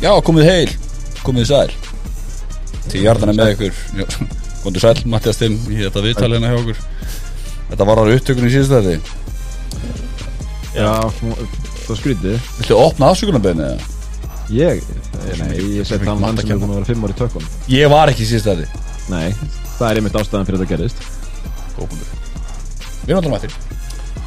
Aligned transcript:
Já, 0.00 0.12
komið 0.24 0.46
heil, 0.48 0.70
komið 1.24 1.50
sæl. 1.50 1.72
Til 2.90 3.02
hjartan 3.04 3.32
er 3.32 3.36
með 3.36 3.54
ykkur. 3.56 3.74
Kondur 4.64 4.82
sæl, 4.82 4.96
Mattias 5.08 5.40
Timm 5.40 5.56
í 5.72 5.78
þetta 5.82 6.02
viðtalið 6.04 6.38
hérna 6.40 6.52
hjá 6.52 6.60
okkur. 6.62 6.78
Þetta 7.70 7.86
var 7.86 8.00
ára 8.02 8.14
upptökunni 8.18 8.50
í 8.50 8.54
síðust 8.54 8.72
þetta 8.74 9.18
Já, 10.74 10.90
það 11.86 11.98
skrítið 12.00 12.48
Viltu 12.58 12.78
opna 12.78 13.10
afsökunarbeinu 13.12 13.66
eða? 13.66 13.88
Ég, 14.50 14.80
nei, 15.38 15.52
ég 15.76 15.86
seti 15.86 16.08
hann 16.08 16.22
hann 16.24 16.38
sem 16.40 16.50
er 16.50 16.58
búin 16.58 16.72
að 16.72 16.80
vera 16.80 16.88
fimm 16.88 17.06
ári 17.06 17.16
tökum. 17.18 17.46
Ég 17.70 17.90
var 17.92 18.10
ekki 18.10 18.24
í 18.26 18.30
síðust 18.32 18.48
þetta 18.50 18.66
Nei, 19.10 19.28
það 19.76 19.86
er 19.88 20.00
einmitt 20.00 20.18
ástæðan 20.18 20.48
fyrir 20.48 20.62
þetta 20.64 20.72
gerist 20.74 20.98
Góðbundur 21.76 22.10
Við 23.04 23.14
erum 23.14 23.20
alltaf 23.20 23.34
mættir 23.36 23.52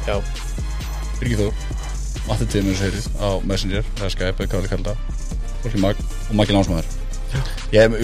Já, 0.08 0.16
Birgir 1.20 1.42
Þór. 1.42 1.54
Matti 2.28 2.48
Timm 2.54 2.70
eins 2.72 2.80
og 2.80 2.88
heyrið 2.88 3.10
á 3.20 3.28
Messenger 3.44 3.84
eða 3.98 4.12
Skype 4.16 4.38
eða 4.44 4.52
hvað 4.54 4.64
við 4.64 4.72
kalla 4.72 4.94
það 4.94 5.13
og 5.64 5.72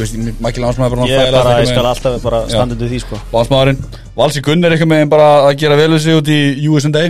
veist, 0.01 0.17
Maggi 0.43 0.63
Lánsmaður 0.63 0.89
er 0.89 0.97
bara 0.97 1.09
Ég, 1.11 1.35
bara, 1.35 1.51
ég 1.63 1.69
skal 1.71 1.87
alltaf 1.87 2.23
bara 2.25 2.41
undir 2.65 2.89
því 2.91 2.99
sko. 3.05 3.19
Valsmaðurinn. 3.31 3.83
Valsi 4.17 4.43
Gunn 4.43 4.67
er 4.67 4.75
eitthvað 4.75 4.91
með 4.91 5.05
bara 5.13 5.29
að 5.45 5.53
gera 5.63 5.77
vel 5.79 5.93
við 5.95 6.03
sig 6.07 6.19
út 6.19 6.31
í 6.35 6.41
USA 6.71 7.05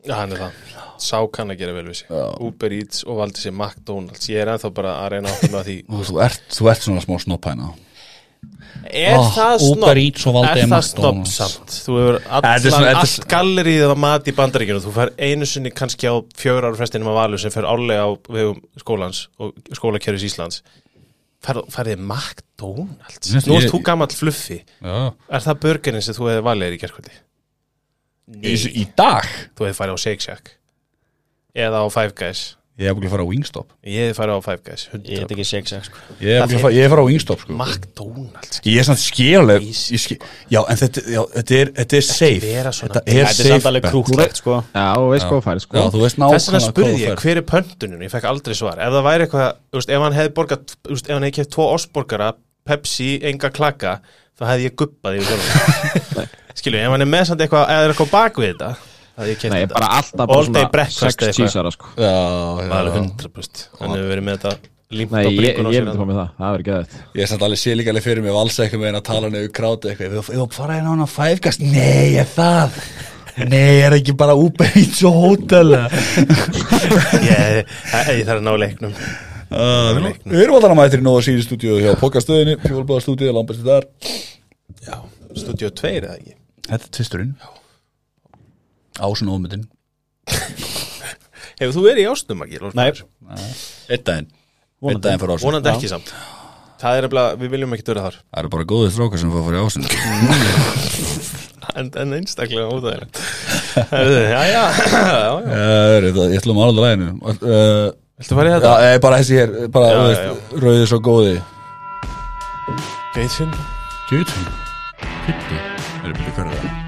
Já, 0.00 0.14
hann 0.16 0.34
er 0.34 0.42
það. 0.42 0.58
Sá 1.00 1.16
kann 1.32 1.52
að 1.52 1.62
gera 1.62 1.76
vel 1.76 1.86
við 1.88 2.02
sig. 2.02 2.10
Já. 2.12 2.24
Uber 2.44 2.74
Eats 2.76 3.04
og 3.06 3.20
valdi 3.20 3.40
sér 3.40 3.54
McDonalds. 3.56 4.28
Ég 4.28 4.42
er 4.42 4.50
ennþá 4.52 4.70
bara 4.76 4.96
að 5.00 5.14
reyna 5.14 5.32
að 5.32 5.70
því. 5.70 5.76
Þú, 5.88 6.02
þú, 6.10 6.18
ert, 6.26 6.42
þú 6.56 6.68
ert 6.72 6.84
svona 6.84 7.04
smá 7.04 7.16
snoppæna 7.24 7.70
Er 8.90 9.14
Ah, 9.18 9.26
það 9.34 9.62
valdi 10.34 10.60
Er 10.62 10.68
það 10.70 10.84
snobb 10.86 11.26
samt? 11.28 11.72
Þú 11.84 11.96
hefur 12.00 12.16
allt 13.00 13.26
gallerið 13.30 13.82
af 13.90 13.98
mat 14.00 14.28
í 14.30 14.34
bandaríkjunum. 14.36 14.82
Þú 14.84 14.92
fær 14.96 15.10
einu 15.20 15.46
sinni 15.46 15.70
kannski 15.70 16.08
á 16.08 16.14
fjögur 16.38 16.66
ára 16.68 16.78
frestinum 16.78 17.10
að 17.12 17.18
valu 17.20 17.38
sem 17.42 17.52
fer 17.54 17.68
árlega 17.68 18.06
á 18.06 18.10
vegum 18.30 18.60
skólans 18.80 19.26
og 19.38 19.52
skólakerfis 19.76 20.24
Íslands. 20.30 20.62
Fær, 21.44 21.60
Færðið 21.72 22.00
McDonalds? 22.04 23.34
Nú 23.48 23.56
ert 23.60 23.70
þú 23.72 23.82
gamall 23.84 24.12
fluffi 24.12 24.58
Já. 24.60 25.12
Er 25.30 25.40
það 25.44 25.60
burgerinn 25.62 26.02
sem 26.04 26.14
þú 26.16 26.28
hefði 26.30 26.46
valið 26.48 26.76
í 26.76 26.80
gerkvöldi? 26.82 27.14
Í, 28.40 28.54
í 28.82 28.86
dag? 28.96 29.28
Þú 29.56 29.66
hefði 29.68 29.78
farið 29.78 29.96
á 29.96 29.98
Shake 30.04 30.24
Shack. 30.26 30.50
Eða 31.56 31.80
á 31.80 31.86
Five 31.90 32.12
Guys 32.18 32.42
Ég 32.80 32.88
hef 32.88 32.96
búin 32.96 33.06
að 33.06 33.12
fara 33.12 33.24
á 33.24 33.28
Wingstop 33.28 33.68
Ég 33.84 34.06
hefði 34.08 34.16
farið 34.16 34.34
á 34.34 34.40
Five 34.46 34.62
Guys 34.64 34.84
Ég 34.88 34.94
100%. 34.96 35.18
heit 35.20 35.32
ekki 35.34 35.44
shack 35.44 35.66
sko 35.68 35.98
Ég 36.24 36.38
hef 36.40 36.46
búin 36.48 36.56
að 36.56 36.62
fara, 36.64 36.74
ég 36.74 36.86
hef 36.86 36.92
farið 36.94 37.04
á 37.04 37.08
Wingstop 37.10 37.42
sko 37.44 37.56
McDonalds 37.60 38.60
Ég 38.64 38.78
er 38.80 38.86
samt 38.88 39.02
skiljuleg 39.02 39.66
Easy. 39.68 39.98
skil, 40.00 40.18
Já, 40.48 40.60
en 40.64 40.80
þetta, 40.80 41.04
já, 41.12 41.20
þetta 41.36 41.58
er, 41.60 41.72
þetta 41.80 41.98
er 42.00 42.06
safe 42.06 42.40
svona- 42.40 42.80
Þetta 42.80 43.02
er 43.04 43.10
Þetta 43.10 43.28
er 43.28 43.34
safe 43.36 43.50
samt 43.52 43.68
alveg 43.70 43.82
bet. 43.84 43.92
krúklegt 43.92 44.40
sko 44.40 44.56
Já, 44.74 44.86
og 44.96 45.10
veist 45.12 45.26
hvað 45.28 45.42
færi, 45.48 45.60
sko 45.66 45.76
Já, 45.76 45.84
þú 45.90 46.00
veist 46.06 46.16
Þess 46.20 46.48
vegna 46.50 46.62
spurði 46.64 46.94
þú 46.94 47.02
ég, 47.04 47.24
hver 47.24 47.36
er 47.36 47.46
pöntunum? 47.52 48.00
Ég 48.04 48.10
fekk 48.14 48.24
aldrei 48.30 48.54
svar. 48.56 48.78
Ef 48.80 48.92
það 48.96 49.04
væri 49.10 49.26
eitthvað, 49.26 49.50
þú 49.70 49.76
veist, 49.80 49.90
ef 49.90 50.00
hann 50.00 50.16
hefði 50.16 50.32
þú 50.40 50.94
veist, 50.94 51.06
ef 51.10 51.14
hann 51.14 51.24
hefði 51.26 51.36
keft 51.36 51.52
tvo 51.54 51.66
osborgara, 51.74 52.32
Pepsi, 52.70 53.10
enga 53.24 53.50
klaka, 53.50 53.92
þá 54.38 54.44
hefði 54.50 54.68
ég 54.68 54.74
guppað 54.78 55.20
sjálfum. 55.26 56.28
Skilju, 56.60 56.78
ef 56.80 56.90
hann 56.94 57.04
er 57.04 57.10
með 57.10 57.24
samt 57.30 57.40
eitthvað, 57.44 57.66
er 59.24 59.30
við 59.30 59.34
ég 59.34 59.40
Nei, 59.54 59.66
bara 59.70 59.88
alltaf 60.00 60.20
All 60.20 60.30
bara 60.30 60.44
svona 60.48 60.64
breakfast 60.74 61.00
sex 61.04 61.14
eitthvað. 61.16 61.38
cheesara, 61.38 61.72
sko. 61.76 61.90
Já, 61.96 62.10
Það 62.10 62.66
er 62.66 62.76
alveg 62.80 62.98
já 62.98 63.02
100%. 63.04 63.64
Hann 63.80 63.94
hefur 63.96 64.10
verið 64.14 64.26
með 64.30 64.38
þetta 64.38 64.52
límt 64.90 65.12
Nei, 65.14 65.22
á 65.22 65.30
ég, 65.30 65.38
bringun 65.40 65.66
á 65.66 65.70
ég 65.70 65.78
sér. 65.78 65.86
myndi 65.86 66.00
fá 66.00 66.06
með 66.10 66.18
það, 66.20 66.30
það 66.40 66.54
verður 66.56 66.66
geðið 66.70 66.98
Ég 67.14 67.22
er 67.22 67.30
samt 67.30 67.44
alveg 67.46 67.60
sé 67.62 67.74
líka 67.78 67.92
alveg 67.94 68.06
fyrir 68.08 68.24
mig 68.26 68.34
Valsa 68.34 68.64
eitthvað 68.64 68.80
með 68.82 68.88
henn 68.90 69.00
að 69.00 69.06
tala 69.10 69.30
nefnir 69.30 69.52
kráti 69.54 69.90
eitthvað. 69.92 70.06
Ég 70.10 70.40
vil 70.40 70.48
fara 70.56 70.76
hérna 70.78 70.90
á 70.90 70.94
hana 70.96 71.06
fæfgast 71.10 71.60
Nei, 71.62 72.16
er 72.18 72.28
það. 72.34 72.80
Nei, 73.46 73.80
er 73.86 73.94
ekki 73.96 74.12
bara 74.18 74.34
Eats 74.74 75.04
og 75.06 75.14
hótel. 75.16 75.70
Ég, 77.30 77.60
ég 77.62 78.24
þarf 78.26 78.40
að 78.40 78.42
ná 78.44 78.52
leiknum. 78.58 78.94
Uh, 79.50 80.10
við 80.30 80.42
erum 80.44 80.56
alltaf 80.58 80.74
mættir 80.78 81.00
í 81.02 81.06
Nóða 81.06 81.22
síri 81.26 81.42
stúdíu 81.42 81.78
hjá 81.82 81.94
Pokastöðinni, 81.98 82.58
fjólbáða 82.62 83.02
stúdíu, 83.06 83.32
Lambert 83.34 83.62
þar. 83.66 83.86
Já, 84.86 84.98
stúdíu 85.38 85.70
2 85.80 85.90
eða 85.96 86.12
ekki? 86.18 86.36
Þetta 86.68 86.86
er 86.86 86.92
tvisturinn 86.98 87.32
Ásun 88.98 89.30
ómyndin 89.30 89.64
Hefur 91.60 91.74
þú 91.76 91.82
verið 91.84 92.02
í 92.04 92.08
ástum, 92.10 92.42
ekki? 92.46 92.58
Nei, 92.74 92.90
Eitt 93.92 94.04
daginn 94.08 94.28
Eitt 94.80 95.02
daginn 95.04 95.20
fyrir 95.20 95.34
ásun 95.36 95.46
Vonandi 95.46 95.70
ekki 95.74 95.90
samt. 95.92 96.10
Það 96.80 96.96
er 96.96 97.06
eftir 97.10 97.40
við 97.42 97.50
viljum 97.52 97.74
ekki 97.76 97.84
döra 97.90 98.06
þar. 98.06 98.14
Það 98.32 98.40
eru 98.40 98.50
bara 98.54 98.66
góðið 98.72 98.92
strákar 98.94 99.20
sem 99.20 99.32
fá 99.32 99.36
að 99.36 99.46
fara 99.50 99.58
í 99.58 99.64
ásun 99.66 99.84
En, 101.80 101.86
en 102.02 102.14
einstaklega 102.16 102.66
óþægilegt. 102.72 103.20
Já, 103.76 104.40
já, 104.40 104.40
já, 104.50 104.62
já. 105.44 106.12
Ég 106.32 106.40
ætlum 106.40 106.58
að 106.58 106.70
alveg 106.72 106.82
læginu 106.88 107.10
uh, 107.20 107.92
Viltu 108.20 108.34
fara 108.40 108.48
í 108.48 108.50
Já, 108.50 108.56
þetta? 108.58 108.72
eh, 108.88 108.96
bara 109.04 109.20
þessi 109.20 109.38
hér 109.38 109.54
Bara, 109.76 109.92
Já, 109.92 109.94
þú 109.94 110.00
já, 110.00 110.10
veist, 110.10 110.58
rauðið 110.64 110.86
svo 110.90 111.00
góði 111.06 111.36
Geithfinn? 113.14 113.54
Kjötun 114.10 114.50
Pitti 115.28 115.60
Er 115.60 116.10
það 116.10 116.16
byrja 116.18 116.36
hverja 116.40 116.58
það? 116.64 116.79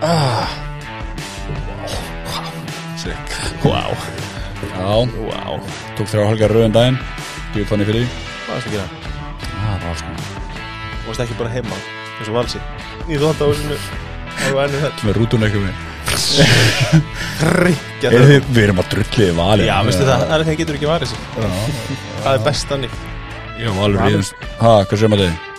Ah 0.00 0.48
Wow, 3.60 3.92
Já, 4.70 4.84
wow. 5.20 5.60
tók 5.96 6.08
þrjá 6.08 6.22
halgar 6.30 6.52
rauðan 6.52 6.72
daginn 6.72 6.96
Bjöð 7.54 7.66
þannig 7.72 7.88
fyrir 7.90 8.06
Hvað 8.46 8.54
varst 8.54 8.68
að 8.68 8.74
gera? 8.76 8.86
Það 9.50 9.84
var 9.84 9.96
Þú 10.00 11.08
varst 11.10 11.22
ekki 11.24 11.36
bara 11.40 11.50
heima, 11.52 11.76
eins 12.20 12.28
og 12.30 12.36
valsi. 12.36 12.60
Í 13.10 13.18
þóttahúsinu 13.20 13.76
á 13.76 14.48
vennu 14.60 14.80
þetta. 14.84 15.06
Með 15.08 15.18
rútun 15.18 15.46
ekki 15.48 15.62
með 15.64 15.74
Er 18.10 18.26
þið, 18.30 18.48
við 18.50 18.62
erum 18.64 18.82
að 18.82 18.90
drulliði 18.94 19.36
valið 19.40 19.68
Já, 19.68 19.76
veistu 19.88 20.08
það, 20.08 20.24
það 20.24 20.34
er 20.38 20.46
þegar 20.48 20.60
getur 20.62 20.78
ekki 20.80 20.90
varið 20.90 21.12
sig. 21.12 21.20
Það 22.20 22.32
er 22.32 22.44
best 22.48 22.72
þannig. 22.72 22.98
Já, 23.60 23.70
valur 23.76 24.04
þess 24.06 24.34
Ha, 24.60 24.74
hvað 24.84 25.02
sem 25.04 25.16
að 25.18 25.24
þið? 25.26 25.49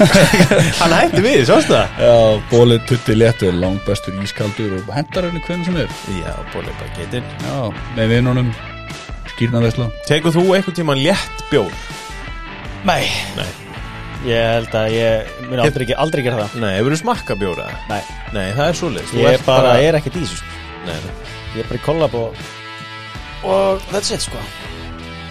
Hann 0.80 0.92
hætti 0.94 1.22
við, 1.24 1.40
sástu 1.48 1.74
það? 1.74 1.96
Já, 2.02 2.12
bólið 2.52 2.84
tutti 2.88 3.16
léttur 3.16 3.56
Langt 3.60 3.84
bestur 3.86 4.16
ískaldur 4.24 4.76
og 4.78 4.92
hendar 4.96 5.26
henni 5.28 5.42
hvernig 5.46 5.68
sem 5.68 5.76
er 5.82 5.96
Já, 6.18 6.32
bólið 6.54 6.76
bara 6.80 6.94
getur. 6.98 7.26
Já, 7.44 7.56
með 7.98 8.12
vinnunum 8.16 8.52
Skýrnaðvesla 9.32 9.88
Tegur 10.08 10.34
þú 10.36 10.44
einhvern 10.56 10.76
tímann 10.78 11.02
létt 11.02 11.44
bjór? 11.52 11.72
nei 12.88 13.04
Nei. 13.38 13.48
Ég 14.26 14.38
held 14.54 14.74
að 14.78 14.92
ég 14.94 15.30
mun 15.48 15.60
aldrei, 15.64 15.84
ekki- 15.86 15.98
aldrei 15.98 16.22
gera 16.26 16.44
það 16.44 16.58
Nei, 16.62 16.72
hefur 16.78 16.94
þú 16.94 17.00
smakka 17.02 17.36
bjóra? 17.40 17.68
Nei, 17.90 18.02
Nei, 18.34 18.48
það 18.54 18.68
er. 18.68 18.78
Þú 18.82 19.22
ég 19.22 19.30
ert 19.36 19.46
bara, 19.48 19.72
er 19.82 19.98
ekkert 19.98 20.18
í 20.20 20.22
þessu 20.24 20.38
sko. 20.42 20.60
Nei, 20.86 20.94
nei. 20.94 21.16
Ég 21.56 21.64
er 21.64 21.70
bara 21.72 21.80
í 21.80 21.84
kollab 21.86 22.14
og 22.18 22.44
Og 23.42 23.82
that's 23.90 24.12
it 24.14 24.22
sko 24.22 24.38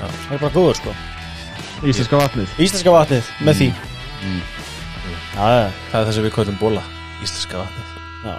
Það 0.02 0.36
er 0.36 0.42
bara 0.44 0.54
góður 0.56 0.80
sko 0.82 0.96
Íslenska 1.88 2.20
vatnið 2.20 2.52
Íslenska 2.62 2.92
vatnið 2.94 3.30
með 3.48 3.58
því 3.62 3.70
Já, 4.22 5.18
Það 5.36 5.66
er 5.66 5.72
það 6.06 6.14
sem 6.18 6.26
við 6.28 6.34
kallum 6.36 6.58
bóla. 6.62 6.84
Íslenska 7.26 7.56
vatnið. 7.64 7.88
já. 8.26 8.36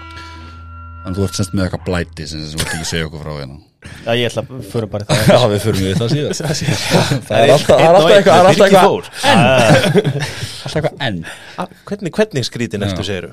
Þannig 1.03 1.17
þú 1.19 1.23
ert 1.27 1.37
semst 1.41 1.55
með 1.59 1.65
eitthvað 1.67 1.87
blæti 1.89 2.23
sem 2.31 2.39
þú 2.47 2.51
ert 2.61 2.67
ekki 2.69 2.85
að 2.85 2.91
segja 2.93 3.07
okkur 3.09 3.23
frá 3.25 3.33
hérna. 3.41 3.57
Já, 3.83 4.13
ég 4.15 4.25
ætla 4.29 4.43
að 4.45 4.49
fyrir 4.71 4.87
bara 4.93 5.03
í 5.03 5.05
það. 5.11 5.19
Já, 5.33 5.41
við 5.51 5.61
förum 5.65 5.83
við 5.83 5.95
það 5.99 6.09
síðan 6.13 6.31
Það 7.27 7.37
er 7.43 7.51
alltaf, 7.57 7.77
er 7.83 7.95
eitthvað, 7.99 8.23
það 8.23 8.31
er 8.39 8.47
alltaf 8.53 8.71
eitthvað 10.77 10.95
enn 11.09 11.19
Ah, 11.59 11.67
Hvernig, 11.91 12.11
hvernig 12.15 12.47
skrítin 12.47 12.87
eftir 12.87 13.03
segiru? 13.09 13.31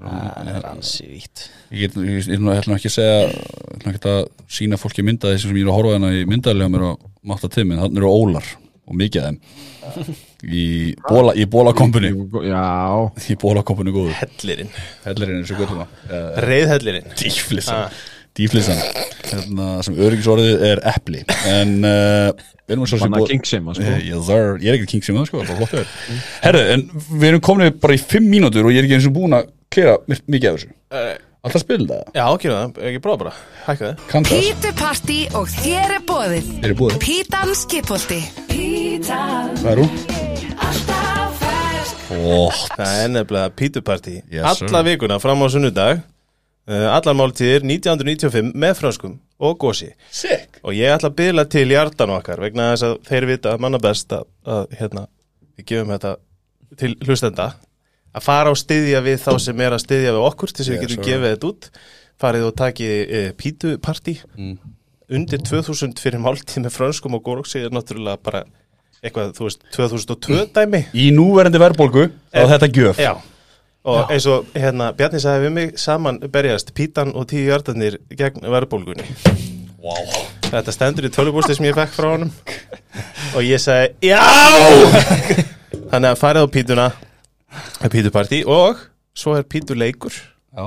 Það 0.00 0.48
er 0.52 0.64
ansi 0.68 1.04
vítt. 1.08 1.38
Ég 1.72 1.88
ætla 1.96 2.76
ekki 2.76 2.90
að 2.90 2.96
segja 2.98 3.16
Ég 3.24 3.32
ætla 3.80 3.88
ekki 3.94 4.12
að 4.12 4.20
sína 4.60 4.76
fólki 4.80 5.00
mynda 5.06 5.32
þessi 5.32 5.48
sem 5.48 5.56
ég 5.56 5.64
er 5.64 5.70
að 5.72 5.78
horfa 5.80 5.94
hérna 5.96 6.10
í 6.18 6.28
myndaðlega 6.28 6.72
mér 6.76 6.84
á 6.84 6.92
mátta 7.32 7.48
tími 7.52 7.72
en 7.78 7.82
þannig 7.86 8.00
eru 8.04 8.12
ólar 8.12 8.44
og 8.84 8.92
mikið 9.00 9.20
af 9.24 9.28
þeim 9.30 9.38
í 10.46 10.94
bóla, 11.08 11.34
í 11.36 11.44
bólakompuni 11.50 12.12
Já, 12.48 12.62
í 13.28 13.36
bólakompuni 13.40 13.92
góðu 13.94 14.14
Hellirinn. 14.16 14.70
Hellirinn 15.04 15.42
er 15.42 15.50
svo 15.50 15.58
göttum 15.60 15.82
að 15.84 16.40
Reyðhellirinn. 16.46 17.12
Dýflissan 17.20 17.84
Ah. 17.84 18.00
Dýflissan 18.38 18.78
hérna, 19.26 19.64
sem 19.82 19.96
öryggisorðið 19.98 20.60
er 20.68 20.80
epli 20.86 21.24
en 21.50 21.72
uh, 21.82 22.28
við 22.62 22.76
erum 22.76 22.86
svo 22.86 23.00
Banna 23.02 23.24
kingsema, 23.26 23.74
sko. 23.74 23.82
yes, 24.06 24.20
sir. 24.28 24.52
ég 24.62 24.70
er 24.70 24.76
ekki 24.78 24.86
king 24.92 25.02
sem 25.04 25.18
það 25.18 25.26
sko, 25.32 25.40
verið 25.42 25.96
herru, 26.44 26.60
en 26.76 26.84
við 27.10 27.26
erum 27.32 27.42
komin 27.42 27.74
bara 27.82 27.96
í 27.98 28.00
fimm 28.00 28.30
mínútur 28.30 28.68
og 28.68 28.72
ég 28.72 28.84
er 28.84 28.86
ekki 28.86 29.00
eins 29.00 29.08
og 29.10 29.16
búin 29.18 29.34
að 29.34 29.50
klera 29.74 29.98
mikið 30.06 30.52
af 30.52 30.60
þessu 30.60 30.70
Uh, 30.90 31.12
alltaf 31.46 31.62
spila 31.62 31.86
það, 31.86 32.08
já, 32.16 32.24
ekki 32.34 32.48
það. 32.50 32.80
Ekki 32.88 33.02
prófa 33.04 33.20
bara. 33.24 33.34
Hækka 33.66 33.90
það. 33.90 34.00
kann 34.10 34.24
það 34.30 34.40
Pítu 34.46 34.72
Party 34.80 35.18
og 35.38 35.52
þér 35.58 35.94
er 35.98 36.02
bóðið 36.08 36.50
er 36.66 36.74
búið, 36.80 36.98
Pítan 37.04 37.54
Skipolti 37.58 38.22
hvað 38.58 39.70
er 39.74 39.84
hún? 39.84 40.28
Það 42.10 42.94
er 43.04 43.10
nefnilega 43.14 43.52
pítupartí. 43.58 44.16
Yes. 44.32 44.62
Alla 44.66 44.82
vikuna 44.86 45.18
fram 45.22 45.42
á 45.42 45.46
sunnudag. 45.52 46.00
Uh, 46.70 46.86
allar 46.92 47.16
máltíðir 47.16 47.64
1995 47.66 48.52
með 48.54 48.74
frönskum 48.78 49.14
og 49.42 49.56
gósi. 49.58 49.88
sick 50.14 50.58
Og 50.62 50.76
ég 50.76 50.92
ætla 50.92 51.08
að 51.10 51.16
byrja 51.18 51.44
til 51.50 51.64
hjartan 51.72 52.12
okkar 52.14 52.42
vegna 52.44 52.68
þess 52.74 52.84
að 52.86 52.98
þeir 53.08 53.26
vita 53.30 53.54
manna 53.58 53.80
best 53.82 54.12
að, 54.14 54.26
að 54.44 54.76
hérna, 54.78 55.06
við 55.56 55.66
gefum 55.72 55.90
þetta 55.94 56.12
til 56.78 56.92
hlustenda 57.08 57.46
að 58.14 58.26
fara 58.26 58.52
og 58.52 58.58
styðja 58.60 59.00
við 59.06 59.18
þá 59.24 59.32
sem 59.42 59.64
er 59.64 59.74
að 59.74 59.82
styðja 59.86 60.12
við 60.14 60.26
okkur 60.28 60.52
til 60.52 60.60
þess 60.60 60.70
að 60.70 60.76
við 60.76 60.84
getum 60.84 61.08
gefið 61.08 61.26
þetta 61.32 61.50
út 61.50 61.68
farið 62.20 62.46
og 62.50 62.54
takið 62.60 62.94
e, 63.18 63.24
pítupartí 63.40 64.14
Mm. 64.36 64.56
undir 65.10 65.42
2000 65.42 65.98
fyrir 65.98 66.22
máltíð 66.22 66.60
með 66.68 66.76
frönskum 66.76 67.16
og 67.18 67.24
góroksi 67.26 67.64
er 67.64 67.72
náttúrulega 67.74 68.20
bara 68.22 68.44
eitthvað, 69.04 69.32
þú 69.38 69.48
veist, 69.48 69.64
2002 69.76 70.40
dæmi. 70.56 70.82
Í 70.94 71.10
núverandi 71.16 71.60
verðbólgu 71.62 72.08
þá 72.10 72.40
er 72.42 72.50
þetta 72.54 72.70
gjöf. 72.76 73.00
Já, 73.00 73.12
og 73.90 74.12
eins 74.12 74.26
og 74.28 74.50
hérna, 74.54 74.90
Bjarni 74.96 75.22
sagði 75.22 75.46
við 75.48 75.54
mig 75.56 75.78
saman 75.80 76.20
berjast 76.32 76.74
pítan 76.76 77.14
og 77.16 77.28
tíu 77.30 77.46
hjartanir 77.48 78.00
gegn 78.12 78.44
verðbólgunni. 78.44 79.06
Wow. 79.80 80.10
Þetta 80.50 80.74
stendur 80.74 81.06
í 81.08 81.12
tölubústi 81.14 81.54
sem 81.56 81.64
ég 81.70 81.76
fekk 81.78 81.94
frá 81.94 82.10
honum. 82.12 82.32
Og 83.36 83.46
ég 83.46 83.62
sagði 83.62 84.10
JÁ! 84.10 84.20
Þannig 85.90 86.10
að 86.10 86.18
farið 86.20 86.44
á 86.44 86.48
pítuna 86.52 86.86
pítupartí 87.90 88.42
og 88.46 88.78
svo 89.16 89.36
er 89.38 89.46
pítuleikur 89.48 90.12
Já. 90.12 90.66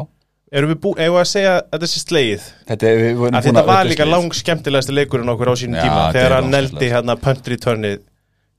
Erum 0.53 0.69
við 0.73 0.79
búið, 0.83 0.99
eigum 1.03 1.15
við 1.17 1.21
að 1.23 1.29
segja 1.31 1.53
að 1.57 1.61
þetta 1.73 1.89
sé 1.89 2.01
slegið? 2.03 2.47
Þetta, 2.69 2.89
er- 2.89 2.99
við 3.01 3.13
vorum 3.19 3.37
að 3.37 3.45
búin 3.47 3.47
þetta 3.57 3.63
var 3.69 3.87
líka 3.89 4.07
lang 4.09 4.35
skemmtilegasti 4.37 4.95
leikurinn 4.97 5.31
okkur 5.33 5.51
á 5.51 5.55
sínum 5.61 5.79
Já, 5.79 5.83
tíma 5.85 6.01
þegar 6.15 6.35
hann 6.37 6.51
neldi 6.53 6.89
hérna 6.93 7.15
punt 7.23 7.49
returnið 7.53 8.01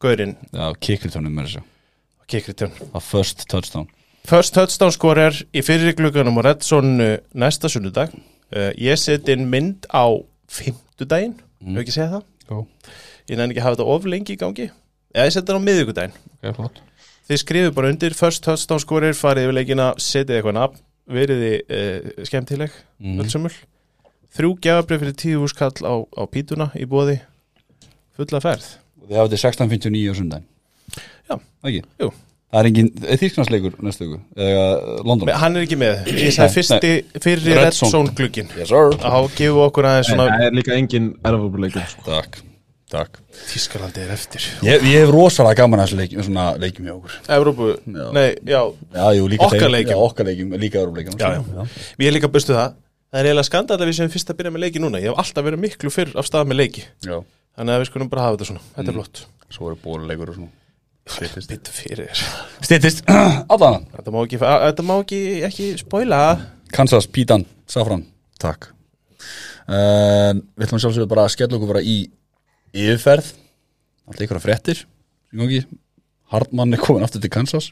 gaurinn. 0.04 0.36
Já, 0.52 0.66
kikritónum 0.84 1.34
með 1.34 1.48
þessu. 1.50 1.64
Return 2.34 2.72
Það 2.94 3.02
first 3.04 3.44
touchdown. 3.52 3.88
First 4.24 4.54
touchdown 4.56 4.92
scorer 4.94 5.36
í 5.52 5.60
fyrir 5.64 5.92
glugganum 5.98 6.38
og 6.40 6.46
Redzone 6.46 7.08
næsta 7.36 7.68
sunnudag. 7.68 8.14
Uh, 8.54 8.70
Ég 8.80 8.96
set 9.00 9.28
inn 9.32 9.44
mynd 9.52 9.84
á 9.92 10.08
fimmtudaginn, 10.48 11.34
mm. 11.60 11.76
ekki 11.82 11.92
segja 11.92 12.10
það? 12.14 12.24
Jó. 12.48 12.62
Ég 13.28 13.38
nefn 13.40 13.52
ekki 13.52 13.60
að 13.60 13.66
hafa 13.66 13.76
þetta 13.78 13.90
of 13.96 14.08
lengi 14.08 14.34
í 14.36 14.40
gangi. 14.40 14.66
Eða 15.14 15.26
ég 15.28 15.34
set 15.36 15.44
þetta 15.44 15.58
á 15.60 15.66
miðvikudaginn. 15.66 16.16
Ok, 16.40 16.56
flott. 16.58 16.80
Þið 17.28 17.40
skrifið 17.40 17.74
bara 17.76 17.90
undir 17.92 18.16
First 18.16 18.44
touchdown 18.44 18.82
scorer, 18.82 19.16
farið 19.16 19.46
yfir 19.48 19.56
leikina 19.58 19.90
setið 20.00 20.38
eitthvað 20.40 20.56
nafn, 20.58 20.80
veriði 21.08 21.52
uh, 21.68 22.24
skemmtileg, 22.28 22.72
Mhm. 23.00 23.14
mm. 23.14 23.22
öllsumul 23.24 23.54
Þrjú 24.34 24.48
gjafabrið 24.64 25.02
fyrir 25.04 25.14
tíu 25.20 25.42
úrskall 25.44 25.84
á, 25.86 25.94
á 26.10 26.22
pítuna 26.26 26.70
í 26.74 26.88
bóði 26.90 27.20
Fulla 28.16 28.40
ferð 28.42 28.64
Og 29.04 29.10
Þið 29.10 29.18
hafið 29.20 29.34
þetta 29.34 29.42
16.59 29.44 30.04
á 30.08 30.14
sundaginn 30.20 30.46
Já. 31.24 31.36
Ekki? 31.64 31.82
Jú. 32.00 32.08
Það 32.54 32.60
er 32.60 32.68
engin 32.70 32.88
þýrknarsleikur 33.20 33.76
næstu 33.82 34.06
ykkur 34.06 34.44
Eða 34.46 34.64
London? 35.02 35.26
Men 35.28 35.38
Hann 35.42 35.58
er 35.58 35.66
ekki 35.66 35.78
með, 35.80 36.10
ég 36.14 36.34
sagði 36.36 36.54
fyrsti 36.54 36.90
fyrir 37.18 37.46
Red 37.48 37.60
Red 37.64 37.76
Zone. 37.76 37.90
Zone 37.90 38.14
glugginn. 38.16 38.50
Yes 38.60 38.70
Þá 38.70 39.16
gefum 39.34 39.58
við 39.58 39.62
okkur 39.64 39.88
aðeins 39.90 40.10
svona 40.12 40.28
Það 40.30 40.44
er 40.46 40.58
líka 40.60 40.76
engin 40.78 41.08
erfabúleikur 41.26 41.88
sko. 41.90 42.06
Takk. 42.06 42.38
Takk. 42.94 43.18
Tískalandi 43.50 44.04
er 44.04 44.12
eftir. 44.14 44.44
Ég, 44.62 44.84
ég 44.86 45.02
hef 45.02 45.10
rosalega 45.10 45.64
gaman 45.64 45.82
að 45.82 45.88
þessu 45.88 45.98
leikjum, 45.98 46.24
svona 46.28 46.44
leikjum 46.62 46.86
hjá 46.86 46.92
okkur. 46.94 47.14
Evrópu, 47.36 47.70
Já. 47.90 48.04
nei, 48.14 48.26
já. 48.46 48.60
Já, 48.94 49.06
jú, 49.18 49.24
líka 49.32 49.48
Okkar 49.48 49.72
leikjum. 49.72 49.96
Já, 49.96 50.04
okkar 50.04 50.28
leikjum, 50.28 50.52
líka 50.62 50.82
Európa-leikjum 50.84 51.16
Já, 51.18 51.32
já. 51.40 51.64
Við 51.98 52.10
erum 52.10 52.18
líka 52.20 52.30
bustu 52.36 52.54
það. 52.54 52.76
Það 53.10 53.18
er 53.22 53.30
eiginlega 53.30 53.48
skandal 53.48 53.80
að 53.80 53.88
við 53.90 53.98
séum 53.98 54.12
fyrst 54.14 54.30
að 54.30 54.38
byrja 54.38 54.54
með 54.54 54.64
leiki 54.68 54.84
núna. 54.84 55.00
Ég 55.02 55.10
hef 55.10 55.24
alltaf 55.24 55.48
verið 55.48 55.64
miklu 55.64 55.90
fyrr 55.96 56.14
af 56.20 56.28
stað 56.28 56.52
með 56.52 56.60
leiki. 56.60 56.86
Já 57.08 57.16
Þannig 57.54 57.74
að 57.76 57.82
við 57.84 57.88
skulum 57.90 58.10
bara 58.12 58.22
hafa 58.26 58.36
þetta 58.36 58.48
svona. 58.50 58.62
Þetta 58.74 58.88
er 58.88 58.94
Mm. 58.94 58.98
flott. 59.00 59.26
Svo 59.54 59.68
eru 59.70 59.78
bóluleikur 59.84 60.28
og 60.32 60.38
svona. 60.38 60.50
Styttist. 61.06 61.50
Bittu 61.52 61.70
fyrir 61.76 62.08
þér. 62.08 62.22
Styttist. 62.64 63.04
Allan. 63.54 63.86
Þetta 63.94 64.10
má 64.14 64.18
ekki, 64.24 64.38
þetta 64.40 64.86
má 64.88 64.94
ekki, 65.02 65.20
ekki 65.44 65.68
spoila. 65.78 66.20
Kansas, 66.74 67.06
Pítan, 67.06 67.44
Safran 67.70 68.06
Takk. 68.40 68.70
Uh, 69.68 70.34
Við 70.58 70.66
ætlum 70.66 70.80
sjálfsögðu 70.82 71.08
bara 71.08 71.24
að 71.28 71.34
skella 71.36 71.56
okkur 71.56 71.70
bara 71.74 71.84
í 71.84 72.10
yfirferð. 72.74 73.30
Alltaf 74.08 74.26
ykkur 74.26 74.40
að 74.42 74.84
gangi. 75.34 75.64
Hardmann 76.32 76.74
er 76.74 76.78
komin 76.82 77.04
aftur 77.04 77.20
til 77.22 77.30
Kansas. 77.32 77.70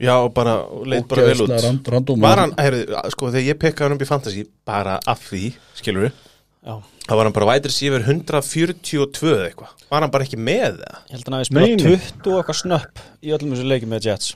Já, 0.00 0.14
og 0.22 0.32
bara 0.34 0.58
leit 0.86 1.06
bara 1.10 1.26
vel 1.28 1.42
út. 1.44 1.50
Rand, 1.90 2.10
Var 2.22 2.38
hann, 2.44 2.52
heyrðu, 2.58 2.84
sko, 3.12 3.30
þegar 3.34 3.48
ég 3.48 3.58
pekkaði 3.60 3.88
hann 3.88 3.96
upp 3.98 4.04
í 4.04 4.08
fantasy 4.08 4.44
Bara 4.66 4.98
af 5.10 5.24
því, 5.28 5.50
skilur 5.76 6.06
við 6.06 6.12
Já. 6.60 6.74
Það 7.08 7.16
var 7.16 7.28
hann 7.28 7.36
bara 7.36 7.48
vætir 7.48 7.72
sífur 7.72 8.02
142 8.04 9.30
eða 9.32 9.46
eitthvað. 9.48 9.70
Var 9.90 10.04
hann 10.04 10.12
bara 10.12 10.26
ekki 10.26 10.38
með 10.40 10.80
það? 10.82 10.98
Ég 11.08 11.14
held 11.14 11.22
að 11.22 11.30
hann 11.30 11.38
hafi 11.38 11.48
spilað 11.48 11.70
nei. 11.70 11.84
20 11.86 12.34
og 12.34 12.40
eitthvað 12.42 12.58
snöpp 12.60 13.00
í 13.24 13.32
öllum 13.36 13.54
þessu 13.54 13.70
leikjum 13.70 13.94
með 13.94 14.08
Jets. 14.10 14.34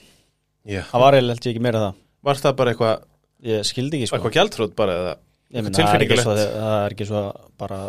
Já. 0.64 0.80
Það 0.88 1.04
var 1.04 1.18
eiginlega 1.18 1.36
held 1.36 1.44
ég 1.48 1.52
ekki 1.52 1.64
meira 1.66 1.80
en 1.82 1.84
það. 1.84 2.00
Var 2.24 2.40
það 2.40 2.56
bara 2.60 2.74
eitthvað, 2.74 3.04
Ég 3.44 3.68
skildi 3.68 3.98
ekki 4.00 4.08
sko. 4.08 4.16
eitthvað 4.16 4.36
gjaldfrót 4.38 4.74
bara 4.78 4.96
eða? 4.96 5.14
Meina, 5.54 5.70
það 5.76 5.94
er 5.94 6.04
ekki 6.06 6.16
svo, 6.16 6.32
tilfinningalegt? 6.32 6.54
það 6.64 6.76
er 6.86 6.94
ekki 6.96 7.08
svo 7.10 7.22
bara 7.60 7.80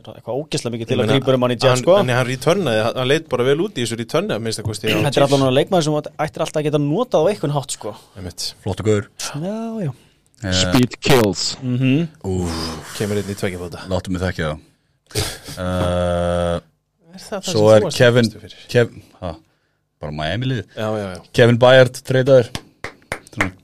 eitthvað 0.00 0.38
ógeðslega 0.38 0.74
mikið 0.76 0.90
til 0.92 0.98
að 1.02 1.10
grípur 1.10 1.36
um 1.36 1.44
hann 1.44 1.52
í 1.52 1.56
Jets 1.58 1.82
sko. 1.82 1.96
hann, 1.98 2.12
hann 2.14 2.28
returnaði, 2.28 2.84
hann 2.86 3.08
leit 3.10 3.26
bara 3.32 3.46
vel 3.50 3.56
út 3.66 3.74
í 3.76 3.84
þessu 3.84 4.62
kosti 4.64 4.94
Þetta 4.94 5.10
er 5.20 5.26
allan 5.26 5.48
að 5.50 5.56
leikmaður 5.58 5.88
sem 5.88 5.98
ættir 5.98 6.44
alltaf 6.46 6.60
að 6.62 6.68
geta 6.68 6.80
notað 6.80 7.26
á 7.26 7.30
einhvern 7.34 7.56
hátt 7.58 7.74
sko. 7.74 7.96
Flottu 8.62 8.86
gaur. 8.86 9.10
Já, 9.18 9.58
já. 9.82 9.90
Eh, 9.90 10.09
Speed 10.40 10.96
kills. 11.04 11.56
Mm 11.60 12.08
Kemur 12.96 13.20
inn 13.20 13.30
í 13.32 13.36
tvekja 13.36 13.60
fóta. 13.60 13.84
Láttu 13.90 14.12
mig 14.14 14.22
þekki 14.24 14.46
það. 14.48 14.66
Uh, 15.60 16.58
Er 17.10 17.18
það 17.18 17.30
það 17.30 17.46
Svo 17.50 17.60
sem 17.60 17.74
er 17.74 17.80
þú 17.82 17.84
varst 17.84 17.98
Kevin 17.98 18.26
bestur 18.26 18.42
fyrir? 18.44 18.66
Kevin 18.70 19.06
ha, 19.20 19.30
Bara 20.00 20.14
Miami 20.16 20.50
liðið. 20.50 20.74
Já, 20.76 20.88
já, 21.00 21.06
já. 21.12 21.22
Kevin 21.36 21.58
Bayard 21.60 22.02
treytaður 22.06 22.50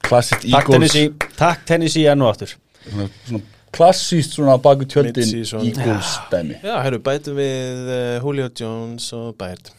klassist 0.07 0.43
Takk 0.43 0.51
Eagles. 0.53 0.75
Tennessee, 0.75 1.31
takk 1.39 1.63
Tennessee 1.69 2.11
enn 2.11 2.25
og 2.25 2.33
aftur. 2.35 2.53
Svona, 2.87 3.09
svona 3.29 3.43
klassíst 3.77 4.37
svona 4.37 4.59
baku 4.63 4.87
tjöldin 4.89 5.25
Mid-season. 5.25 5.65
Eagles 5.69 6.13
dæmi. 6.33 6.59
Já, 6.65 6.77
herru, 6.85 7.01
bætum 7.05 7.37
við 7.39 7.91
uh, 7.91 8.25
Julio 8.25 8.51
Jones 8.61 9.09
og 9.17 9.35
Bært 9.41 9.73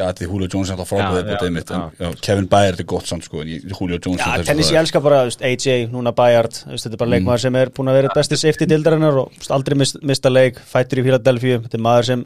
Já, 0.00 0.06
því 0.16 0.28
Julio 0.30 0.48
Jones 0.48 0.70
er 0.70 0.76
alltaf 0.78 0.90
frábæðið 0.94 1.26
já, 1.28 1.38
dæmið 1.42 1.72
en 1.74 1.82
já. 1.82 1.88
já, 2.00 2.20
Kevin 2.24 2.46
Bayard 2.50 2.80
er 2.80 2.86
gott 2.88 3.08
samt 3.10 3.26
sko 3.26 3.42
en 3.42 3.50
ég- 3.52 3.66
Julio 3.68 3.98
Jones 4.00 4.20
Já, 4.22 4.30
er 4.38 4.44
það 4.48 4.62
er- 4.64 4.78
elskar 4.80 5.02
bara 5.04 5.18
AJ, 5.28 5.74
núna 5.92 6.14
Bayard 6.16 6.54
Þetta 6.56 6.94
er 6.94 7.02
bara 7.02 7.10
leikmaður 7.10 7.42
sem 7.44 7.56
er 7.60 7.72
búin 7.76 7.90
að 7.92 7.98
vera 8.00 8.14
besti 8.16 8.38
safety 8.40 8.66
dildarinnar 8.70 9.18
og 9.24 9.50
aldrei 9.50 9.76
mist, 9.76 10.00
mista 10.02 10.32
leik 10.32 10.56
fættur 10.56 11.02
í 11.02 11.04
Philadelphia, 11.04 11.60
þetta 11.60 11.78
er 11.78 11.84
maður 11.84 12.08
sem 12.10 12.24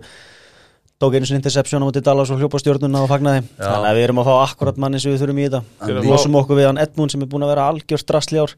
tók 1.03 1.17
einu 1.19 1.26
sinni 1.26 1.43
interception 1.43 1.82
á 1.82 1.87
móti 1.87 2.00
Dallas 2.00 2.31
og 2.31 2.38
hljópa 2.38 2.61
stjórnuna 2.62 3.03
og 3.03 3.11
fagnaði. 3.11 3.43
Þannig 3.59 3.91
að 3.91 3.97
við 3.99 4.05
erum 4.06 4.20
að 4.23 4.29
fá 4.31 4.35
akkurat 4.47 4.77
manni 4.79 5.00
sem 5.03 5.12
við 5.12 5.25
þurfum 5.25 5.41
í 5.43 5.49
þetta. 5.49 5.62
Við 5.91 6.09
losum 6.09 6.38
okkur 6.38 6.56
við 6.61 6.67
hann 6.70 6.79
Edmund 6.79 7.11
sem 7.11 7.23
er 7.23 7.27
búin 7.27 7.43
að 7.44 7.53
vera 7.53 7.69
algjör 7.73 8.00
strasli 8.00 8.38
ár. 8.41 8.55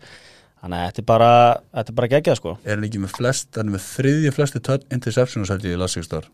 Þannig 0.61 0.79
að 0.79 0.87
þetta 0.91 1.01
er 1.03 1.09
bara, 1.09 1.31
þetta 1.75 1.89
er 1.91 1.97
bara 1.97 2.09
geggjað 2.13 2.37
sko. 2.37 2.59
Er 2.65 2.77
hann 2.77 2.85
ekki 2.85 3.01
með 3.03 3.17
flest, 3.17 3.49
hann 3.57 3.69
er 3.69 3.79
með 3.79 3.87
þriðja 3.97 4.35
flesti 4.37 4.61
interceptions 4.93 5.49
held 5.49 5.65
ég 5.65 5.75
í 5.75 5.81
lasíkstar 5.81 6.29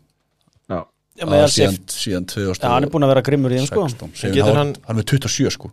Já 0.69 0.83
síðan, 1.19 1.77
síðan 1.93 2.25
2016 2.31 2.63
Já, 2.63 2.71
hann 2.73 2.87
er 2.87 2.91
búin 2.93 3.05
að 3.05 3.11
vera 3.13 3.23
grimmur 3.27 3.53
í 3.53 3.59
þeim 3.61 3.67
sko. 3.69 3.83
Getur 3.91 4.33
Getur 4.33 4.47
hann- 4.49 4.57
hann 4.57 4.73
Hann 4.87 4.95
er 4.95 4.99
með 5.01 5.07
27 5.13 5.53
sko 5.53 5.71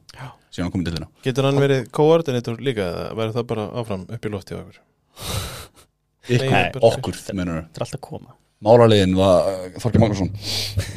Síðan 0.51 0.67
hann 0.67 0.75
komið 0.75 0.91
til 0.91 0.95
hérna 0.99 1.09
Getur 1.25 1.49
hann 1.49 1.61
verið 1.65 1.87
co-ordinator 1.97 2.61
líka 2.61 2.87
eða 2.91 3.07
verður 3.17 3.37
það 3.39 3.47
bara 3.55 3.65
áfram 3.81 4.03
upp 4.11 4.27
í 4.27 4.33
lofti 4.35 4.55
á 4.55 4.61
okkur? 4.61 4.81
Ykkur, 6.31 6.51
Nei, 6.51 6.71
bara- 6.75 6.85
okkur, 6.91 7.21
mennur 7.35 7.63
Þetta 7.65 7.81
er 7.81 7.87
alltaf 7.87 7.99
að 7.99 8.05
koma. 8.11 8.35
Málarlegin 8.61 9.15
var 9.17 9.47
uh, 9.49 9.79
Þorki 9.81 10.01
Magnússon. 10.03 10.29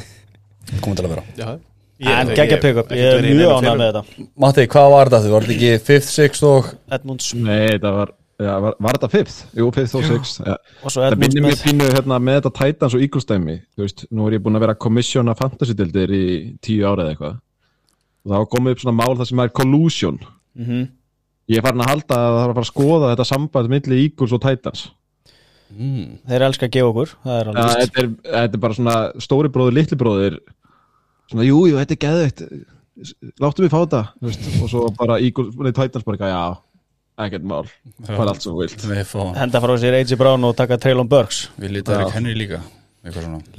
Komið 0.83 0.97
til 1.00 1.05
að 1.07 1.13
vera. 1.13 1.23
Já. 1.39 1.47
En 2.03 2.31
geggjað 2.35 2.59
pick-up, 2.65 2.89
ég 2.97 3.21
er 3.21 3.27
mjög 3.38 3.53
ánað 3.62 3.77
með 3.79 3.88
þetta. 3.93 4.25
Matti, 4.43 4.65
hvað 4.73 4.88
var 4.91 5.12
þetta? 5.12 5.21
Þú 5.23 5.31
var 5.31 5.45
þetta 5.47 5.55
ekki 5.55 5.85
5th, 5.88 6.09
6th 6.17 6.47
og 6.50 6.69
Edmunds. 6.97 7.29
Nei, 7.39 7.77
það 7.79 7.95
var 8.01 8.12
Já, 8.41 8.53
var, 8.63 8.75
var 8.81 8.97
þetta 8.97 9.09
fifth? 9.13 9.43
Jú, 9.53 9.67
fifth 9.75 9.97
og 9.99 10.05
sixth 10.09 10.41
ja. 10.47 10.55
Það 10.81 11.17
minnir 11.21 11.43
mér 11.45 11.59
pínu 11.61 11.89
hérna, 11.93 12.17
með 12.17 12.39
þetta 12.39 12.51
Titans 12.57 12.95
og 12.97 13.03
Eagles 13.05 13.27
dæmi 13.29 13.59
Þú 13.75 13.85
veist, 13.85 14.05
nú 14.09 14.25
er 14.25 14.37
ég 14.39 14.43
búin 14.45 14.57
að 14.57 14.65
vera 14.65 14.73
að 14.73 14.81
komissjóna 14.87 15.35
fantasy-dildir 15.37 16.13
í 16.17 16.23
tíu 16.65 16.87
ára 16.87 17.05
eða 17.05 17.13
eitthvað 17.13 17.35
og 18.23 18.31
var 18.31 18.49
komið 18.55 18.73
upp 18.73 18.81
svona 18.85 18.95
mál 18.95 19.17
það 19.19 19.29
sem 19.29 19.43
er 19.43 19.53
collusion 19.59 20.19
Mhm. 20.53 20.83
Ég 21.49 21.57
er 21.59 21.65
farin 21.65 21.81
að 21.83 21.89
halda 21.89 22.15
að 22.15 22.23
það 22.23 22.35
þarf 22.37 22.51
að 22.51 22.53
fara 22.53 22.63
að 22.63 22.69
skoða 22.69 23.07
þetta 23.11 23.25
samband 23.27 23.71
milli 23.73 23.97
Eagles 24.05 24.35
og 24.35 24.41
Titans 24.43 24.83
mm. 25.73 26.03
Þeir 26.29 26.45
elska 26.47 26.67
að 26.69 26.75
gefa 26.77 26.91
okkur 26.93 27.13
Það 27.23 27.39
er 27.39 27.49
ja, 27.49 27.65
þetta, 27.81 28.03
er, 28.03 28.11
þetta 28.27 28.59
er 28.59 28.61
bara 28.65 28.77
svona 28.77 28.97
stóri 29.25 29.51
bróðir, 29.53 29.75
litli 29.79 29.97
bróðir 29.99 30.37
svona, 31.31 31.47
jú, 31.47 31.57
jú, 31.67 31.79
þetta 31.81 31.97
er 31.97 32.01
geðveitt 32.05 32.45
Láttu 33.41 33.65
mig 33.65 33.73
fá 33.73 33.79
þetta 33.81 34.03
þú 34.13 34.29
veist, 34.29 34.47
og 34.61 34.71
svo 34.71 34.85
bara 34.99 35.17
Eagles, 35.19 35.57
Titans 35.73 36.07
bara 36.07 36.31
já, 36.31 36.43
ekkert 37.22 37.43
mál. 37.48 37.67
Bara 38.08 38.29
allt 38.34 38.46
svo 38.46 38.55
vilt. 38.60 38.79
Henda 39.38 39.62
frá 39.63 39.75
sér 39.82 40.00
AJ 40.00 40.15
Brown 40.20 40.43
og 40.48 40.55
taka 40.58 40.77
Traylon 40.82 41.10
Burks. 41.10 41.48
Við 41.62 41.77
lítið 41.79 42.00
Erik 42.00 42.15
Henry 42.17 42.38
líka 42.38 42.62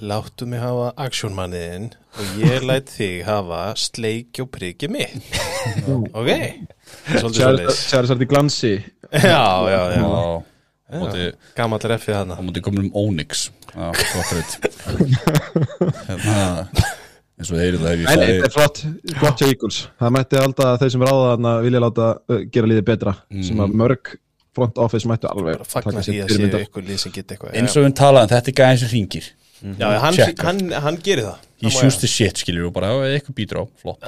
Láttu 0.00 0.46
mig 0.48 0.62
hafa 0.62 0.86
aksjónmanniðin 1.04 1.90
og 2.16 2.38
ég 2.40 2.64
læt 2.64 2.88
þig 2.88 3.26
hafa 3.26 3.74
sleik 3.76 4.40
og 4.40 4.48
priggi 4.54 4.88
mitt. 4.88 5.20
Ok. 6.16 6.30
Í 8.24 8.30
glansi. 8.30 8.72
Já, 9.12 9.44
já, 9.68 9.82
já. 9.92 10.00
Já. 10.00 10.42
Á 10.84 10.96
móti 11.00 11.28
Gammal 11.56 11.84
refið 11.92 12.16
Á 12.16 12.20
hana 12.22 12.40
móti 12.40 12.64
komum 12.64 12.88
Onyx. 12.96 13.50
Gott 13.74 14.32
reynd 14.32 14.52
Hérna 16.08 16.68
eins 17.38 17.52
og 17.52 17.60
heyrið 17.60 17.84
það 17.84 17.94
hef 17.94 18.02
ég 18.02 18.10
sagði 18.10 18.34
er 18.48 18.54
flott, 18.54 18.82
flott 19.20 19.40
hjá 19.42 19.48
Eagles. 19.48 19.78
Það 20.00 20.14
mætti 20.18 20.40
alltaf 20.40 20.68
að 20.70 20.76
þeir 20.82 20.92
sem 20.94 21.06
ráða 21.08 21.30
þarna 21.30 21.54
vilja 21.64 21.84
láta 21.84 22.10
uh, 22.14 22.42
gera 22.54 22.70
líðið 22.70 22.86
betra 22.90 23.16
sem 23.48 23.64
að 23.64 23.78
mörg 23.82 24.12
front 24.54 24.76
office 24.78 25.08
mættu 25.10 25.30
alveg 25.30 25.64
því 25.66 26.04
sér 26.06 26.52
að 26.54 26.60
eitthvað 26.62 27.56
eins 27.58 27.74
og 27.74 27.86
við 27.88 27.96
talaðum, 27.98 28.30
þetta 28.30 28.52
er 28.52 28.58
gæðin 28.60 28.82
sem 28.84 28.92
ringir 28.92 29.32
Já, 29.78 29.86
hann, 30.00 30.16
hann, 30.44 30.58
hann 30.84 30.96
gerir 31.00 31.24
það. 31.24 31.44
Það 31.62 31.70
má 31.70 31.76
shoots 31.78 32.00
the 32.02 32.10
shit, 32.10 32.40
skiljur 32.42 32.68
og 32.68 32.74
bara, 32.76 32.90
eitthvað 33.08 33.36
býtur 33.38 33.62
á, 33.62 33.64
flott. 33.80 34.04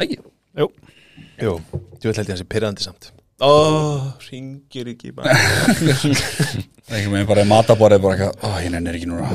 Ægir? 0.00 0.22
Ég. 0.56 0.70
Jú, 1.42 1.58
þú 1.68 2.08
veit 2.08 2.20
held 2.20 2.30
ég 2.30 2.32
hans 2.32 2.44
er 2.44 2.48
pyrrandi 2.54 2.86
samt. 2.86 3.10
Ó, 3.44 3.50
ringir 4.30 4.88
ekki 4.94 5.12
bara. 5.12 5.34
Ekki 6.94 7.10
með 7.12 7.26
bara 7.28 7.44
í 7.44 7.48
mataborið 7.50 8.02
bara 8.04 8.16
eitthvað, 8.16 8.40
ó, 8.40 8.48
ég 8.62 8.72
nennir 8.72 8.96
ekki 8.98 9.10
núna 9.10 9.28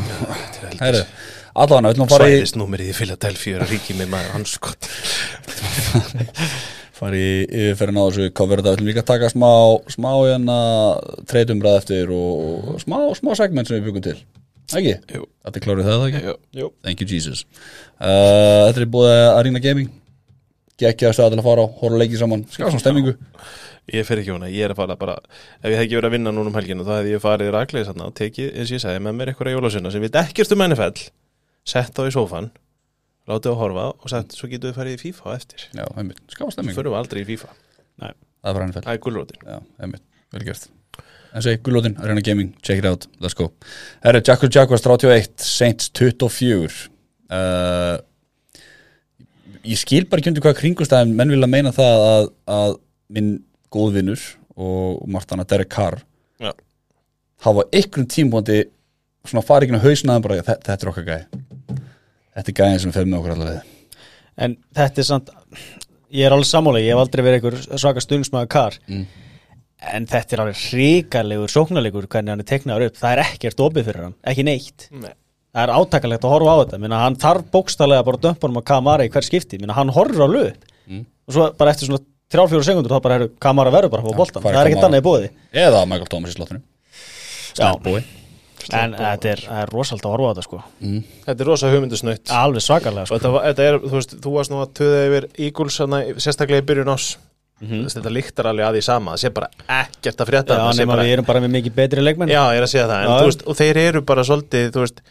allavega, 1.53 2.07
fara 2.09 2.29
í 2.29 2.39
Svæðisnúmerið 2.39 2.91
í 2.91 2.97
Philadelphia 2.97 3.57
er 3.57 3.65
að 3.65 3.73
ringi 3.75 3.97
með 3.99 4.11
maður 4.13 4.35
hans 4.37 4.55
skott 4.57 4.89
fara 6.99 7.19
í 7.19 7.45
yfirferðin 7.45 8.01
á 8.01 8.03
þessu 8.09 8.33
cover 8.35 8.59
þetta, 8.59 8.73
við 8.73 8.77
ætlum 8.77 8.91
líka 8.91 9.03
að 9.05 9.11
taka 9.13 9.31
smá 9.31 9.51
smá 9.93 10.09
hérna 10.17 10.57
treytumbrað 11.29 11.79
eftir 11.81 12.11
og 12.13 12.75
smá, 12.83 12.99
smá 13.17 13.31
segment 13.39 13.69
sem 13.69 13.79
við 13.79 13.89
byggum 13.89 14.05
til 14.09 14.17
ekki? 14.69 14.97
Jú. 15.15 15.23
Þetta 15.45 15.61
er 15.61 15.65
klárið 15.65 15.89
það, 15.89 16.03
ekki? 16.09 16.25
Jú. 16.25 16.35
Jú. 16.59 16.73
Thank 16.85 17.03
you 17.03 17.09
Jesus 17.09 17.45
uh, 17.45 18.67
Þetta 18.67 18.83
er 18.83 18.91
búið 18.91 19.15
að 19.15 19.29
Arena 19.37 19.63
Gaming 19.63 19.95
geggja 20.79 21.09
að 21.09 21.17
stöða 21.17 21.33
til 21.33 21.41
að 21.41 21.49
fara 21.49 21.65
á, 21.65 21.67
horfa 21.81 22.01
leikið 22.03 22.23
saman 22.23 22.45
skjá 22.51 22.67
svona 22.67 22.83
stemmingu 22.83 23.15
Ég 23.89 24.05
fer 24.05 24.19
ekki 24.21 24.35
hana, 24.35 24.51
ég 24.53 24.67
er 24.67 24.75
að 24.75 24.83
fara 24.83 24.99
bara 24.99 25.15
Ef 25.17 25.71
ég 25.71 25.79
hef 25.79 25.87
ekki 25.87 25.97
verið 25.97 26.11
að 26.11 26.15
vinna 26.17 26.35
núna 26.35 26.51
um 26.51 26.59
helginu 26.59 26.85
þá 26.85 26.93
hefði 26.99 27.15
ég 27.15 27.23
farið 27.23 27.55
ræklega 27.55 27.89
þarna 27.89 28.11
og 28.11 28.19
tekið, 28.19 28.51
eins 28.53 28.69
og 28.69 28.77
ég 28.77 28.83
sagði, 28.83 29.01
með 29.07 29.17
mér 29.17 29.31
eitthvað 29.31 29.55
jólasunna 29.55 29.93
sem 29.93 30.05
við 30.05 30.19
ekkert 30.21 30.53
um 30.53 30.65
NFL 30.67 31.07
sett 31.67 31.99
á 31.99 32.03
í 32.07 32.13
sófan 32.13 32.51
látið 33.29 33.51
að 33.53 33.59
horfa 33.61 33.85
og 33.93 34.09
sett, 34.11 34.33
svo 34.33 34.49
getum 34.49 34.71
við 34.71 34.79
farið 34.79 34.95
í 34.97 35.01
FIFA 35.03 35.35
eftir. 35.35 35.67
Já, 35.77 35.85
einmitt, 35.99 36.21
skjá 36.33 36.47
stemmingu 36.55 36.79
Förum 36.79 36.95
við 36.95 37.01
aldrei 37.03 37.21
í 37.21 37.29
FIFA, 37.29 37.53
Það 38.39 38.55
var 38.55 38.63
hann 38.63 38.75
fell 38.75 38.83
það 38.85 38.95
er 38.95 39.01
gulrótin. 39.03 39.41
Já, 39.43 39.57
einmitt, 39.83 40.05
vel 40.33 40.45
gert. 40.47 40.69
En 41.29 41.43
segi, 41.45 41.59
gullótin, 41.61 41.97
Arena 42.01 42.23
Gaming, 42.25 42.53
check 42.65 42.79
it 42.81 42.87
out, 42.89 43.05
let's 43.21 43.35
go. 43.37 43.51
Herri, 44.01 44.21
Jackal 44.25 44.49
Jaguars 44.49 44.81
31, 44.81 45.35
Saints 45.45 45.91
24 45.93 46.89
uh, 47.29 47.99
Ég 49.67 49.77
skil 49.77 50.07
bara 50.09 50.23
ekki 50.23 50.31
undir 50.31 50.45
hvað 50.45 50.57
kringustæðin 50.61 51.13
menn 51.19 51.33
vilja 51.35 51.49
meina 51.51 51.73
það 51.75 52.05
að, 52.07 52.29
að 52.55 52.75
minn 53.13 53.31
góðvinnur 53.73 54.23
og 54.59 55.03
Martana 55.11 55.45
Derek 55.45 55.69
Carr 55.69 55.99
Já. 56.41 56.53
hafa 57.45 57.67
einhverjum 57.69 58.09
tímpóndi 58.09 58.63
svona 59.27 59.45
fara 59.45 59.67
ekki 59.67 59.75
á 59.79 59.83
hausnaðan 59.83 60.25
bara, 60.25 60.39
þetta, 60.47 60.77
er 60.77 60.91
okkar 60.93 61.07
gæði 61.09 61.43
Þetta 62.39 62.51
er 62.51 62.57
gæðin 62.61 62.83
sem 62.85 62.95
fer 62.95 63.07
með 63.09 63.19
okkur 63.19 63.35
allavega 63.35 63.63
En 64.39 64.55
þetta 64.77 65.01
er 65.03 65.07
samt 65.09 65.31
Ég 66.09 66.25
er 66.25 66.33
alveg 66.33 66.47
sammála, 66.49 66.79
ég 66.81 66.95
hef 66.95 66.99
aldrei 67.03 67.21
verið 67.21 67.43
einhver 67.43 67.77
svaka 67.77 68.01
stundismæður 68.01 68.47
kar. 68.49 68.77
Mm. 68.89 69.03
En 69.93 70.07
þetta 70.09 70.33
er 70.33 70.41
alveg 70.41 70.61
ríkalegur 70.73 71.51
sóknarlegur 71.53 72.07
hvernig 72.09 72.33
hann 72.33 72.41
er 72.41 72.47
teknaður 72.49 72.87
upp. 72.87 72.97
Það 72.97 73.13
er 73.13 73.21
ekkert 73.27 73.61
opið 73.61 73.85
fyrir 73.91 74.07
hann, 74.07 74.15
ekki 74.31 74.45
neitt. 74.47 74.87
Nei. 74.89 75.11
Það 75.53 75.61
er 75.67 75.73
átakalegt 75.75 76.25
að 76.25 76.33
horfa 76.33 76.55
á 76.57 76.61
þetta. 76.63 76.79
Minna, 76.81 77.03
Hann 77.03 77.17
þarf 77.21 77.45
bókstallega 77.53 78.07
bara 78.07 78.17
að 78.17 78.25
dömpa 78.25 78.49
um 78.49 78.57
að 78.57 78.65
Kamara 78.71 79.05
í 79.05 79.11
hver 79.13 79.27
skipti. 79.29 79.61
Minna, 79.61 79.77
Hann 79.77 79.93
horfir 79.93 80.25
á 80.25 80.29
löp 80.29 80.65
Mm. 80.89 81.03
Og 81.29 81.35
svo 81.35 81.45
bara 81.53 81.69
eftir 81.69 81.85
svona 81.85 82.01
3-4 82.33 82.63
sekundur 82.65 82.95
Þá 82.95 83.03
bara 83.05 83.17
er 83.19 83.27
Kamara 83.41 83.73
verður 83.73 83.91
bara 83.93 84.01
að 84.01 84.09
fá 84.09 84.17
boltan 84.17 84.41
hvar 84.41 84.55
er 84.55 84.57
Það 84.57 84.63
er 84.63 84.69
ekkert 84.71 84.87
annað 84.87 85.03
í 85.03 85.05
bóði 85.05 85.27
Eða 85.65 85.83
Michael 85.89 86.09
Thomas 86.09 86.33
í 86.33 86.37
slottinu 86.39 86.63
En 88.73 88.93
þetta 88.93 89.29
er, 89.31 89.39
er 89.63 89.67
rosald 89.73 90.01
að 90.05 90.11
horfa 90.13 90.29
á 90.29 90.31
þetta 90.33 90.43
sko. 90.45 90.59
Þetta 91.25 91.39
er 91.43 91.47
rosa 91.49 91.71
hugmyndusnöytt 91.73 92.31
Alveg 92.31 92.61
svakalega 92.65 93.05
sko. 93.09 93.17
þetta, 93.19 93.41
þetta 93.47 93.65
er, 93.69 93.79
þú 93.79 93.95
veist, 93.97 94.15
þú 94.21 94.33
varst 94.35 94.51
nú 94.53 94.61
að 94.61 94.73
töða 94.79 94.99
yfir 95.09 95.27
Eagles, 95.47 95.79
sérstaklega 96.25 96.61
í 96.63 96.67
byrjun 96.69 96.93
ás 96.95 97.17
Mhm. 97.59 97.81
Þess, 97.83 97.95
þetta 97.99 98.11
líktar 98.15 98.47
alveg 98.47 98.63
að 98.69 98.75
því 98.77 98.81
sama. 98.85 99.11
Það 99.11 99.19
sé 99.19 99.29
bara 99.35 99.47
ekkert 99.67 100.21
að 100.23 100.27
frétta 100.29 100.55
Já, 100.55 100.67
nema 100.79 100.93
bara, 100.95 101.03
við 101.03 101.11
erum 101.17 101.25
bara 101.27 101.39
með 101.43 101.51
mikið 101.57 101.73
betri 101.75 101.99
leikmenn. 102.05 102.29
Já, 102.31 102.39
ég 102.55 102.57
er 102.61 102.63
að 102.63 102.71
segja 102.71 102.85
það. 102.87 103.01
En, 103.03 103.09
þú 103.19 103.25
veist, 103.27 103.41
og 103.51 103.57
þeir 103.59 103.77
eru 103.81 104.01
bara 104.01 104.23
svolítið 104.23 104.69
þú 104.71 104.79
veist, 104.85 105.01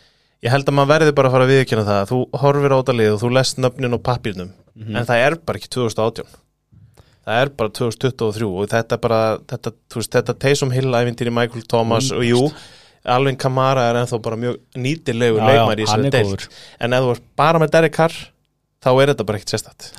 ég 0.43 0.51
held 0.55 0.65
að 0.65 0.75
maður 0.79 0.89
verði 0.95 1.13
bara 1.15 1.29
að 1.29 1.33
fara 1.37 1.45
að 1.45 1.53
viðkjöna 1.53 1.85
það. 1.85 2.09
Þú 2.09 2.21
horfir 2.41 2.73
á 2.73 2.77
þetta 2.81 2.95
lið 2.97 3.13
og 3.13 3.21
þú 3.21 3.31
lest 3.37 3.57
nöfnin 3.61 3.93
og 3.99 4.03
pappirnum 4.03 4.51
Mhm. 4.79 4.97
en 4.97 5.05
það 5.05 5.27
er 5.27 5.35
bara 5.45 5.59
ekki 5.59 5.69
2018 5.69 6.25
það 7.29 7.43
er 7.43 7.49
bara 7.59 7.69
2023 7.69 8.49
og 8.49 8.69
þetta 8.73 8.93
er 8.97 9.03
bara 9.05 9.21
þetta, 9.45 9.73
þú 9.91 10.01
veist, 10.01 10.13
þetta 10.17 10.39
Taysom 10.39 10.73
Hill 10.73 10.89
æfintýri 10.97 11.31
Michael 11.33 11.63
Thomas 11.69 12.11
og 12.13 12.23
jú, 12.25 12.51
Alvin 13.05 13.39
Kamara 13.41 13.89
er 13.91 14.01
ennþá 14.03 14.21
bara 14.25 14.39
mjög 14.41 14.59
já, 15.39 15.47
leikmæri 15.49 15.85
í 15.85 15.89
þessari 15.89 16.11
er 16.11 16.29
góður. 16.29 16.49
en 16.81 16.97
ef 16.99 17.07
þú 17.07 17.15
ert 17.15 17.27
bara 17.39 17.63
með 17.63 17.75
Derek 17.77 17.95
Carr 17.95 18.17
þá 18.85 18.91
er 18.93 19.13
þetta 19.13 19.27
bara 19.29 19.41
ekkert 19.41 19.55
sérstætt 19.55 19.91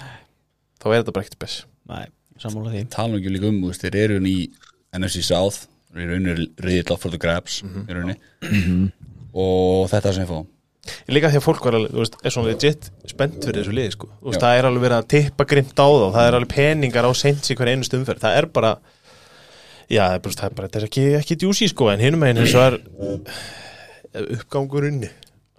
þá 0.79 0.88
er 0.89 1.01
þetta 1.01 1.15
bara 1.15 1.25
ekkert 1.25 1.39
spes. 1.39 1.58
Nei, 1.89 2.06
sammála 2.39 2.74
því. 2.75 2.86
Tala 2.94 3.20
ekki 3.20 3.34
líka 3.34 3.50
um, 3.50 3.60
þú 3.63 3.74
veist, 3.74 3.84
þeir 3.84 4.00
eru 4.03 4.22
í 4.29 4.38
NFC 5.00 5.24
South, 5.25 5.68
þeir 5.94 6.06
eru 6.06 6.20
unni 6.20 6.48
riðill 6.63 6.96
up 6.96 7.01
for 7.03 7.13
the 7.13 7.20
grabs, 7.22 7.62
í 7.63 7.98
rauninni. 7.98 8.18
Og 9.29 9.89
þetta 9.91 10.10
er 10.10 10.18
sem 10.18 10.25
ég 10.25 10.32
fá 10.32 10.39
Líka 11.12 11.29
því 11.29 11.38
að 11.38 11.44
fólk 11.46 11.65
var 11.68 11.75
alveg, 11.77 11.91
þú 11.94 12.01
veist, 12.01 12.15
er 12.24 12.34
svona 12.34 12.50
legit 12.50 12.88
spennt 13.12 13.44
fyrir 13.44 13.60
þessu 13.62 13.74
liði, 13.75 13.91
sko. 13.94 14.08
Þú 14.24 14.32
veist, 14.32 14.41
það 14.41 14.58
er 14.58 14.68
alveg 14.70 14.86
verið 14.86 14.98
að 14.98 15.10
tippa 15.13 15.46
grimt 15.51 15.75
á 15.75 15.88
þá, 15.89 16.06
það 16.15 16.24
er 16.24 16.38
alveg 16.38 16.53
peningar 16.56 17.06
á 17.06 17.12
seint 17.20 17.50
í 17.50 17.58
hver 17.60 17.70
einu 17.70 17.86
stumferð, 17.86 18.24
það 18.24 18.38
er 18.39 18.48
bara 18.56 18.72
já, 19.89 20.03
það 20.05 20.15
er 20.15 20.24
bara, 20.25 20.38
það 20.41 20.50
er 20.50 20.58
bara, 20.58 20.69
þetta 20.69 20.79
er 20.79 20.88
ekki, 20.89 21.08
ekki 21.19 21.39
djúsi, 21.43 21.69
sko, 21.72 21.89
en 21.93 22.03
hinum 22.03 22.24
meginn 22.24 22.43
eins 22.43 22.55
og 22.58 22.65
er 22.67 22.79
uppgangurinn 24.39 25.03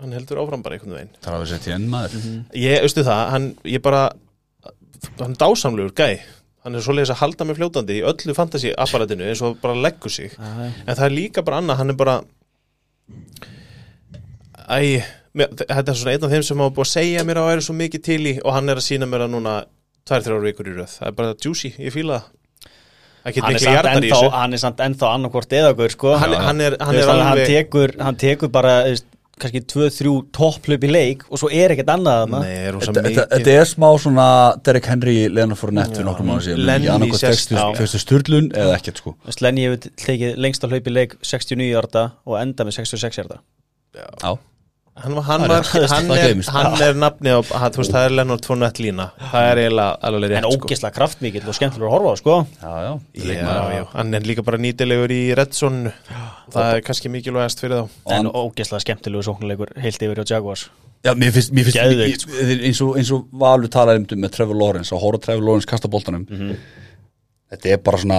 hann 0.00 0.16
heldur 0.16 0.40
áfram 0.40 0.62
bara 0.64 0.76
einhvern 0.76 0.96
veginn. 0.96 1.14
Það 1.20 1.30
er 1.30 1.37
að 1.37 1.42
við 1.44 1.50
setja 1.52 1.76
enn 1.76 1.88
maður. 1.92 2.26
Ég, 2.56 2.76
veistu 2.87 3.04
það, 3.04 3.22
hann, 3.34 3.49
ég 3.68 3.82
bara 3.84 4.02
hann 5.20 5.34
er 5.34 5.40
dásamlegur 5.40 5.94
gæ. 5.96 6.08
Hann 6.64 6.76
er 6.76 6.84
svoleiðis 6.84 7.12
að 7.14 7.20
halda 7.22 7.46
mig 7.49 7.56
fljótandi 7.56 7.96
í 7.99 8.04
öllu 8.04 8.34
fantasy 8.37 8.72
apparatinu 8.76 9.28
eins 9.28 9.40
og 9.44 9.56
bara 9.62 9.76
leggur 9.76 10.12
sig. 10.12 10.34
En 10.40 10.92
það 10.92 11.06
er 11.06 11.14
líka 11.16 11.44
bara 11.44 11.60
annað, 11.62 11.80
hann 11.80 11.92
er 11.94 11.99
bara 12.00 12.18
Æ, 14.70 15.00
mér, 15.34 15.54
þetta 15.58 15.90
er 15.90 15.96
svona 15.99 16.12
einn 16.14 16.26
af 16.26 16.32
þeim 16.34 16.44
sem 16.46 16.60
hafa 16.62 16.75
búið 16.76 16.87
að 16.87 16.92
segja 16.92 17.25
mér 17.26 17.40
að 17.40 17.49
væri 17.49 17.64
svo 17.66 17.75
mikið 17.75 18.02
til 18.06 18.20
í 18.30 18.34
og 18.44 18.54
hann 18.54 18.70
er 18.70 18.78
að 18.78 18.87
sína 18.87 19.08
mér 19.10 19.25
að 19.25 19.32
núna 19.32 19.54
tvær, 20.06 20.22
þrjár 20.26 20.44
vikur 20.44 20.68
í 20.70 20.75
röð, 20.76 20.92
það 20.94 21.08
er 21.08 21.16
bara 21.18 21.32
juicy, 21.42 21.72
ég 21.80 21.94
fíla 21.96 22.20
það 22.20 22.28
hann 23.38 23.54
er, 23.54 23.62
í 23.62 23.70
ennþá, 23.70 24.10
þessu. 24.10 24.32
hann 24.34 24.52
er 24.52 24.60
samt 24.64 24.82
ennþá 24.84 25.14
annarkvort 25.14 25.54
eðagur 25.60 25.94
sko. 25.94 26.16
hann, 26.18 26.34
hann 26.34 26.60
er, 26.60 26.76
hann 26.80 26.99
er 26.99 27.46
tekur, 27.46 27.94
hann 28.02 28.18
tekur 28.20 28.50
bara 28.52 28.82
veist, 28.88 29.06
kannski 29.40 29.62
2-3 29.72 30.10
topplöp 30.37 30.84
í 30.84 30.90
leik 30.90 31.25
og 31.30 31.40
svo 31.40 31.49
er 31.54 31.72
ekkert 31.75 31.92
annað 31.94 32.34
er 32.44 32.76
Þetta, 32.84 33.54
er 33.54 33.64
smá 33.68 33.88
svona 34.02 34.26
Derek 34.66 34.90
Henry 34.90 35.16
Leonard 35.32 35.60
Fournette 35.60 35.96
fyrir 35.96 36.08
nokkrum 36.10 36.34
ára 36.34 36.44
síðan. 36.44 36.66
Sérstaklega. 37.16 37.78
fyrstu 37.78 38.02
sturlun 38.02 38.50
eða 38.52 38.76
ekkert 38.76 39.00
sko. 39.00 39.14
Lenny 39.40 39.64
hefur 39.64 39.88
tekið 40.04 40.37
lengst 40.44 40.66
að 40.66 40.76
hlaupi 40.76 40.92
leik 40.92 41.16
69 41.25 41.70
hjarta 41.70 42.06
og 42.28 42.37
enda 42.42 42.68
með 42.68 42.80
66 42.82 43.20
hjarta 43.22 43.40
Já, 43.96 44.37
hann, 44.97 45.14
var- 45.14 45.23
hann, 45.28 45.42
er 45.44 45.49
var, 45.49 45.62
rétt, 45.75 45.90
hann, 45.90 46.11
er, 46.11 46.35
hann 46.52 46.82
er 46.82 46.94
nafni 46.99 47.30
á, 47.32 47.38
hann, 47.61 47.73
þú 47.73 47.80
veist, 47.82 47.92
það 47.94 48.04
er 48.09 48.14
Lennart 48.18 48.44
Fournette 48.49 48.82
lína 48.82 49.06
það 49.30 49.47
er 49.52 49.61
eiginlega 49.62 49.99
alveg 50.09 50.35
en 50.37 50.44
rétt 50.49 50.76
sko. 50.76 50.90
kraftmikill 50.99 51.47
og 51.49 51.56
skemmtilegur 51.56 51.88
að 51.88 51.94
horfa 51.94 52.12
á 52.12 52.16
sko. 52.20 52.37
já, 52.61 52.75
já, 52.85 52.92
Já, 53.30 53.62
já, 53.76 53.85
hann 53.94 54.14
er 54.14 54.20
líka 54.28 54.42
bara 54.44 54.59
nýtilegur 54.61 55.14
í 55.14 55.20
Redson 55.38 55.80
það 56.50 56.75
er 56.75 56.85
kannski 56.85 57.09
mikilvægast 57.12 57.61
fyrir 57.62 57.85
þá. 57.87 57.99
En 58.18 58.26
ógeðslega 58.28 58.82
skemmtilegur 58.85 59.26
sóknuleikur 59.30 59.73
heilt 59.80 60.02
yfir 60.02 60.20
á 60.20 60.25
Jaguars. 60.26 60.66
Já, 61.06 61.14
mér 61.16 61.30
finnst, 61.32 61.52
mér 61.56 61.64
finnst 61.64 61.78
ég- 61.78 62.00
ég- 62.02 62.64
eins, 62.66 62.80
og, 62.85 62.97
eins 63.00 63.11
og 63.14 63.28
Valur 63.32 63.70
talaði 63.73 64.02
um 64.02 64.20
með 64.20 64.35
Trevor 64.35 64.59
Lawrence 64.59 64.92
og 64.92 65.00
horfa 65.00 65.23
Trevor 65.28 65.47
Lawrence 65.47 65.66
kasta 65.70 65.88
boltanum. 65.88 66.26
Þetta 67.50 67.70
er 67.73 67.78
bara 67.87 67.99
svona 68.02 68.18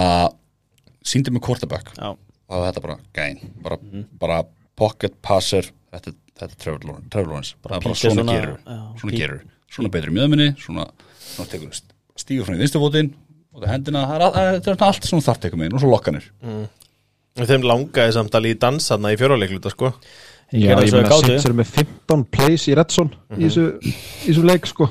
síndi 1.04 1.30
með 1.34 1.44
quarterback. 1.46 1.92
Já. 1.98 2.10
og 2.52 2.64
þetta 2.66 2.80
er 2.80 2.84
bara 2.84 2.96
gæn 3.16 3.38
bara, 3.64 3.76
bara 4.20 4.40
pocket 4.76 5.14
passer. 5.22 5.68
Þetta, 5.92 6.12
þetta 6.40 6.50
er 6.52 6.60
Trevor 6.64 6.86
Lawrence, 6.88 7.08
Trevor 7.12 7.32
Lawrence. 7.32 7.54
það 7.62 7.68
bara 7.68 7.80
píkir 7.84 8.00
svona 8.02 8.14
svona- 8.22 8.36
gerur 8.38 8.58
já, 8.66 8.78
svona 9.02 9.18
gerur, 9.20 9.42
svona 9.76 9.92
betri 9.96 10.10
í 10.12 10.16
mjöðminni 10.18 10.48
svona, 10.62 10.86
svona 11.18 11.50
tekur 11.52 11.80
stígur 12.22 12.46
frá 12.48 12.54
í 12.56 12.62
vinstufótin 12.62 13.12
og 13.52 13.62
það 13.62 13.72
hendina, 13.74 14.04
það 14.08 14.16
er, 14.16 14.60
það 14.62 14.68
er, 14.72 14.84
allt 14.88 15.08
svona 15.08 15.26
þartekum 15.28 15.58
megin 15.62 15.74
og 15.76 15.82
svo 15.84 15.90
lokkanir 15.92 16.28
þeim 17.40 17.64
langaði 17.64 18.12
samt 18.18 18.36
að 18.36 18.44
líða 18.46 18.60
dansaðna 18.66 19.12
í 19.14 19.16
fjóralegluta 19.20 19.70
sko. 19.72 19.92
Já, 20.52 20.66
gerði 20.68 20.84
ég 20.84 20.90
svo 20.92 20.98
í 20.98 21.00
meina 21.00 21.08
gátu. 21.14 21.28
Saints 21.30 21.46
eru 21.48 21.54
með 21.56 21.70
15 21.78 22.24
plays 22.28 22.66
í 22.68 22.74
Redson 22.76 23.08
í 23.38 23.46
þessu, 23.46 23.62
í 23.88 23.92
þessu 24.26 24.42
leik 24.44 24.66
sko. 24.68 24.88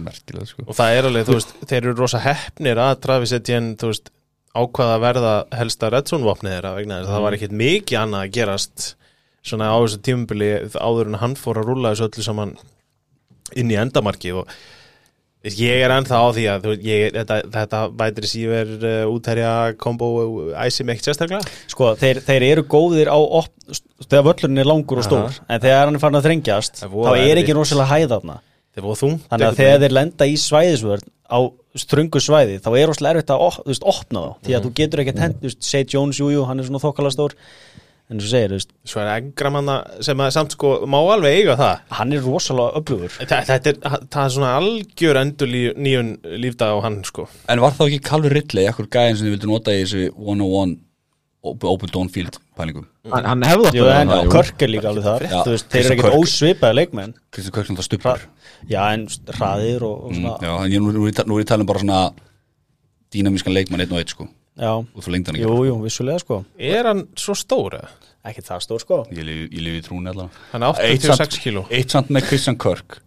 Merkilega 0.00 0.46
sko. 0.48 0.64
Og 0.64 0.78
það 0.78 0.96
er 0.96 1.08
alveg, 1.10 1.26
þú 1.28 1.34
veist, 1.36 1.52
þeir 1.68 1.78
eru 1.82 1.92
rosa 1.98 2.20
heppnir 2.24 2.80
að 2.80 2.94
Travis 3.04 3.34
Etienne, 3.36 3.74
þú 3.76 3.90
veist 3.92 4.08
ákvaða 4.56 4.94
að 4.96 5.04
verða 5.04 5.34
helsta 5.60 5.90
Redson-vopnið 5.92 6.54
þeirra 6.56 6.72
vegna 6.78 6.98
þess 7.02 7.10
að 7.10 7.16
það 7.18 7.26
var 7.26 7.36
ekkit 7.36 7.54
mikið 7.60 8.00
annað 8.00 8.24
að 8.24 8.32
gerast 8.38 8.86
svona 9.42 9.72
á 9.74 9.76
þessu 9.82 10.02
tímubili 10.06 10.52
áður 10.78 11.10
en 11.10 11.20
hann 11.22 11.34
fór 11.38 11.60
að 11.62 11.72
rúlla 11.72 11.92
þessu 11.94 12.08
öllu 12.08 12.26
saman 12.26 12.54
inn 13.58 13.72
í 13.72 13.78
endamarki 13.78 14.32
og 14.36 14.48
ég 15.42 15.82
er 15.82 15.90
ennþá 15.90 16.18
á 16.22 16.28
því 16.34 16.44
að 16.52 16.66
ég, 16.86 17.08
þetta, 17.16 17.38
þetta 17.50 17.80
vætri 17.98 18.30
síver 18.30 18.68
uh, 18.78 19.10
útherja 19.10 19.54
kombo 19.80 20.10
æsi 20.54 20.86
mig 20.86 20.96
ekkert 21.00 21.10
sérstaklega. 21.10 21.56
Sko, 21.72 21.90
þeir, 21.98 22.20
þeir 22.22 22.46
eru 22.52 22.64
góðir 22.70 23.10
á 23.10 23.18
op, 23.18 23.50
þegar 24.06 24.28
völlurinn 24.28 24.62
er 24.62 24.70
langur 24.70 25.02
og 25.02 25.08
stór 25.08 25.40
en 25.48 25.64
þegar 25.64 25.88
hann 25.88 25.98
er 25.98 26.04
farin 26.04 26.20
að 26.20 26.28
þrengjast 26.28 26.84
þá 26.84 27.10
er 27.16 27.42
ekki 27.42 27.58
rosalega 27.58 27.90
hæð 27.90 28.14
þarna. 28.14 28.38
Þeir 28.72 28.86
voru 28.86 29.00
þungt 29.02 29.26
þannig 29.28 29.48
að 29.48 29.58
þegar 29.58 29.82
þeir 29.82 29.96
lenda 29.98 30.30
í 30.30 30.38
svæðisvörn 30.40 31.10
á 31.32 31.38
ströngu 31.82 32.20
svæði 32.22 32.60
þá 32.62 32.70
er 32.76 32.88
rosalega 32.88 33.18
erfitt 33.18 33.34
að 33.34 33.44
op, 33.48 33.58
veist, 33.66 33.84
opna 33.88 34.22
þá 34.22 34.46
því 34.46 34.56
að 34.56 34.64
þú 34.66 34.72
getur 34.78 35.02
ekki 35.02 35.14
þú 35.18 35.48
veist, 35.48 35.60
Say 35.66 35.86
Jones, 35.88 36.20
jú, 36.20 36.30
jú, 36.32 36.46
hann 36.48 36.60
er 36.62 36.68
svona 36.68 36.80
þokkala 36.84 37.12
stór 37.12 37.34
en 38.12 38.20
þú 38.22 38.28
segir, 38.30 38.52
þú 38.52 38.58
veist, 38.60 38.70
Svo 38.92 39.00
er 39.02 39.10
engram 39.16 39.56
hann 39.58 39.70
sem 40.04 40.20
að 40.22 40.30
samt 40.36 40.54
sko 40.56 40.70
má 40.86 40.98
alveg 41.00 41.38
eiga 41.40 41.56
það. 41.58 41.82
hann 41.98 42.12
er 42.12 42.22
rosalega 42.28 42.78
öflugur. 42.82 43.16
Þa, 43.18 43.40
Þetta 43.48 43.72
er, 43.72 43.80
það 44.12 44.22
er 44.26 44.32
svona 44.36 44.52
algjör 44.60 45.20
endur 45.24 45.52
nýjun 45.88 46.14
lífdag 46.44 46.72
á 46.72 46.78
hann 46.84 47.00
sko. 47.08 47.26
En 47.48 47.60
var 47.64 47.74
þá 47.78 47.84
ekki 47.88 48.00
Calvin 48.12 48.34
Ridley, 48.36 48.68
ekkur 48.70 48.88
gæðin 48.92 49.16
sem 49.18 49.26
þið 49.30 49.36
vildu 49.38 49.50
nota 49.52 49.74
í 49.74 49.82
þessu 49.84 50.08
101 50.14 50.78
op- 51.42 51.64
Open 51.66 51.90
Downfield 51.90 52.36
pælingum? 52.54 52.84
Hann, 53.10 53.24
hann 53.26 53.42
hefði 53.42 53.66
átt 53.70 53.74
Jú, 53.80 53.86
að 53.88 53.96
það, 54.06 54.20
jú. 54.22 54.30
Körk 54.36 54.62
er 54.62 54.70
líka 54.70 54.90
alveg 54.92 55.06
þar. 55.08 55.24
Já, 55.26 55.38
þú 55.42 55.54
veist, 55.56 55.70
þeir 55.72 55.84
eru 55.88 55.94
ekkert 55.96 56.18
ósvipaði 56.20 56.76
leikmenn. 56.78 57.14
Kristján 57.34 57.54
Kvöksson 57.56 57.78
það 57.80 57.86
stupur 57.88 58.20
já, 58.70 58.82
en 58.94 59.06
hraðir 59.34 59.82
og, 59.88 59.96
og 60.06 60.12
mm, 60.12 60.20
svona 60.20 60.36
Já, 60.46 60.52
en 60.66 60.70
ég, 60.76 60.84
nú, 60.84 60.92
nú, 60.94 61.02
er 61.08 61.10
ég 61.10 61.16
ta- 61.18 61.24
nú 61.26 61.38
er 61.40 61.42
ég 61.42 61.48
talað 61.50 61.64
um 61.66 61.70
bara 61.72 61.82
svona 61.82 62.02
dýnamískan 63.12 63.52
leikmann 63.56 63.82
einn 63.84 63.92
og 63.92 63.98
einn 64.02 64.12
sko 64.12 64.28
já, 64.58 64.72
út 64.82 65.04
frá 65.04 65.12
lengdan 65.14 65.38
jú, 65.40 65.52
jú, 65.68 65.76
vissulega 65.82 66.22
sko. 66.22 66.42
Er 66.58 66.88
hann 66.90 67.06
svo 67.18 67.34
stór 67.38 67.78
eða? 67.80 67.90
ekkert 68.22 68.46
það 68.46 68.60
stór 68.62 68.82
sko. 68.84 68.98
Ég 69.10 69.24
lifi, 69.26 69.46
ég 69.50 69.62
lifi 69.66 69.78
í 69.80 69.84
trúni 69.86 70.10
allan 70.12 70.28
Hann 70.52 70.62
er 70.62 70.80
Eitt 70.86 71.02
86 71.02 71.16
samt- 71.18 71.38
kíló. 71.42 71.64
Eitt 71.74 71.90
samt 71.90 72.10
með 72.14 72.28
Christian 72.28 72.58
Kirk 72.58 73.00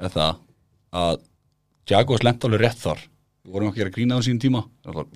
er 0.00 0.08
það 0.08 0.36
að 0.92 1.18
Jaguars 1.90 2.22
lent 2.24 2.44
alveg 2.46 2.60
rétt 2.62 2.80
þar. 2.80 3.02
Við 3.42 3.52
vorum 3.52 3.68
ekki 3.68 3.80
að 3.80 3.82
gera 3.82 3.90
grína 3.96 4.16
á 4.16 4.20
sínum 4.22 4.40
tíma. 4.40 4.62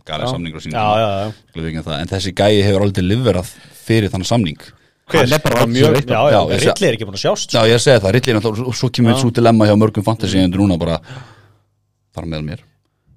Galið 0.04 0.32
samningur 0.32 0.60
á 0.60 0.62
sínum 0.64 0.74
já, 0.76 0.82
tíma. 0.82 0.98
já, 0.98 1.08
já, 1.22 1.32
við 1.54 1.68
ekki 1.70 1.82
um. 1.86 1.92
En 1.96 2.10
þessi 2.10 2.32
gæi 2.34 2.62
hefur 2.66 2.82
aldrei 2.84 3.06
liverað 3.06 3.52
fyrir 3.86 4.10
þannig 4.12 4.26
samning. 4.28 4.60
Hann 5.06 5.32
er 5.32 5.38
bara 5.38 5.66
mjög, 5.70 6.00
já, 6.02 6.18
já, 6.18 6.30
Já, 6.34 6.40
Rilli 6.58 6.88
er 6.88 6.96
ekki 6.96 7.06
búin 7.06 7.14
að 7.14 7.22
sjást 7.22 7.52
Já, 7.54 7.60
sko. 7.62 7.66
ég 7.70 7.78
segi 7.78 8.00
það, 8.02 8.12
Ridley 8.16 8.32
er 8.34 8.40
náttúrulega 8.40 8.66
og 8.66 8.74
Svo 8.74 8.88
kemur 8.90 9.12
Já. 9.14 9.20
svo 9.22 9.30
dilemma 9.30 9.68
hjá 9.68 9.76
mörgum 9.78 10.02
fantasy 10.02 10.38
en 10.42 10.50
þar 12.16 12.26
með 12.32 12.42
mér 12.48 12.60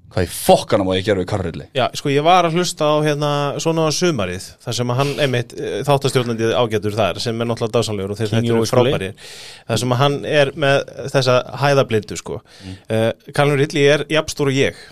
Hvað 0.10 0.26
í 0.26 0.30
fokkana 0.34 0.86
má 0.88 0.92
ég 0.98 1.06
gera 1.06 1.22
við 1.22 1.30
Karl 1.30 1.46
Ridley? 1.46 1.70
Já, 1.78 1.86
sko 1.98 2.10
ég 2.10 2.26
var 2.26 2.48
að 2.48 2.58
hlusta 2.58 2.88
á 2.90 2.96
hérna 3.06 3.32
svona 3.62 3.86
á 3.86 3.94
sumarið 3.94 4.50
þar 4.66 4.78
sem 4.80 4.94
að 4.94 5.02
hann 5.02 5.14
einmitt 5.26 5.56
eh, 5.56 5.80
þáttastjórnandi 5.86 6.52
ágætur 6.58 6.98
þar 6.98 7.22
sem 7.22 7.38
er 7.38 7.50
náttúrulega 7.50 7.78
dásanlegur 7.78 8.16
og 8.16 8.20
þeir 8.20 8.32
sem 8.34 8.50
eru 8.50 8.66
frábærir. 8.70 9.34
Þar 9.70 9.84
sem 9.84 9.96
að 9.96 10.02
hann 10.04 10.20
er 10.26 10.54
með 10.66 10.94
þessa 11.14 11.40
hæðablindu 11.62 12.20
sko. 12.20 12.42
Mm. 12.66 12.78
uh, 12.90 13.34
Callum 13.38 13.60
Ridley 13.62 13.90
er 13.94 14.06
jafnstór 14.10 14.50
og 14.50 14.58
ég. 14.58 14.86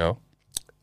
Já. 0.00 0.14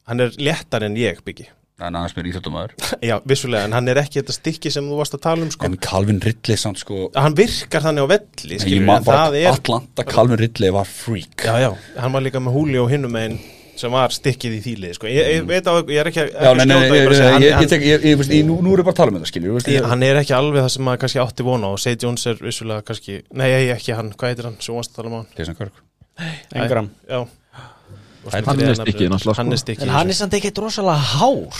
Hann 0.09 0.25
er 0.25 0.37
léttar 0.37 0.85
en 0.85 0.97
ég 0.99 1.23
byggi 1.25 1.49
En 1.79 1.95
annars 1.95 2.15
mér 2.17 2.27
íþjóttumæður 2.31 2.73
Já, 3.09 3.15
vissulega, 3.29 3.67
en 3.69 3.75
hann 3.77 3.91
er 3.91 4.01
ekki 4.01 4.19
þetta 4.19 4.35
stykki 4.35 4.71
sem 4.73 4.87
þú 4.89 4.97
varst 4.99 5.15
að 5.15 5.23
tala 5.27 5.45
um 5.45 5.53
sko. 5.53 5.69
En 5.69 5.77
Calvin 5.83 6.19
Ridley 6.23 6.59
samt 6.59 6.81
sko. 6.81 7.05
Hann 7.15 7.37
virkar 7.37 7.85
þannig 7.85 8.03
á 8.03 8.07
velli 8.15 8.59
skilur, 8.63 8.89
en 8.97 9.07
það 9.07 9.39
er 9.39 9.53
Atlanta 9.53 10.05
Calvin 10.09 10.41
Ridley 10.41 10.75
var 10.75 10.89
freak. 10.89 11.45
Já, 11.47 11.55
já, 11.63 11.71
hann 12.03 12.15
var 12.15 12.25
líka 12.25 12.43
með 12.43 12.59
húli 12.59 12.81
og 12.81 12.91
hinnum 12.91 13.15
einn 13.19 13.39
sem 13.79 13.93
var 13.93 14.11
stykkið 14.11 14.55
í 14.57 14.59
þýlið 14.63 14.95
sko. 14.97 15.07
ég, 15.07 15.27
ég 15.37 15.45
veit 15.47 15.67
á, 15.67 15.73
ég 15.79 15.99
er 16.01 16.09
ekki 16.09 16.25
að 16.25 16.63
nú, 16.67 18.57
nú 18.59 18.73
er 18.73 18.81
ég 18.81 18.87
bara 18.87 18.91
að 18.91 18.99
tala 18.99 19.13
um 19.13 19.19
þetta, 19.19 19.29
skiljum 19.31 19.59
Ég- 19.71 19.87
hann 19.87 20.03
er 20.03 20.19
ekki 20.19 20.35
alveg 20.35 20.65
það 20.65 20.73
sem 20.75 20.87
maður 20.87 21.01
kannski 21.05 21.21
átti 21.23 21.45
vona 21.47 21.71
og 21.71 21.79
Say 21.79 21.95
Jones 22.01 22.25
er 22.27 22.41
vissulega 22.43 22.83
kannski 22.89 23.21
nei, 23.31 23.47
ekki 23.71 23.95
hann, 23.95 24.11
hvað 24.19 24.33
heitir 24.33 24.49
hann, 24.49 24.57
sem 24.59 24.75
varst 24.75 24.91
að 24.91 24.99
tala 24.99 25.11
um 25.11 25.17
hann? 25.21 25.29
Jason 25.37 25.55
Kirk. 25.55 25.79
Engram. 26.51 26.91
já 27.07 27.21
Hann 28.33 28.61
er 28.63 28.77
sko. 28.77 29.33
er 29.55 29.61
stykkið 29.61 29.85
En 29.85 29.93
hann 29.93 30.13
er 30.13 30.17
samt 30.17 30.37
ekki 30.37 30.51
rosalega 30.59 31.09
hár. 31.15 31.59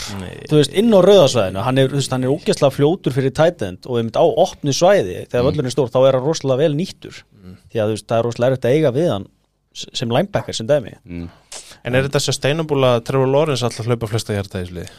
Þú 0.50 0.60
veist, 0.60 0.76
inn 0.80 0.94
á 0.94 1.00
rauðasvæðinu 1.06 1.66
Hann 1.66 1.82
er, 1.82 1.94
er 1.94 2.32
ógæslega 2.34 2.72
fljótur 2.76 3.16
fyrir 3.16 3.34
tight 3.36 3.66
end 3.66 3.86
Og 3.90 4.00
einmitt 4.00 4.18
á 4.18 4.24
opnu 4.24 4.74
svæði 4.76 5.20
Þegar 5.26 5.46
völlurinn 5.50 5.70
er 5.70 5.76
stór, 5.76 5.92
þá 5.92 6.00
er 6.02 6.18
hann 6.18 6.26
rosalega 6.26 6.62
vel 6.64 6.74
nýttur. 6.78 7.22
Því 7.70 7.82
að 7.82 7.92
þú 7.92 7.96
veist, 7.98 8.08
það 8.08 8.18
er 8.18 8.28
rosalega 8.28 8.54
erfitt 8.54 8.68
að 8.70 8.76
eiga 8.78 8.94
við 8.96 9.12
hann 9.14 9.28
Sem 9.70 10.10
linebacker, 10.10 10.56
sem 10.56 10.66
dæmi. 10.66 10.96
En 11.06 11.94
er 11.94 12.08
þetta 12.08 12.20
sustainable 12.20 12.88
að 12.96 13.04
Trevor 13.06 13.30
Lawrence 13.30 13.64
alltaf 13.64 13.86
hlaupa 13.86 14.08
flesta 14.10 14.34
hjarta 14.34 14.64
í 14.64 14.66
slið 14.66 14.90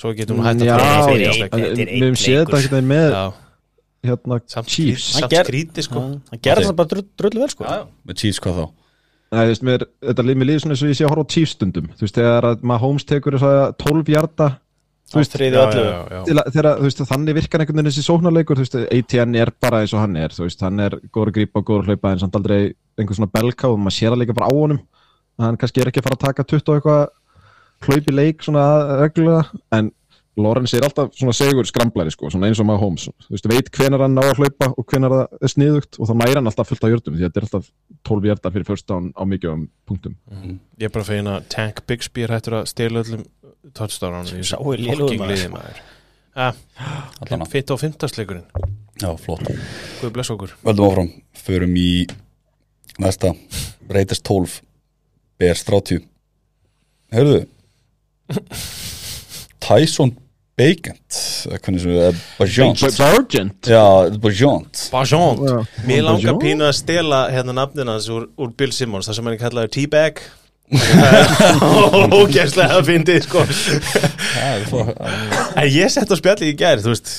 svo 0.00 0.14
getum 0.16 0.40
við 0.40 0.48
hægt 0.48 0.64
að 0.64 0.70
um 0.72 0.80
en 0.80 0.98
fótbolta. 1.04 1.60
við 1.76 1.94
höfum 2.00 2.18
séð 2.18 2.38
þetta 2.40 2.60
ekkert 2.60 2.86
með 2.88 3.06
já. 3.12 3.24
hérna 4.08 4.38
samt 4.48 4.72
Chiefs. 4.72 5.08
samt 5.18 5.34
skríti 5.42 5.84
sko. 5.84 6.04
Hann 6.30 6.44
gerði 6.46 6.68
það 6.70 6.76
bara 6.78 6.92
drull, 6.94 7.06
drullu 7.20 7.42
vel, 7.42 7.50
sko. 7.52 7.74
Með 8.08 8.22
Chiefs 8.22 8.40
hvað 8.44 8.60
þá? 8.60 8.64
Nei, 9.30 9.44
þú 9.44 9.50
veist, 9.52 9.62
mér, 9.68 9.84
þetta 10.08 10.24
líf 10.26 10.38
mér 10.40 10.48
líður 10.48 10.62
svona 10.64 10.74
eins 10.74 10.82
og 10.82 10.90
ég 10.90 10.98
sé 10.98 11.04
að 11.06 11.12
horfa 11.12 11.22
á 11.22 11.32
Chiefs 11.34 11.52
stundum 11.54 11.86
Þú 11.94 12.02
veist, 12.06 12.16
þegar 12.18 12.46
að 12.48 12.64
Mahomes 12.66 13.06
tekur 13.06 13.36
þess 13.36 13.46
að 13.46 13.76
12 13.84 14.10
hjarta 14.10 14.48
Þú 15.10 15.18
veist, 15.18 15.32
Já, 15.42 15.46
já, 15.50 15.84
já. 16.06 16.18
að, 16.22 16.48
þegar, 16.54 16.68
þú 16.78 16.86
veist, 16.86 17.00
þannig 17.10 17.36
virkar 17.40 17.62
einhvern 17.64 17.80
veginn 17.80 17.90
þessi 17.90 18.04
sóknarleikur, 18.06 18.60
ATN 18.94 19.38
er 19.40 19.50
bara 19.58 19.80
eins 19.82 19.94
og 19.96 20.04
hann 20.04 20.14
er, 20.20 20.34
veist, 20.38 20.60
hann 20.62 20.82
er 20.84 20.94
góður 21.10 21.32
að 21.32 21.36
grípa 21.40 21.58
og 21.58 21.64
góður 21.66 21.82
að 21.82 21.88
hlaupa 21.90 22.12
en 22.14 22.20
samt 22.22 22.36
aldrei 22.38 22.58
einhver 22.94 23.18
svona 23.18 23.32
belka 23.34 23.70
og 23.72 23.80
maður 23.82 23.96
sér 23.96 24.14
það 24.14 24.20
líka 24.22 24.36
bara 24.38 24.50
á 24.50 24.54
honum. 24.54 24.78
Að 25.34 25.46
hann 25.48 25.58
kannski 25.58 25.82
er 25.82 25.90
ekki 25.90 25.98
að 25.98 26.06
fara 26.06 26.18
að 26.20 26.22
taka 26.28 26.46
20 26.52 26.70
og 26.70 26.78
eitthvað 26.78 27.02
hlaupi 27.88 28.14
leik 28.14 28.46
svona 28.46 28.66
reglulega, 29.00 29.42
en 29.80 29.90
Lorenz 30.38 30.72
er 30.78 30.84
alltaf 30.86 31.10
svona 31.18 31.34
segur 31.34 31.66
skramblari, 31.66 32.12
sko, 32.14 32.30
svona 32.30 32.46
eins 32.48 32.60
og 32.62 32.68
maður 32.68 32.84
Holmes, 32.84 33.08
þú 33.26 33.34
veist, 33.34 33.48
veit 33.50 33.70
hvenar 33.74 34.04
hann 34.04 34.14
ná 34.14 34.22
að 34.22 34.42
hlaupa 34.42 34.68
og 34.70 34.86
hvenar 34.86 35.14
það 35.14 35.40
er 35.42 35.52
sniðugt 35.52 35.98
og 35.98 36.10
þá 36.10 36.12
næra 36.20 36.36
hann 36.38 36.50
alltaf 36.50 36.70
fullt 36.70 36.86
á 36.86 36.92
jördum, 36.92 37.16
því 37.16 37.24
að 37.24 37.26
þetta 37.26 37.40
er 37.40 37.46
alltaf 37.48 37.70
12 38.10 38.28
hjarta 38.30 38.52
fyrir 38.54 38.68
first 38.68 38.86
down 38.88 39.10
á 39.18 39.22
mikið 39.26 39.52
um 39.52 39.64
punktum. 39.90 40.14
ég 40.78 40.86
er 40.86 40.94
bara 40.94 41.08
fegin 41.08 41.32
að 41.32 41.48
Tank 41.56 41.82
Bixby 41.90 42.24
er 42.26 42.36
hættur 42.36 42.60
að 42.60 42.70
stela 42.70 43.02
öllum 43.02 43.26
touchdownum 43.74 44.30
í 44.38 44.46
Sá 44.46 44.56
er 44.56 45.50
maður. 45.50 45.82
Ah, 46.38 46.54
að. 47.26 47.46
Fitt 47.50 47.74
og 47.74 47.80
fimmtastleikurinn 47.82 48.46
Já, 49.00 49.10
flott. 49.18 49.42
Guð 49.98 50.12
bless 50.14 50.30
okkur. 50.30 50.52
Völdum 50.62 50.86
áfram, 50.86 51.08
förum 51.34 51.74
í 51.80 52.06
næsta. 53.00 53.32
Raiders 53.90 54.22
12 54.22 54.60
Bears 55.40 55.64
30 55.64 56.04
Hörðu 57.10 57.46
Tyson 59.70 60.12
Bajant 60.60 61.20
Bajant 64.92 65.40
Já. 65.46 65.56
Mér 65.86 66.02
langar 66.04 66.36
pínu 66.42 66.66
að 66.66 66.74
stela 66.80 67.22
hérna 67.30 67.54
nafnina 67.56 67.94
hans 67.96 68.10
úr, 68.12 68.26
úr 68.36 68.52
Bill 68.58 68.74
Simmons 68.74 69.08
það 69.08 69.20
sem 69.20 69.30
hann 69.30 69.40
kallaður 69.40 69.72
T-Bag. 69.78 70.20
Ógærslega 72.20 72.76
að 72.78 72.84
fyndið 72.90 73.24
sko. 73.24 73.40
En 75.56 75.66
ég 75.70 75.90
sett 75.90 76.12
á 76.12 76.16
spjalli 76.18 76.52
í 76.52 76.58
gær 76.58 76.82
Þú 76.82 76.92
veist 76.92 77.14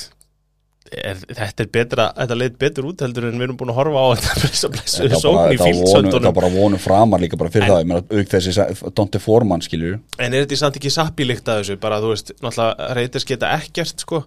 er, 0.92 1.22
Þetta 1.28 1.64
er 1.64 1.70
betra, 1.76 2.06
þetta 2.18 2.38
leit 2.38 2.58
betur 2.60 2.88
út 2.90 3.04
heldur 3.04 3.28
en 3.28 3.38
við 3.38 3.46
erum 3.48 3.58
búin 3.60 3.72
að 3.72 3.80
horfa 3.80 4.04
á 4.04 4.06
þetta 4.12 4.36
blessa 4.42 4.70
blessu 4.72 5.08
Það 5.08 5.24
sókn 5.24 5.56
í 5.56 5.58
fíldsöndunum 5.62 6.36
bara 6.38 6.52
vonum 6.52 6.82
framar 6.82 7.22
líka 7.22 7.40
bara 7.40 7.52
fyrir 7.54 7.72
það 7.72 7.82
Ég 7.84 7.90
meina, 7.90 8.04
auk 8.12 8.32
þessi 8.34 8.68
Dante 9.00 9.22
Forman 9.22 9.64
skilur 9.64 9.98
En 10.18 10.32
er 10.32 10.44
þetta 10.46 10.60
samt 10.62 10.78
ekki 10.80 10.92
sappi 10.92 11.26
líkt 11.28 11.50
að 11.50 11.62
þessu? 11.62 11.78
Bara 11.82 12.00
þú 12.02 12.14
veist, 12.14 12.32
náttúrulega 12.42 12.94
reytist 12.98 13.28
geta 13.28 13.52
ekkert 13.56 14.02
sko. 14.04 14.22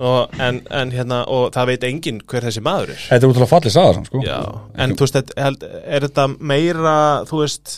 Og, 0.00 0.32
en, 0.40 0.62
en 0.72 0.92
hérna 0.94 1.20
og 1.28 1.50
það 1.52 1.74
veit 1.74 1.82
enginn 1.84 2.22
hver 2.24 2.46
þessi 2.48 2.62
maður 2.64 2.94
er. 2.94 3.02
Þetta 3.04 3.26
er 3.26 3.32
útrúlega 3.34 3.50
fallið 3.50 3.74
saga 3.74 4.04
sko. 4.06 4.22
Já, 4.24 4.38
en 4.80 4.94
þú 4.96 5.04
veist, 5.04 5.32
held, 5.36 5.66
er 5.68 6.06
þetta 6.06 6.24
meira, 6.40 6.94
þú 7.28 7.42
veist 7.42 7.74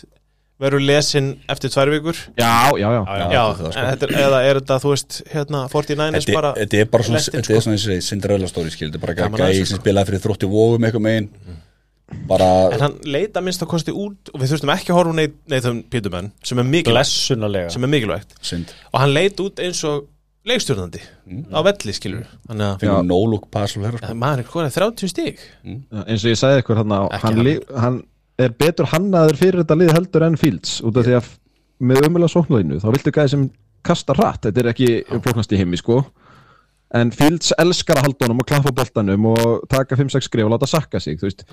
verður 0.62 0.84
lesin 0.86 1.28
eftir 1.52 1.72
tvær 1.74 1.90
vikur? 1.92 2.20
Já, 2.38 2.52
já, 2.78 2.88
já. 2.96 3.02
Já, 3.02 3.26
Já, 3.32 3.42
þetta 3.58 3.66
er 3.66 3.72
sko. 3.72 3.86
þetta 3.90 4.06
er, 4.08 4.14
eða 4.26 4.40
er 4.48 4.60
þetta, 4.60 4.78
þú 4.84 4.92
veist, 4.94 5.18
hérna 5.32 5.64
49ers 5.72 6.26
Þetta 6.26 6.38
bara 6.38 6.52
þetta 6.60 6.80
er 6.84 6.88
bara 6.94 7.08
svona, 7.08 7.24
þetta 7.26 7.56
er 7.56 7.64
svona 7.66 7.80
þessi 7.82 7.98
Cinderella 8.08 8.48
story 8.52 8.70
skil, 8.74 8.92
þetta 8.94 9.12
er 9.26 9.34
bara 9.34 9.50
þessu, 9.50 9.66
sem 9.66 9.72
sko. 9.76 9.82
spilaði 9.82 10.10
fyrir 10.12 10.24
þrótti 10.28 10.50
vóum 10.54 10.86
eitthvað 10.88 11.06
megin 11.08 11.28
bara, 12.28 12.48
En 12.76 12.80
hann 12.84 12.96
leita 13.08 13.40
minnst 13.44 13.62
að 13.64 13.70
kosti 13.72 13.92
út 13.96 14.30
og 14.34 14.40
við 14.42 14.50
þurftum 14.52 14.72
ekki 14.74 14.92
að 14.92 14.98
horfa 15.00 15.14
neitt 15.16 15.36
Nathan 15.48 15.82
Peterman 15.88 16.32
sem 16.44 16.58
er 16.60 16.66
mikilvægt, 16.68 17.12
sem 17.72 17.86
er 17.86 17.88
mikilvægt. 17.88 18.34
Og 18.92 19.00
hann 19.00 19.14
leit 19.16 19.40
út 19.40 19.62
eins 19.64 19.80
og 19.88 20.08
leikstjórnandi 20.44 21.00
Mm. 21.22 21.44
á 21.54 21.62
velli, 21.62 21.92
skilur 21.94 22.24
þannig 22.50 22.66
að 22.66 22.80
fyrir 22.82 23.04
no 23.06 23.16
look 23.30 23.44
pass 23.54 23.76
og 23.78 23.84
hérna, 23.86 24.10
maður 24.18 24.40
er 24.42 24.48
hvað 24.50 24.72
30 24.74 25.08
stík 25.12 25.38
eins 25.64 26.24
og 26.26 26.32
ég 26.32 26.40
sagði 26.40 26.64
ykkur 26.64 26.80
hann, 26.80 26.90
hann, 27.22 27.60
hann. 27.78 28.00
Er 28.40 28.54
betur 28.58 28.88
hannaður 28.92 29.38
fyrir 29.40 29.62
þetta 29.62 29.78
lið 29.78 29.92
heldur 29.96 30.26
enn 30.26 30.38
Fields 30.40 30.80
út 30.86 30.96
af 30.96 31.06
því 31.06 31.16
að 31.18 31.30
með 31.82 32.06
umjöla 32.06 32.30
sóknleginu 32.30 32.80
þá 32.82 32.88
viltu 32.94 33.12
gæði 33.14 33.32
sem 33.34 33.46
kasta 33.82 34.14
rætt 34.16 34.46
þetta 34.46 34.62
er 34.62 34.70
ekki 34.70 34.90
flóknast 35.10 35.52
í 35.52 35.58
heimi 35.58 35.80
sko. 35.80 36.02
En 36.94 37.10
Fields 37.14 37.54
elskar 37.58 37.98
að 37.98 38.08
halda 38.08 38.28
honum 38.28 38.42
og 38.44 38.48
klappa 38.48 38.72
boltanum 38.76 39.28
og 39.32 39.66
taka 39.72 39.96
5-6 39.98 40.28
skrif 40.28 40.46
og 40.46 40.52
láta 40.54 40.68
sakka 40.68 41.00
sig 41.00 41.18
þú 41.20 41.28
veist, 41.28 41.44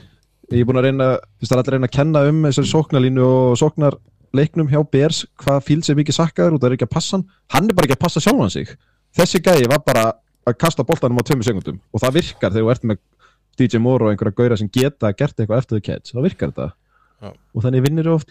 ég 0.51 0.61
er 0.61 0.67
búin 0.67 0.79
að 0.81 0.89
reyna 0.89 1.09
það 1.39 1.51
er 1.51 1.61
allir 1.61 1.69
að 1.69 1.75
reyna 1.75 1.89
að 1.89 1.95
kenna 1.95 2.23
um 2.29 2.41
þessari 2.49 2.71
sóknarlínu 2.73 3.25
og 3.25 3.59
sóknarleiknum 3.61 4.71
hjá 4.71 4.79
Bears 4.91 5.23
hvað 5.41 5.61
Fields 5.67 5.89
er 5.89 5.99
mikið 5.99 6.19
sakkaður 6.19 6.57
af 6.57 6.63
það 6.63 6.69
er 6.69 6.77
ekki 6.77 6.89
að 6.89 6.95
passa 6.97 7.17
hann. 7.17 7.27
Hann 7.55 7.69
er 7.69 7.77
bara 7.77 7.89
ekki 7.89 7.97
að 7.97 8.03
passa 8.03 8.23
sjálfan 8.23 8.53
sig. 8.53 8.75
Þessi 9.15 9.41
gæði 9.45 9.71
var 9.71 9.81
bara 9.87 10.05
að 10.45 10.59
kasta 10.59 10.85
boltanum 10.85 11.21
á 11.21 11.25
tveimur 11.25 11.47
sekundum 11.47 11.79
og 11.79 12.03
það 12.03 12.19
virkar 12.19 12.53
þegar 12.53 12.67
þú 12.67 12.73
ert 12.75 12.89
með 12.91 13.01
DJ 13.60 13.82
Moore 13.84 14.08
og 14.08 14.13
einhverja 14.13 14.38
gauðra 14.38 14.60
sem 14.60 14.69
geta 14.74 15.12
gert 15.13 15.36
eitthvað 15.38 15.63
eftir 15.63 15.80
the 15.80 15.86
catch, 15.86 16.13
þá 16.15 16.24
virkar 16.26 16.54
þetta. 16.54 16.72
Já. 17.19 17.34
og 17.36 17.63
þannig 17.65 17.82
vinnir 17.84 18.08
þú 18.08 18.13
oft 18.15 18.30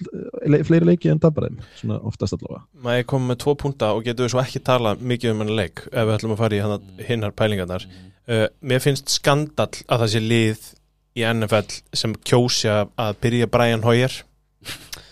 le 0.49 0.59
fleiri 0.65 0.87
leiki 0.89 1.11
en 1.13 1.19
dabbar 1.21 1.45
þeim, 1.45 1.59
svona 1.77 1.99
oftast 2.09 2.39
allavega. 2.39 2.63
Maður 2.87 3.03
er 3.03 3.09
komið 3.11 3.29
með 3.29 3.39
tvo 3.43 3.53
punta 3.61 3.91
og 3.93 4.07
getur 4.07 4.25
við 4.25 4.33
svo 4.33 4.41
ekki 4.41 4.63
tala 4.65 4.95
mikið 4.97 5.35
um 5.35 5.43
hennar 5.45 5.59
leik 5.59 5.83
ef 5.91 5.99
við 5.99 6.13
ætlum 6.15 6.33
að 6.33 6.41
fara 6.41 6.57
í 6.57 6.63
hana, 6.65 6.79
hinnar 7.05 7.35
pælingarnar? 7.37 7.85
Uh, 8.25 8.47
mér 8.65 8.81
finnst 8.81 9.13
skandall 9.13 9.85
að 9.85 10.07
það 10.07 10.13
sé 10.15 10.23
lið 10.25 10.71
í 11.19 11.27
NFL 11.29 11.77
sem 12.01 12.17
kjósja 12.31 12.79
að 12.97 13.21
byrja 13.27 13.51
Brian 13.53 13.85
Hoyer. 13.85 14.17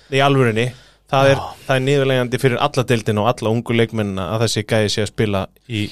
Í 0.08 0.24
alvörinni 0.24 0.70
það 1.10 1.32
er, 1.32 1.42
það 1.66 1.76
er 1.76 1.84
niðurlegandi 1.86 2.40
fyrir 2.42 2.62
alla 2.64 2.84
deildin 2.88 3.20
og 3.22 3.28
alla 3.30 3.52
ungu 3.52 3.76
leikmennina 3.76 4.30
að 4.34 4.46
þessi 4.46 4.64
gæði 4.72 4.92
sé 4.94 5.04
að 5.04 5.12
spila 5.12 5.42
í, 5.68 5.84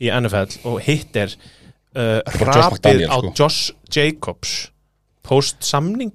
í 0.00 0.10
NFL 0.10 0.70
og 0.70 0.80
hitt 0.86 1.20
er 1.20 1.36
uh, 1.94 2.20
Josh 2.26 2.54
rapið 2.58 3.02
á 3.08 3.16
sko. 3.18 3.32
Josh 3.38 3.72
Jacobs 3.90 4.54
post 5.22 5.62
samning 5.64 6.12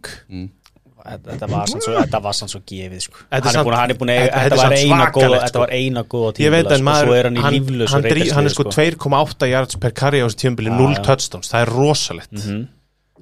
Þetta 1.00 1.32
þetta 1.32 1.48
var 1.50 1.70
sann 1.72 1.82
svo, 1.82 1.94
þetta 1.96 2.20
var 2.22 2.36
sann 2.38 2.50
svo 2.52 2.60
gefið 2.70 3.00
sko. 3.02 3.22
Hann, 3.32 3.46
er 3.50 3.64
búin, 3.66 3.76
hann 3.80 3.92
er 3.94 3.98
búin 3.98 4.10
að 4.12 4.26
þetta- 4.30 4.58
var 4.60 4.74
eina 4.76 4.98
góða 5.00 5.14
svakalegt, 5.14 5.46
þetta 5.48 5.62
var 5.64 5.72
eina 5.74 6.04
góða 6.12 6.34
ég 6.44 6.52
veit 6.54 6.66
en 6.68 6.76
sko, 6.76 6.86
maður 6.90 7.08
svo 7.08 7.16
er 7.16 7.24
hann 7.30 7.38
í 7.40 7.42
hann, 7.46 7.54
hann, 7.94 8.04
drí, 8.04 8.26
hann 8.36 8.46
er 8.50 8.54
sko 8.54 8.66
Raiders-liði, 8.68 8.98
2,8 9.00 9.50
yards 9.50 9.76
per 9.80 9.92
karri 10.02 10.20
á 10.22 10.26
þessu 10.28 10.40
tímabili 10.44 10.70
0 10.76 10.92
já. 10.94 11.02
touchdowns, 11.08 11.50
það 11.54 11.62
er 11.66 11.72
rosalegt 11.74 12.32
Mhm. 12.36 12.68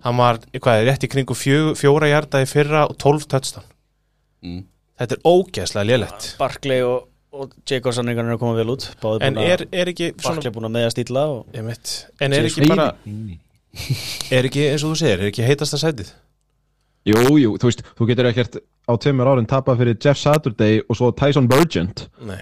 hann 0.04 0.18
var, 0.18 0.40
hvað 0.58 0.82
er 0.82 0.86
rétt 0.90 1.06
í 1.06 1.12
kringu 1.14 1.38
fjö, 1.38 1.60
fjóra 1.78 2.10
yarda 2.12 2.42
í 2.44 2.50
fyrra 2.50 2.90
og 2.90 2.98
12 2.98 3.28
touchdown 3.28 3.64
Mm. 4.44 4.64
þetta 5.00 5.14
er 5.16 5.22
ógeðslega 5.24 5.86
lélegt 5.88 6.28
Barkley 6.42 6.82
og, 6.82 7.08
og 7.38 7.56
Jacobson 7.70 8.10
er 8.12 8.22
að 8.24 8.40
koma 8.42 8.58
vel 8.58 8.74
út 8.74 8.88
Báði 9.02 9.28
en 9.28 9.42
er, 9.42 9.66
er 9.72 9.92
ekki 9.94 10.12
svona, 10.16 10.38
Barkley 10.38 10.56
búin 10.56 10.70
að 10.70 10.74
meða 10.78 10.94
stíla 10.96 11.26
og 11.34 11.58
en 11.58 12.38
er 12.38 12.50
ekki 12.50 12.70
bara 12.72 12.90
er 14.34 14.48
ekki, 14.50 14.66
eins 14.72 14.84
og 14.84 14.94
þú 14.94 15.00
segir, 15.04 15.22
er 15.22 15.30
ekki 15.32 15.46
heitasta 15.46 15.80
sætið? 15.82 16.12
Jú, 17.08 17.22
jú, 17.40 17.54
þú 17.62 17.70
veist, 17.70 17.84
þú 17.96 18.10
getur 18.10 18.28
ekkert 18.32 18.58
á 18.60 18.94
tveimur 19.00 19.30
árin 19.32 19.48
tapað 19.48 19.84
fyrir 19.84 20.00
Jeff 20.04 20.20
Saturday 20.20 20.82
og 20.84 20.98
svo 21.00 21.14
Tyson 21.16 21.48
Burgent. 21.48 22.08
Nei, 22.28 22.42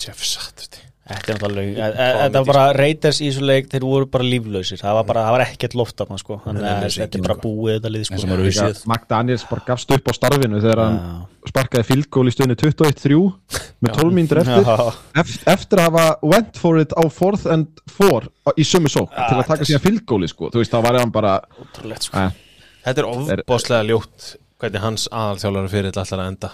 Jeff 0.00 0.22
Saturday 0.24 0.69
Þetta 1.10 1.32
er 1.32 1.38
náttúrulega 1.40 1.86
Þetta 1.98 2.40
var 2.40 2.46
bara 2.50 2.64
Raiders 2.76 3.18
í 3.20 3.26
þessu 3.32 3.42
leik 3.48 3.66
Þeir 3.72 3.84
voru 3.88 4.06
bara 4.14 4.26
líflausir. 4.30 4.78
Það 4.78 4.94
var 5.00 5.06
bara, 5.08 5.24
það 5.26 5.34
var 5.36 5.42
ekkert 5.46 5.74
loft 5.80 6.00
af 6.04 6.08
hann 6.12 6.20
sko 6.22 6.36
Þannig 6.44 6.66
að 6.70 6.84
þetta 6.96 7.18
er 7.18 7.24
bara 7.26 7.36
búið 7.42 7.72
þetta 7.76 7.90
lið 7.94 8.04
sko. 8.06 8.18
séð 8.60 8.82
McDaniels 8.94 9.44
bara 9.50 9.64
gafst 9.66 9.94
upp 9.96 10.10
á 10.10 10.12
starfinu 10.14 10.60
þegar 10.62 10.82
hann 10.84 10.98
sparkaði 11.50 11.86
fílgól 11.88 12.26
í 12.30 12.34
stöðinu 12.34 12.56
21-3 12.60 13.20
með 13.80 13.94
12 13.96 14.12
mínútur 14.20 14.40
eftir. 14.42 14.68
Eftir 15.54 15.80
að 15.80 15.86
hafa 15.88 16.04
went 16.30 16.60
for 16.60 16.78
it 16.82 16.92
á 16.94 17.02
fourth 17.10 17.46
and 17.50 17.80
four 17.88 18.28
á- 18.46 18.52
í 18.60 18.64
sömu 18.68 18.90
sók 18.92 19.08
til 19.16 19.38
að 19.40 19.46
taka 19.48 19.64
síðan 19.66 19.84
fílgóli 19.86 20.28
sko, 20.30 20.50
þú 20.52 20.60
veist, 20.62 20.70
þá 20.74 20.82
var 20.84 20.98
hann 21.00 21.10
bara 21.14 21.40
Ótrúlegt 21.58 22.06
sko. 22.06 22.26
Þetta 22.84 23.02
er 23.02 23.08
ofbáslega 23.08 23.88
ljótt 23.88 24.34
hvernig 24.60 24.80
hans 24.84 25.08
aðalþjálfari 25.08 25.72
fyrir 25.72 25.88
þetta 25.90 26.04
allar 26.06 26.22
að 26.26 26.30
enda 26.34 26.50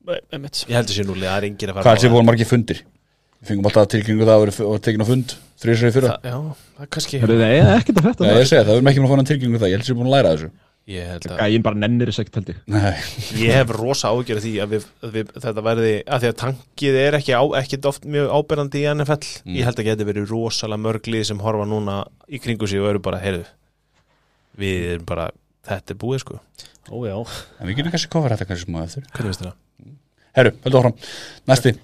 Mm. 0.00 0.08
Þetta 0.10 0.16
er, 0.16 0.24
er 0.30 0.38
einmitt. 0.38 0.62
Ég 0.66 0.78
heldur 0.78 0.96
sér 0.96 1.08
nulli, 1.10 1.26
það 1.28 1.36
er 1.36 1.48
engin 1.50 1.70
að 1.72 1.78
fara 1.78 1.86
hvað 1.86 1.98
er 1.98 2.04
sér 2.04 2.14
voru 2.14 2.28
margir 2.30 2.48
fundir? 2.48 2.80
Við 3.40 3.50
fengum 3.50 3.68
alltaf 3.70 3.86
tilkynningu 3.92 4.26
það 4.28 4.34
að 4.36 4.42
vera 4.46 4.80
tekin 4.84 5.04
á 5.04 5.08
fund 5.08 5.36
þrjusrið 5.60 5.94
fyrra. 5.96 6.16
Það, 6.16 6.30
Já, 6.30 6.64
það 6.76 6.84
er 6.84 6.90
kannski 6.96 7.20
hörðu, 7.22 7.36
nei, 7.40 7.54
ekkert 7.76 8.00
að 8.00 8.08
frétta 8.08 8.24
Já, 8.26 8.30
það. 8.30 8.40
ég 8.40 8.50
segi 8.50 8.60
það, 8.60 8.70
við 8.70 8.80
erum 8.80 8.90
ekki 8.90 9.00
búin 9.00 9.06
að 9.06 9.12
fá 9.12 9.20
hann 9.20 9.30
tilkynningu 9.30 9.56
um 9.56 9.62
það, 9.62 9.70
ég 9.70 9.78
held 9.80 9.88
sér 9.88 9.96
búin 10.00 10.10
að 10.10 10.14
læra 10.16 10.34
þessu. 10.34 10.50
Ég 10.90 11.06
held 11.06 11.26
að 11.28 11.40
Gæinn 11.40 11.64
bara 11.64 11.78
nennir 11.78 12.10
þess 12.10 12.22
ekkert 12.24 12.38
held 12.40 12.50
ég. 12.50 12.60
Nei, 12.72 12.94
Ég 13.38 13.52
hef 13.54 13.72
rosa 13.76 14.10
ágjörð 14.10 14.44
því 14.46 14.52
að, 14.64 14.72
við, 14.74 14.86
að 15.04 15.16
við, 15.16 15.32
þetta 15.44 15.64
verði 15.68 15.92
að 16.02 16.24
því 16.24 16.30
að 16.30 16.36
tankið 16.40 16.98
er 17.04 17.16
ekki, 17.20 17.34
á, 17.36 17.42
ekki 17.60 17.78
oft 17.90 18.08
mjög 18.10 18.32
áberandi 18.34 18.80
í 18.80 18.86
NFL 18.90 19.28
ég 19.54 19.68
held 19.68 19.82
að 19.84 19.88
geti 19.90 20.08
verið 20.08 20.32
rosalega 20.32 20.82
mörglið 20.88 21.26
sem 21.30 21.42
horfa 21.44 21.68
núna 21.68 22.00
í 22.26 22.40
kringu 22.42 22.66
sig 22.70 22.82
og 22.82 22.90
eru 22.90 23.02
bara, 23.04 23.20
heyrðu 23.22 23.44
við 24.60 24.88
erum 24.96 25.06
bara, 25.08 25.28
þetta 25.68 25.94
er 25.94 26.00
búið 26.00 26.24
sko. 26.24 26.40
Ó 26.90 26.96
já. 27.06 27.16
En 27.60 27.70
við 27.70 27.78
getum 27.78 27.94
kannski 27.94 28.10
kofar 28.16 28.34
þetta 28.34 28.48
kannski 28.50 28.66
smá 28.66 28.82
eftir. 28.82 29.06
Hvernig 29.14 29.34
veist 29.34 29.44
það? 29.46 29.54
Herru, 30.36 30.52
höldum 30.64 30.80
áfram, 30.80 30.94
næsti. 31.50 31.74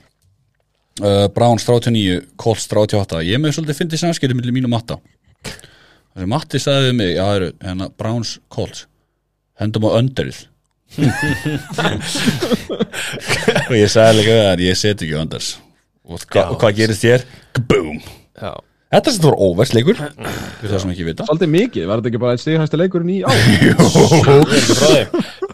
Uh, 1.02 1.26
Browns 1.34 1.64
39, 1.66 2.22
Colts 2.40 2.64
38 2.72 3.18
Ég 3.26 3.40
með 3.42 3.52
svolítið 3.58 3.78
fyndið 3.82 4.00
samskipti 4.00 4.36
millir 4.38 4.54
mín 4.56 4.68
og 4.68 4.72
Matta. 4.72 4.96
Þessi 6.16 6.28
Matti 6.32 6.60
sagði 6.62 6.86
við 6.86 6.94
mig 6.96 7.10
Já, 7.18 7.24
herru, 7.28 7.50
hérna 7.60 7.90
Browns, 8.00 8.30
Colts. 8.48 8.86
Hendum 9.60 9.84
á 9.88 9.90
önderið. 9.98 10.38
Og 13.66 13.74
ég 13.74 13.90
sagði 13.90 14.20
líka 14.20 14.36
hann 14.46 14.62
Ég 14.62 14.78
seti 14.78 15.04
ekki 15.04 15.18
önders. 15.18 15.48
Og, 16.06 16.22
hva, 16.30 16.46
hvað 16.54 16.76
gerist 16.78 17.02
þér? 17.02 17.26
Boom 17.66 17.98
Já, 17.98 18.52
Þetta 18.94 19.12
sem 19.12 19.22
þú 19.24 19.30
það 20.70 20.80
sem 20.84 20.92
ekki 20.94 21.06
vita. 21.08 21.26
Svolítið 21.26 21.50
mikið, 21.56 21.84
var 21.90 21.98
þetta 21.98 22.10
ekki 22.12 22.22
bara 22.22 22.36
eitt 22.36 22.44
stigahæsti 22.44 22.78
leikurinn 22.80 23.12
í 23.12 23.18
á 23.26 23.28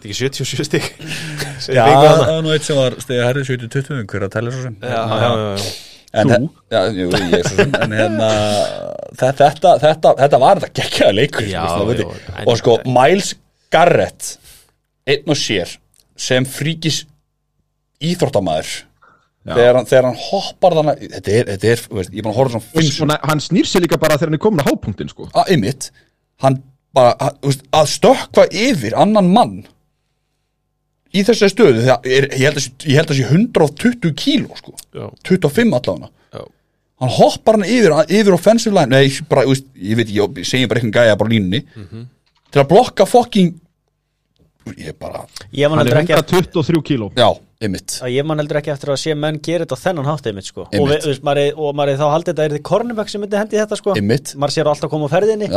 þetta 0.03 0.11
ekki 0.11 0.17
77 0.19 0.67
stík 0.67 0.87
Já, 1.77 1.85
það 1.87 2.19
var 2.27 2.43
nú 2.43 2.51
eitt 2.53 2.67
sem 2.67 2.77
var 2.77 2.95
stegið 2.99 3.23
herri 3.29 3.43
70-20 3.47 4.05
Hver 4.11 4.25
að 4.27 4.33
tella 4.35 4.53
svo 4.53 4.63
sem. 4.67 4.77
Já, 4.83 4.99
já, 4.99 5.17
já, 5.23 5.49
já. 5.55 5.73
En 6.13 6.29
Þú? 6.29 6.39
Já, 6.75 6.79
jú, 6.93 7.05
ég 7.33 7.47
svo 7.47 7.55
sem 7.57 7.71
En 7.87 7.95
hérna 7.97 8.27
þe- 9.17 9.31
Þetta, 9.39 9.71
þetta, 9.81 10.11
þetta 10.19 10.39
var 10.43 10.59
þetta 10.61 10.75
geggjaða 10.81 11.15
leikur 11.17 11.47
Já, 11.49 11.63
sko, 11.71 11.95
já, 11.97 12.07
en- 12.43 12.51
Og 12.51 12.59
sko, 12.59 12.75
Miles 12.99 13.31
Garrett 13.73 14.33
Einn 15.09 15.33
og 15.33 15.39
sér 15.41 15.71
Sem 16.27 16.45
fríkis 16.45 17.03
íþróttamæður 18.03 18.73
þegar 19.43 19.75
hann, 19.75 19.87
þegar 19.89 20.05
hann 20.07 20.19
hoppar 20.29 20.75
þannig 20.77 21.01
Þetta 21.17 21.31
er, 21.35 21.47
þetta 21.53 21.71
er, 21.73 21.81
veist, 21.97 22.13
ég 22.13 22.21
er 22.21 22.25
bara 22.27 22.33
að 22.33 22.37
horfa 22.39 22.59
svona 22.63 22.93
svona, 22.95 23.17
hann 23.27 23.41
snýr 23.43 23.67
sér 23.67 23.83
líka 23.83 23.97
bara 23.99 24.15
þegar 24.19 24.29
hann 24.31 24.37
er 24.37 24.43
komin 24.45 24.63
á 24.63 24.67
hápunktinn 24.69 25.09
sko. 25.11 25.25
Að 25.35 25.49
ymmit 25.57 25.87
hann 26.45 26.59
bara, 26.95 27.11
að, 27.17 27.35
þú 27.41 27.49
veist, 27.51 27.65
að 27.75 27.89
stökkva 27.91 28.45
yfir 28.63 28.95
annan 29.03 29.27
mann 29.35 29.55
í 31.13 31.23
þessari 31.27 31.53
stöðu 31.53 31.81
þegar 31.83 32.07
er, 32.17 32.27
ég, 32.33 32.43
held 32.47 32.59
að, 32.59 32.67
ég 32.89 32.99
held 32.99 33.13
að 33.13 33.19
sé 33.19 33.27
120 33.29 34.13
kíló 34.17 34.57
sko, 34.59 34.73
Já. 34.95 35.07
25 35.29 35.77
allavega. 35.79 36.09
Já. 36.33 36.43
hann 37.03 37.13
hoppar 37.17 37.57
hann 37.59 37.67
yfir, 37.69 37.95
yfir 38.07 38.37
offensive 38.37 38.73
line, 38.75 38.89
nei, 38.93 39.11
bara, 39.29 39.45
veist, 39.49 39.67
ég 39.77 39.99
veit 39.99 40.13
ég, 40.13 40.39
ég 40.43 40.49
segi 40.49 40.69
bara 40.71 40.81
eitthvað 40.81 40.97
gæja 41.03 41.19
bara 41.19 41.29
á 41.29 41.33
línunni. 41.33 41.63
Til 42.53 42.61
að 42.61 42.69
blokka 42.69 43.05
fucking 43.09 43.53
ég 44.77 44.95
bara, 44.99 45.25
Ég 45.51 45.69
Hann 45.69 45.83
er 45.87 45.99
ekki 46.01 46.15
eftir 46.15 46.39
123 46.39 46.83
kíló. 46.87 47.09
Já, 47.17 47.29
ymmit 47.67 47.95
að 48.03 48.13
Ég 48.13 48.25
man 48.29 48.41
heldur 48.41 48.59
ekki 48.59 48.71
eftir 48.73 48.91
að 48.93 48.99
sé 49.03 49.15
menn 49.17 49.39
gera 49.43 49.65
þetta 49.65 49.77
á 49.77 49.83
þennan 49.83 50.07
hátt 50.09 50.27
einmitt 50.29 50.47
sko. 50.49 50.65
Og, 50.67 50.73
Einmitt. 50.73 50.91
við, 50.93 51.03
þú 51.05 51.11
veist, 51.13 51.23
maður, 51.27 51.41
er- 51.43 51.59
og 51.63 51.75
maður 51.79 51.91
er 51.93 51.99
þá 52.01 52.05
haldið 52.13 52.31
þetta 52.33 52.45
er 52.47 52.55
þið 52.57 52.63
Kornebæk 52.69 53.09
sem 53.13 53.23
myndi 53.23 53.39
hendi 53.39 53.59
þetta 53.59 53.79
sko? 53.79 53.95
Einmitt. 53.97 54.33
Maður 54.39 54.55
sér 54.57 54.69
alltaf 54.73 54.91
koma 54.93 55.07
á 55.07 55.13
ferðinni. 55.13 55.49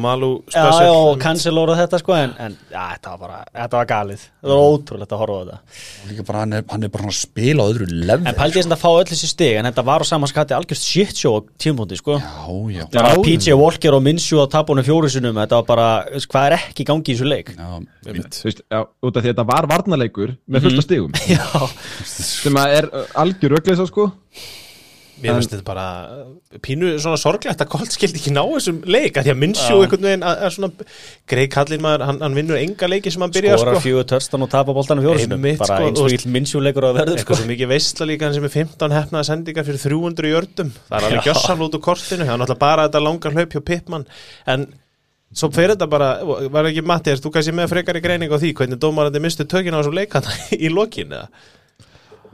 Malu 0.00 0.30
já, 0.50 0.64
og 0.90 1.18
cancelóra 1.20 1.76
þetta 1.78 2.00
sko 2.00 2.16
En, 2.16 2.32
en 2.38 2.56
já, 2.70 2.82
þetta 2.96 3.12
var 3.14 3.18
bara, 3.24 3.38
þetta 3.54 3.80
var 3.80 3.88
galið. 3.90 4.24
Það 4.40 4.50
var 4.54 4.62
ótrúlegt 4.70 5.12
að 5.14 5.20
horfa 5.22 5.36
á 5.36 5.42
þetta. 5.50 6.24
Bara 6.30 6.40
hann 6.44 6.52
er, 6.58 6.64
hann 6.70 6.84
er 6.86 6.92
bara 6.94 7.10
að 7.10 7.16
spila 7.20 7.64
á 7.64 7.70
öðru 7.70 7.86
level 7.90 8.26
En 8.30 8.40
ég 8.50 8.64
sem 8.64 8.74
að 8.74 8.82
fá 8.82 8.88
öll 8.90 9.08
þessi 9.10 9.28
stig 9.30 9.58
En 9.60 9.68
þetta 9.68 9.84
var 9.86 10.02
á 10.02 10.06
saman 10.08 10.30
skatti 10.30 10.56
algjörst 10.56 10.86
shit 10.86 11.16
show 11.16 11.38
á 11.38 11.40
tímpúndi 11.60 11.98
sko. 12.00 12.18
Já, 12.18 12.50
já, 12.74 12.84
Það 12.90 13.06
var 13.06 13.20
Já, 13.20 13.24
PJ 13.26 13.56
Walker 13.60 13.96
og 13.96 14.02
Minshew 14.04 14.40
að 14.42 14.50
tapunum 14.56 14.86
fjórusunum 14.86 15.40
Þetta 15.42 15.60
var 15.60 15.66
bara, 15.70 15.88
þú 16.08 16.18
veist, 16.18 16.30
hvað 16.34 16.46
er 16.50 16.56
ekki 16.58 16.86
gangi 16.90 17.04
í 17.12 17.16
þessu 17.16 17.28
leik? 17.30 17.52
Já, 17.56 17.68
ymmit 18.10 18.38
Þú 18.40 18.48
veist, 18.48 18.62
já, 18.66 18.80
út 18.80 19.16
af 19.16 19.24
því 19.24 19.30
að 19.30 19.34
þetta 19.34 19.46
var 19.50 19.68
varnarleikur 19.70 20.34
með 20.50 20.66
fullta 20.66 20.84
stigum. 20.86 21.14
Já, 21.30 21.44
sem 22.14 22.58
að 22.60 22.78
er 22.80 22.90
uh, 22.90 23.04
algjör 23.24 23.56
rögleisa 23.58 23.86
sko. 23.90 24.10
Mér 25.20 25.36
finnst 25.36 25.52
þetta 25.52 25.64
bara 25.66 25.86
uh, 26.08 26.58
pínu 26.64 26.94
svona 27.02 27.18
sorglegt 27.20 27.60
að 27.60 27.68
Colt 27.74 27.92
skildi 27.92 28.16
ekki 28.22 28.32
ná 28.32 28.40
þessum 28.40 28.78
leik 28.88 29.18
að 29.20 29.26
því 29.26 29.32
að 29.34 29.40
Minsjú 29.42 29.80
einhvern 29.82 30.06
veginn 30.06 30.24
að, 30.24 30.44
að 30.46 30.54
svona 30.54 30.86
Greg 31.28 31.50
Kallin 31.52 31.82
maður, 31.84 32.04
hann, 32.08 32.20
hann 32.24 32.38
vinnur 32.38 32.60
enga 32.60 32.88
leiki 32.88 33.12
sem 33.12 33.24
hann 33.26 33.34
byrja 33.34 33.58
skorar 33.60 33.76
sko. 33.76 33.84
fjögur 33.84 34.08
törstan 34.14 34.46
og 34.46 34.52
tapa 34.54 34.74
boltanum 34.76 35.04
fjórusunum 35.04 35.36
Einmitt, 35.36 35.60
Bara 35.60 35.76
sko, 35.76 35.90
eins 35.90 36.00
og 36.00 36.08
veist- 36.08 36.24
ill 36.24 36.34
Minshew 36.38 36.64
leikur 36.64 36.88
að 36.88 37.00
verður 37.02 37.20
sko. 37.20 37.20
eitthvað 37.20 37.42
svo 37.42 37.50
mikið 37.52 37.72
veistla 37.74 38.08
líka 38.08 38.28
hann 38.30 38.38
sem 38.38 38.48
er 38.48 38.54
15 38.56 38.96
hefnaða 38.96 39.28
sendingar 39.28 39.68
fyrir 39.68 39.84
300 39.84 40.32
jördum 40.32 40.72
það 40.88 40.96
er 40.96 41.20
alveg 41.20 41.66
úr 41.68 41.84
kortinu 41.84 42.24
það 42.24 42.32
er 42.32 42.40
náttúrulega 42.40 42.64
bara 42.64 42.88
þetta 42.88 43.04
langa 43.04 43.34
hlaup 43.36 43.58
hjá 43.58 43.66
Pippmann 43.74 44.08
en 44.48 44.70
svo 45.32 45.50
fyrir 45.54 45.74
þetta 45.76 45.86
bara 45.90 46.08
var 46.50 46.68
ekki 46.70 46.82
Mattias, 46.86 47.20
þú 47.22 47.30
kannski 47.34 47.52
með 47.54 47.70
frekari 47.74 48.00
greining 48.04 48.32
á 48.32 48.38
því 48.40 48.52
hvernig 48.58 48.80
dómarandi 48.82 49.22
mistu 49.22 49.44
tökina 49.46 49.78
á 49.78 49.80
þessum 49.82 49.98
leikana 49.98 50.32
í 50.66 50.70
lokin 50.72 51.12
eða? 51.14 51.28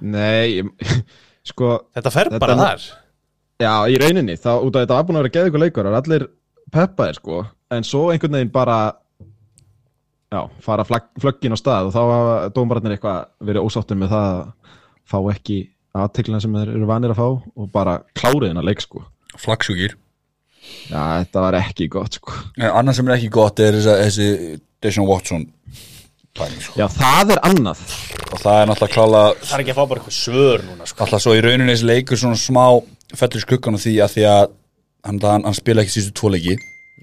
Nei, 0.01 0.63
sko 1.51 1.73
þetta 1.97 2.13
fer 2.15 2.31
Þetta 2.33 2.43
bara 2.43 2.57
er- 2.57 2.63
þar. 2.65 2.87
Já, 3.57 3.73
í 3.89 3.97
rauninni, 4.01 4.35
þá 4.37 4.51
út 4.61 4.75
af 4.77 4.83
þetta 4.85 4.97
var 4.99 5.05
búin 5.09 5.17
að 5.17 5.23
vera 5.25 5.35
geðugur 5.39 5.63
leikur 5.63 5.87
og 5.89 5.95
allir 5.97 6.27
peppaðir 6.75 7.17
sko. 7.17 7.39
En 7.73 7.87
svo 7.89 8.03
einhvern 8.13 8.37
veginn 8.37 8.51
bara 8.53 8.75
já, 10.33 10.43
fara 10.61 10.85
flagg, 10.85 11.07
flöggin 11.23 11.55
á 11.57 11.59
stað 11.61 11.89
og 11.89 11.95
þá 11.95 12.01
hafa 12.03 12.35
dómararnir 12.57 12.97
eitthvað 12.99 13.23
verið 13.49 13.65
ósáttur 13.69 13.97
með 14.01 14.13
það 14.13 14.27
að 14.35 14.43
fá 15.09 15.17
ekki 15.33 15.57
aðteklina 15.97 16.41
sem 16.45 16.57
þeir 16.59 16.75
eru 16.75 16.89
vanir 16.91 17.15
að 17.15 17.21
fá 17.23 17.29
og 17.33 17.71
bara 17.73 17.95
klárið 18.19 18.51
hennar 18.53 18.67
leik 18.69 18.85
sko. 18.85 19.05
Flagsjúkir 19.41 19.97
Já, 20.87 21.01
þetta 21.01 21.45
var 21.45 21.59
ekki 21.61 21.89
gott 21.93 22.19
sko. 22.21 22.35
Annars 22.69 23.01
sem 23.01 23.09
er 23.11 23.17
ekki 23.17 23.31
gott 23.35 23.63
er 23.65 23.79
þessi, 23.79 23.97
þessi 24.03 24.59
Deshaun 24.85 25.09
Watson 25.09 25.47
pæling, 26.37 26.63
sko. 26.63 26.77
Já, 26.81 26.87
það 26.95 27.35
er 27.37 27.43
annað. 27.49 27.83
Og 28.31 28.43
það 28.43 28.61
er 28.61 28.71
náttúrulega 28.71 28.95
klála 28.95 29.25
Það 29.41 29.57
er 29.57 29.65
ekki 29.65 29.75
að 29.75 29.81
fá 29.81 29.85
bara 29.85 30.03
eitthvað 30.03 30.19
svör 30.21 30.65
núna 30.67 30.89
sko. 30.91 31.03
Alltaf 31.07 31.25
svo 31.25 31.35
í 31.37 31.43
rauninni 31.45 31.75
þessi 31.75 31.91
leikur 31.91 32.21
svona 32.23 32.41
smá 32.41 32.65
fellur 33.17 33.45
skuggan 33.47 33.79
á 33.79 33.81
því 33.81 33.95
að 34.05 34.17
því 34.17 34.27
að 34.31 34.43
hann, 35.07 35.21
hann, 35.23 35.47
hann 35.49 35.59
spila 35.59 35.85
ekki 35.85 35.97
sístu 35.97 36.15
tvo 36.19 36.33
leiki. 36.35 36.57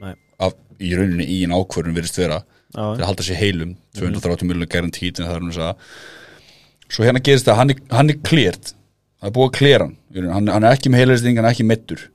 Nei. 0.03 0.13
af, 0.41 0.55
í 0.83 0.95
rauninni 0.97 1.27
í 1.29 1.43
en 1.47 1.55
ákvörðun 1.55 1.95
virðist 1.97 2.19
vera 2.19 2.41
til 2.73 3.03
að 3.03 3.05
halda 3.05 3.25
sér 3.25 3.37
heilum 3.37 3.75
230 3.97 4.47
miljonar 4.49 4.69
garantít 4.71 5.19
en 5.19 5.27
það 5.27 5.35
er 5.35 5.43
hún 5.43 5.51
að 5.51 5.57
sagða 5.59 6.93
svo 6.93 7.05
hérna 7.05 7.21
gerist 7.25 7.45
það, 7.47 7.59
hann 7.59 7.73
er, 7.73 7.83
hann 7.93 8.09
er 8.09 8.19
cleared 8.25 8.71
það 8.73 9.29
er 9.29 9.35
búið 9.35 9.49
að 9.49 9.57
clear 9.59 9.85
hann 9.85 10.31
hann, 10.33 10.49
hann 10.55 10.65
er 10.65 10.75
ekki 10.77 10.91
með 10.93 11.03
heilaristing, 11.03 11.37
hann 11.37 11.47
er 11.49 11.53
ekki 11.53 11.67
meittur 11.69 12.07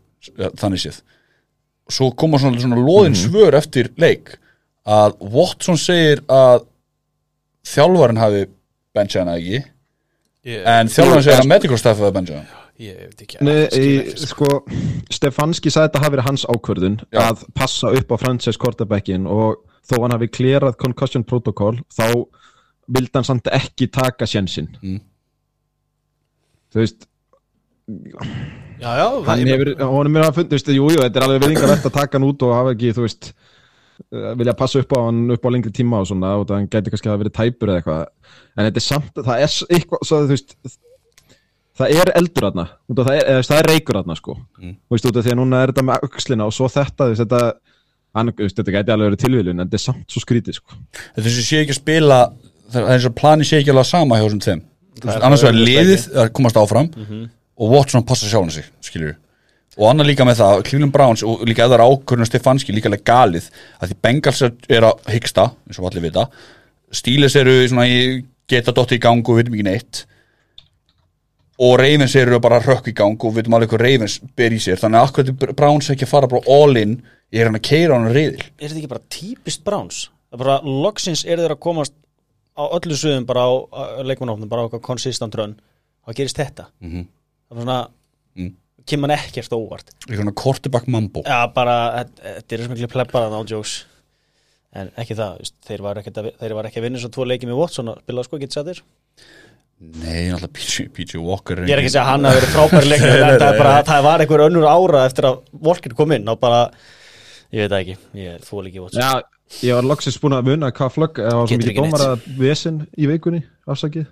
þannig 0.58 0.82
séð 0.82 0.98
svo 1.88 2.10
koma 2.18 2.38
svona, 2.40 2.60
svona 2.60 2.78
loðin 2.80 3.16
svör 3.16 3.56
eftir 3.58 3.90
leik 4.00 4.34
að 4.88 5.16
Watson 5.34 5.76
segir 5.80 6.22
að 6.32 6.66
þjálfarinn 7.68 8.20
hafi 8.22 8.46
benchað 8.96 9.24
hann 9.26 9.34
ekki 9.38 9.58
Ég, 10.48 10.62
En 10.64 10.88
þjálfarinn 10.88 11.24
segir 11.26 11.42
að 11.42 11.50
medical 11.50 11.78
staff 11.80 12.00
að 12.04 12.14
benja 12.18 12.42
ég 12.78 12.98
veit 13.08 13.22
ekki 13.24 13.40
Nei, 13.42 13.64
ég 13.74 14.12
sko. 14.22 14.48
Stefanski 15.12 15.72
sagði 15.74 15.88
þetta 15.90 16.02
hafi 16.04 16.14
verið 16.14 16.28
hans 16.28 16.44
ákvörðun 16.46 17.00
Já. 17.10 17.20
að 17.26 17.42
passa 17.58 17.90
upp 17.98 18.12
á 18.14 18.16
franchise 18.22 18.60
quarterbackin 18.62 19.26
og 19.26 19.58
þó 19.88 19.96
hann 20.04 20.14
hafi 20.14 20.28
klerað 20.30 20.76
concussion 20.80 21.24
protocol 21.26 21.74
þá 21.96 22.06
vildi 22.88 23.12
hann 23.18 23.26
samt 23.28 23.50
ekki 23.52 23.90
taka 23.92 24.28
sjensinn 24.30 24.70
Mm. 24.80 25.00
þú 26.72 26.80
veist 26.84 27.08
Já, 28.78 28.90
já, 29.00 29.06
hann 29.26 29.44
hefur, 29.50 29.70
honum 29.90 30.16
er 30.20 30.26
að 30.28 30.36
fundið, 30.38 30.50
þú 30.50 30.58
veist, 30.58 30.68
jú, 30.76 30.88
jú, 30.94 30.98
þetta 31.02 31.18
er 31.20 31.26
alveg 31.26 31.44
viðingarlegt 31.46 31.86
að 31.88 31.94
taka 31.98 32.18
hann 32.18 32.26
út 32.28 32.44
og 32.46 32.52
hafa 32.54 32.74
ekki, 32.76 32.92
þú 32.96 33.04
veist 33.06 33.30
eh, 33.32 34.28
vilja 34.38 34.54
passa 34.58 34.82
upp 34.84 34.92
á 34.94 34.98
hann 35.08 35.22
upp 35.34 35.48
á 35.48 35.50
lengri 35.54 35.72
tíma 35.74 36.02
og 36.02 36.06
svona 36.10 36.34
og 36.38 36.44
það 36.50 36.68
gæti 36.74 36.92
kannski 36.94 37.10
að 37.10 37.22
verið 37.24 37.34
tæpur 37.40 37.72
eða 37.72 37.80
eitthvað. 37.82 38.04
En 38.58 38.68
þetta 38.68 38.82
er 38.82 38.86
samt, 38.86 39.14
það 39.18 39.42
er 39.46 39.56
eitthvað 39.78 40.04
svo, 40.06 40.20
þú 40.28 40.34
veist, 40.36 40.54
það 41.78 41.96
er 42.02 42.12
eldur 42.18 42.46
þarna, 42.48 42.66
út 42.90 43.02
af 43.02 43.08
það 43.10 43.18
er, 43.22 43.42
það 43.48 43.60
er 43.62 43.68
reykur 43.72 43.98
þarna 44.00 44.16
sko, 44.18 44.36
Mm. 44.58 44.74
þú 44.88 44.94
veist, 44.96 45.08
út 45.10 45.18
af 45.20 45.26
því 45.26 45.32
að 45.34 45.38
núna 45.42 45.62
er 45.62 45.72
þetta 45.72 45.84
með 45.90 46.06
aukslina 46.08 46.46
og 46.48 46.54
svo 46.56 46.68
þetta, 46.74 47.06
þú 47.06 47.12
veist, 47.12 47.22
þetta 47.22 47.42
hann, 48.18 48.32
þú 48.34 48.42
veist, 48.46 48.56
þetta 48.58 48.74
gæti 48.78 48.94
alveg 48.94 49.10
verið 49.12 49.22
tilvílun 49.24 49.60
en 49.60 49.66
þetta 49.68 49.78
er 49.78 49.84
samt 49.84 50.10
svo 50.14 50.22
skrítið 50.24 50.56
sko. 50.58 50.78
Þetta 51.18 51.34
sem 51.34 51.46
sé 51.50 51.60
ekki 51.62 51.74
að 51.76 51.80
spila 51.82 52.20
Það 52.68 52.82
er 52.82 52.90
eins 52.98 53.04
og 53.08 53.14
plani 53.16 53.46
sé 53.48 53.58
ekki 53.62 53.70
alveg 53.72 53.86
sama 53.88 54.18
hjá 54.18 54.26
þessum 54.28 54.62
veist, 55.00 55.22
Annars 55.24 55.42
vegar 55.46 55.56
liðið 55.56 56.02
að 56.20 56.26
komast 56.36 56.58
áfram 56.60 56.90
Og 57.58 57.72
Watson 57.72 58.04
passa 58.06 58.28
sjálfum 58.30 58.52
sig, 58.54 58.68
skilur 58.84 59.16
Og 59.78 59.86
annað 59.90 60.10
líka 60.10 60.26
með 60.26 60.40
það, 60.40 60.62
Cleveland 60.66 60.94
Browns 60.94 61.22
Og 61.26 61.42
líka 61.46 61.66
eða 61.66 61.86
ákvörðun 61.86 62.26
Stefanski 62.28 62.74
líka 62.74 62.90
alveg 62.90 63.04
galið 63.06 63.48
Að 63.78 63.92
því 63.92 63.98
Bengals 64.06 64.42
er, 64.46 64.86
að 64.88 65.12
hyggsta 65.14 65.50
eins 65.66 65.78
og 65.78 65.88
allir 65.90 66.06
vita. 66.08 66.28
Steelers 66.94 67.36
eru 67.36 67.56
svona 67.68 67.86
geta 68.48 68.72
dotti 68.72 68.96
í 68.96 69.02
gang 69.02 69.20
og 69.20 69.36
við 69.36 69.42
veitum 69.44 69.58
ekki 69.58 69.66
neitt. 69.66 70.00
Og 71.58 71.74
Ravens 71.80 72.14
eru 72.16 72.38
bara 72.40 72.60
að 72.60 72.68
rökk 72.70 72.88
í 72.92 72.94
gang 72.96 73.18
og 73.18 73.32
við 73.34 73.42
veitum 73.42 73.56
alveg 73.58 73.72
hvað 73.74 73.82
Ravens 73.84 74.14
ber 74.38 74.54
í 74.54 74.60
sér. 74.62 74.78
Þannig 74.80 75.00
að 75.00 75.08
akkur 75.08 75.26
þetta 75.28 75.56
Browns 75.58 75.90
ekki 75.92 76.06
að 76.06 76.12
fara 76.14 76.30
bara 76.30 76.54
all 76.54 76.78
in 76.80 76.94
ég 77.34 77.42
er 77.42 77.50
hann 77.50 77.58
að 77.58 77.66
keira 77.68 77.92
á 77.92 77.98
hann 77.98 78.14
riðil? 78.14 78.46
Er 78.56 78.70
þetta 78.70 78.80
ekki 78.80 78.92
bara 78.94 79.04
típist 79.12 79.64
Browns? 79.66 79.98
Það 80.30 80.38
er 80.38 80.44
bara, 80.44 80.56
loksins 80.86 81.24
er 81.26 81.42
þeir 81.42 81.56
að 81.56 81.60
komast 81.66 81.94
á 82.56 82.64
öllu 82.78 82.96
suðum 82.98 83.26
bara 83.28 83.44
á, 83.44 83.52
á 83.68 83.82
leikmannófnum, 84.06 84.48
bara 84.50 84.64
á 84.64 84.80
konsistant 84.80 85.36
run. 85.38 85.56
Þá 86.06 86.14
gerist 86.22 86.40
þetta. 86.40 86.68
Mhm. 86.80 87.06
Það 87.48 87.56
er 87.56 87.62
svona, 87.64 87.78
Mm. 88.38 88.52
kemur 88.86 89.10
hann 89.10 89.18
ekkert 89.18 89.52
óvart. 89.56 89.88
Ég 90.06 90.14
er 90.14 90.20
hann 90.22 90.30
að 90.30 90.38
quarterback 90.38 90.86
mambo. 90.88 91.22
Já, 91.26 91.40
bara, 91.52 92.04
þetta 92.22 92.52
er 92.54 92.62
sem 92.62 92.76
ekki 92.76 92.90
plebbara 92.92 93.28
á 93.34 93.42
jokes 93.48 93.84
en 94.78 94.90
ekki 95.00 95.16
það, 95.16 95.40
þeir 95.66 95.82
var 95.82 95.96
ekki 96.02 96.12
að, 96.12 96.28
þeir 96.38 96.54
var 96.54 96.68
ekki 96.68 96.78
að 96.78 96.84
vinna 96.86 97.00
svo 97.02 97.08
tvo 97.10 97.24
leiki 97.26 97.48
með 97.48 97.56
Watson 97.58 97.88
og 97.88 98.02
spila 98.04 98.22
sko, 98.26 98.38
getið 98.38 98.58
sættir 98.58 98.82
Nei, 99.78 100.26
náttúrulega 100.28 100.90
PJ, 100.92 101.18
Walker 101.22 101.60
Ég 101.64 101.70
er 101.72 101.80
ekki 101.80 101.88
að 101.88 101.94
segja 101.94 102.02
að 102.04 102.08
hann 102.10 102.26
hafi 102.28 102.38
verið 102.40 102.54
frábæri 102.56 102.88
leikir 102.90 103.12
en 103.22 103.38
það, 103.38 103.44
er 103.48 103.58
bara, 103.62 103.74
það 103.86 104.02
var 104.08 104.24
einhver 104.24 104.42
önnur 104.48 104.66
ára 104.68 105.02
eftir 105.08 105.28
að 105.28 105.38
Walker 105.68 105.94
kom 105.98 106.14
inn 106.16 106.28
og 106.32 106.40
bara 106.42 106.60
ég 107.54 107.62
veit 107.62 107.70
það 107.72 107.78
ekki, 107.84 107.96
ég 108.18 108.42
þól 108.48 108.64
ekki 108.68 108.82
Watson 108.82 109.04
Já, 109.04 109.10
ég 109.68 109.78
var 109.78 109.88
loksins 109.88 110.18
búin 110.20 110.36
að 110.36 110.50
muna 110.50 110.70
hvað 110.74 110.94
flögg 110.98 111.22
það 111.22 111.38
var 111.38 111.46
svo 111.46 111.54
Getur 111.54 111.70
mikið 111.70 111.80
dómar 111.80 112.04
að 112.08 112.26
vesen 112.42 112.80
í 112.98 113.08
vikunni 113.12 113.42
afsakið 113.70 114.08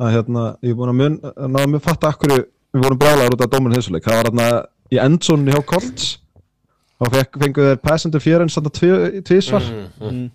að 0.00 0.14
hérna, 0.16 0.44
ég 0.64 0.74
er 0.74 0.78
búin 0.78 0.92
að 0.92 1.00
mun 1.00 1.18
að 1.30 1.50
náða 1.54 1.66
að 1.78 1.84
fatta 1.84 2.10
akkur 2.10 2.34
við 2.34 2.82
vorum 2.82 3.00
brjálaður 3.00 3.36
út 3.36 3.44
af 3.44 3.52
dómarinn 3.52 3.78
þessuleik 3.78 4.06
það 4.06 4.18
var 4.18 4.28
hérna 4.30 4.48
í 4.94 5.00
endzónni 5.02 5.54
hjá 5.54 5.60
Colts. 5.68 6.08
Þá 6.94 7.06
fekk, 7.10 7.38
fengu 7.42 7.68
þeir 7.68 7.80
passenger 7.82 8.22
fjörinn 8.22 8.52
samt 8.52 8.70
að 8.70 9.22
tvísvar 9.26 9.64
mm. 10.00 10.26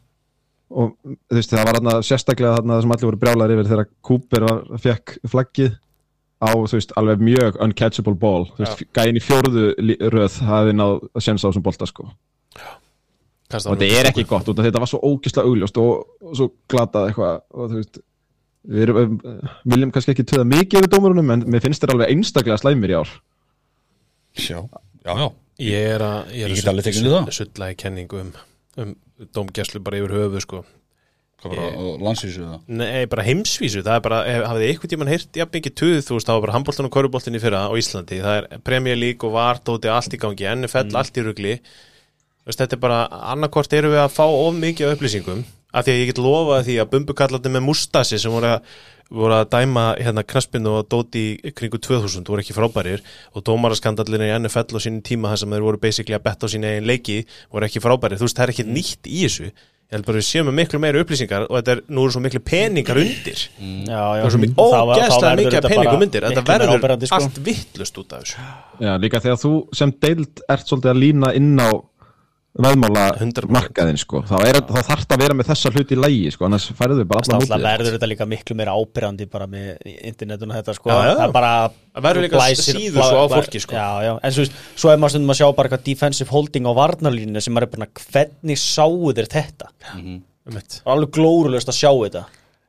og 0.76 0.96
þú 1.00 1.38
veist 1.38 1.54
það 1.54 1.70
var 1.70 1.80
hérna 1.80 1.94
sérstaklega 2.06 2.58
þarna 2.58 2.80
sem 2.84 2.96
allir 2.96 3.10
voru 3.10 3.22
brjálaður 3.22 3.54
yfir 3.56 3.70
þegar 3.72 3.90
Cooper 4.10 4.48
var, 4.48 4.66
fekk 4.84 5.16
flaggið 5.32 5.78
á 6.40 6.50
þú 6.56 6.76
veist 6.76 6.96
alveg 7.00 7.24
mjög 7.24 7.62
uncatchable 7.64 8.16
ball. 8.20 8.50
Þú 8.56 8.66
veist 8.66 8.84
gæin 8.96 9.20
í 9.20 9.24
fjórðu 9.24 9.70
lí- 9.84 10.00
röð 10.12 10.42
hafi 10.48 10.76
náð 10.76 11.00
að 11.12 11.26
sjensa 11.26 11.48
á 11.48 11.50
þessum 11.50 11.66
bolta 11.66 11.90
sko. 11.90 12.10
Kasta 13.50 13.72
og 13.72 13.80
þetta 13.80 14.04
er 14.04 14.12
ekki 14.12 14.28
gott 14.30 14.52
út 14.52 14.60
af 14.62 14.68
þetta 14.68 14.84
var 14.84 14.92
svo 14.92 15.00
ógislega 15.02 15.50
augljóst 15.50 15.80
og, 15.82 16.12
og 16.22 16.36
svo 16.38 16.52
glatað 16.70 17.10
eitthvað 17.10 17.40
og 17.50 17.72
þú 17.72 17.80
veist 17.80 18.02
við 18.68 18.82
erum, 18.86 18.98
um, 19.24 19.52
viljum 19.72 19.92
kannski 19.96 20.12
ekki 20.16 20.26
töða 20.28 20.48
mikið 20.50 20.82
yfir 20.84 20.92
dómarunum 20.96 21.32
en 21.36 21.46
mér 21.48 21.64
finnst 21.64 21.84
þetta 21.84 21.96
alveg 21.96 22.12
einstaklega 22.16 22.60
slæmir 22.60 22.92
í 22.94 22.98
ár. 23.00 23.14
Já, 24.40 24.60
já, 25.06 25.14
já. 25.16 25.30
Ég 25.60 25.88
er 25.96 26.04
að 26.06 26.34
Ég 26.36 26.46
er 26.46 26.52
að 26.54 26.60
það. 27.16 27.32
sulla 27.36 27.72
í 27.74 27.78
kenningu 27.80 28.20
um, 28.24 28.30
um 28.80 28.92
dómgæslu 29.36 29.82
bara 29.84 30.00
yfir 30.00 30.14
höfu 30.16 30.44
sko. 30.46 30.62
Hvað 31.40 31.54
bara 31.56 31.68
á 31.72 31.84
landsvísu 32.04 32.44
það 32.44 32.64
Nei, 32.80 33.06
bara 33.08 33.24
heimsvísu, 33.24 33.80
það 33.84 33.96
er 33.96 34.02
bara, 34.04 34.18
hef- 34.28 34.46
hafið 34.50 34.64
þið 34.64 34.72
eitthvað 34.74 34.92
tímann 34.94 35.12
heyrt 35.14 35.38
jafn 35.40 35.54
mikið 35.56 35.76
tuð, 35.80 36.00
þú 36.04 36.16
veist, 36.18 36.28
það 36.28 36.36
var 36.36 36.44
bara 36.46 36.56
handbóltan 36.58 36.88
og 36.90 36.92
köruboltin 36.96 37.38
í 37.40 37.40
fyrra 37.40 37.62
á 37.64 37.72
Íslandi, 37.80 38.18
það 38.26 38.40
er 38.42 38.64
Premier 38.68 38.98
League 39.00 39.24
og 39.24 39.36
VAR, 39.38 39.62
dóti, 39.64 39.88
allt 39.88 40.16
í 40.16 40.20
gangi, 40.20 40.48
NFL, 40.52 40.92
allt 41.00 41.16
í 41.16 41.24
veist, 42.50 42.60
þetta 42.60 42.76
er 42.76 42.82
bara, 42.84 42.98
annarkvort 43.32 43.72
erum 43.80 43.96
við 43.96 44.02
að 44.04 44.12
fá 44.18 44.26
of 44.28 44.60
mikið 44.60 44.90
af 44.90 44.98
upplýsingum, 44.98 45.46
af 45.70 45.86
því 45.86 45.94
að 45.94 46.00
ég 46.02 46.12
get 46.12 46.22
lofað 46.24 46.64
því 46.68 46.78
að 46.82 46.92
bumbukallandi 46.94 47.52
með 47.54 47.66
mustasi 47.68 48.20
sem 48.22 48.34
voru 48.34 48.52
að, 48.56 48.76
voru 49.14 49.38
að 49.38 49.50
dæma 49.54 49.86
hérna 50.00 50.26
knaspinu 50.26 50.76
og 50.80 50.88
dóti 50.90 51.26
í 51.38 51.54
kringu 51.56 51.82
2000 51.82 52.30
voru 52.30 52.44
ekki 52.44 52.58
frábærir 52.58 53.04
og 53.34 53.46
dómaraskandallinni 53.46 54.30
í 54.30 54.38
NFL 54.40 54.78
á 54.78 54.86
sínum 54.86 55.04
tíma 55.06 55.34
þar 55.34 55.44
sem 55.44 55.58
þeir 55.58 55.68
voru 55.68 55.82
basically 55.82 56.18
að 56.18 56.26
betta 56.30 56.50
á 56.50 56.54
sín 56.54 56.66
eigin 56.66 56.90
leiki 56.90 57.20
voru 57.50 57.70
ekki 57.70 57.84
frábærir, 57.84 58.22
þú 58.22 58.30
veist, 58.30 58.40
það 58.40 58.48
er 58.48 58.56
ekki 58.56 58.70
nýtt 58.70 59.10
í 59.10 59.26
þessu. 59.26 59.52
Ég 59.90 59.98
held 59.98 60.06
bara 60.06 60.20
að 60.20 60.22
við 60.22 60.26
séum 60.28 60.46
með 60.46 60.54
miklu 60.60 60.80
meiri 60.84 61.00
upplýsingar 61.02 61.44
og 61.48 61.56
þetta 61.58 61.72
er, 61.74 61.80
nú 61.90 62.04
eru 62.06 62.14
svo 62.14 62.20
miklu 62.22 62.40
peningar 62.46 63.00
undir. 63.02 63.40
Já, 63.90 64.02
já, 64.20 64.22
það 64.22 64.28
er 64.30 65.08
svo 65.10 65.22
verður 65.24 65.40
mikið 65.40 65.56
þetta 65.56 65.72
peningum 65.72 66.04
undir. 66.06 66.28
Þetta 66.28 66.44
miklu 66.44 66.58
meira 66.60 66.76
verður 66.84 67.10
sko. 67.10 67.18
allt 67.18 67.40
vittlust 67.48 67.98
út 67.98 68.14
af 68.14 68.22
þessu. 68.22 68.44
Já, 68.86 68.92
líka 69.02 69.22
þegar 69.24 69.40
þú 69.42 69.52
sem 69.80 69.94
deild 70.06 70.44
ert 70.46 70.70
svolítið 70.70 70.92
að 70.94 71.02
lína 71.02 71.32
inn 71.40 71.58
á 71.58 71.70
veðmála 72.60 73.04
100%. 73.20 73.46
markaðin 73.54 74.00
sko. 74.02 74.24
þá, 74.26 74.34
er, 74.50 74.58
þá 74.66 74.80
þarf 74.88 75.04
það 75.06 75.14
að 75.16 75.22
vera 75.22 75.36
með 75.38 75.50
þessa 75.52 75.72
hluti 75.76 75.94
í 75.96 76.00
lægi 76.00 76.32
sko, 76.34 76.48
annars 76.48 76.66
færðu 76.76 76.98
við 77.00 77.08
bara 77.12 77.22
alla 77.22 77.36
Náttúrulega 77.38 77.60
mótið 77.60 77.68
verður 77.70 77.96
þetta 77.98 78.10
líka 78.10 78.28
miklu 78.32 78.58
meira 78.58 78.74
ábyrjandi 78.80 79.28
bara 79.30 79.48
með 79.52 79.92
internetun 80.10 80.50
og 80.54 80.58
þetta 80.58 80.76
sko 80.80 80.90
Já, 80.90 80.98
já. 81.06 81.14
það 81.20 81.24
er 81.28 81.36
bara 81.38 81.52
Það 81.70 82.06
verður 82.08 82.26
líka 82.26 82.40
blæsir- 82.42 82.80
síður 82.80 83.06
svo 83.10 83.22
á 83.22 83.26
fólki, 83.36 83.62
sko. 83.64 83.76
já, 83.78 83.88
já. 84.08 84.12
en 84.24 84.36
svo, 84.40 84.48
svo 84.82 84.92
er 84.94 84.98
maður 85.04 85.14
stundum 85.16 85.34
að 85.36 85.40
sjá 85.42 85.48
bara 85.60 85.70
eitthvað 85.70 85.86
defensive 85.92 86.34
holding 86.34 86.66
á 86.66 86.74
varnarlínu 86.82 87.42
sem 87.46 87.58
er 87.62 87.70
bara 87.70 87.90
hvernig 88.02 88.58
sáu 88.64 89.14
þeir 89.14 89.30
þetta 89.30 89.70
Það 90.50 90.58
er 90.58 90.92
alveg 90.96 91.12
glórulöst 91.14 91.70
að 91.70 91.78
sjá 91.78 91.92
þetta 91.94 92.26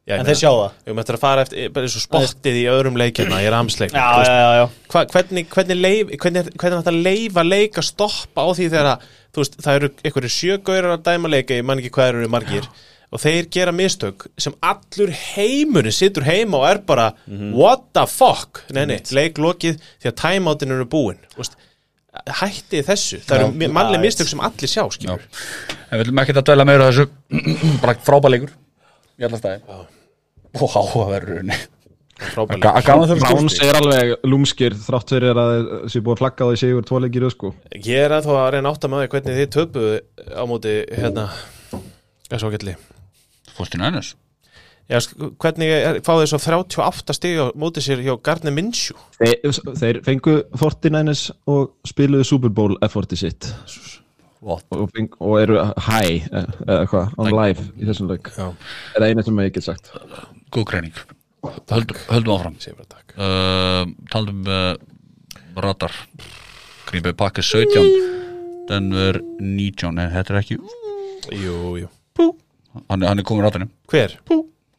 Já, 0.08 0.14
ég 0.16 0.22
en 0.22 0.28
þeir 0.30 0.38
sjá 0.40 0.50
það. 0.50 0.76
Við 0.86 0.96
möttum 0.98 1.16
að 1.16 1.22
fara 1.22 1.42
eftir, 1.44 1.72
bara 1.74 1.86
eins 1.86 1.96
og 1.98 2.04
spottið 2.06 2.56
í 2.58 2.62
öðrum 2.72 2.96
leikina, 2.98 3.40
ég 3.44 3.50
er 3.50 3.56
amsleik 3.58 3.92
já, 3.94 4.06
já, 4.24 4.36
já, 4.40 4.50
já. 4.58 4.64
Hva, 4.90 5.02
hvernig, 5.12 5.48
hvernig, 5.52 5.76
leif, 5.78 6.14
hvernig, 6.16 6.48
hvernig 6.56 6.78
er 6.78 6.80
þetta 6.80 6.94
leifa 6.96 7.44
leik 7.46 7.78
að 7.78 7.86
stoppa 7.90 8.46
á 8.46 8.48
því 8.56 8.70
þegar 8.72 8.88
að, 8.94 9.04
þú 9.30 9.44
veist, 9.44 9.58
það 9.60 9.78
eru 9.80 9.90
einhverju 10.00 10.32
sjögaurar 10.36 10.96
að 10.96 11.04
dæma 11.10 11.30
leika, 11.36 11.60
ég 11.60 11.68
man 11.68 11.82
ekki 11.82 11.92
hvað 11.94 12.14
eru 12.14 12.32
margir 12.32 12.70
og 13.10 13.18
þeir 13.22 13.48
gera 13.50 13.74
mistök 13.74 14.28
sem 14.40 14.54
allur 14.62 15.10
heimurinn 15.10 15.94
situr 15.94 16.26
heima 16.26 16.60
og 16.60 16.68
er 16.68 16.80
bara 16.86 17.08
what 17.26 17.88
the 17.96 18.06
fuck? 18.10 18.62
Nei, 18.74 18.84
nei, 18.86 19.00
leik 19.14 19.40
lokið 19.42 19.80
því 19.82 20.12
að 20.12 20.16
timeoutin 20.22 20.76
eru 20.76 20.86
búin 20.90 21.18
Þú 21.34 21.42
veist, 21.42 21.58
hætti 22.40 22.84
þessu 22.86 23.20
það 23.26 23.36
eru 23.36 23.50
Já. 23.50 23.72
mannlega 23.74 23.98
Já, 23.98 24.04
mistök 24.06 24.30
sem 24.30 24.42
allir 24.46 24.70
sjá 24.70 24.82
Já. 24.84 24.90
skilur 24.94 25.26
En 25.90 25.98
við 25.98 26.04
viljum 26.04 26.22
ekki 26.22 26.36
að 26.36 26.44
dæla 26.46 26.66
meira 26.68 26.86
af 26.86 26.94
þessu. 26.94 27.08
Bara 27.82 27.96
frábæleikur 28.06 28.54
Í 29.20 29.26
alla 29.28 29.40
staði. 29.40 29.78
Og 30.60 30.80
þurfa 33.08 33.28
Browns 33.30 33.58
er 33.64 33.78
alveg 33.78 34.10
lúmskir 34.28 34.74
þrátt 34.76 35.12
fyrir 35.14 35.38
að 35.40 35.52
þessi 35.86 36.02
búið 36.04 36.16
að 36.16 36.20
flagga 36.20 36.44
á 36.44 36.48
því 36.50 36.58
sigur 36.60 36.88
tvoleikir 36.88 37.26
sko. 37.32 37.52
Ég 37.76 38.02
er 38.06 38.14
að 38.16 38.26
þó 38.28 38.32
að 38.36 38.48
reyna 38.56 38.72
átt 38.74 38.84
að 38.84 38.92
maður 38.94 39.12
hvernig 39.14 39.38
þið 39.38 39.52
töpuðu 39.56 39.94
á 40.36 40.42
móti 40.50 40.74
hérna 40.90 41.28
þessu 42.28 42.50
ágætli 42.50 42.74
Já, 44.90 44.98
sk- 45.04 45.28
hvernig 45.38 45.70
er, 45.70 46.00
fá 46.02 46.12
þið 46.18 46.28
svo 46.32 46.40
38 46.42 47.14
stig 47.14 47.38
á 47.38 47.46
móti 47.54 47.82
sér 47.84 48.00
hjá 48.02 48.16
Gardner 48.26 48.52
Minshew? 48.56 48.98
Þeir, 49.20 49.60
þeir 49.78 50.00
fengu 50.02 50.36
49ers 50.58 51.28
og 51.46 51.76
spiluðu 51.86 52.26
Super 52.26 52.50
Bowl 52.50 52.74
efforti 52.82 53.16
sitt. 53.20 53.46
What? 53.46 53.99
Og, 54.40 54.62
og 55.20 55.34
eru 55.40 55.58
high 55.86 56.26
eh, 56.32 56.52
eða 56.66 56.84
hvað, 56.90 57.16
on 57.20 57.32
live 57.34 57.64
í 57.76 57.88
þessum 57.88 58.10
leik. 58.10 58.30
Já, 58.36 58.50
er 58.96 59.08
eina 59.08 59.24
sem 59.26 59.40
ég 59.44 59.54
get 59.56 59.66
sagt? 59.66 59.92
Góð 60.54 60.68
greining. 60.72 61.00
Höldum, 61.70 62.00
höldum 62.10 62.34
áfram. 62.36 62.56
Uh, 63.16 63.84
Taldum 64.12 64.44
uh, 64.48 64.74
Radar. 65.60 65.94
Grímið 66.90 67.14
pakka 67.18 67.42
17 67.44 67.84
Denver 68.70 69.20
19 69.38 70.00
En 70.00 70.10
þetta 70.10 70.34
er 70.34 70.38
ekki 70.40 70.56
Jú, 71.38 71.56
jú. 71.78 71.90
Hann, 72.88 73.04
hann 73.04 73.20
er 73.20 73.26
komin 73.26 73.46
radarinn 73.46 73.70
Hver? 73.90 74.16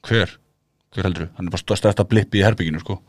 Hver? 0.07 0.33
Hver 0.91 1.07
heldur 1.07 1.29
Hann 1.37 1.47
er 1.47 1.55
bara 1.55 1.71
stærsta 1.77 2.05
blippi 2.07 2.41
í 2.41 2.43
herbygginu 2.43 2.81
sko. 2.83 2.99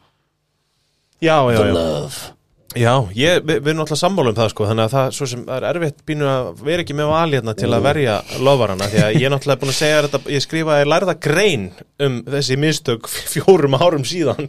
Já, 1.23 1.37
já, 1.51 1.59
já. 1.59 1.75
Love 1.75 2.41
Já, 2.72 2.92
ég, 3.12 3.42
við, 3.44 3.58
við 3.61 3.70
erum 3.72 3.82
alltaf 3.85 3.98
sammála 4.00 4.30
um 4.32 4.37
það 4.38 4.50
sko 4.52 4.66
þannig 4.68 4.87
að 4.87 4.94
það, 4.94 5.11
svo 5.16 5.26
sem, 5.28 5.42
er 5.52 5.66
erfitt 5.68 5.98
bínu 6.08 6.28
að 6.28 6.46
vera 6.64 6.85
ekki 6.85 6.96
með 6.96 7.11
val 7.11 7.35
hérna 7.35 7.54
til 7.58 7.68
að 7.68 7.85
verja 7.85 8.14
lofarana 8.40 8.88
því 8.88 9.02
að 9.02 9.16
ég 9.18 9.26
er 9.28 9.35
náttúrulega 9.35 9.61
búin 9.61 9.72
að 9.72 9.76
segja 9.76 9.98
þetta 10.06 10.32
ég 10.32 10.44
skrifaði 10.46 10.88
lærða 10.88 11.14
grein 11.26 11.66
um 12.06 12.16
þessi 12.32 12.58
mistök 12.62 13.11
fjórum 13.35 13.76
árum 13.76 14.06
síðan 14.08 14.48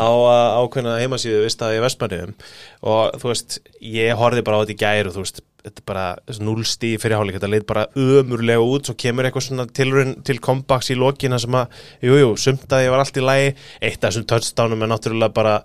á 0.00 0.08
að 0.08 0.56
ákveðna 0.62 0.96
heimasíðu 1.02 1.44
vist 1.44 1.66
að 1.66 1.76
ég 1.76 1.84
vestmannum 1.84 2.34
og 2.88 3.20
þú 3.20 3.32
veist, 3.34 3.60
ég 3.84 4.16
horfði 4.22 4.46
bara 4.48 4.56
á 4.56 4.60
þetta 4.64 4.76
í 4.76 4.80
gær 4.86 5.12
og 5.12 5.16
þú 5.18 5.26
veist, 5.26 5.44
þetta 5.62 5.84
er 5.84 5.88
bara 5.92 6.08
núlsti 6.48 6.96
fyrir 7.04 7.18
hálfleik, 7.20 7.36
þetta 7.36 7.52
leit 7.52 7.68
bara 7.68 7.86
ömurlega 7.94 8.64
út 8.64 8.88
svo 8.88 8.96
kemur 8.98 9.28
eitthvað 9.28 9.50
svona 9.50 9.68
tilrun 9.68 10.16
til 10.24 10.40
kompaks 10.42 10.90
í 10.90 10.98
lokina 10.98 11.38
sem 11.42 11.54
að, 11.60 11.80
jú, 12.02 12.16
jú, 12.18 12.34
sumt 12.40 12.72
að 12.72 12.88
ég 12.88 12.94
var 12.94 13.04
allt 13.04 13.20
í 13.20 13.24
lagi, 13.28 13.56
eitt 13.78 14.00
af 14.00 14.08
þessum 14.10 14.28
touchdownum 14.32 14.82
er 14.82 14.90
náttúrulega 14.96 15.36
bara 15.36 15.56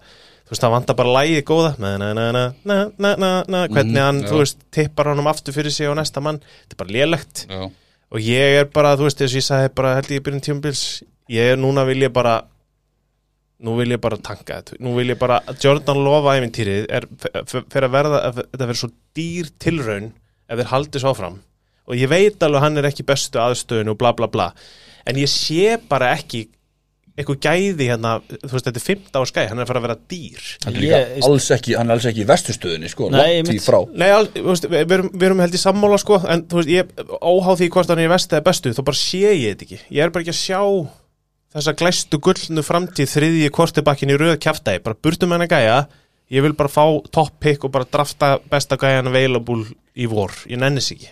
þú 0.47 0.53
veist, 0.53 0.63
það 0.63 0.73
vantar 0.77 0.97
bara 0.99 1.15
lægið 1.17 1.43
góða. 1.51 1.73
Na, 1.83 1.91
na, 1.99 3.33
na, 3.51 3.65
hvernig 3.67 3.99
hann, 4.01 4.23
mm, 4.23 4.29
þú 4.31 4.39
veist, 4.41 4.63
tippar 4.71 5.11
honum 5.11 5.27
aftur 5.27 5.55
fyrir 5.55 5.75
sig 5.75 5.91
og 5.91 5.99
næsta 5.99 6.23
mann, 6.23 6.39
þetta 6.63 6.77
er 6.77 6.81
bara 6.85 6.95
lélegt. 6.95 7.45
Já. 7.51 7.67
og 8.07 8.23
ég 8.23 8.61
er 8.61 8.67
bara, 8.71 8.95
þú 8.95 9.09
veist, 9.09 9.19
þess 9.19 9.35
að 9.35 9.41
ég 9.41 9.45
sagði 9.49 9.71
bara, 9.75 9.95
held 9.97 10.11
ég 10.15 10.21
byrjum 10.23 10.43
tjómbils 10.45 10.83
ég 11.31 11.53
er 11.53 11.59
núna 11.59 11.83
vil 11.87 11.99
ég 12.05 12.13
bara 12.13 12.39
nú 13.63 13.73
vil 13.79 13.95
ég 13.95 14.01
bara 14.01 14.19
tanka 14.21 14.59
þetta. 14.61 14.77
Nú 14.85 14.93
vil 14.97 15.11
ég 15.11 15.19
bara, 15.19 15.39
Jordan 15.63 16.03
lofa 16.05 16.35
æfintýrið 16.37 16.85
fyrir 17.49 17.87
að 17.87 17.95
verða, 17.95 18.19
þetta 18.37 18.67
fyrir 18.67 18.81
svo 18.81 18.89
dýr 19.17 19.49
tilraun 19.63 20.11
ef 20.47 20.59
þeir 20.59 20.71
haldi 20.71 21.01
svo 21.01 21.13
áfram. 21.13 21.39
Og 21.87 21.97
ég 21.97 22.11
veit 22.11 22.43
alveg 22.43 22.63
hann 22.63 22.77
er 22.79 22.89
ekki 22.89 23.05
bestu 23.07 23.41
aðstöðun 23.41 23.93
og 23.93 23.99
bla 23.99 24.13
bla 24.15 24.29
bla. 24.29 24.51
En 25.07 25.17
ég 25.17 25.31
sé 25.31 25.77
bara 25.89 26.11
ekki 26.13 26.45
eitthvað 27.17 27.39
gæði 27.41 27.87
hérna, 27.89 28.11
þú 28.29 28.51
veist, 28.53 28.67
þetta 28.67 28.77
er 28.77 28.83
15 28.85 29.17
ára 29.17 29.29
skæði, 29.31 29.47
hann 29.49 29.57
er 29.59 29.65
að 29.65 29.69
fara 29.71 29.79
að 29.81 29.85
vera 29.87 29.95
dýr. 30.11 30.43
Hann 30.65 30.75
er 30.75 30.83
líka 30.83 30.97
Ég- 31.01 31.23
alls 31.25 31.47
ekki, 31.55 31.73
hann 31.79 31.89
er 31.89 31.95
alls 31.97 32.05
ekki 32.11 32.21
í 32.21 32.27
vestustöðunni 32.29 32.91
sko, 32.93 33.09
Nei, 33.09 33.39
langt 33.41 33.49
í 33.55 33.57
frá. 33.63 33.79
Nei, 33.97 34.09
al, 34.13 34.27
þú 34.35 34.43
veist, 34.51 34.67
við, 34.69 34.93
erum, 34.97 35.09
við 35.15 35.25
erum 35.29 35.41
held 35.41 35.57
í 35.57 35.61
sammála 35.63 35.97
sko, 36.03 36.19
en 36.29 36.43
þú 36.45 36.59
veist, 36.61 36.69
ég, 36.75 36.91
óháð 37.17 37.57
því 37.63 37.69
hvort 37.73 37.89
hann 37.93 38.01
er 38.03 38.05
í 38.05 38.11
vest 38.13 38.35
eða 38.37 38.45
bestu, 38.45 38.73
þá 38.77 38.81
bara 38.91 39.01
sé 39.01 39.23
ég 39.33 39.55
þetta 39.55 39.65
ekki. 39.67 39.79
Ég 39.97 40.03
er 40.05 40.13
bara 40.13 40.25
ekki 40.27 40.35
að 40.35 40.41
sjá 40.43 40.61
þessa 41.57 41.73
glæstu 41.79 42.19
gullnu 42.21 42.63
framtíð 42.67 43.09
þriðji 43.15 43.49
kortibakkin 43.55 44.13
í 44.13 44.19
röð 44.21 44.35
kjaftaði, 44.43 44.83
bara 44.85 44.99
burtum 45.01 45.33
henni 45.33 45.47
gæja. 45.49 45.87
Ég 46.29 46.43
vil 46.43 46.53
bara 46.59 46.69
fá 46.69 46.83
topp 47.09 47.39
pick 47.39 47.63
og 47.63 47.71
bara 47.71 47.87
drafta 47.87 48.33
besta 48.51 48.75
gæjan 48.77 49.07
available 49.07 49.63
í 49.95 50.05
vor, 50.11 50.29
ég 50.45 50.59
nennis 50.59 50.91
ekki. 50.91 51.07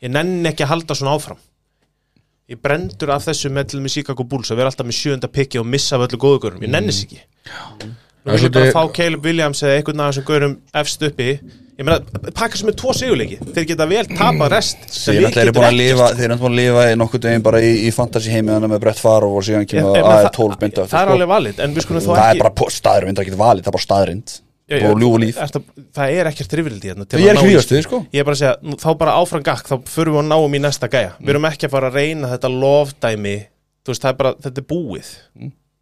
Ég 0.00 0.12
nenni 0.14 0.48
ekki 0.48 0.62
að 0.64 0.72
halda 0.72 0.94
svona 0.96 1.16
áfram 1.18 1.40
ég 2.52 2.62
brendur 2.62 3.10
af 3.14 3.26
þessu 3.26 3.50
með 3.50 3.72
til 3.72 3.82
með 3.82 3.98
Chicago 3.98 4.26
Bulls 4.28 4.52
að 4.52 4.60
vera 4.60 4.70
alltaf 4.70 4.86
með 4.86 4.98
sjönda 5.00 5.30
pikki 5.32 5.58
og 5.60 5.68
missa 5.68 5.98
af 5.98 6.06
öllu 6.06 6.20
góðugurum, 6.22 6.62
ég 6.62 6.70
nennis 6.70 7.02
ekki. 7.02 7.22
Nú 8.26 8.34
vil 8.34 8.48
ég 8.48 8.54
bara 8.54 8.74
fá 8.74 8.82
Caleb 8.94 9.26
Williams 9.26 9.62
eða 9.62 9.78
einhvern 9.80 10.02
af 10.02 10.12
þessum 10.12 10.26
gaurum 10.26 10.58
efst 10.82 11.02
uppi. 11.06 11.36
Ég 11.76 11.84
meina, 11.84 11.98
pakka 12.32 12.56
sem 12.56 12.70
er 12.70 12.76
tvo 12.80 12.94
sigurleiki. 12.96 13.36
Þeir 13.52 13.66
geta 13.68 13.86
vel 13.90 14.06
tapa 14.08 14.48
rest 14.48 14.86
sem 14.88 15.18
Þeir 15.18 15.42
eru 15.42 15.54
búin 15.58 15.66
að 15.68 15.76
lifa 15.76 16.06
Þeir 16.16 16.30
eru 16.30 16.38
búin 16.40 16.54
að 16.54 16.60
lifa 16.62 16.86
í 16.88 16.94
nokkuð 17.02 17.22
deginn 17.26 17.44
bara 17.44 17.60
í, 17.60 17.74
í 17.84 17.90
fantasy 17.92 18.32
heimiðana 18.32 18.70
með 18.72 18.80
Brett 18.86 19.02
Favre 19.02 19.28
og 19.28 19.44
síðan 19.44 19.68
kemur 19.68 19.92
að 19.92 19.98
meina, 19.98 20.30
AR12 20.30 20.56
mynda 20.62 20.86
Það 20.88 21.02
er 21.02 21.12
alveg 21.12 21.30
valið, 21.34 21.60
en 21.66 21.76
við 21.76 21.84
skulum 21.84 22.06
þó 22.06 22.08
Það 22.14 22.22
er 22.24 22.32
ekki 22.32 22.46
bara 22.46 22.76
staðrind, 22.78 23.18
það 23.18 23.22
er 23.22 23.28
ekki 23.28 23.42
valið, 23.42 23.66
það 23.66 23.72
er 23.72 23.76
bara 23.76 23.84
staðrind 23.84 24.36
og 24.66 24.98
ljúf 24.98 25.12
og 25.14 25.20
líf. 25.22 25.36
ertu- 25.38 25.62
Það 25.94 26.12
er 26.18 26.26
ekkert 26.32 26.54
rifrildi 26.58 26.88
hérna 26.90 27.06
til 27.08 27.20
Ég 27.20 27.28
er 27.30 27.36
ekki 27.36 27.46
í- 27.46 27.52
ríðast 27.54 27.70
við, 27.70 27.82
sko. 27.86 28.00
Ég 28.12 28.20
er 28.20 28.24
bara 28.24 28.34
að 28.34 28.40
segja, 28.40 28.56
nú, 28.62 28.76
þá 28.82 28.88
bara 28.98 29.12
áfram 29.20 29.42
gakk 29.46 29.66
Þá 29.70 29.76
förum 29.86 30.14
við 30.16 30.22
að 30.24 30.30
náum 30.32 30.54
í 30.56 30.60
næsta 30.60 30.88
gæja. 30.90 31.12
Við 31.20 31.28
erum 31.34 31.44
ekki 31.46 31.66
að 31.68 31.70
fara 31.76 31.90
að 31.90 31.94
reyna 32.00 32.26
þetta 32.34 32.50
lofdæmi 32.50 33.36
Þú 33.86 33.92
veist, 33.94 34.02
það 34.02 34.10
er 34.10 34.16
bara, 34.18 34.32
þetta 34.42 34.58
er 34.58 34.66
búið. 34.66 35.10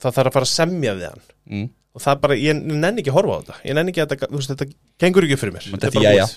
Það 0.05 0.13
þarf 0.13 0.29
að 0.29 0.33
fara 0.37 0.45
að 0.45 0.53
semja 0.53 0.93
við 0.99 1.07
hann. 1.09 1.23
Mm. 1.49 1.69
Og 1.95 2.03
það 2.05 2.13
er 2.13 2.21
bara, 2.21 2.35
ég 2.35 2.55
nenni 2.65 3.01
ekki 3.01 3.09
að 3.09 3.17
horfa 3.17 3.33
á 3.33 3.41
þetta. 3.41 3.55
Ég 3.65 3.75
nenni 3.79 3.93
ekki 3.95 4.03
að 4.05 4.09
þetta, 4.13 4.29
þú 4.29 4.37
veist, 4.37 4.51
þetta 4.53 4.67
gengur 5.01 5.25
ekki 5.25 5.39
fyrir 5.41 5.55
mér. 5.55 5.65
Men 5.71 5.81
Þetta 5.81 5.87
er 5.87 5.95
bara 5.95 6.11
er 6.11 6.19
búið. 6.21 6.35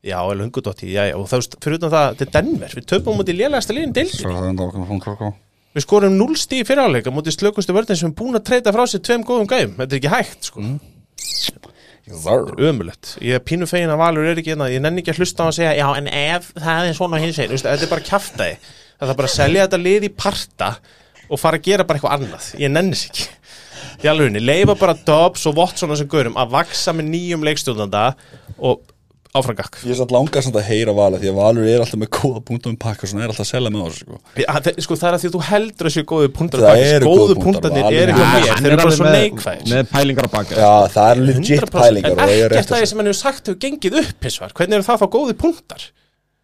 Já, 0.00 0.16
alveg 0.22 0.44
hungudotti, 0.46 0.86
já, 0.94 1.02
já, 1.10 1.14
og 1.18 1.26
þú 1.26 1.36
veist, 1.40 1.56
fyrir 1.60 1.74
utan 1.80 1.90
það, 1.90 2.14
þetta 2.14 2.22
er 2.22 2.30
Denver, 2.38 2.68
við 2.78 2.86
töpum 2.86 3.18
mútið 3.18 3.36
lélegasta 3.40 3.74
liðin 3.74 3.92
deildin. 3.92 5.34
Við 5.74 5.82
skorum 5.84 6.14
0 6.16 6.38
stíð 6.40 6.64
fyrirháleika 6.70 7.10
mútið 7.12 7.34
slökustu 7.36 7.74
vörðin 7.74 7.98
sem 7.98 8.08
er 8.10 8.14
búin 8.14 8.38
að 8.38 8.44
treyta 8.46 8.72
frá 8.72 8.86
sér 8.86 9.02
tveim 9.02 9.22
góðum 9.26 9.46
gæjum, 9.50 9.74
þetta 9.76 9.92
er 9.92 9.98
ekki 10.00 10.14
hægt, 10.14 10.42
sko. 10.48 10.60
Ömulegt. 12.70 13.14
Ég 13.24 13.38
er 13.38 13.42
pínu 13.44 13.68
fegin 13.70 13.92
að 13.92 14.00
Valur 14.02 14.28
er 14.28 14.40
ekki 14.40 14.54
hérna, 14.54 14.70
ég 14.72 14.82
nenni 14.82 15.02
ekki 15.02 15.14
að 15.14 15.22
hlusta 15.22 15.46
á 15.46 15.50
að 15.50 15.56
segja, 15.58 15.74
já, 15.78 15.86
en 15.98 16.08
ef 16.10 16.50
það 16.56 16.88
er 16.88 16.96
svona 16.98 17.20
hins 17.22 17.40
einn, 17.42 17.54
þetta 17.54 17.86
er 17.86 17.92
bara 17.92 18.06
kjaftaði. 18.08 18.56
Það 19.00 19.12
er 19.12 19.18
bara 19.20 19.30
að 19.30 19.36
selja 19.36 19.66
þetta 19.66 19.80
lið 19.80 20.06
í 20.06 20.12
parta 20.12 20.70
og 21.30 21.40
fara 21.40 21.60
að 21.60 21.68
gera 21.70 21.86
bara 21.88 22.00
eitthvað 22.00 22.16
annað. 22.18 22.48
Ég 22.60 22.72
nennis 22.74 23.06
ekki. 23.08 23.28
Í 24.00 24.08
alveg 24.08 24.40
leifa 24.40 24.76
bara 24.80 24.96
Dobbs 25.06 25.46
og 25.48 25.58
Watson 25.58 25.90
og 25.90 25.96
þessum 25.96 26.10
gaurum 26.12 26.38
að 26.40 26.54
vaksa 26.54 26.94
með 26.96 27.10
nýjum 27.14 27.44
leikstjóðanda 27.46 28.04
og 28.58 28.82
áframgakk. 29.36 29.76
Ég 29.86 29.92
er 29.94 29.98
samt 30.00 30.10
langað 30.14 30.42
samt 30.46 30.56
að 30.58 30.64
heyra 30.66 30.92
Valur 30.96 31.20
því 31.22 31.28
að 31.30 31.36
Valur 31.38 31.66
er 31.70 31.82
alltaf 31.84 32.00
með 32.02 32.10
góða 32.16 32.40
punktum 32.48 32.76
pakka 32.82 33.06
og 33.06 33.10
svona 33.12 33.22
er 33.26 33.30
alltaf 33.30 33.44
að 33.46 33.50
selja 33.52 33.70
með 33.70 33.84
þessu 33.86 34.00
sko. 34.02 34.18
Ja, 34.42 34.54
þe- 34.66 34.74
sko, 34.86 34.96
það 34.98 35.08
er 35.10 35.16
að 35.16 35.22
því 35.22 35.28
að 35.30 35.34
þú 35.36 35.42
heldur 35.50 35.88
þessu 35.90 36.04
góðu 36.10 36.30
punktar 36.40 36.64
Það 36.64 36.70
að 36.70 36.82
eru 36.90 37.06
góðu 37.06 37.20
góðu 37.20 37.36
punktar, 37.36 37.44
punktarnir 37.44 37.84
alveg. 37.86 38.00
er 38.00 38.10
eitthvað 38.10 38.26
Ja, 38.26 38.40
mér, 38.40 38.60
þeir 38.60 38.70
eru 38.72 38.80
bara 38.82 38.96
svo 38.98 39.04
með- 39.06 39.16
neikvæðir 39.20 39.70
Með 39.70 39.84
pælingar 39.94 40.26
á 40.26 40.30
baka 40.34 40.54
Já, 40.58 40.72
það 40.96 41.10
er 41.10 41.22
legit 41.30 41.60
100%. 41.60 41.70
pælingar 41.78 42.10
en 42.10 42.18
og 42.20 42.28
ég 42.30 42.40
er 42.40 42.50
ekkert 42.50 42.56
rétt 42.58 42.70
það 42.74 42.80
að 42.82 42.90
sem 42.90 42.98
hann 42.98 43.06
hefur 43.10 43.20
sagt 43.20 43.46
hefur 43.46 43.60
gengið 43.66 43.98
upp 44.02 44.22
hins 44.26 44.38
vegar, 44.40 44.52
hvernig 44.58 44.74
eru 44.80 44.86
það 44.90 44.96
að 44.96 45.02
fá 45.04 45.08
góði 45.14 45.34
punktar 45.44 45.82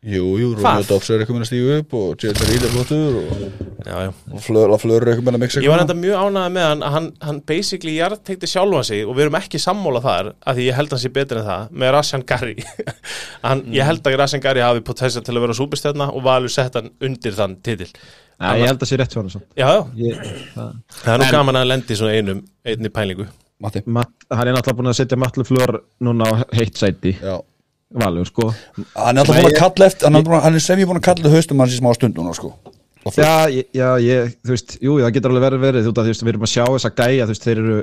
Jú, 0.07 0.27
jú? 0.39 0.49
Rómur 0.55 0.85
Dobbs 0.87 1.09
er 1.11 1.23
eitthvað 1.23 1.35
með 1.41 1.43
að 1.43 1.49
stígu 1.49 1.71
upp 1.81 1.95
og 1.99 2.23
J.J. 2.23 2.45
Reed 2.47 2.65
er 2.67 2.71
flottur 2.71 3.17
og, 3.19 4.43
Fleur, 4.45 4.75
Fleur 4.79 5.03
er 5.03 5.11
eitthvað 5.11 5.27
með 5.27 5.39
að 5.39 5.43
mixa 5.43 5.63
ég 5.65 5.73
var 5.73 5.83
enda 5.83 5.97
mjög 5.99 6.21
ánægð 6.21 6.53
með 6.55 6.67
hann 6.69 6.85
að 6.87 6.95
hann, 6.95 7.09
hann 7.27 7.41
basically 7.51 7.95
jarðtekti 7.97 8.51
sjálfa 8.53 8.83
sig 8.87 9.03
og 9.03 9.17
við 9.17 9.25
erum 9.25 9.39
ekki 9.41 9.59
sammála 9.59 10.03
þar 10.05 10.29
að 10.47 10.61
því 10.61 10.67
ég 10.69 10.79
held 10.79 10.95
hann 10.95 11.03
sé 11.03 11.11
betur 11.17 11.41
en 11.41 11.49
það 11.49 11.73
með 11.83 11.93
Rashan 11.97 12.25
Gary. 12.31 12.55
Hann, 13.47 13.65
ég 13.75 13.87
held 13.87 14.07
að 14.07 14.17
Rashan 14.21 14.45
Gary 14.45 14.63
hafi 14.65 14.85
potensial 14.87 15.25
til 15.27 15.35
að 15.35 15.45
vera 15.47 15.59
súbistjarna 15.59 16.09
og 16.15 16.25
Valur 16.27 16.53
sett 16.53 16.79
hann 16.79 16.89
undir 17.03 17.35
þann 17.37 17.59
titil. 17.67 17.89
Já, 18.37 18.49
ég 18.61 18.71
held 18.71 18.83
að 18.83 18.91
sé 18.91 19.01
rétt 19.01 19.15
fyrir 19.17 19.37
hann 19.37 19.45
já, 19.57 19.69
ég, 19.99 20.23
það. 20.55 20.73
það 21.01 21.13
er 21.15 21.23
nú 21.23 21.29
gaman 21.35 21.61
að 21.61 21.69
lendi 21.71 21.95
í 21.95 21.99
svona 21.99 22.17
einum 22.17 22.43
einni 22.67 22.93
pælingu. 22.93 23.29
Matti. 23.63 23.83
Matt, 23.89 24.13
Hann 24.29 24.51
er 24.51 24.57
náttúrulega 24.57 24.81
búin 24.83 24.93
að 24.93 24.99
setja 24.99 25.19
Matlu 25.21 25.47
Flör 25.49 25.79
núna 26.05 26.27
á 26.29 26.33
heitt 26.59 26.77
sæti. 26.77 27.15
Já 27.23 27.39
Valur 27.95 28.27
sko 28.27 28.49
Hann 28.97 29.17
er 29.17 29.23
alltaf 29.23 29.37
búin 29.37 29.51
að 29.53 29.59
kalla 29.61 29.87
eftir 29.87 30.09
Hann 30.09 30.17
er, 30.19 30.23
búin, 30.27 30.41
hann 30.43 30.55
er 30.59 30.65
sem 30.65 30.79
ég 30.83 30.89
búin 30.91 30.99
að 30.99 31.07
kalla 31.07 31.31
haustum 31.37 31.61
hans 31.63 31.77
í 31.77 31.79
smá 31.79 31.93
stund 31.95 32.17
núna 32.19 32.35
sko 32.35 32.55
Já, 33.15 33.47
já, 33.71 33.91
ég, 34.03 34.33
þú 34.43 34.51
veist, 34.51 34.73
jú, 34.83 34.97
það 34.99 35.13
getur 35.15 35.31
alveg 35.31 35.45
verið 35.47 35.61
verið 35.63 35.85
þú 35.87 35.93
veist, 36.09 36.25
við 36.27 36.33
erum 36.33 36.43
að 36.49 36.51
sjá 36.51 36.65
þessa 36.67 36.91
gæja, 36.99 37.27
þú 37.29 37.35
veist, 37.37 37.45
þeir 37.47 37.61
eru 37.63 37.77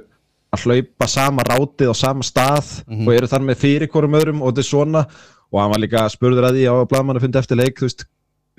að 0.53 0.65
hlaupa 0.67 1.07
sama 1.07 1.45
rátið 1.47 1.89
á 1.89 1.95
sama 1.95 2.25
stað 2.27 2.73
Mhm. 2.91 3.07
og 3.07 3.13
eru 3.15 3.29
þar 3.31 3.45
með 3.47 3.61
fyrir 3.63 3.87
hvorum 3.93 4.17
öðrum 4.19 4.41
og 4.43 4.51
þetta 4.51 4.59
er 4.59 4.67
svona 4.67 5.05
og 5.53 5.61
hann 5.61 5.71
var 5.71 5.79
líka 5.79 6.03
spurður 6.11 6.49
að 6.49 6.57
því 6.59 6.65
á 6.67 6.73
blaðmannu 6.91 7.21
fundi 7.23 7.39
eftir 7.39 7.55
leik, 7.57 7.79
þú 7.79 7.87
veist, 7.87 8.03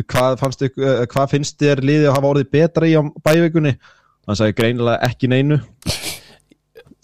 hvað, 0.09 0.41
ykkur- 0.41 0.89
eh, 0.89 1.07
hvað 1.13 1.31
finnst 1.35 1.59
þér 1.61 1.85
liðið 1.85 2.09
að 2.09 2.15
hafa 2.17 2.31
orðið 2.33 2.51
betra 2.57 2.89
í 2.89 2.97
á 2.97 3.03
bævikunni? 3.29 3.77
Hann 4.27 4.37
sagði 4.41 4.57
greinilega 4.57 5.03
ekki 5.05 5.29
neinu 5.29 5.61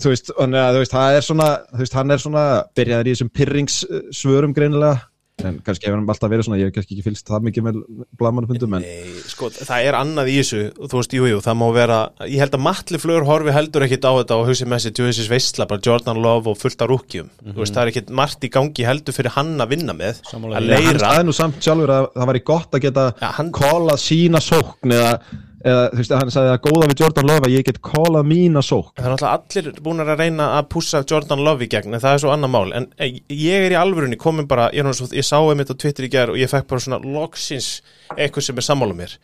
þú 0.00 0.14
veist, 0.14 0.32
þannig 0.38 0.64
að 0.64 0.74
þú 0.78 0.82
veist, 0.84 0.96
það 0.96 1.18
er 1.20 1.28
svona 1.28 1.50
þú 1.70 1.84
veist, 1.84 1.94
hann 2.00 2.10
er 2.16 2.24
svona, 2.26 2.44
byrjaður 2.80 3.08
í 3.10 3.14
þessum 3.16 3.32
pyrringssvörum 3.40 4.56
greinilega. 4.56 5.06
En 5.40 5.54
kannski 5.64 5.86
hefur 5.88 5.96
hann 5.96 6.10
alltaf 6.12 6.28
verið 6.28 6.44
svona, 6.44 6.56
ég 6.60 6.68
hef 6.68 6.74
kannski 6.74 6.92
ekki 6.98 7.04
fylgst 7.06 7.30
það 7.30 7.44
mikið 7.46 7.64
með 7.64 7.76
blaðmannufundum 8.20 8.74
en 8.76 8.82
Nei, 8.84 9.22
sko, 9.24 9.48
það 9.56 9.86
er 9.88 9.96
annað 9.96 10.28
í 10.28 10.34
þessu 10.36 10.58
þú 10.76 10.98
veist, 10.98 11.14
jú, 11.16 11.28
jú, 11.30 11.38
það 11.46 11.56
má 11.56 11.64
vera 11.72 11.96
ég 12.28 12.42
held 12.42 12.58
að 12.58 12.62
Matli 12.66 13.00
Fleur 13.00 13.24
horfi 13.24 13.54
heldur 13.56 13.86
ekkit 13.86 14.04
á 14.04 14.12
þetta 14.18 14.36
og 14.36 14.50
hugsi 14.50 14.68
með 14.68 14.82
sér 14.84 14.94
Tjóðisins 14.98 15.30
veistla, 15.32 15.64
bara 15.70 15.80
Jordan 15.88 16.20
Love 16.20 16.52
og 16.52 16.60
fullt 16.60 16.84
af 16.84 16.92
rúkjum, 16.92 17.30
þú 17.40 17.56
veist, 17.62 17.72
það 17.72 17.82
er 17.86 17.92
ekkit 17.94 18.12
margt 18.20 18.44
í 18.44 18.52
gangi 18.52 18.84
heldur 18.90 19.16
fyrir 19.16 19.32
hann 19.38 19.54
að 19.64 19.72
vinna 19.78 19.96
með 19.96 20.20
Sammála 20.28 20.60
að 20.60 20.68
leira. 20.74 20.98
Staði 21.00 21.24
nú 21.30 21.36
samt 21.40 21.64
sjálfur 21.64 21.94
að 21.96 22.10
það 22.20 22.30
væri 22.34 22.44
gott 22.52 22.76
að 22.76 22.84
geta 22.84 23.06
Ja, 23.24 23.32
hann- 23.40 23.54
kólað 23.56 24.02
sína 24.04 24.44
sókn 24.44 24.92
eða, 24.92 25.14
eða 25.60 25.86
þú 25.92 26.00
veist, 26.00 26.14
hann 26.16 26.32
sagði 26.34 26.52
að 26.54 26.60
góða 26.66 26.88
við 26.90 27.02
Jordan 27.02 27.30
Love 27.30 27.48
að 27.48 27.56
ég 27.56 27.66
get 27.68 27.80
kólað 27.84 28.28
mína 28.30 28.62
sókn. 28.64 28.94
Það 28.96 29.08
er 29.08 29.14
náttúrulega 29.14 29.64
allir 29.64 29.82
búin 29.86 30.04
að 30.04 30.12
reyna 30.20 30.46
að 30.58 30.70
pússa 30.74 31.02
Jordan 31.04 31.44
Love 31.46 31.66
í 31.66 31.70
gegn, 31.72 31.96
en 31.96 32.04
það 32.04 32.16
er 32.16 32.22
svo 32.24 32.32
annar 32.34 32.52
mál. 32.52 32.70
En 32.76 32.88
eh, 32.96 33.18
ég 33.34 33.66
er 33.66 33.74
í 33.74 33.80
alvörunni 33.80 34.20
komin 34.20 34.48
bara 34.50 34.70
ég, 34.72 34.84
er 34.84 34.88
nú 34.88 34.94
svo, 34.96 35.10
ég 35.16 35.26
sá 35.26 35.36
einmitt 35.40 35.72
á 35.72 35.76
Twitter 35.76 36.06
í 36.06 36.12
gerð 36.12 36.36
og 36.36 36.40
ég 36.40 36.52
fekk 36.52 36.70
bara 36.70 36.86
svona 36.86 37.02
loksins 37.04 37.74
eitthvað 38.16 38.48
sem 38.48 38.62
er 38.62 38.68
sammála 38.70 38.96
mér. 38.96 39.18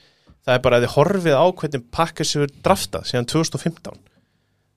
Það 0.47 0.59
er 0.59 0.67
bara 0.67 0.79
að 0.79 0.87
þið 0.87 0.95
horfið 0.99 1.41
á 1.41 1.47
hvernig 1.61 1.89
pakkar 1.95 2.29
sem 2.29 2.45
er 2.45 2.53
draftað 2.63 3.09
síðan 3.11 3.33
2015 3.33 4.05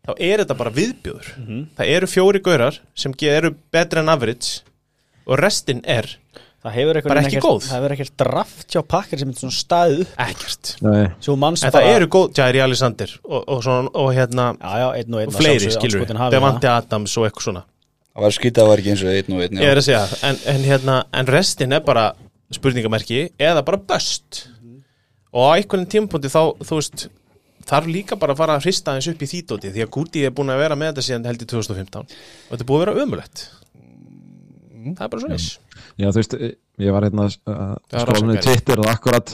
þá 0.10 0.13
er 0.17 0.41
þetta 0.41 0.58
bara 0.58 0.74
viðbjóður. 0.74 1.30
Það 1.78 1.92
eru 1.96 2.10
fjóri 2.10 2.42
gaurar 2.44 2.79
sem 2.98 3.13
eru 3.29 3.54
betri 3.71 4.02
en 4.02 4.10
average 4.10 4.63
og 5.29 5.40
restin 5.40 5.84
er 5.86 6.19
Það 6.60 6.74
hefur 6.76 6.98
eitthvað 7.00 7.14
Bara 7.14 7.22
ekki 7.24 7.42
góð. 7.44 7.60
Það 7.64 7.78
hefur 7.78 7.94
ekkert 7.96 8.14
draft 8.20 8.74
hjá 8.76 8.82
pakkar 8.84 9.22
sem 9.22 9.30
er 9.32 9.38
svona 9.40 9.56
staðið 9.56 10.02
upp. 10.04 10.16
Ekkert. 10.26 10.72
Nei. 10.84 11.06
Svo 11.24 11.36
manns 11.40 11.64
en 11.64 11.72
það 11.72 11.88
eru 11.94 12.10
góð, 12.12 12.26
Jairi 12.36 12.64
Alexander 12.66 13.14
og, 13.24 13.38
og, 13.40 13.62
svona, 13.64 13.94
og 13.96 14.10
hérna 14.18 14.48
Já, 14.60 14.74
já, 14.82 14.88
einn 15.00 15.16
og 15.16 15.22
einn 15.22 15.32
og 15.32 15.38
fleiri 15.38 15.72
skilur 15.72 16.04
Devante. 16.34 16.72
Adams 16.74 17.16
og 17.16 17.30
eitthvað 17.30 17.48
svona. 17.48 17.64
Það 18.10 18.26
var 18.26 18.36
skýtað 18.36 18.66
að 18.66 18.70
var 18.74 18.82
ekki 18.82 18.92
eins 18.92 19.06
og 19.06 19.14
einn 19.14 19.38
og 19.38 19.44
einn 19.46 19.62
ég 19.62 19.72
er 19.72 19.80
að 19.80 19.86
segja 19.86 20.02
en, 20.28 20.42
en, 20.52 20.66
hérna, 20.68 20.98
en 21.22 21.30
restin 21.32 21.76
er 21.78 21.84
bara 21.86 22.10
spurningamerki 22.52 23.22
eða 23.40 23.64
bara 23.64 23.80
böst 23.80 24.42
og 25.32 25.46
á 25.46 25.50
einhvern 25.54 25.88
tímapunkti 25.88 26.32
þá, 26.34 26.42
þú 26.66 26.80
veist 26.82 27.06
þarf 27.70 27.88
líka 27.94 28.18
bara 28.20 28.34
að 28.36 28.42
fara 28.42 28.58
að 28.58 28.66
hrista 28.66 28.98
eins 28.98 29.08
upp 29.12 29.24
í 29.24 29.30
þýtóti 29.30 29.72
því 29.72 29.86
að 29.86 29.92
Guti 29.94 30.26
er 30.26 30.34
búin 30.36 30.52
að 30.52 30.64
vera 30.64 30.78
með 30.80 30.92
þetta 30.92 31.06
síðan 31.06 31.30
held 31.30 31.46
í 31.46 31.50
2015 31.54 32.02
og 32.02 32.12
þetta 32.50 32.66
er 32.66 32.70
búið 32.72 32.82
að 32.82 32.86
vera 32.88 33.06
ömulegt 33.06 33.46
það 34.98 35.06
er 35.06 35.14
bara 35.14 35.22
svo 35.24 35.32
neins 35.32 35.50
Já, 36.00 36.08
þú 36.13 36.21
veist, 36.21 36.35
ég 36.79 36.95
var 36.95 37.04
hérna 37.04 37.25
að 37.27 37.33
skróla 37.35 38.21
með 38.23 38.35
rannsaka. 38.37 38.43
Twitter 38.45 38.81
og 38.81 38.87
akkurat 38.87 39.33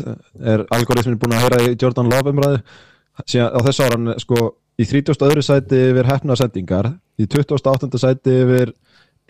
er 0.54 0.64
algoritmin 0.74 1.20
búin 1.22 1.36
að 1.38 1.44
heyra 1.44 1.60
í 1.62 1.76
Jordan 1.78 2.10
Love 2.10 2.34
umræðu 2.34 2.62
síðan 3.30 3.54
á 3.54 3.60
þessu 3.68 3.86
ára 3.86 4.00
hann 4.00 4.16
sko 4.24 4.40
í 4.82 4.88
30. 4.90 5.22
öðru 5.28 5.44
sæti 5.46 5.82
yfir 5.92 6.10
hefna 6.10 6.38
sendingar 6.40 6.90
í 7.22 7.28
28. 7.30 8.02
sæti 8.02 8.34
yfir 8.42 8.74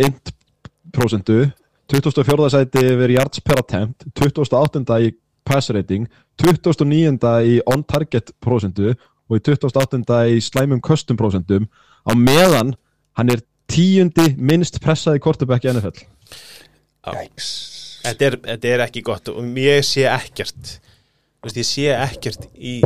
int 0.07 0.31
prosentu 0.95 1.41
24. 1.91 2.49
sæti 2.55 2.85
yfir 2.93 3.15
yards 3.17 3.43
per 3.43 3.61
attempt 3.61 4.07
28. 4.15 5.01
í 5.03 5.11
pass 5.45 5.69
rating 5.75 6.07
29. 6.41 7.19
í 7.51 7.59
on 7.67 7.83
target 7.83 8.31
prosentu 8.41 8.95
og 8.95 9.37
í 9.37 9.43
28. 9.43 10.01
í 10.31 10.41
slæmum 10.41 10.81
custom 10.81 11.19
prosentum 11.19 11.67
á 12.07 12.11
meðan 12.15 12.77
hann 13.19 13.35
er 13.35 13.43
tíundi 13.67 14.31
minnst 14.37 14.79
pressaði 14.81 15.19
kortebæk 15.19 15.67
í 15.67 15.75
NFL 15.75 16.14
þetta 17.05 18.27
er, 18.29 18.37
þetta 18.49 18.73
er 18.73 18.83
ekki 18.87 19.05
gott 19.05 19.31
og 19.33 19.61
ég 19.61 19.85
sé 19.85 20.05
ekkert. 20.09 20.75
Þú 21.39 21.49
veist, 21.49 21.61
ég 21.61 21.69
sé 21.69 21.87
ekkert 21.93 22.47
í 22.55 22.79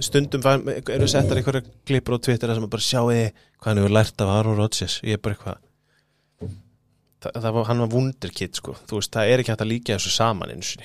stundum 0.00 0.44
eru 0.70 1.08
settar 1.10 1.38
einhverja 1.38 1.66
klippur 1.86 2.16
á 2.16 2.24
Twitter 2.24 2.50
þar 2.50 2.58
sem 2.58 2.70
bara 2.72 2.86
sjáu 2.86 3.10
hvað 3.10 3.68
hann 3.68 3.82
hefur 3.82 3.94
lært 3.98 4.24
af 4.24 4.32
Aaron 4.32 4.58
Rodgers. 4.58 5.00
Ég 5.04 5.18
er 5.18 5.22
bara 5.22 5.36
eitthvað 5.36 5.66
Þa, 7.20 7.34
það 7.36 7.50
var, 7.52 7.64
hann 7.68 7.80
var 7.82 7.88
wunderkid 7.92 8.56
sko. 8.56 8.72
Þú 8.88 8.96
veist, 8.96 9.10
það 9.12 9.30
er 9.30 9.42
ekki 9.42 9.52
hægt 9.52 9.62
að 9.66 9.68
líka 9.68 9.92
þessu 9.92 10.12
saman 10.14 10.52
eins 10.54 10.70
og 10.72 10.84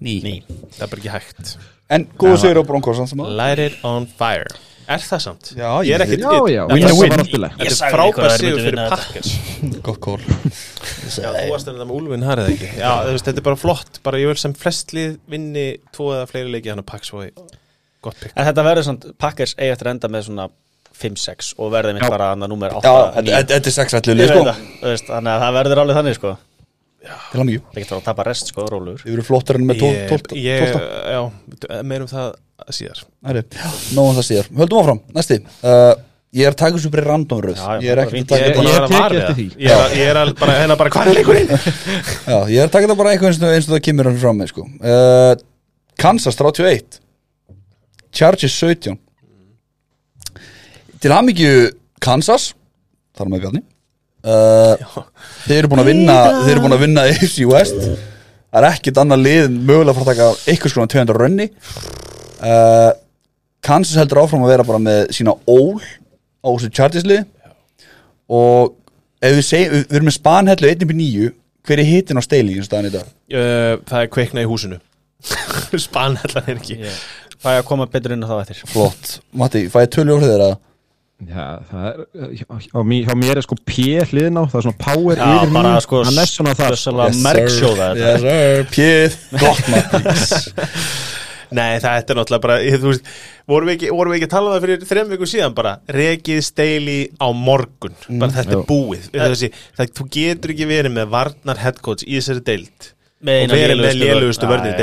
Ný. 0.00 0.14
ný, 0.24 0.32
það 0.78 0.84
er 0.86 0.92
bara 0.94 1.02
ekki 1.02 1.12
hægt. 1.12 1.50
En 1.92 2.06
góðu 2.16 2.38
sigur 2.40 2.62
á 2.64 2.68
Broncos 2.70 3.02
it 3.60 3.84
on 3.84 4.06
fire 4.08 4.48
er 4.88 5.02
það 5.04 5.20
samt? 5.24 5.50
Já, 5.56 5.68
ég 5.86 5.94
er 5.94 6.02
ég- 6.04 6.04
ekkert 6.04 6.24
Já, 6.24 6.40
já, 6.54 6.62
win 6.70 6.84
er- 6.88 6.94
win 6.98 7.14
þetta 7.14 7.50
Ég 7.60 7.70
er 7.70 7.76
sagði 7.78 8.08
ykkur 8.10 8.24
að 8.24 8.28
frábær 8.28 8.30
þeir 8.30 8.42
sigur 8.44 8.64
fyrir. 8.64 8.80
Packers 8.94 9.30
Gott 9.86 10.00
kól 10.04 10.18
Já, 11.24 11.28
þú 11.34 11.44
varst 11.52 11.68
að 11.68 11.74
þetta 11.74 11.86
með 11.88 11.94
Úlfin 11.98 12.26
harið 12.28 12.50
ekki? 12.54 12.70
Já, 12.80 12.92
þetta 13.14 13.34
er 13.36 13.46
bara 13.48 13.60
flott. 13.60 14.00
Bara 14.04 14.20
ég 14.22 14.30
vil 14.32 14.40
sem 14.40 14.54
flestlið 14.58 15.16
vinni 15.30 15.66
tvo 15.94 16.10
eða 16.16 16.26
fleiri 16.30 16.52
leiki 16.54 16.72
hann 16.72 16.82
að 16.84 16.88
pakk 16.92 17.04
svo 17.08 17.24
í 17.26 17.30
gott 18.04 18.18
pikk 18.20 18.32
En 18.36 18.48
þetta 18.50 18.64
verður 18.68 18.88
svona, 18.90 19.14
Packers 19.18 19.54
eigi 19.58 19.72
eftir 19.74 19.88
að 19.90 19.96
enda 19.96 20.12
með 20.16 20.26
svona 20.28 20.48
5-6 20.94 21.54
og 21.58 21.72
verði 21.74 21.96
mitt 21.96 22.04
bara 22.08 22.32
annað 22.36 22.52
númer 22.52 22.74
8 22.78 22.90
Já, 23.26 23.38
þetta 23.50 23.56
er 23.70 23.74
sexrætlu 23.78 24.14
lið 24.14 24.28
Ég 24.28 24.34
sko. 24.36 24.44
það, 24.46 25.06
þannig 25.08 25.32
að 25.34 25.40
það 25.46 25.56
verður 25.58 25.80
alveg 25.84 25.98
þannig 26.00 26.18
sko 26.20 26.34
Til 27.04 27.40
hann 27.42 27.50
Það 27.52 27.82
getur 27.82 27.98
að 27.98 28.04
tapa 28.08 28.24
rest 28.28 28.50
sko, 28.52 28.64
rólur 28.70 29.02
Þið 29.02 29.12
eru 29.16 29.24
flottar 29.26 29.58
enn 29.60 29.66
með 29.68 29.82
Ég, 29.84 30.08
12 30.08 30.40
ég, 30.40 30.74
já, 31.14 31.20
meirum 31.84 32.08
það 32.08 32.32
síðar. 32.72 33.04
Nóðum 33.94 34.18
það 34.20 34.26
síðar. 34.30 34.50
Höldum 34.62 34.80
áfram, 34.82 35.00
næsti. 35.16 35.40
Uh, 35.64 35.94
Ég 36.34 36.48
er 36.48 36.50
að 36.50 36.58
taka 36.58 36.74
þessu 36.74 36.90
bara 36.90 37.02
í 37.04 37.06
randomröð 37.06 37.60
Ég 37.84 37.90
er 37.92 38.00
ekki 38.02 38.14
fínt. 38.16 38.32
að 38.34 38.40
taka 38.40 38.48
Ég- 38.50 38.56
þetta 38.56 39.34
ég- 39.44 40.00
er, 40.02 40.16
að- 40.18 40.32
að 40.32 40.38
bara, 40.40 40.54
hérna 40.58 40.76
bara 40.80 40.90
hvað 40.90 41.10
er 41.12 41.18
leikurinn? 41.20 41.52
Já, 41.54 42.38
ég 42.50 42.58
er 42.58 42.66
að 42.66 42.72
taka 42.74 42.86
þetta 42.88 42.96
bara 42.98 43.12
eitthvað 43.12 43.28
eins 43.30 43.38
og, 43.38 43.52
eins 43.54 43.68
og 43.68 43.74
það 43.76 43.82
kemur 43.86 44.08
hann 44.10 44.18
frá 44.18 44.32
mig 44.34 44.50
sko. 44.50 44.64
uh, 44.82 45.34
Kansas 46.02 46.34
31 46.40 46.98
Chargers 48.10 48.56
17 48.58 48.98
Til 51.04 51.12
hamingju 51.14 51.52
Kansas. 52.02 52.50
Þar 53.14 53.30
með 53.30 53.44
bjarni 53.46 53.62
uh, 54.24 54.98
Þeir 55.44 55.58
eru 55.62 55.70
búin 55.72 55.82
að 55.84 55.90
vinna 55.92 56.16
Þeir 56.42 56.52
eru 56.54 56.64
búin 56.64 56.76
að 56.76 56.84
vinna 56.86 57.04
AFC 57.10 57.38
West. 57.50 57.80
Það 58.54 58.60
er 58.62 58.68
ekkit 58.70 59.00
annað 59.02 59.24
lið 59.26 59.46
mögulega 59.56 59.92
að 59.92 59.98
fara 59.98 60.04
að 60.04 60.10
taka 60.14 60.50
eitthvað 60.52 60.72
skona 60.74 60.92
200 60.94 61.20
rönni. 61.24 61.46
Uh, 62.44 62.90
Kansas 63.64 63.96
heldur 63.98 64.20
áfram 64.22 64.44
að 64.46 64.52
vera 64.54 64.66
bara 64.68 64.82
með 64.82 65.00
sína 65.16 65.34
ól 65.50 65.80
á 65.80 66.48
þessu 66.52 66.70
Chargers 66.76 67.06
lið. 67.08 67.24
Og 68.30 68.74
ef 69.24 69.34
við 69.40 69.46
segjum, 69.48 69.72
við 69.74 69.86
við 69.88 69.96
erum 69.98 70.08
með 70.10 70.16
spanhellu 70.18 70.70
1.9 70.74 71.32
hver 71.64 71.80
er 71.80 71.88
hitin 71.88 72.20
á 72.20 72.22
steili 72.24 72.58
í 72.60 72.64
staðan 72.64 72.90
í 72.90 72.94
dag? 72.94 73.08
uh, 73.32 73.74
Það 73.88 74.00
er 74.04 74.10
kveikna 74.12 74.44
í 74.44 74.48
húsinu. 74.50 74.78
Spanhellan 75.86 76.50
er 76.52 76.58
ekki. 76.60 76.78
Fæ 77.40 77.50
að 77.58 77.64
koma 77.68 77.86
betur 77.90 78.14
inn 78.14 78.24
á 78.24 78.28
þá 78.28 78.36
eftir. 78.42 78.60
Flott, 78.70 79.18
Matti, 79.36 79.64
fæ 79.72 79.82
ég 79.84 79.92
tölu 79.96 80.14
orðið 80.18 80.34
þeirra? 80.34 80.50
Já, 81.24 81.44
það 81.70 81.84
er, 81.88 81.98
hjá, 82.34 82.46
hjá, 82.64 82.78
mér, 82.84 83.04
hjá 83.06 83.14
mér 83.16 83.38
er 83.38 83.46
sko 83.46 83.56
P 83.62 83.84
hliðin 84.10 84.40
á, 84.40 84.42
það 84.50 84.58
er 84.58 84.64
svona 84.66 84.80
power 84.82 85.20
Já, 85.20 85.28
yfir 85.38 85.52
bara 85.54 85.74
sko 85.84 86.00
hann 86.04 86.18
er 86.20 86.30
svona 86.30 86.54
það 86.58 86.72
Sjössalega 86.74 87.20
merksjóða 87.22 87.86
þetta. 87.94 88.32
Yes 88.34 88.72
pjöð, 88.74 89.18
gott 89.44 89.68
Nei, 91.54 91.78
það 91.78 92.00
er 92.00 92.18
náttúrulega 92.18 92.42
bara 92.42 92.56
ég, 92.64 92.76
þú 92.82 92.90
veist, 92.90 93.10
vorum, 93.46 93.70
við 93.70 93.76
ekki, 93.76 93.90
vorum 93.94 94.14
við 94.14 94.18
ekki 94.18 94.28
að 94.28 94.34
tala 94.34 94.50
um 94.50 94.54
það 94.56 94.64
fyrir 94.66 94.86
þrem 94.90 95.12
viku 95.14 95.28
síðan 95.30 95.54
bara? 95.54 95.74
Rekið 95.94 96.40
steili 96.42 96.96
á 97.14 97.28
morgun. 97.30 97.96
Bara 98.10 98.34
þetta 98.40 98.56
Jú. 98.56 98.60
er 98.60 98.68
búið. 98.72 99.08
Þessi, 99.14 99.50
það, 99.78 99.92
Þú 100.00 100.06
getur 100.18 100.54
ekki 100.56 100.70
verið 100.72 100.96
með 100.96 101.12
varnar 101.14 101.62
headcoach 101.62 102.06
í 102.08 102.16
þessari 102.18 102.42
deild. 102.48 102.88
Með 103.24 103.44
og 103.46 103.54
verið 103.60 103.84
með 103.84 104.00
lélugustu 104.02 104.48
Já, 104.48 104.50
vörnir 104.50 104.80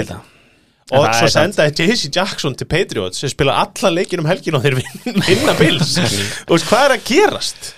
og 0.91 1.09
svo 1.17 1.27
sendaði 1.31 1.85
JC 1.87 2.09
Jackson 2.15 2.55
til 2.59 2.67
Patriots 2.71 3.21
sem 3.23 3.31
spila 3.31 3.59
allan 3.63 3.95
leikin 3.95 4.19
um 4.23 4.27
helgin 4.29 4.57
og 4.59 4.65
þeir 4.65 4.79
vin- 4.81 5.21
vinna 5.29 5.53
Bills 5.59 5.95
og 6.01 6.55
veist, 6.57 6.67
hvað 6.71 6.87
er 6.89 6.95
að 6.97 7.05
gerast 7.11 7.71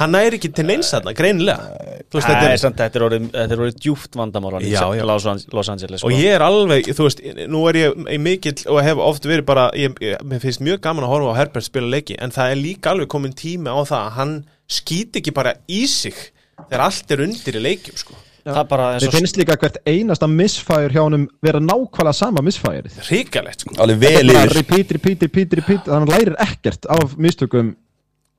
hann 0.00 0.14
næri 0.16 0.38
ekki 0.38 0.48
til 0.56 0.64
neins 0.64 0.88
þarna, 0.94 1.12
greinilega 1.12 1.66
Þú 2.12 2.18
veist, 2.18 2.28
Það 2.28 2.38
þetta 2.42 2.46
er 2.52 2.60
þetta 2.76 2.98
er 2.98 3.04
orðið, 3.06 3.52
orðið 3.56 3.76
djúpt 3.84 4.16
vandamál 4.18 4.50
í. 4.60 4.70
Los, 5.08 5.26
An- 5.30 5.42
Los 5.56 5.68
Angeles 5.72 6.00
sko. 6.02 6.08
og 6.10 6.16
ég 6.16 6.34
er 6.36 6.42
alveg, 6.44 6.88
þú 6.96 7.06
veist, 7.06 7.20
nú 7.52 7.60
er 7.70 7.78
ég 7.78 8.00
í 8.16 8.18
mikill 8.20 8.56
og 8.72 8.80
hef 8.84 9.00
oft 9.04 9.28
verið 9.28 9.46
bara 9.48 9.66
ég, 9.78 9.94
ég, 10.04 10.18
mér 10.28 10.42
finnst 10.42 10.60
mjög 10.64 10.80
gaman 10.84 11.06
að 11.06 11.12
horfa 11.14 11.32
á 11.32 11.38
Herbert 11.40 11.68
spila 11.68 11.88
leiki 11.92 12.16
en 12.20 12.32
það 12.34 12.52
er 12.54 12.60
líka 12.60 12.92
alveg 12.92 13.08
komin 13.12 13.32
tími 13.36 13.72
á 13.72 13.80
það 13.84 13.96
að 14.00 14.12
hann 14.18 14.34
skýt 14.80 15.20
ekki 15.22 15.32
bara 15.36 15.54
í 15.72 15.82
sig 15.88 16.18
þegar 16.66 16.84
allt 16.88 17.14
er 17.16 17.24
undir 17.28 17.60
í 17.60 17.64
leikjum 17.68 18.00
sko. 18.02 18.18
Það 18.42 18.64
bara 18.72 18.88
eins 18.94 19.04
Mér 19.04 19.12
og 19.12 19.16
finnst 19.20 19.38
líka 19.38 19.56
hvert 19.60 19.78
einasta 19.86 20.28
misfæður 20.30 20.96
hjá 20.96 21.02
honum 21.04 21.28
vera 21.44 21.60
nákvæmlega 21.62 22.14
sama 22.18 22.42
misfærið 22.42 22.98
ríkalegt 23.06 23.62
sko. 23.62 23.76
Repeat, 23.86 24.94
repeat, 24.96 25.22
repeat, 25.28 25.56
repeat. 25.60 25.86
Þannig 25.86 25.98
hann 26.00 26.10
lærir 26.10 26.38
ekkert 26.42 26.88
af 26.90 27.14
mistökum 27.22 27.74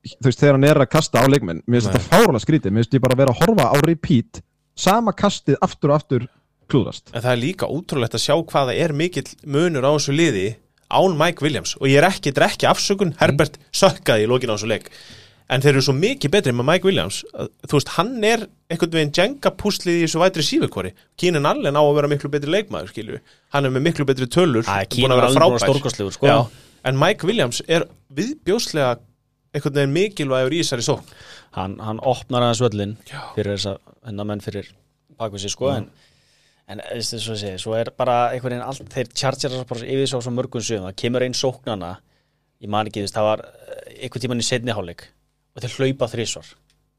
þú 0.03 0.27
veist, 0.27 0.41
þegar 0.41 0.57
hann 0.57 0.67
er 0.67 0.81
að 0.83 0.91
kasta 0.91 1.23
á 1.23 1.25
leikmenn. 1.31 1.61
Mér 1.63 1.79
finnst 1.79 1.93
þetta 1.93 2.03
fárulega 2.09 2.43
skrítið, 2.43 2.75
mér 2.75 2.83
finnst 2.83 2.97
ég 2.97 3.05
bara 3.05 3.19
vera 3.21 3.35
að 3.35 3.43
horfa 3.45 3.69
á 3.71 3.77
repeat, 3.87 4.43
sama 4.75 5.15
kastið 5.15 5.59
aftur 5.63 5.93
og 5.93 6.01
aftur 6.01 6.27
klúðast 6.71 7.11
en 7.11 7.23
það 7.23 7.31
er 7.31 7.41
líka 7.41 7.67
útrúlegt 7.71 8.15
að 8.17 8.23
sjá 8.23 8.35
hvaða 8.35 8.75
er 8.79 8.93
mikill 8.95 9.27
munur 9.43 9.87
á 9.87 9.91
þessu 9.95 10.15
liði 10.15 10.45
án 10.93 11.17
Mike 11.17 11.43
Williams. 11.43 11.77
Og 11.79 11.87
ég 11.89 12.01
er 12.01 12.07
ekki, 12.09 12.31
þetta 12.31 12.43
er 12.43 12.49
ekki 12.51 12.69
afsökun. 12.69 13.15
Herbert 13.17 13.55
sökkaði 13.73 14.27
í 14.27 14.29
lokin 14.29 14.51
á 14.51 14.55
þessu 14.55 14.69
leik 14.69 14.91
en 15.51 15.63
þeir 15.63 15.73
eru 15.73 15.83
svo 15.85 15.95
mikið 15.97 16.31
betri 16.33 16.53
með 16.55 16.67
Mike 16.69 16.87
Williams. 16.87 17.21
Að, 17.35 17.49
þú 17.67 17.77
veist, 17.79 17.91
hann 17.97 18.11
er 18.27 18.45
einhvern 18.71 18.93
veginn 18.95 19.13
jenga 19.17 19.51
púslið 19.59 19.99
í 19.99 20.03
þessu 20.05 20.21
vætri 20.23 20.45
sífekori 20.47 20.93
Keenan 21.19 21.49
Allen 21.49 21.75
á 21.77 21.81
að 21.83 21.95
vera 21.99 22.11
miklu 22.11 22.31
betri 22.33 22.53
leikmaður 22.53 22.93
skilju, 22.93 23.19
hann 23.55 23.67
er 23.69 23.73
með 23.75 23.87
miklu 23.89 24.07
betri 24.09 24.29
tölur 24.31 24.63
Æ, 24.67 24.85
Keenan 24.89 25.17
að 25.17 25.21
vera 25.21 25.31
að 25.31 25.39
frábær. 25.39 26.13
sko. 26.15 26.29
Já, 26.29 26.37
en 26.89 26.99
Mike 27.01 27.27
Williams 27.27 27.61
er 27.67 27.87
viðbjóslega 28.15 28.95
einhvern 29.53 29.77
veginn 29.81 29.97
mikilvægur 29.97 30.55
í 30.55 30.63
þessari 30.63 30.87
sókn. 30.87 31.11
Hann, 31.53 31.75
hann 31.83 31.99
opnar 32.01 32.47
aðeins 32.47 32.63
völlin 32.63 32.95
fyrir 33.35 33.53
þess 33.53 33.69
að 33.75 33.77
hennar 34.07 34.25
menn 34.31 34.41
fyrir 34.41 34.71
bakvið 35.19 35.43
sér 35.45 35.53
sko 35.53 35.69
en 35.75 35.91
en 36.71 36.79
þess 36.79 37.27
að 37.29 37.39
segja, 37.41 37.59
svo 37.61 37.75
er 37.77 37.91
bara 37.97 38.31
einhvern 38.31 38.55
veginn 38.55 38.65
allt, 38.65 38.87
þeir 38.93 39.09
chargerar 39.19 39.67
bara 39.69 39.85
yfir 39.85 40.09
svo, 40.09 40.21
svo 40.23 40.31
mörgum 40.33 40.63
sögum, 40.63 40.87
það 40.87 40.99
kemur 41.03 41.25
einn 41.25 41.35
sóknana 41.37 41.89
ég 42.63 42.71
man 42.71 42.87
ekki 42.89 43.03
þess, 43.03 43.15
það 43.17 43.27
var 43.27 43.43
eh, 43.43 43.97
einhvern 44.05 44.23
tímann 44.23 44.43
í 44.43 44.47
setni 44.47 44.75
hálfleik 44.75 45.03
og 45.53 45.63
þeir 45.63 45.75
hlaupa 45.79 46.09
þrísvar 46.11 46.51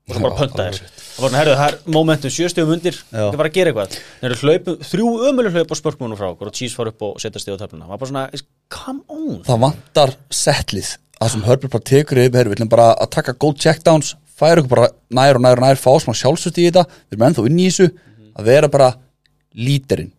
og 0.05 0.12
svo 0.12 0.20
bara 0.20 0.36
pönta 0.36 0.66
þér 0.66 0.80
það 0.84 1.22
var 1.24 1.36
herru, 1.38 1.55
það 1.59 1.68
er 1.70 1.76
momentum 1.94 2.32
sjöstegum 2.34 2.74
undir. 2.74 2.98
Það 3.09 3.38
var 3.40 3.48
að 3.48 3.55
gera 3.55 3.70
eitthvað, 3.72 3.94
þeir 4.20 4.30
eru 4.30 4.40
hlaupu 4.42 4.74
þrjú 4.90 5.12
ömuleg 5.30 5.57
hlaup 5.57 5.72
á 5.72 5.76
spörkmunum 5.80 6.18
frá 6.20 6.26
okkur 6.28 6.50
og 6.50 6.59
Cheese 6.59 6.76
fór 6.76 6.90
upp 6.90 7.07
og 7.07 7.22
setja 7.22 7.40
stig 7.40 7.57
á 7.57 7.62
töfluna, 7.62 7.86
það 7.86 7.94
var 7.94 8.02
bara 8.02 8.11
svona 8.11 8.42
come 8.74 9.00
on, 9.09 9.38
Það 9.46 9.62
vantar 9.64 10.12
settlið 10.28 10.90
að 11.24 11.32
sem 11.32 11.46
Herbert 11.46 11.72
bara 11.72 11.88
tekur 11.88 12.20
yfir 12.20 12.50
við 12.50 12.59
ætlum 12.59 12.72
bara 12.74 12.90
að 12.92 13.11
taka 13.16 13.36
góð 13.40 13.57
checkdowns 13.64 14.12
færa 14.36 14.61
okkur 14.61 14.72
bara 14.74 14.90
nær 15.14 15.38
og 15.38 15.44
nær 15.46 15.61
og 15.61 15.64
nær 15.64 15.80
fá 15.80 15.92
smá 16.02 16.12
sjálfsvöld 16.18 16.61
í 16.61 16.66
þetta. 16.68 16.84
Við 17.09 17.16
erum 17.16 17.26
ennþá 17.28 17.46
inn 17.48 17.62
í 17.62 17.68
þessu. 17.70 17.88
Að 18.34 18.48
vera 18.50 18.70
bara 18.72 18.90
líterinn 19.55 20.12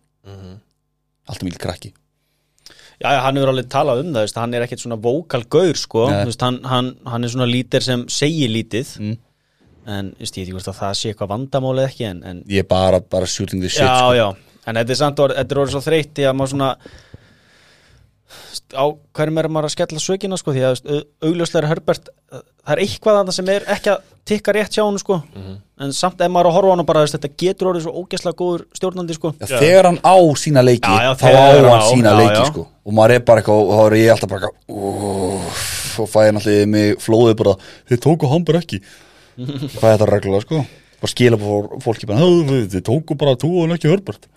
alltaf 1.26 1.44
mikil 1.46 1.60
krakki 1.60 1.92
Já, 3.02 3.10
hann 3.26 3.36
hefur 3.36 3.50
alveg 3.52 3.68
talað 3.68 3.98
um 4.04 4.12
það, 4.14 4.22
veist, 4.24 4.38
hann 4.40 4.54
er 4.56 4.64
ekkert 4.64 4.80
svona 4.80 4.96
vókal 5.04 5.42
gaur, 5.52 5.76
sko, 5.76 6.06
hann, 6.08 6.60
hann, 6.64 6.86
hann 7.04 7.24
er 7.24 7.32
svona 7.34 7.48
lítir 7.50 7.84
sem 7.84 8.06
segir 8.08 8.48
lítið, 8.48 8.94
Mm. 9.00 9.16
en 9.86 10.08
veist, 10.18 10.34
ég 10.38 10.46
veit 10.46 10.48
ekki 10.48 10.56
hvort 10.56 10.70
að 10.72 10.78
það 10.80 10.94
sé 10.98 11.10
eitthvað 11.12 11.28
vandamál 11.34 11.74
eða 11.78 11.90
ekki, 11.90 12.04
en, 12.08 12.22
en 12.24 12.40
ég 12.48 12.64
er 12.64 12.68
bara, 12.70 13.00
bara 13.00 13.26
shooting 13.26 13.60
the 13.62 13.68
shit 13.68 13.84
já, 13.84 13.98
sko. 14.00 14.14
já, 14.16 14.28
en 14.66 14.74
þetta 14.80 14.90
er 14.96 15.00
samt 15.02 15.20
orð, 15.26 15.36
þetta 15.36 15.52
er 15.54 15.60
orðið 15.62 15.76
svo 15.76 15.84
þreytt 15.90 16.14
því 16.16 16.24
að 16.30 16.34
maður 16.40 16.54
svona 16.54 16.70
á 18.74 18.84
hverjum 19.16 19.38
er 19.42 19.48
maður 19.48 19.68
að 19.70 19.74
skella 19.76 20.02
sökina, 20.02 20.36
sko, 20.40 20.52
því 20.54 20.62
að 20.66 20.72
veist, 20.74 20.86
au- 20.90 21.28
augljóslega 21.30 21.62
er 21.62 21.68
Herbert, 21.70 22.08
það 22.32 22.72
er 22.76 22.82
eitthvað 22.86 23.18
þarna 23.20 23.34
sem 23.36 23.50
er 23.54 23.66
ekki 23.76 23.92
að 23.94 24.04
tikka 24.26 24.52
rétt 24.56 24.74
hjá 24.74 24.82
hann, 24.84 24.98
sko, 24.98 25.20
en 25.78 25.92
samt 25.94 26.20
ef 26.24 26.30
maður 26.34 26.48
er 26.48 26.50
að 26.50 26.56
horfa 26.58 26.70
á 26.70 26.74
hann 26.76 26.86
bara, 26.88 27.04
veist, 27.06 27.14
þetta 27.18 27.30
getur 27.44 27.70
orðið 27.70 27.84
svo 27.86 27.94
ógeðslega 28.02 28.38
góður 28.40 28.64
stjórnandi, 28.80 29.14
sko. 29.18 29.32
Já, 29.38 29.46
þegar 29.60 29.90
hann 29.92 30.00
á 30.02 30.16
sína 30.42 30.64
leiki 30.66 30.90
Já, 30.90 31.02
já, 31.06 31.12
þá 31.20 31.26
á 31.30 31.34
hann 31.36 31.68
hann 31.70 31.78
á, 31.78 31.90
sína 31.92 32.10
já, 32.10 32.18
leiki 32.22 32.40
já. 32.40 32.46
sko. 32.50 32.66
og 32.86 32.92
maður 32.98 33.14
er 33.16 33.22
bara 33.30 33.42
eitthvað 33.42 33.62
og 33.62 33.76
þá 33.76 33.84
er 33.86 33.96
ég 34.00 34.10
alltaf 34.16 34.30
bara 34.30 34.50
og 34.76 36.10
fæði 36.12 36.32
náttúrulega 36.36 36.64
í 36.66 36.70
mig 36.72 36.98
flóðið 37.00 37.36
bara 37.40 37.54
þið 37.90 38.00
tóku 38.04 38.28
hann 38.30 38.44
bara 38.48 38.60
ekki. 38.62 38.80
Fæði 39.80 39.92
þetta 39.94 40.08
reglulega 40.10 40.44
sko? 40.44 40.64
Bara 41.00 41.12
skila 41.12 41.38
fór 41.40 41.66
fólki 41.84 42.08
bara 42.08 42.20
"Hö, 42.24 42.60
þið 42.72 42.82
tóku 42.88 43.16
bara 43.20 43.36
þú 43.40 43.50
og 43.64 43.74
ekki 43.76 43.90
hörbart 43.92 44.28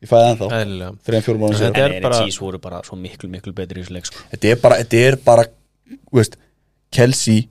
ég 0.00 0.08
fæði 0.10 0.28
ennþá. 0.32 0.48
Eðlilega. 0.60 0.92
þreim 1.06 1.24
fjórum 1.26 1.40
mánu 1.44 1.54
Þetta 1.58 1.70
sér 1.76 1.84
er 1.84 1.94
En 1.96 2.02
bara- 2.06 2.20
NXT 2.24 2.40
voru 2.40 2.58
bara 2.58 2.82
svo 2.86 2.96
miklu, 2.96 3.28
miklu 3.30 3.52
betri 3.56 3.80
í 3.80 3.84
þessu 3.84 3.94
leik 3.96 4.06
sko. 4.08 4.22
þetta 4.32 4.50
er 4.54 4.60
bara 4.64 4.76
þetta 4.82 5.00
er 5.08 5.16
bara 5.24 5.44
þú 5.90 6.18
veist 6.20 6.36
Kelsey 6.90 7.48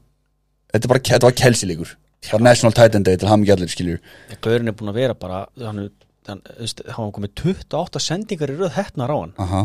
þetta, 0.74 0.84
er 0.84 0.88
bara, 0.94 1.00
þetta 1.00 1.28
var 1.30 1.36
Kelsey 1.44 1.70
leikur 1.70 1.96
það 2.26 2.32
var 2.34 2.42
National 2.50 2.74
Titan 2.76 3.04
Day 3.08 3.16
til 3.18 3.28
hann 3.30 3.44
ekki 3.46 3.54
allir 3.56 3.72
skiljur 3.72 4.00
Gaurin 4.42 4.68
er 4.68 4.74
búin 4.80 4.90
að 4.92 4.98
vera 5.00 5.14
bara 5.16 5.46
hann, 5.58 5.90
hann, 6.28 6.42
hann 6.98 7.12
komið 7.16 7.36
28 7.44 8.00
sendingar 8.04 8.52
í 8.52 8.58
röð 8.60 8.74
hettnar 8.76 9.10
á 9.14 9.18
hann. 9.20 9.34
Aha. 9.40 9.62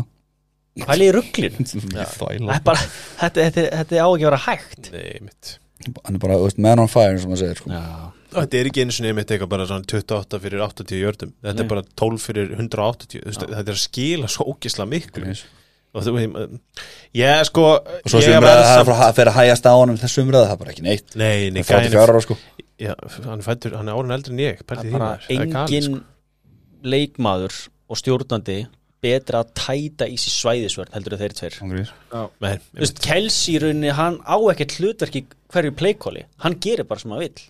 Pæli 0.85 1.09
í 1.09 1.13
rugglin 1.15 1.55
Þvæla. 1.65 2.57
bara, 2.63 2.79
þetta, 3.19 3.49
þetta, 3.49 3.65
þetta 3.81 3.99
á 4.01 4.07
ekki 4.11 4.25
að 4.25 4.29
vera 4.29 4.41
hægt. 4.45 4.91
Nei, 4.91 5.19
mitt 5.23 5.57
hann 6.05 6.15
er 6.15 6.19
bara 6.23 6.37
þú 6.39 6.47
veist, 6.47 6.57
man 6.65 6.79
on 6.81 6.87
fire 6.89 7.19
sem 7.19 7.29
maður 7.29 7.41
segir 7.43 7.59
sko. 7.59 7.69
Já, 7.69 7.83
Þetta 8.35 8.57
er 8.59 8.69
ekki 8.69 8.83
einu 8.85 8.95
sinni 8.95 9.09
einmitt 9.11 9.31
eitthvað 9.31 9.51
bara 9.55 9.65
svona 9.69 9.85
28 9.87 10.39
fyrir 10.43 10.63
80 10.65 10.99
jördum 11.01 11.33
Þetta 11.41 11.55
Nei. 11.59 11.63
er 11.65 11.69
bara 11.71 11.83
12 12.03 12.23
fyrir 12.25 12.51
180 12.57 13.13
Þú 13.15 13.21
veist, 13.29 13.45
Þetta 13.51 13.63
er 13.71 13.77
að 13.77 13.83
skila 13.85 14.27
svo 14.31 14.47
ógisla 14.53 14.87
miklu. 14.89 15.35
Og 15.95 16.03
þú 16.03 16.13
veist 16.17 16.59
Ég 17.15 17.45
sko 17.47 17.65
og 17.79 18.09
svo 18.11 18.19
ég 18.19 18.27
sem 18.27 18.33
verð 18.35 18.43
umræða 18.43 18.65
það 18.65 18.75
samt- 18.75 18.89
er 18.91 19.03
að 19.07 19.15
fyrir 19.19 19.31
að 19.31 19.37
hægast 19.39 19.69
á 19.69 19.73
honum 19.79 19.99
þessu 20.01 20.23
umræða 20.25 20.49
það 20.51 20.59
bara 20.59 20.71
ekki 20.75 20.83
neitt. 20.83 21.15
Nei, 21.15 21.49
nei, 21.55 21.61
það 21.63 21.77
er 21.79 21.89
34 21.89 22.15
ára 22.15 22.23
sko. 22.25 22.37
Já, 22.75 22.91
hann 23.29 23.41
fættur, 23.45 23.77
hann 23.79 23.87
er 23.87 23.95
árun 23.95 24.11
eldri 24.11 24.33
en 24.35 24.41
ég 24.43 24.59
það 24.67 24.81
er 24.83 24.91
bara 24.91 25.11
það 25.23 25.29
engin 25.37 26.01
leikmaður 26.83 27.55
og 27.89 27.99
stjórnandi 28.01 28.57
betra 29.05 29.43
að 29.43 29.51
tæta 29.59 30.07
í 30.09 30.15
sér 30.17 30.33
svæðisvörn 30.33 30.93
heldur 30.95 31.15
en 31.15 31.21
þeir 31.21 31.35
tveir. 31.37 31.57
Sko. 31.59 32.21
Nei, 32.41 32.55
Kelsey 33.05 33.55
í 33.55 33.59
rauninni, 33.61 33.91
hann 33.93 34.17
á 34.25 34.35
ekkert 34.51 34.75
hlutverk 34.79 35.19
í 35.19 35.25
hverju 35.53 35.75
pleikóli, 35.77 36.23
hann 36.41 36.57
gerir 36.59 36.87
bara 36.89 36.99
sem 37.03 37.13
hann 37.13 37.21
vill 37.21 37.43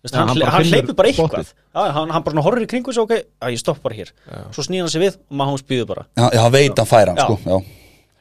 Þú 0.00 0.06
veist, 0.08 0.14
Já, 0.14 0.20
hann, 0.20 0.28
hann 0.28 0.40
hann, 0.40 0.52
bara 0.56 0.64
hleypur 0.64 0.94
bara 0.96 1.08
eitthvað. 1.10 1.48
Já, 1.76 1.80
hann, 1.92 2.08
hann 2.14 2.22
bara 2.24 2.32
svona 2.32 2.44
horfir 2.46 2.64
í 2.64 2.68
kringu 2.70 2.92
sig, 2.96 3.02
ok, 3.04 3.10
að 3.44 3.50
ég 3.52 3.60
stopp 3.60 3.82
bara 3.84 3.94
hér. 3.98 4.12
Svo 4.56 4.64
snýr 4.64 4.80
hann 4.86 4.88
sig 4.94 5.02
við 5.02 5.18
og 5.20 5.36
maður 5.36 5.50
hans 5.52 5.66
býður 5.68 5.88
bara. 5.90 6.06
Já, 6.16 6.24
já, 6.32 6.40
hann 6.40 6.52
veit 6.54 6.78
hann 6.80 6.88
færa 6.88 7.12
hann 7.12 7.20
Já. 7.20 7.26
sko 7.28 7.36
já. 7.44 7.76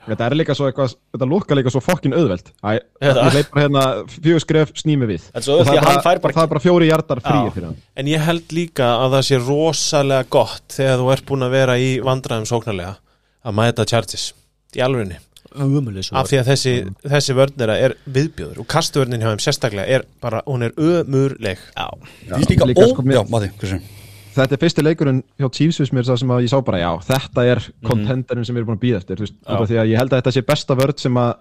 Þetta 0.10 0.26
er 0.26 0.34
líka 0.40 0.56
svo 0.58 0.66
eitthvað, 0.68 0.94
þetta 1.14 1.28
lúkka 1.30 1.56
líka 1.56 1.70
svo 1.72 1.82
fokkin 1.86 2.16
auðvelt. 2.18 2.48
Æ, 2.66 2.80
Þetta- 3.04 3.24
ég 3.36 3.50
bara 3.54 3.64
hérna 3.64 3.84
fjögur 4.10 4.42
skref 4.44 4.72
snými 4.82 5.06
við. 5.12 5.28
Er 5.36 5.42
svo 5.46 5.60
Og 5.60 5.68
að 5.68 5.78
hann 5.86 6.02
fær 6.02 6.20
bara- 6.24 6.34
og 6.34 6.38
það 6.40 6.44
er 6.44 6.52
bara 6.56 6.64
fjóri 6.64 6.88
hjartar 6.90 7.22
fríi 7.22 7.46
Já. 7.46 7.52
fyrir 7.54 7.66
hann. 7.70 7.78
En 7.96 8.06
ég 8.08 8.20
held 8.26 8.48
líka 8.50 8.88
að 9.06 9.14
það 9.16 9.24
sé 9.30 9.40
rosalega 9.48 10.30
gott 10.30 10.68
þegar 10.74 10.98
þú 11.04 11.12
ert 11.14 11.26
búin 11.30 11.46
að 11.46 11.52
vera 11.52 11.76
í 11.78 11.90
vandræðum 12.02 12.48
sóknarlega 12.50 12.96
að 13.46 13.54
mæta 13.60 13.86
Chargers. 13.86 14.34
Í 14.76 14.82
alvegni 14.84 15.18
Ömulis 15.58 16.12
af 16.14 16.30
því 16.30 16.40
að 16.42 16.50
þessi, 16.52 16.74
þessi 17.14 17.36
vörnira 17.38 17.78
er 17.82 17.96
viðbjöður 18.06 18.62
og 18.64 18.68
kastvörnin 18.70 19.24
hjá 19.24 19.32
þeim 19.32 19.44
sérstaklega 19.44 19.98
er 19.98 20.06
bara, 20.22 20.44
hún 20.46 20.68
er 20.68 20.76
ömurleg. 20.78 21.62
Já, 21.74 21.88
því 22.28 22.44
líka, 22.52 22.70
líka 22.70 22.86
ó, 22.86 22.92
sko 22.94 23.06
já, 23.10 23.22
Mati, 23.34 23.52
hversu? 23.62 23.80
Þetta 24.36 24.56
er 24.56 24.62
fyrsti 24.62 24.86
leikurinn 24.86 25.22
hjá 25.42 25.50
Chiefs 25.58 25.94
mér 25.96 26.08
sem 26.08 26.34
ég 26.38 26.52
sá 26.52 26.60
bara, 26.64 26.82
já, 26.84 26.92
þetta 27.10 27.46
er 27.50 27.64
kontenderinn 27.88 28.46
sem 28.48 28.56
við 28.56 28.62
erum 28.62 28.72
búin 28.72 28.80
að 28.80 28.84
býða 28.86 29.02
eftir, 29.02 29.24
veist, 29.26 29.38
því 29.44 29.80
að 29.82 29.90
ég 29.90 30.02
held 30.04 30.14
að 30.14 30.22
þetta 30.22 30.36
sé 30.36 30.46
besta 30.48 30.78
vörð 30.80 31.02
sem 31.02 31.20
að 31.20 31.38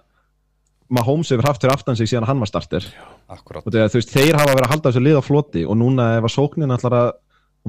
Mahomes 0.89 1.29
hefur 1.29 1.45
haft 1.45 1.61
fyrir 1.61 1.75
aftan 1.75 1.97
sig 1.97 2.09
síðan 2.09 2.25
hann 2.25 2.39
var 2.41 2.49
starter. 2.49 2.85
Akkurat. 3.29 3.61
Og 3.61 3.73
þegar 3.73 3.91
þú 3.93 3.99
veist, 3.99 4.13
þeir 4.15 4.37
hafa 4.39 4.55
verið 4.55 4.65
að 4.65 4.71
halda 4.73 4.89
þessu 4.89 5.03
lið 5.05 5.19
á 5.21 5.23
floti 5.27 5.61
og 5.69 5.77
núna 5.77 6.07
ef 6.17 6.25
að 6.25 6.33
sóknin 6.33 6.73
ætlar 6.73 6.95
að 6.97 7.09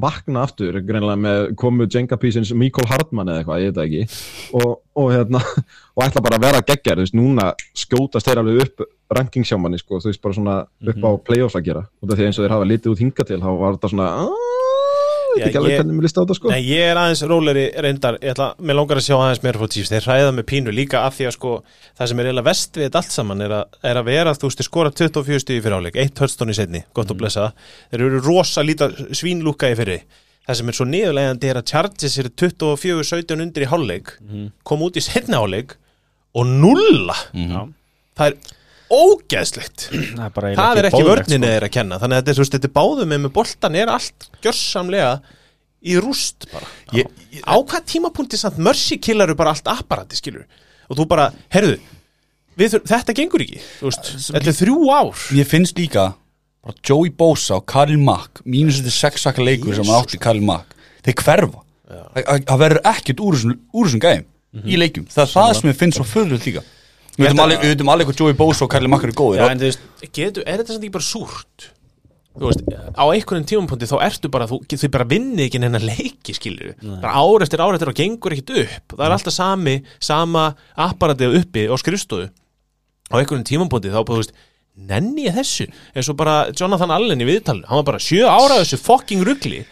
vakna 0.03 0.45
aftur, 0.47 0.79
greinlega 0.87 1.19
með 1.21 1.43
komu 1.61 1.87
Jenga 1.91 2.19
Písins 2.21 2.53
Mikol 2.57 2.89
Hardman 2.91 3.31
eða 3.31 3.43
eitthvað, 3.43 3.63
ég 3.63 3.71
veit 3.71 3.79
það 3.79 3.89
ekki. 3.89 4.23
Og, 4.61 4.73
og 5.03 5.11
hérna, 5.15 5.43
og 5.97 6.05
ætla 6.07 6.25
bara 6.27 6.41
að 6.41 6.47
vera 6.49 6.65
geggjar, 6.73 7.01
þú 7.01 7.07
veist, 7.07 7.19
núna 7.19 7.51
skjótast 7.85 8.31
þeir 8.31 8.43
alveg 8.43 8.65
upp 8.67 8.87
ranking 9.17 9.47
sjámanni, 9.47 9.81
sko, 9.83 10.01
þú 10.03 10.13
veist, 10.13 10.23
bara 10.25 10.39
svona 10.39 10.57
upp 10.93 11.07
á 11.07 11.11
playoffs 11.27 11.59
að 11.59 11.67
gera, 11.71 11.85
út 12.01 12.13
af 12.13 12.21
því 12.21 12.29
eins 12.29 12.41
og 12.41 12.47
þeir 12.47 12.57
hafa 12.57 12.71
litið 12.71 12.95
út 12.95 13.05
hinga 13.05 13.29
til, 13.31 13.41
þá 13.43 13.51
var 13.63 13.79
þetta 13.79 13.93
svona 13.95 14.11
aaaah, 14.25 14.70
veit 15.35 15.45
ekki 15.47 15.59
alveg 15.61 15.77
hvernig 15.79 15.97
mér 15.97 16.07
líst 16.07 16.19
á 16.19 16.23
þetta, 16.23 16.37
sko. 16.39 16.51
Nei, 16.53 16.61
ég 16.67 16.91
er 16.91 17.01
aðeins 17.01 17.23
róleri 17.31 17.65
reyndar. 17.87 18.19
Ég 18.21 18.35
ætla, 18.35 18.49
mér 18.59 18.79
langar 18.79 19.01
að 19.01 19.07
sjá 19.07 19.17
aðeins 19.17 19.43
meira 19.45 19.61
frá 19.61 19.71
Chiefs 19.75 19.93
þeir 19.93 20.07
hræða 20.09 20.35
með 20.37 20.47
pínu 20.53 20.75
líka 20.75 21.03
af 21.07 21.17
því 21.19 21.29
að 21.31 21.37
sko 21.37 21.53
það 21.99 22.13
sem 22.13 22.23
er 22.23 22.31
eiginlega 22.31 22.49
vest 22.51 22.79
við 22.81 22.87
þetta 22.89 23.03
allt 23.03 23.17
saman 23.17 23.45
er 23.47 23.57
að, 23.59 23.79
er 23.91 24.01
að 24.01 24.09
vera 24.11 24.35
þú 24.37 24.51
veist, 24.51 24.61
þeir 24.63 24.69
skora 24.71 24.95
24 25.01 25.45
stíði 25.45 25.65
fyrir 25.67 25.79
áleik 25.81 26.01
eitt 26.05 26.23
hörstóni 26.25 26.57
setni, 26.57 26.85
gott 26.97 27.13
og 27.15 27.21
blessa 27.21 27.51
þeir 27.91 28.07
eru 28.07 28.23
rosa 28.25 28.65
líta 28.67 28.91
svínlúka 29.17 29.71
í 29.71 29.77
fyrir 29.79 30.07
það 30.47 30.61
sem 30.61 30.73
er 30.73 30.79
svo 30.79 30.87
niðurlegandi 30.89 31.51
er 31.51 31.61
að 31.61 31.69
Chargers 31.71 32.17
eru 32.23 32.33
24-17 32.43 33.45
undir 33.45 33.67
í 33.67 33.71
hálfleik 33.71 34.15
kom 34.67 34.87
út 34.87 34.99
í 34.99 35.05
setni 35.05 35.37
hálfleik 35.39 35.77
og 36.35 36.47
nulla. 36.47 37.17
Já 37.35 37.69
það 38.21 38.31
er 38.31 38.57
ógeðslegt. 38.91 39.89
Það 40.19 40.39
er, 40.51 40.57
það 40.59 40.81
er 40.81 40.89
ekki 40.91 41.03
sko. 41.05 41.11
þeir 41.55 41.67
að 41.69 41.73
kenna. 41.77 41.99
Þannig 42.03 42.17
að 42.17 42.23
þetta 42.25 42.33
er, 42.35 42.41
veist, 42.43 42.57
þetta 42.57 42.71
báðum 42.81 43.13
með 43.13 43.23
með 43.27 43.33
boltan 43.37 43.79
er 43.79 43.93
allt 43.93 44.27
gjörsamlega 44.45 45.13
í 45.81 45.95
rúst 46.03 46.47
bara. 46.53 46.67
Ég- 46.99 47.41
á 47.47 47.55
hvað 47.57 47.87
tímapunkti 47.89 48.41
samt 48.41 48.59
mercy 48.61 48.99
killaru 49.01 49.37
bara 49.39 49.55
allt 49.55 49.71
apparati 49.73 50.19
skilur 50.19 50.45
og 50.91 50.99
þú 50.99 51.07
bara, 51.09 51.29
herðu 51.55 51.79
við, 52.59 52.75
þur- 52.75 52.83
þetta 52.91 53.15
gengur 53.17 53.45
ekki 53.47 53.61
veist, 53.81 54.11
þetta 54.27 54.51
er 54.53 54.59
þrjú 54.59 54.91
ár. 54.93 55.23
Ég 55.39 55.49
finnst 55.49 55.79
líka 55.81 56.11
Joey 56.85 57.09
Bosa 57.17 57.57
og 57.57 57.65
Karl 57.71 57.97
Mack 57.97 58.43
mínus 58.45 58.83
þetta 58.83 58.93
sex 58.93 59.25
saka 59.25 59.41
leikur 59.47 59.73
sem 59.79 59.87
hann 59.89 60.03
átti 60.03 60.21
Karl 60.21 60.43
Mack 60.45 60.75
þeir 61.07 61.17
hverfa. 61.23 61.63
Það- 61.89 62.45
verður 62.61 62.83
ekkert 62.93 63.23
úr 63.25 63.39
þessum, 63.39 63.55
úr 63.73 63.89
þessum 63.89 64.03
gæðum 64.05 64.67
í 64.67 64.77
leikjum. 64.83 65.07
Það 65.09 65.23
er 65.25 65.33
það 65.33 65.55
sem 65.61 65.71
ég 65.71 65.79
finnst 65.81 65.97
svo 66.03 66.05
fyrir 66.11 66.43
líka 66.45 66.63
við 67.17 67.27
veitum 67.27 67.43
alveg, 67.45 67.61
við 67.65 67.73
veitum 67.75 67.91
alveg 67.95 68.09
hvað 68.11 68.21
Joey 68.23 68.37
Bosa 68.39 68.65
og 68.67 68.71
Karl 68.73 68.89
Mack 68.93 69.05
eru 69.09 69.13
góðir. 69.19 69.41
Já, 69.41 69.45
og- 69.45 69.51
en 69.55 69.59
þú 69.63 69.69
veist, 69.71 69.85
Getu, 70.17 70.43
er 70.47 70.59
þetta 70.63 70.75
samt 70.75 70.85
ekki 70.85 70.93
bara 70.97 71.09
súrt? 71.09 71.69
Þú 72.41 72.47
veist, 72.47 72.61
á 72.95 73.05
einhvern 73.11 73.45
tímapunkti 73.45 73.89
þá 73.91 73.97
ertu 74.07 74.31
bara, 74.31 74.47
þú, 74.47 74.61
þau 74.71 74.91
bara 74.95 75.05
vinni 75.11 75.49
ekki 75.49 75.59
neina 75.61 75.81
leiki 75.83 76.33
skilur, 76.37 76.77
bara 77.03 77.13
ár 77.19 77.43
eftir 77.43 77.59
ár 77.61 77.75
eftir 77.75 77.91
og 77.91 77.97
gengur 77.99 78.33
ekkit 78.37 78.53
upp, 78.63 78.95
það 78.97 79.07
er 79.09 79.15
alltaf 79.17 79.35
sami 79.35 79.75
sama 79.99 80.45
apparatið 80.79 81.35
uppi 81.43 81.67
á 81.67 81.75
skrifstofu. 81.77 82.31
Á 83.11 83.15
einhvern 83.19 83.43
tímapunkti 83.45 83.91
þá 83.91 84.05
þú 84.07 84.21
veist, 84.21 84.33
nenni 84.79 85.27
ég 85.27 85.35
þessu. 85.35 85.67
Eins 85.93 86.09
og 86.09 86.17
bara 86.17 86.53
Jonathan 86.55 86.95
Allen 86.95 87.21
í 87.21 87.27
viðtalinu 87.27 87.67
hann 87.67 87.83
var 87.83 87.89
bara 87.91 87.99
sjö 87.99 88.23
ára 88.31 88.61
af 88.61 88.63
þessu 88.63 88.79
fucking 88.79 89.27
ruggli 89.27 89.65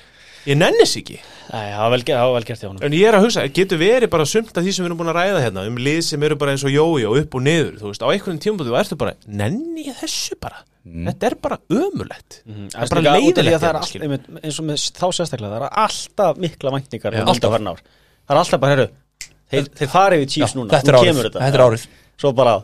ég 0.49 0.59
nenni 0.59 0.85
þess 0.85 0.99
ekki. 1.03 1.19
Nei, 1.49 1.67
það 1.73 1.83
var 1.83 1.93
vel, 1.95 2.01
vel 2.35 2.47
gert 2.49 2.63
hjá 2.63 2.69
honum. 2.69 2.83
En 2.89 2.97
ég 2.97 3.09
er 3.09 3.17
að 3.19 3.25
hugsa, 3.27 3.45
getur 3.59 3.81
verið 3.81 4.13
bara 4.13 4.27
sumt 4.29 4.53
af 4.53 4.65
því 4.65 4.75
sem 4.75 4.85
við 4.85 4.91
erum 4.91 5.01
búin 5.01 5.13
að 5.13 5.19
ræða 5.21 5.43
hérna 5.45 5.65
um 5.69 5.79
lið 5.87 6.01
sem 6.09 6.27
eru 6.29 6.39
bara 6.41 6.55
eins 6.55 6.65
og 6.69 6.75
jói 6.75 7.07
og 7.09 7.19
upp 7.23 7.37
og 7.39 7.45
niður 7.47 7.79
þú 7.81 7.93
veist, 7.93 8.05
á 8.05 8.09
einhvern 8.13 8.41
tímabúti 8.45 8.73
þú 8.73 8.79
ertu 8.83 8.99
bara 9.01 9.15
nenni 9.27 9.87
ég 9.89 9.99
þessu 10.03 10.39
bara, 10.43 10.63
þetta 10.85 11.31
er 11.31 11.39
bara 11.49 11.61
ömulegt 11.73 12.41
Það 12.45 12.71
það 12.75 12.85
er 12.85 12.95
bara 12.95 13.17
leiðilegt 13.17 13.65
Það 13.65 13.69
er 13.71 14.03
hérna, 14.05 14.41
eins 14.43 14.61
og 14.61 14.69
með 14.69 14.87
þá 14.99 15.07
sérstaklega 15.19 15.53
Það 15.55 15.69
er 15.69 15.83
alltaf 15.85 16.43
mikla 16.45 16.75
Já. 16.79 17.23
um 17.23 17.33
undanfarin 17.35 17.73
ár. 17.73 17.85
Það 18.29 18.35
er 18.37 18.43
alltaf 18.43 18.65
bara, 18.65 18.75
herru 18.77 18.89
Þeir, 19.49 19.69
þeir 19.79 19.89
farið 19.89 20.23
við 20.23 20.35
Já, 20.43 20.47
núna 20.59 20.81
nú 20.85 21.01
kemur 21.01 21.29
þetta 21.31 21.49
er 21.49 21.65
árið. 21.65 21.85
Svo 22.19 22.33
bara 22.37 22.59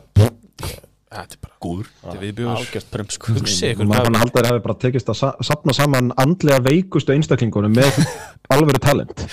þetta 1.14 1.36
er 1.38 1.42
bara 1.46 1.56
góður. 1.64 1.88
þetta 2.02 2.14
er 2.16 2.22
viðbjöður 2.24 2.60
algjört 2.60 2.90
prump 2.94 3.14
sko. 3.14 3.34
hugsi 3.38 3.70
ykkur 3.72 3.90
fann 3.92 4.10
að 4.14 4.20
halda 4.24 4.36
þeir 4.40 4.48
hafi 4.50 4.64
bara 4.66 4.76
tekist 4.84 5.12
að 5.12 5.18
sa 5.20 5.30
sapna 5.50 5.74
saman 5.76 6.12
andlega 6.24 6.60
veikustu 6.66 7.14
einstaklingunum 7.16 7.74
með 7.78 8.00
alvöru 8.54 8.82
talent. 8.82 9.24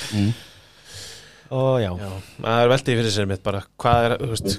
Ó, 1.51 1.77
já. 1.83 1.91
Já, 1.99 2.11
það 2.39 2.61
er 2.63 2.69
veldið 2.71 3.01
fyrir 3.01 3.15
sér 3.17 3.27
mitt 3.31 3.43
bara 3.43 3.63
hvað 3.81 4.05
er, 4.07 4.13
þú 4.21 4.29
veist 4.31 4.53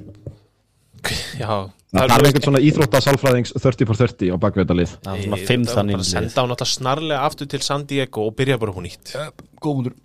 já, 1.40 1.48
það 1.92 2.02
er 2.04 2.12
einhvern 2.28 2.44
svona 2.46 2.60
íþrótta 2.62 3.00
sálfræðings 3.06 3.54
30 3.56 3.88
for 3.88 3.98
30 3.98 4.32
á 4.32 4.36
bakveita 4.42 4.76
lið. 4.76 4.92
Það 5.02 5.14
var 5.16 5.22
svona 5.26 5.40
fimm 5.48 5.64
þannig 5.70 5.96
bara 5.96 6.04
lið. 6.04 6.10
senda 6.12 6.44
á 6.44 6.44
náttúrulega 6.50 6.72
snarlega 6.76 7.24
aftur 7.30 7.48
til 7.54 7.62
San 7.64 7.86
Diego 7.90 8.26
og 8.28 8.36
byrja 8.38 8.58
bara 8.60 8.74
hún 8.76 8.86
nýtt. 8.86 9.14
Góður 9.64 9.96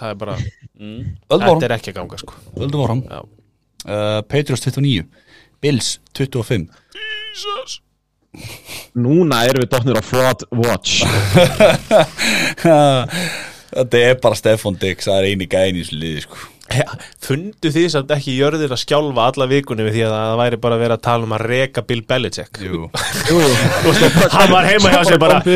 það 0.00 0.14
er 0.14 0.18
bara, 0.22 0.36
öldum 0.80 1.10
þetta 1.28 1.50
áram 1.50 1.66
er 1.68 1.76
ekki 1.76 1.92
að 1.92 1.98
ganga 2.00 2.18
sko. 2.22 2.38
Öldum 2.56 2.84
áram 2.86 3.02
Já. 3.04 3.20
uh, 3.20 4.20
Patriots 4.32 4.64
29 4.64 5.04
Bills 5.60 5.98
25 6.16 6.70
núna 8.98 9.44
erum 9.48 9.62
við 9.64 9.70
dotnir 9.72 9.98
á 9.98 10.02
fraud 10.04 10.40
watch. 10.54 10.92
Þetta 13.70 13.96
er 13.98 14.16
bara 14.22 14.34
Stefan 14.38 14.76
Dix 14.80 15.06
það 15.06 15.18
er 15.20 15.24
eini 15.30 15.46
gæðin 15.50 15.78
í 15.78 15.80
liði 15.94 16.20
sko. 16.24 16.36
Já, 16.70 16.86
fundu 17.18 17.68
þið 17.74 17.88
samt 17.90 18.10
ekki 18.14 18.36
jörðir 18.36 18.70
að 18.70 18.82
skjálfa 18.84 19.22
alla 19.26 19.46
vikunni 19.50 19.84
við 19.88 19.94
því 19.96 20.02
að 20.06 20.12
það 20.14 20.36
væri 20.38 20.56
bara 20.62 20.74
að 20.76 20.82
vera 20.84 20.94
að 20.98 21.04
tala 21.06 21.22
um 21.26 21.34
að 21.34 21.44
reka 21.50 21.80
Bill 21.86 22.04
Belichick? 22.06 22.54
Jú. 22.62 22.78
hann 24.36 24.52
var 24.54 24.64
heima 24.70 24.88
hjá 24.94 25.02
sér 25.08 25.18
bara 25.18 25.42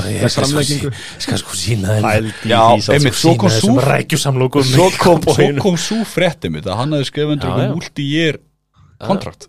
bara, 0.00 0.64
ég 0.64 0.86
ég 0.88 1.24
skal 1.26 1.40
sko 1.42 1.58
sína 1.58 1.98
þeim 1.98 2.30
Já, 2.48 2.62
einmitt, 2.96 3.18
svo 3.20 3.36
kom 3.40 3.80
rækjusamlokum 3.84 4.66
svo 4.66 4.88
kom, 5.00 5.22
svo 5.28 5.52
kom 5.60 5.78
svo 5.80 6.00
frétti 6.08 6.52
mitt 6.52 6.68
að 6.68 6.82
hann 6.82 6.98
hefði 6.98 7.28
undir 7.36 7.46
Já, 7.46 7.52
eitthvað 7.52 7.68
já. 7.68 7.76
multi-year 7.76 8.42
kontrakt 9.06 9.48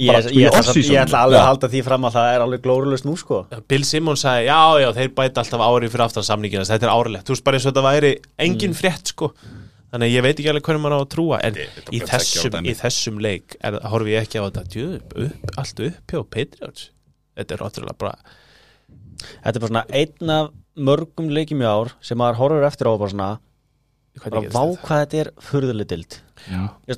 Ég, 0.00 0.30
ég, 0.32 0.46
ætla, 0.48 0.72
ég 0.80 0.96
ætla 1.02 1.24
alveg 1.26 1.36
að 1.36 1.48
halda 1.48 1.68
því 1.68 1.80
fram 1.84 2.06
að 2.08 2.14
það 2.14 2.28
er 2.32 2.42
alveg 2.44 2.60
glórulust 2.64 3.04
nú 3.04 3.12
sko. 3.20 3.40
Bill 3.68 3.82
Simmons 3.84 4.22
sagði, 4.24 4.46
já, 4.46 4.60
já, 4.80 4.86
þeir 4.96 5.10
bæta 5.18 5.42
alltaf 5.42 5.64
ári 5.66 5.90
fyrir 5.92 6.04
aftan 6.06 6.24
samningina, 6.24 6.62
þetta 6.68 6.86
er 6.86 6.92
árlegt, 6.94 7.26
þú 7.26 7.34
veist 7.34 7.44
bara 7.44 7.58
eins 7.58 7.66
og 7.66 7.74
þetta 7.74 7.82
væri 7.84 8.12
engin 8.46 8.76
frétt, 8.78 9.12
sko. 9.12 9.28
Þannig 9.90 10.06
að 10.06 10.14
ég 10.14 10.24
veit 10.24 10.32
ekki 10.38 10.50
alveg 10.52 10.68
hvernig 10.68 10.84
maður 10.84 10.94
á 10.94 11.00
að 11.02 11.08
trúa 11.10 11.38
en 11.42 11.56
Þetta 11.58 11.82
er 11.82 11.96
í 11.96 12.00
þessum, 12.06 12.58
í 12.62 12.74
þessum 12.78 13.16
leik 13.26 13.56
er, 13.58 13.78
horfi 13.90 14.14
ég 14.14 14.26
ekki 14.28 14.38
á 14.38 14.46
þetta. 14.46 14.62
Djöð, 14.70 14.92
upp, 15.26 15.48
allt 15.58 15.82
upp 15.88 16.14
hjá 16.14 16.20
Patriots. 16.36 16.84
Þetta 17.40 17.56
er 17.56 17.64
ótrúlega 17.66 17.98
bara 17.98 18.36
Þetta 19.20 19.56
er 19.56 19.60
bara 19.60 19.72
svona 19.72 19.84
einn 20.00 20.30
af 20.36 20.50
mörgum 20.80 21.30
leikjum 21.34 21.62
í 21.62 21.68
ár 21.68 21.92
sem 22.00 22.18
maður 22.20 22.38
horfur 22.40 22.66
eftir 22.68 22.86
á 22.88 22.90
og 22.94 23.00
bara 23.02 23.10
svona 23.14 23.30
bara 24.20 24.40
vá 24.50 24.62
hvað 24.84 25.00
þetta 25.04 25.18
er 25.24 25.30
furðuleg 25.40 25.88
dild 25.90 26.20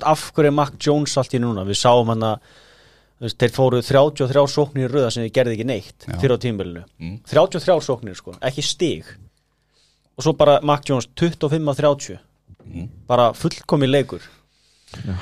af 0.03 0.31
hverju 0.33 0.47
er 0.49 0.55
Mac 0.55 0.77
Jones 0.81 1.17
allt 1.19 1.33
í 1.35 1.39
núna? 1.43 1.65
Við 1.67 1.77
sáum 1.81 2.07
hann 2.09 2.23
að 2.23 3.33
þeir 3.39 3.53
fóru 3.55 3.81
33 3.83 4.47
sóknir 4.51 4.87
í 4.89 4.91
röða 4.91 5.11
sem 5.13 5.23
þeir 5.23 5.33
gerði 5.37 5.53
ekki 5.57 5.67
neitt 5.69 6.07
Já. 6.07 6.17
fyrir 6.19 6.35
á 6.35 6.43
tímbilinu 6.43 6.83
Mm. 6.99 7.19
33 7.29 7.79
sóknir 7.85 8.15
sko, 8.15 8.33
ekki 8.41 8.63
stig. 8.63 9.05
Og 10.17 10.23
svo 10.25 10.33
bara 10.37 10.59
Mac 10.61 10.83
Jones 10.89 11.07
25 11.15 11.69
af 11.69 11.77
30 11.77 12.19
Mm. 12.65 12.89
bara 13.07 13.33
fullkomi 13.33 13.87
leikur. 13.87 14.21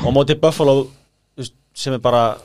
Og 0.02 0.08
á 0.08 0.12
móti 0.14 0.36
Buffalo 0.40 0.88
sem 1.74 1.94
er 1.94 2.00
bara 2.00 2.38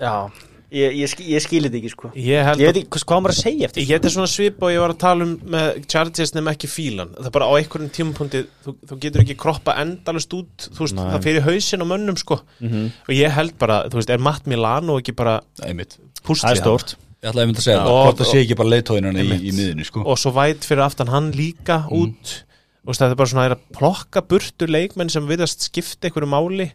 já, 0.00 0.30
ég, 0.72 0.94
ég, 1.00 1.10
skil, 1.10 1.26
ég 1.32 1.42
skilir 1.44 1.68
þetta 1.70 1.78
ekki 1.80 1.90
sko. 1.92 2.10
Ég 2.14 2.48
ég 2.60 2.60
veit 2.70 2.78
ekki 2.80 3.00
hvað, 3.04 3.20
maður 3.24 3.34
að 3.34 3.40
segja 3.40 3.68
eftir 3.68 3.82
Ég 3.82 3.90
geti 3.90 4.12
svona 4.14 4.30
svip 4.30 4.62
og 4.62 4.72
ég 4.72 4.80
var 4.82 4.94
að 4.94 5.00
tala 5.02 5.26
um 5.26 5.32
með 5.54 5.80
Chargers 5.90 6.32
nefn 6.36 6.50
ekki 6.52 6.70
fílan. 6.70 7.12
Það 7.18 7.28
er 7.30 7.34
bara 7.36 7.48
á 7.50 7.52
einhverjum 7.58 7.92
tímapunkti 7.96 8.42
þú, 8.64 8.74
þú 8.90 8.98
getur 9.04 9.24
ekki 9.24 9.36
kroppa 9.40 9.76
endalust 9.82 10.36
út 10.38 10.68
þú 10.70 10.84
veist, 10.86 10.96
Nei. 10.98 11.06
það 11.14 11.26
fyrir 11.28 11.46
hausinn 11.48 11.84
á 11.84 11.86
mönnum 11.92 12.18
sko. 12.20 12.40
Og 12.62 13.14
ég 13.14 13.30
held 13.36 13.56
bara, 13.58 13.82
þú 13.90 14.00
veist, 14.00 14.10
er 14.14 14.24
Matt 14.30 14.46
Milano 14.50 14.98
ekki 15.00 15.14
bara 15.16 15.40
einmitt. 15.66 15.98
púst 16.22 16.44
það 16.46 16.56
er 16.56 16.62
stórt. 16.62 16.96
Ég 17.20 17.28
ætla 17.34 17.42
að 17.42 17.50
mynda 17.50 17.60
að 17.60 17.66
segja 17.66 17.80
það, 17.80 17.90
Og- 17.90 18.04
hvort 18.06 18.20
það 18.22 18.30
sé 18.30 18.38
ekki 18.44 18.56
bara 18.56 18.70
leiðtóðinu 18.72 19.10
í, 19.20 19.40
í 19.50 19.52
miðunni 19.52 19.84
sko. 19.84 20.04
og 20.06 20.16
svo 20.16 20.30
væt 20.32 20.64
fyrir 20.64 20.84
aftan 20.86 21.08
hann 21.12 21.32
líka 21.32 21.82
út. 21.92 22.44
Og 22.88 22.96
það 22.96 23.10
er 23.12 23.14
bara 23.20 23.28
svona 23.28 23.44
er 23.44 23.54
að 23.58 23.64
plokka 23.76 24.22
burtu 24.24 24.66
leikmenn 24.66 25.10
sem 25.12 25.26
viðast 25.28 25.66
skipta 25.68 26.08
einhverju 26.08 26.30
máli. 26.32 26.70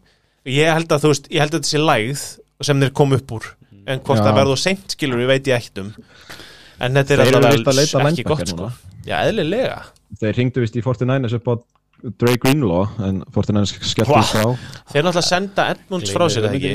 Ég 0.46 0.70
held 0.70 0.88
að 0.94 1.02
þú 1.02 1.10
veist, 1.10 1.30
ég 1.34 1.40
held 1.42 1.56
að 1.56 1.64
þetta 1.64 1.72
sé 1.72 1.80
lægð 1.82 2.26
sem 2.62 2.80
þeir 2.80 2.94
kom 2.94 3.14
upp 3.18 3.32
úr 3.32 3.48
en 3.88 4.02
hvort 4.02 4.20
Já. 4.20 4.26
það 4.28 4.38
verður 4.40 4.62
seint 4.62 4.96
skilur 4.96 5.22
ég 5.24 5.30
veit 5.30 5.48
ég 5.52 5.60
ekkert 5.60 5.82
um. 5.84 5.94
En 6.86 6.98
þetta 6.98 7.16
er 7.16 7.24
alltaf 7.24 7.46
að 7.72 7.78
leita 7.80 8.04
ekki 8.10 8.26
gott 8.28 8.48
sko. 8.50 8.58
núna. 8.58 8.72
já, 9.08 9.16
eðlilega. 9.30 9.78
Þeir 10.20 10.38
ringdu 10.40 10.64
vist 10.64 10.76
í 10.76 10.84
49ers 10.84 11.36
upp 11.38 11.48
á 11.52 11.54
Dre 12.20 12.36
Greenlaw 12.42 12.90
en 13.08 13.22
49ers 13.34 13.76
skellti 13.88 14.12
Hva? 14.12 14.24
frá. 14.28 14.50
Þeir 14.92 15.06
náttúrulega 15.08 15.26
senda 15.30 15.68
Edmunds 15.74 16.12
frá 16.14 16.26
sér 16.30 16.50
ekki? 16.52 16.74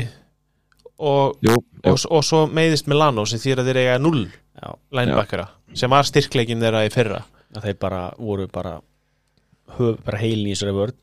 Og, 1.00 1.36
Jú, 1.40 1.54
jú. 1.56 1.60
og, 1.92 2.00
og 2.12 2.24
svo 2.26 2.44
meiðist 2.52 2.88
Milano 2.90 3.24
sem 3.28 3.40
þýr 3.40 3.62
að 3.62 3.70
þeir 3.70 3.78
eiga 3.82 3.98
null 4.02 4.24
já, 4.28 4.68
linebackera 4.92 5.46
sem 5.76 5.88
var 5.92 6.04
styrkleikin 6.08 6.60
þeirra 6.60 6.82
í 6.84 6.90
fyrra. 6.92 7.22
Að 7.56 7.68
þeir 7.68 7.78
bara 7.80 8.00
voru 8.18 8.48
bara 8.52 8.74
höf, 9.78 10.00
bara 10.04 10.20
heilin 10.20 10.50
í 10.50 10.54
þessari 10.56 10.74
vörð 10.76 10.98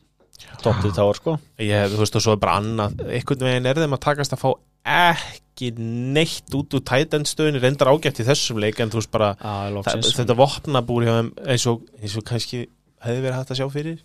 toppið 0.61 0.93
þá 0.97 1.03
sko. 1.17 1.37
Ég, 1.63 1.87
þú 1.93 2.01
veist 2.03 2.17
og 2.19 2.23
svo 2.25 2.35
er 2.35 2.41
bara 2.41 2.57
annað. 2.61 2.99
Einhvern 3.07 3.47
veginn 3.47 3.69
er 3.71 3.79
þeim 3.81 3.95
að 3.97 4.03
takast 4.05 4.35
að 4.35 4.43
fá 4.43 4.49
ekki 4.88 5.71
neitt 5.77 6.53
út 6.57 6.75
úr 6.77 6.83
tætend 6.85 7.27
stöðunni 7.29 7.59
reyndar 7.63 7.89
ágætt 7.91 8.21
í 8.21 8.25
þessum 8.27 8.59
leik 8.61 8.79
en 8.83 8.91
þú 8.93 9.01
veist 9.01 9.11
bara 9.13 9.31
að, 9.39 9.79
það, 9.88 10.05
þetta 10.19 10.35
vopnabúr 10.38 11.07
hjá 11.07 11.13
þeim 11.17 11.31
eins 11.49 11.65
og, 11.71 11.81
eins 12.01 12.15
og 12.19 12.25
kannski 12.29 12.61
hefði 13.03 13.23
verið 13.25 13.38
hægt 13.39 13.51
að 13.55 13.59
sjá 13.61 13.67
fyrir 13.73 13.97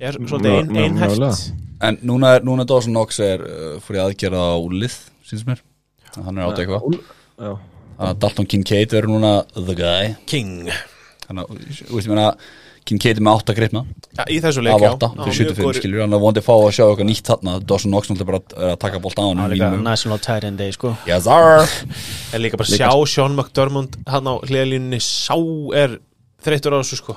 er 0.00 0.16
ein, 0.18 0.26
Mö- 0.26 0.40
mö- 0.42 0.80
einhæft. 0.82 1.14
Mögulega. 1.14 1.60
En 1.86 1.98
núna 2.08 2.32
er, 2.38 2.42
núna 2.46 2.64
er 2.64 2.70
Dawson 2.72 2.94
Knox 2.96 3.20
er 3.22 3.44
uh, 3.44 3.76
fyrir 3.84 4.02
aðgerða 4.08 4.42
á 4.42 4.56
úlið, 4.58 4.96
síns 5.28 5.44
mér. 5.46 5.60
Hann 6.16 6.38
er 6.40 6.48
átt 6.48 6.60
eitthvað. 6.64 6.98
Þannig 7.38 8.08
að 8.08 8.18
Dalton 8.24 8.48
Kincaid 8.50 8.90
verður 8.96 9.12
núna 9.14 9.32
the 9.54 9.76
guy. 9.78 10.12
King. 10.30 10.66
Þannig 11.28 11.44
að, 11.44 11.62
þú 11.84 11.94
veist, 11.98 12.08
ég 12.08 12.12
meina 12.14 12.26
Kincaid 12.84 13.16
er 13.16 13.24
með 13.24 13.38
átta 13.38 13.54
gripna. 13.56 13.80
Ja, 14.18 14.24
í 14.28 14.36
þessu 14.44 14.62
leik 14.64 14.74
af 14.76 14.82
já. 14.84 14.90
Já, 14.92 15.08
fyrir 15.08 15.24
mjög 15.24 15.36
75 15.38 15.64
góður- 15.64 15.78
skilur 15.80 16.02
að 16.04 16.20
vondi 16.24 16.42
fá 16.44 16.52
að 16.54 16.72
sjá 16.76 16.84
eitthvað 16.84 17.08
nýtt 17.08 17.30
þarna. 17.30 17.54
Dawson 17.64 17.90
Knox 17.94 18.10
náttúrulega 18.10 18.26
bara 18.28 18.40
er 18.68 18.72
að 18.74 18.78
taka 18.84 19.00
bolt 19.00 19.18
á 19.18 19.24
hann 19.24 19.40
líka 19.54 19.70
National 19.82 20.18
Tight 20.18 20.44
End 20.44 20.58
Day 20.58 20.70
sko. 20.76 20.96
Yes 21.08 21.24
sir. 21.24 21.64
Er 22.34 22.40
líka 22.44 22.58
bara 22.60 22.68
að 22.68 22.76
sjá 22.76 22.90
Sean 23.14 23.34
McDermott 23.38 23.96
hann 24.06 24.28
á 24.28 24.34
hliðalínunni 24.44 25.00
sá 25.00 25.34
er 25.74 25.96
þreyttur 26.44 26.76
á 26.76 26.78
þessu 26.84 27.00
sko. 27.00 27.16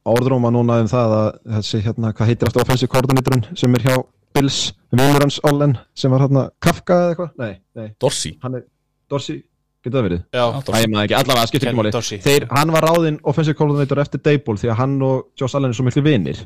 orðróma 0.09 0.49
núna 0.55 0.79
um 0.81 0.87
það 0.89 1.11
að 1.19 1.27
þessi 1.59 1.81
hérna, 1.85 2.13
hvað 2.15 2.31
heitir 2.31 2.47
aftur 2.49 2.63
offensive 2.63 2.89
coordinatorinn 2.89 3.43
sem 3.59 3.75
er 3.77 3.83
hjá 3.85 3.97
Bills, 4.33 4.59
Vilur 4.93 5.21
hans 5.21 5.37
Ollen 5.45 5.75
sem 5.97 6.09
var 6.13 6.23
hérna 6.23 6.47
Kafka 6.63 6.95
eða 6.95 7.11
eitthvað? 7.13 7.29
Nei, 7.37 7.53
nei, 7.77 7.87
Dorsey. 8.01 8.37
Hann 8.41 8.55
er 8.57 8.63
Dorsey, 9.09 9.43
getur 9.83 9.99
það 9.99 10.07
verið? 10.09 10.21
já, 10.35 10.43
Æ, 10.49 10.77
ég 10.83 10.89
maður 10.91 11.05
ekki, 11.07 11.17
allavega 11.19 11.47
skiptir 11.49 11.69
Ken 11.69 11.79
ekki 11.79 11.81
máli. 11.81 12.21
Þeir, 12.27 12.47
hann 12.51 12.71
var 12.75 12.87
ráðinn 12.89 13.19
offensive 13.23 13.55
coordinator 13.59 14.01
eftir 14.03 14.21
Dayból 14.25 14.57
því 14.59 14.71
að 14.73 14.79
hann 14.81 14.95
og 15.01 15.27
Josh 15.39 15.55
Allen 15.55 15.71
er 15.71 15.77
svo 15.79 15.85
miklu 15.87 16.03
vinir. 16.05 16.41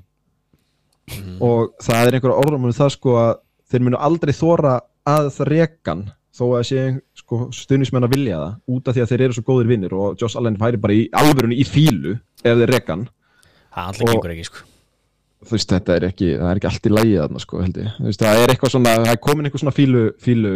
Og 1.43 1.73
það 1.83 2.07
er 2.07 2.17
einhverja 2.17 2.39
orðróma 2.39 2.69
um 2.69 2.75
það 2.75 2.91
sko 2.95 3.15
að 3.19 3.31
þeir 3.73 3.83
munu 3.87 3.99
aldrei 4.07 4.33
þóra 4.37 4.75
að 5.09 5.29
það 5.35 5.49
rekan 5.51 6.03
þó 6.33 6.43
að 6.57 6.63
sé 6.69 6.83
sko, 7.19 7.39
stuðnismenn 7.53 8.07
að 8.07 8.13
vilja 8.15 8.37
það 8.39 8.53
út 8.75 8.87
af 8.89 8.95
því 8.95 9.01
að 9.03 9.09
þeir 9.11 9.23
eru 9.27 9.35
svo 9.37 9.43
góðir 9.49 9.67
vinnir 9.73 9.93
og 9.97 10.15
Josh 10.21 10.37
Allen 10.39 10.55
færi 10.61 10.79
bara 10.81 10.95
í 10.97 11.03
alvörunni 11.19 11.59
í 11.61 11.65
fílu 11.67 12.15
ef 12.41 12.55
þeir 12.61 12.71
rekan 12.71 13.03
það 13.73 13.89
alltaf 13.91 14.07
Og- 14.07 14.13
gengur 14.15 14.33
ekki 14.33 14.47
sko. 14.47 14.63
þú 15.43 15.51
veist, 15.57 15.73
þetta 15.75 15.95
er 15.99 16.07
ekki, 16.07 16.29
það 16.39 16.49
er 16.53 16.61
ekki 16.61 16.69
allt 16.71 16.87
í 16.89 16.93
lægi 16.95 17.17
þarna 17.19 17.43
sko, 17.43 17.61
held 17.61 17.77
ég, 17.83 17.91
þú 17.99 18.07
veist, 18.07 18.23
það 18.23 18.41
er 18.45 18.53
eitthvað 18.55 18.73
svona 18.73 18.95
það 18.95 19.11
er 19.13 19.21
komin 19.27 19.45
eitthvað 19.49 19.63
svona 19.65 19.75
fílu, 19.77 20.03
fílu 20.23 20.53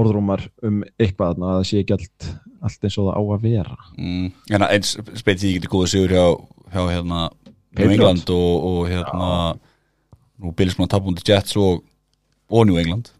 orðrúmar 0.00 0.46
um 0.64 0.80
eitthvað 0.96 1.34
þarna 1.34 1.50
að 1.50 1.58
það 1.58 1.68
sé 1.68 1.82
ekki 1.82 1.96
allt, 1.96 2.28
allt 2.64 2.86
eins 2.86 2.98
og 2.98 3.08
það 3.08 3.18
á 3.18 3.22
að 3.22 3.46
vera. 3.46 3.76
Mm, 3.98 4.26
hérna, 4.48 4.68
eins 4.76 4.92
speit 5.20 5.42
því 5.42 5.54
ekki 5.58 5.72
góða 5.72 5.90
sigur 5.92 6.14
hjá, 6.16 6.26
hjá 6.72 6.82
hérna 6.88 7.20
New. 7.76 7.92
England 7.92 8.32
og, 8.32 8.66
og 8.70 8.80
hérna 8.90 9.30
nú 10.42 10.52
Bills 10.56 10.76
búin 10.78 10.88
að 10.88 10.94
tapa 10.94 11.08
mútið 11.08 11.32
Jets 11.32 11.58
og, 11.60 11.84
og 12.52 12.66
New 12.68 12.80
England. 12.80 13.12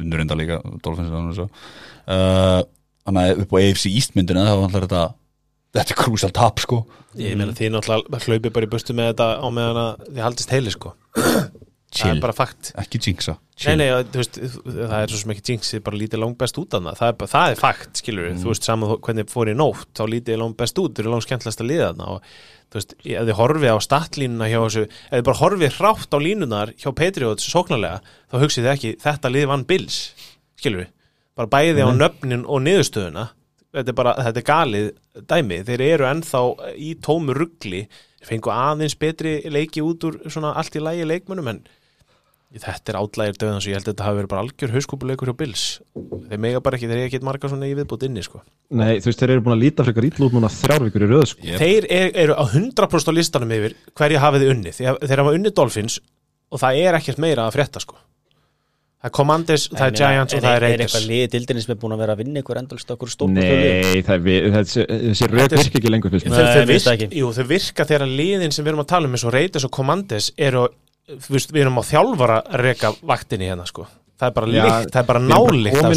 Undur 0.00 0.22
enda 0.22 0.38
líka 0.38 0.60
Dolphins 0.82 1.12
og 1.14 1.34
svo. 1.36 1.48
Uh, 2.02 2.62
þannig 3.06 3.28
að 3.28 3.42
upp 3.44 3.54
á 3.54 3.56
AFC 3.62 3.90
East 3.92 4.16
myndina 4.18 4.46
þá 4.48 4.56
var 4.58 4.86
þetta 4.86 5.02
þetta 5.72 5.94
er 5.94 6.00
krúsal 6.02 6.32
tap 6.34 6.62
sko. 6.62 6.82
Ég 7.20 7.36
meina 7.38 7.54
þið 7.56 7.76
náttúrulega 7.76 8.24
hlaupi 8.26 8.52
bara 8.54 8.66
í 8.66 8.72
burtu 8.72 8.96
með 8.96 9.12
þetta 9.12 9.28
á 9.38 9.46
meðan 9.52 9.82
að 9.82 10.08
þið 10.08 10.24
haldist 10.26 10.54
heili 10.54 10.74
sko 10.74 10.96
það 11.92 12.12
er 12.12 12.20
bara 12.22 12.34
fakt. 12.36 12.70
Ekki 12.80 13.00
jinxa. 13.04 13.34
Nei, 13.62 13.76
nei, 13.78 13.88
þú 14.10 14.20
veist, 14.20 14.38
það 14.64 14.94
er 14.98 15.12
svo 15.12 15.20
sem 15.20 15.32
ekki 15.34 15.44
jinx 15.52 15.72
þið 15.74 15.82
bara 15.86 15.98
lítið 16.00 16.22
langt 16.22 16.38
best 16.40 16.58
út 16.58 16.74
af 16.74 16.82
það, 16.86 16.96
það 16.98 17.10
er, 17.12 17.18
bara, 17.20 17.30
það 17.32 17.52
er 17.52 17.60
fakt 17.60 18.00
skilur 18.00 18.26
við, 18.26 18.38
þú 18.42 18.50
veist, 18.50 18.68
saman 18.68 18.94
hvernig 19.06 19.28
fór 19.30 19.50
í 19.52 19.54
nótt 19.58 19.90
þá 19.98 20.02
lítið 20.08 20.40
langt 20.40 20.58
best 20.62 20.80
út, 20.82 20.94
þau 20.96 21.02
eru 21.04 21.12
langt 21.12 21.26
skemmtilegast 21.26 21.62
að 21.62 21.68
liða 21.70 21.90
þarna. 21.90 22.08
Og 22.16 22.72
þú 22.72 22.80
veist, 22.80 22.96
ef 23.02 23.28
þið 23.28 23.38
horfið 23.42 23.76
á 23.76 23.78
statlínuna 23.86 24.48
hjá 24.50 24.58
þessu, 24.62 24.86
ef 24.88 25.14
þið 25.14 25.26
bara 25.28 25.40
horfið 25.42 25.76
hrátt 25.78 26.16
á 26.16 26.18
línunar 26.24 26.72
hjá 26.80 26.88
Patriots 27.02 27.50
sóknarlega 27.52 28.00
þá 28.32 28.36
hugsið 28.40 28.66
þið 28.66 28.72
ekki, 28.72 28.94
þetta 29.04 29.32
lið 29.36 29.46
vann 29.52 29.66
Bills 29.68 30.00
skilur 30.58 30.84
við, 30.84 30.90
bara 31.38 31.52
bæði 31.52 31.86
á 31.86 31.90
nöfnin 31.92 32.48
og 32.48 32.64
niðurstöðuna. 32.66 33.28
Þetta 33.72 33.88
er 33.88 33.96
bara, 33.96 34.12
þetta 34.20 34.40
er 34.40 34.44
galið 34.44 34.88
dæmi. 35.30 35.58
Þeir 35.64 35.82
eru 35.86 36.04
ennþá 36.04 36.40
í 36.76 36.90
tómu 37.00 37.32
ruggli 37.32 37.86
fengu 38.26 38.52
aðeins 38.52 38.96
betri 39.00 39.38
leiki 39.50 39.82
út 39.84 40.04
úr 40.06 40.18
svona 40.30 40.52
allt 40.58 40.76
í 40.76 40.82
lægi 40.82 41.06
leikmönnum 41.08 41.48
en 41.54 41.62
þetta 42.60 42.92
er 42.92 42.98
átlægir 43.00 43.38
döðan 43.40 43.62
svo 43.64 43.70
ég 43.72 43.78
held 43.78 43.86
að 43.86 43.92
þetta 43.94 44.04
hafi 44.08 44.18
verið 44.20 44.30
bara 44.32 44.42
algjör 44.44 44.74
hauskúpuleikur 44.76 45.30
hjá 45.30 45.36
Bills 45.40 45.62
þeir 46.28 46.42
mega 46.44 46.60
bara 46.60 46.76
ekki, 46.76 46.90
þeir 46.90 47.00
eiga 47.00 47.08
ekki 47.08 47.22
marga 47.24 47.48
svona 47.48 47.68
í 47.70 47.74
viðbútt 47.78 48.04
inni 48.08 48.24
sko. 48.26 48.42
Nei, 48.68 49.00
þú 49.00 49.08
veist, 49.08 49.22
þeir 49.22 49.34
eru 49.36 49.44
búin 49.46 49.56
að 49.56 49.62
líta 49.64 49.86
frekar 49.88 50.08
ítl 50.10 50.26
út 50.28 50.36
núna 50.36 50.50
þrjár 50.52 50.84
vikur 50.88 51.06
í 51.06 51.10
röð 51.10 51.26
sko. 51.32 51.44
Yep. 51.48 51.58
þeir 51.62 51.88
er, 51.88 52.12
eru 52.26 52.36
á 52.36 52.44
100% 52.44 53.08
á 53.08 53.12
listanum 53.16 53.56
yfir 53.56 53.76
hverja 53.96 54.20
hafið 54.26 54.44
þið 54.44 54.54
unni, 54.56 54.72
þeir, 54.76 55.18
hafa 55.24 55.36
unni 55.38 55.52
Dolphins 55.56 56.00
og 56.52 56.60
það 56.60 56.80
er 56.84 56.98
ekkert 57.00 57.22
meira 57.24 57.46
að 57.48 57.56
frétta 57.56 57.80
sko. 57.80 57.96
það 59.02 59.08
er 59.08 59.14
Commanders, 59.16 59.64
það 59.72 59.86
er 59.88 59.96
Giants 59.98 60.34
og 60.36 60.42
það 60.44 60.52
er 60.52 60.56
er 60.56 60.62
Raiders 60.62 60.92
eitthvað 60.92 61.08
liðið 61.10 61.30
dildinni 61.32 61.62
sem 61.64 61.72
er 61.74 61.78
búin 61.82 61.94
að 61.96 62.02
vera 62.04 62.14
að 62.14 62.20
vinna 62.22 62.42
ykkur 62.44 62.60
endalst 62.60 62.92
okkur 62.94 63.10
lið? 63.10 63.32
Nei, 63.34 64.02
það 64.06 64.14
er 64.14 64.22
við, 64.28 64.46
þessi, 64.54 64.84
röð 65.32 65.42
Þetta 65.42 65.56
er- 65.56 65.62
virka 65.64 65.80
ekki 65.80 65.90
lengur 65.90 67.16
jú, 67.18 67.32
þau 67.34 67.46
virka 67.48 67.86
þegar 67.88 68.06
liðin 68.12 68.54
sem 68.54 68.62
við 68.62 68.70
erum 68.74 68.84
að 68.84 68.90
tala 68.92 69.08
um 69.10 69.16
eins 69.16 69.24
og 69.26 69.34
Raiders 69.34 69.66
og 69.66 69.72
Commanders 69.74 70.28
eru, 70.38 70.68
veist, 71.08 71.50
við 71.52 71.66
erum 71.66 71.80
á 71.80 71.84
þjálfara 71.86 72.38
að 72.46 72.62
reka 72.62 72.92
vaktinni 73.02 73.48
hérna 73.50 73.66
sko. 73.66 73.86
það 74.22 74.28
er 74.28 74.34
bara 74.36 74.50
líkt, 74.52 74.90
það 74.92 75.00
er 75.00 75.06
bara 75.08 75.22
nálikt 75.24 75.78
það 75.78 75.94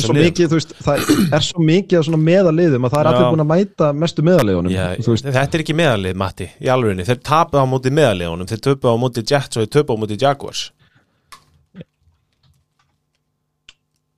er 1.38 1.46
svo 1.46 1.66
mikið 1.66 2.00
af 2.00 2.08
svona 2.08 2.22
meðaliðum 2.22 2.88
að 2.88 2.96
það 2.96 3.02
er 3.02 3.06
Já. 3.06 3.12
allir 3.12 3.28
búin 3.36 3.44
að 3.44 3.52
mæta 3.52 3.90
mestu 3.94 4.26
meðaliðunum 4.26 5.28
þetta 5.28 5.46
er 5.46 5.66
ekki 5.66 5.78
meðalið, 5.78 6.18
Matti, 6.18 6.50
í 6.58 6.72
alvegni 6.74 7.06
þeir 7.06 7.22
tapu 7.22 7.62
á 7.62 7.66
móti 7.70 7.94
meðaliðunum, 7.94 8.50
þeir 8.50 8.64
töpu 8.70 8.90
á 8.90 8.96
móti 8.98 9.26
Jets 9.26 9.60
og 9.60 9.66
þeir 9.66 9.74
töpu 9.78 9.94
á 9.94 10.02
móti 10.02 10.18
Jaguars. 10.22 10.66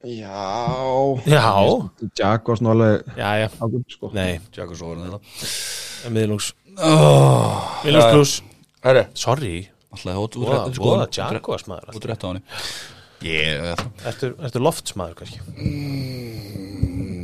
Já. 0.08 0.40
Já, 1.28 1.48
Jaguars 2.16 2.62
alveg 2.64 3.02
já, 3.18 3.30
já, 3.44 3.48
águm, 3.60 3.84
sko. 3.92 4.12
nei, 4.16 4.40
Jaguars 4.56 4.86
miðlungs. 6.08 6.54
Oh, 6.78 7.82
Miðlungs 7.84 8.14
pluss, 8.14 8.38
Herri, 8.86 9.10
sorry 9.18 9.66
alltaf 9.94 10.38
Voða, 10.42 10.62
voða 10.78 11.08
Jaguars 11.18 11.68
maður 11.70 11.98
út 11.98 12.08
rétt 12.12 12.26
á 12.26 12.28
Ertu, 14.06 14.34
ertu 14.46 14.62
loftsmaður 14.62 15.16
kannski? 15.18 15.40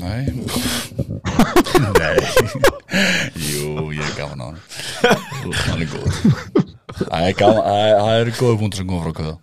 Nei. 0.03 0.23
Nei. 1.99 2.17
Jú, 3.37 3.91
ég 3.93 4.03
er 4.03 4.15
gaman 4.17 4.41
á 4.41 4.45
hann 4.49 4.59
hann 5.67 5.83
er 5.83 5.89
góð 5.91 6.07
það 7.09 7.27
er 7.29 7.35
eru 8.23 8.35
góðu 8.39 8.59
punktur 8.63 8.81
sem 8.81 8.89
koma 8.89 9.05
frá 9.05 9.13
köða 9.19 9.35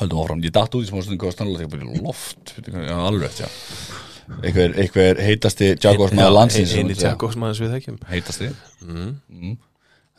höldum 0.00 0.22
áfram, 0.22 0.42
ég 0.44 0.52
datt 0.52 0.74
út 0.76 0.84
í 0.84 0.88
smá 0.90 1.00
stundum 1.00 1.20
góða 1.22 1.36
stannlega 1.36 1.64
þegar 1.64 1.72
bara 1.72 2.02
loft, 2.04 2.56
já, 2.60 2.96
alveg 3.00 3.38
já. 3.40 3.46
Einhver, 4.42 4.74
einhver 4.82 5.20
heitasti 5.22 5.70
Jaguars 5.78 6.12
landsins. 6.34 6.74
maður 7.38 7.56
sem 7.56 7.66
við 7.66 7.76
þekkjum. 7.76 7.98
Heitasti? 8.10 8.48
Mm. 8.84 9.54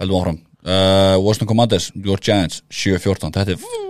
höldum 0.01 0.21
áfram 0.21 0.39
uh, 0.65 1.17
Washington 1.21 1.49
Commanders, 1.51 1.91
Your 1.95 2.21
Giants 2.21 2.63
7-14, 2.71 3.33
þetta 3.35 3.55
er 3.57 3.85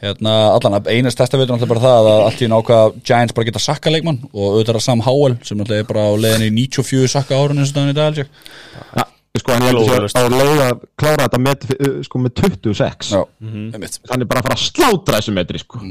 hérna, 0.00 0.34
allan, 0.56 0.78
eina 0.90 1.12
stærsta 1.12 1.38
veitur 1.38 1.54
náttúrulega 1.54 1.70
bara 1.74 1.84
það 1.84 2.08
að 2.10 2.24
allt 2.26 2.42
í 2.42 2.50
nákvæða 2.50 2.90
Giants 3.06 3.36
bara 3.36 3.48
geta 3.48 3.62
sakka 3.62 3.92
leikmann 3.92 4.18
og 4.32 4.42
auðvitað 4.48 4.72
er 4.74 4.78
það 4.80 4.86
Sam 4.86 5.04
Howell 5.06 5.38
sem 5.46 5.62
er 5.66 5.86
bara 5.88 6.08
á 6.10 6.12
leiðinni 6.24 6.50
í 6.50 6.66
94 6.74 7.12
sakka 7.14 7.38
árun 7.38 7.62
eins 7.62 7.72
og 7.72 7.78
þannig 7.78 7.94
í 7.94 8.00
dag 8.00 8.20
Jack. 8.20 8.42
Ja, 8.96 9.06
sko, 9.38 9.54
hann 9.54 9.68
er 9.70 9.78
á 10.10 10.22
leið 10.34 10.64
að 10.66 10.84
klára 11.00 11.28
þetta 11.28 11.42
met, 11.46 11.66
uh, 11.78 11.96
sko, 12.06 12.22
með 12.26 12.36
26 12.42 13.14
já, 13.14 13.22
einmitt. 13.46 14.00
Hann 14.10 14.26
er 14.26 14.30
bara 14.30 14.42
að 14.42 14.50
fara 14.50 14.58
að 14.58 14.66
slátra 14.66 15.20
þessu 15.20 15.36
metri 15.36 15.62
sko. 15.62 15.82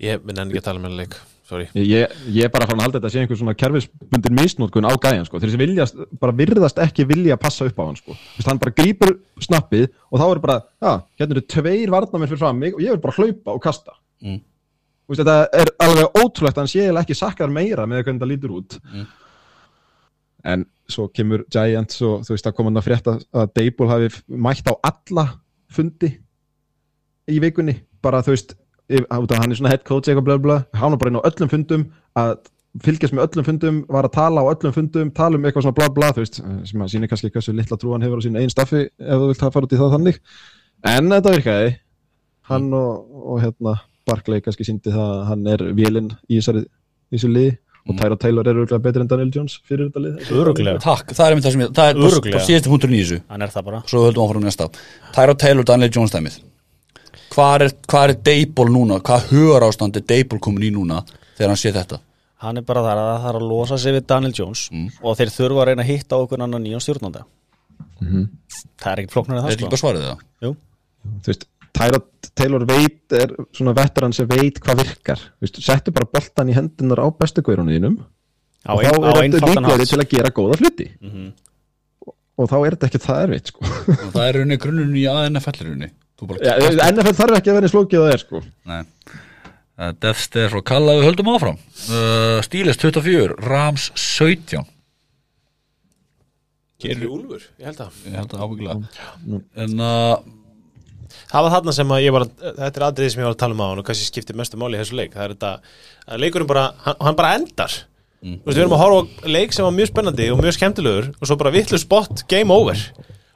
Ég 0.00 0.24
minn 0.24 0.38
enn 0.40 0.52
ekki 0.52 0.62
að 0.62 0.68
tala 0.70 0.84
með 0.84 1.02
leik. 1.02 1.14
Sorry 1.16 1.39
ég, 1.74 2.12
ég 2.30 2.44
er 2.46 2.50
bara 2.52 2.66
fara 2.68 2.78
að 2.78 2.84
halda 2.86 2.98
þetta 3.00 3.08
að 3.10 3.14
sé 3.14 3.20
einhver 3.24 3.38
svona 3.40 3.54
kerfisbundir 3.58 4.34
misnótkun 4.38 4.86
á 4.86 4.92
gæjan 5.02 5.26
sko. 5.26 5.40
þeir 5.42 5.50
sem 5.54 5.62
viljast, 5.64 5.96
bara 6.20 6.32
virðast 6.36 6.78
ekki 6.84 7.06
vilja 7.08 7.34
að 7.36 7.40
passa 7.42 7.64
upp 7.66 7.78
á 7.80 7.84
hann 7.88 7.96
sko. 7.98 8.16
Hann 8.46 8.58
bara 8.62 8.74
grípur 8.76 9.12
snappið 9.40 9.88
og 10.10 10.20
þá 10.20 10.26
er 10.30 10.40
bara, 10.44 10.58
já, 10.82 10.92
hérna 11.18 11.36
eru 11.36 11.44
tveir 11.54 11.90
varnamenn 11.90 12.28
fyrir 12.30 12.38
fram 12.44 12.58
mig 12.58 12.74
og 12.74 12.80
ég 12.84 12.90
vil 12.94 13.02
bara 13.02 13.16
hlaupa 13.18 13.54
og 13.56 13.62
kasta 13.62 13.96
Mm. 14.20 14.36
Vist, 15.08 15.22
þetta 15.24 15.48
er 15.56 15.70
alveg 15.80 16.18
ótrúlegt 16.20 16.58
hann 16.60 16.68
sé 16.68 16.82
eiginlega 16.82 17.06
ekki 17.06 17.14
sakkar 17.16 17.48
meira 17.50 17.86
með 17.88 18.02
hvernig 18.04 18.20
það 18.20 18.28
lítur 18.34 18.52
út 18.58 18.76
Mm. 18.84 19.06
en 20.44 20.64
svo 20.88 21.08
kemur 21.12 21.44
Giants 21.52 22.00
og 22.02 22.20
þú 22.26 22.34
veist 22.36 22.46
að 22.50 22.54
koma 22.58 22.68
hann 22.70 22.80
að 22.80 22.86
frétta 22.88 23.14
að 23.32 23.50
Dable 23.56 23.88
hafi 23.88 24.10
mætt 24.28 24.68
á 24.68 24.74
alla 24.90 25.24
fundi 25.72 26.10
í 27.30 27.40
vikunni 27.40 27.78
bara 28.02 28.20
þú 28.24 28.34
veist, 28.34 28.54
hann 28.90 29.50
er 29.52 29.58
svona 29.58 29.70
head 29.74 29.84
coach 29.86 30.08
eitthvað 30.10 30.26
bla 30.26 30.38
bla, 30.38 30.56
hann 30.74 30.94
var 30.94 31.00
bara 31.02 31.12
inn 31.12 31.20
á 31.20 31.28
öllum 31.30 31.50
fundum 31.52 31.84
að 32.18 32.32
fylgjast 32.84 33.14
með 33.16 33.26
öllum 33.26 33.46
fundum 33.48 33.78
var 33.90 34.06
að 34.06 34.14
tala 34.14 34.42
á 34.42 34.50
öllum 34.52 34.74
fundum, 34.74 35.10
tala 35.14 35.38
um 35.38 35.46
eitthvað 35.46 35.66
svona 35.66 35.78
bla 35.78 35.88
bla 35.94 36.10
þú 36.14 36.22
veist, 36.22 36.40
sem 36.70 36.82
að 36.84 36.90
síni 36.92 37.08
kannski 37.10 37.30
hversu 37.34 37.54
litla 37.56 37.78
trú 37.80 37.94
hann 37.94 38.04
hefur 38.06 38.22
á 38.22 38.24
sín 38.26 38.38
einn 38.38 38.52
staffi 38.52 38.84
ef 38.86 39.16
þú 39.22 39.30
vilt 39.30 39.42
hafa 39.42 39.54
fara 39.56 39.66
út 39.66 39.74
í 39.74 39.80
það 39.80 39.94
þannig. 39.96 40.20
En 40.90 41.10
þetta 41.12 41.32
virkaði. 41.34 41.72
Hann 42.50 42.68
og, 42.74 43.08
og 43.30 43.40
hérna 43.42 43.74
Barkley 44.08 44.42
kannski 44.44 44.66
síndi 44.66 44.94
það 44.94 45.10
að 45.16 45.24
hann 45.30 45.50
er 45.54 45.64
vélinn 45.76 46.12
í 46.30 46.38
þessu 46.40 47.30
liði. 47.30 47.56
Og 47.88 47.96
Tyra 47.96 48.16
Taylor 48.20 48.46
er 48.46 48.58
örgulega 48.60 48.84
betri 48.84 49.00
en 49.02 49.08
Daniel 49.08 49.30
Jones 49.34 49.54
fyrir 49.66 49.88
þetta 49.88 50.02
lið. 50.04 50.32
Öruglega, 50.36 50.82
takk, 50.84 51.14
það 51.16 51.24
er 51.26 51.34
einmitt 51.34 51.46
það 51.46 51.54
sem 51.54 51.62
ég 51.64 51.70
það 51.78 51.90
er 51.90 52.00
bara- 52.04 52.44
síðasti 52.46 52.70
punkturinn 52.70 52.98
í 52.98 53.02
þessu. 53.02 53.20
Hann 53.32 53.42
er 53.42 53.52
það 53.54 53.64
bara. 53.70 53.82
Svo 53.88 54.02
höldum 54.04 54.26
áfram 54.26 54.44
næsta. 54.44 54.68
Tyra 55.16 55.34
Taylor, 55.40 55.64
Daniel 55.64 55.90
Jones 55.96 56.12
dæmið 56.14 56.38
hvað 57.30 57.64
er, 57.66 57.74
er 58.10 58.14
Dable 58.28 58.70
núna? 58.74 59.00
Hvað 59.06 59.28
hugar 59.32 59.66
ástand 59.68 59.96
er 60.00 60.04
Dable 60.10 60.38
komin 60.42 60.66
í 60.68 60.70
núna 60.74 61.02
þegar 61.36 61.52
hann 61.54 61.60
sé 61.60 61.72
þetta? 61.74 62.00
Hann 62.40 62.56
er 62.56 62.64
bara 62.64 62.80
þar 62.86 62.98
að 63.02 63.08
það 63.10 63.24
þarf 63.26 63.40
að 63.42 63.48
losa 63.50 63.76
sig 63.78 63.94
við 63.98 64.06
Daniel 64.08 64.32
Jones 64.38 64.62
og 65.02 65.16
þeir 65.18 65.32
þurfa 65.34 65.60
að 65.62 65.68
reyna 65.70 65.82
að 65.84 65.90
hitta 65.92 66.16
okkur 66.24 66.40
annan 66.46 66.62
nýjan 66.64 66.80
stjórnanda. 66.84 67.24
Það 68.00 68.92
er 68.92 69.02
ekkert 69.02 69.12
flóknar 69.14 69.34
en 69.34 69.38
er 69.38 69.42
það 69.42 69.50
þetta 69.50 69.56
ekki 69.56 69.66
sko. 69.66 69.70
bara 69.74 69.82
svarið 69.82 70.06
það? 70.06 70.54
Þú 71.20 71.32
veist, 71.32 71.44
Taylor 72.40 72.64
veit 72.68 73.14
er 73.16 73.34
svona 73.56 73.74
veteran 73.76 74.12
sem 74.16 74.28
veit 74.28 74.58
hvað 74.64 74.80
virkar. 74.82 75.20
Þú 75.36 75.46
veist, 75.46 75.60
settu 75.64 75.92
bara 75.96 76.08
boltan 76.16 76.50
í 76.50 76.56
hendunar 76.56 77.02
á 77.04 77.06
bestu 77.12 77.44
gaurunum 77.44 77.72
þínum 77.76 77.98
á 78.64 78.72
og 78.72 78.82
ein- 78.84 79.32
þá 79.32 79.44
er 79.44 79.54
þetta 79.54 79.68
hátt 79.68 79.88
til 79.92 80.00
að 80.00 80.10
gera 80.16 80.30
góða 80.36 80.58
hluti. 80.60 80.88
Mhm. 81.00 81.30
og, 82.06 82.14
og 82.38 82.48
þá 82.50 82.56
er 82.66 82.76
þetta 82.76 82.88
ekki 82.90 83.02
það 83.04 83.22
erfitt 83.26 83.52
sko. 83.52 83.60
Það 84.16 84.24
er 84.26 84.32
rauninni 84.40 84.58
grunnurinn 84.64 84.96
í 84.96 85.04
bara 85.04 85.28
ja, 85.84 85.92
NFL 86.20 87.16
þarf 87.16 87.38
ekki 87.38 87.52
að 87.52 87.58
vera 87.58 87.68
eins 87.68 87.74
flókið 87.74 88.00
að 88.00 88.06
það 88.06 88.16
er 88.16 88.24
sko. 88.24 88.42
Nei. 88.70 88.80
Uh, 89.80 89.92
Death 89.96 90.20
Stare 90.26 90.50
frá 90.52 90.60
Kalla 90.72 90.98
við 90.98 91.06
höldum 91.08 91.30
áfram. 91.32 91.60
Uh, 91.88 92.40
Stíles 92.44 92.80
24, 92.80 93.38
Rams 93.46 93.88
17 93.96 94.66
Gerir 96.80 97.08
Úlfur, 97.12 97.42
ég 97.60 97.68
held 97.68 97.80
að 97.84 98.04
Ég 98.06 98.16
held 98.16 98.34
að 98.36 98.44
ábyggilega. 98.44 99.40
En 99.64 99.82
uh, 99.84 100.20
Það 101.30 101.44
var 101.44 101.52
þarna 101.54 101.74
sem 101.74 101.92
að 101.94 102.02
ég 102.04 102.14
var 102.14 102.24
að, 102.24 102.32
þetta 102.56 102.80
er 102.80 102.84
aðriðið 102.86 103.12
sem 103.12 103.20
ég 103.20 103.26
var 103.28 103.34
að 103.36 103.40
tala 103.42 103.56
um 103.56 103.62
á 103.62 103.66
hann 103.68 103.80
og 103.82 103.86
kannski 103.86 104.06
skiptir 104.08 104.38
mestu 104.38 104.58
máli 104.58 104.78
í 104.78 104.80
þessu 104.80 104.96
leik. 104.98 105.12
Það 105.14 105.24
er 105.24 105.34
þetta, 105.34 105.50
að 106.06 106.22
leikurinn 106.24 106.50
bara, 106.50 106.64
hann, 106.86 106.98
hann 107.06 107.18
bara 107.18 107.32
endar. 107.38 107.76
Þú 108.20 108.34
veist, 108.34 108.56
við 108.56 108.62
erum 108.64 108.74
að 108.76 108.82
horfa 108.82 109.00
á 109.00 109.28
leik 109.32 109.54
sem 109.56 109.64
var 109.66 109.76
mjög 109.76 109.90
spennandi 109.92 110.26
og 110.28 110.42
mjög 110.42 110.56
skemmtilegur 110.58 111.06
og 111.14 111.30
svo 111.30 111.36
bara 111.40 111.52
vitlu 111.54 111.80
spott, 111.80 112.24
game 112.28 112.52
over 112.52 112.82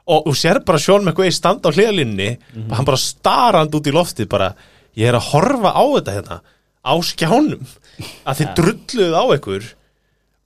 og 0.05 0.27
þú 0.27 0.35
sér 0.37 0.59
bara 0.65 0.81
með 1.07 1.17
hvað 1.17 1.29
standa 1.39 1.71
á 1.71 1.75
hliðalínni 1.75 2.29
hann 2.75 2.87
bara 2.87 3.01
starand 3.01 3.73
út 3.77 3.89
í 3.89 3.93
loftið 3.95 4.29
bara, 4.29 4.51
ég 4.97 5.09
er 5.09 5.17
að 5.17 5.31
horfa 5.31 5.71
á 5.73 5.83
þetta 5.97 6.15
hérna 6.19 6.37
á 6.85 6.93
skjánum 7.01 7.65
að 8.25 8.39
þið 8.41 8.53
drulluð 8.59 9.17
á 9.17 9.23
ykkur 9.39 9.67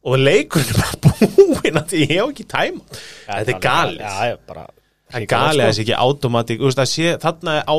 og 0.09 0.19
leikurinn 0.23 0.75
er 0.79 0.99
bara 1.03 1.29
búinn 1.35 1.79
að 1.81 1.87
því 1.91 2.03
ég 2.05 2.11
hef 2.15 2.29
ekki 2.31 2.45
tæma. 2.47 2.99
Þetta 3.27 3.55
er 3.55 3.63
galið. 3.65 4.03
já, 4.31 4.37
bara 4.47 4.67
Það 5.09 5.23
er 5.23 5.29
galið 5.31 5.63
að 5.63 5.69
þessi 5.71 5.81
ekki 5.81 5.93
automatík 5.97 6.59
Þarna 7.23 7.53
á 7.65 7.75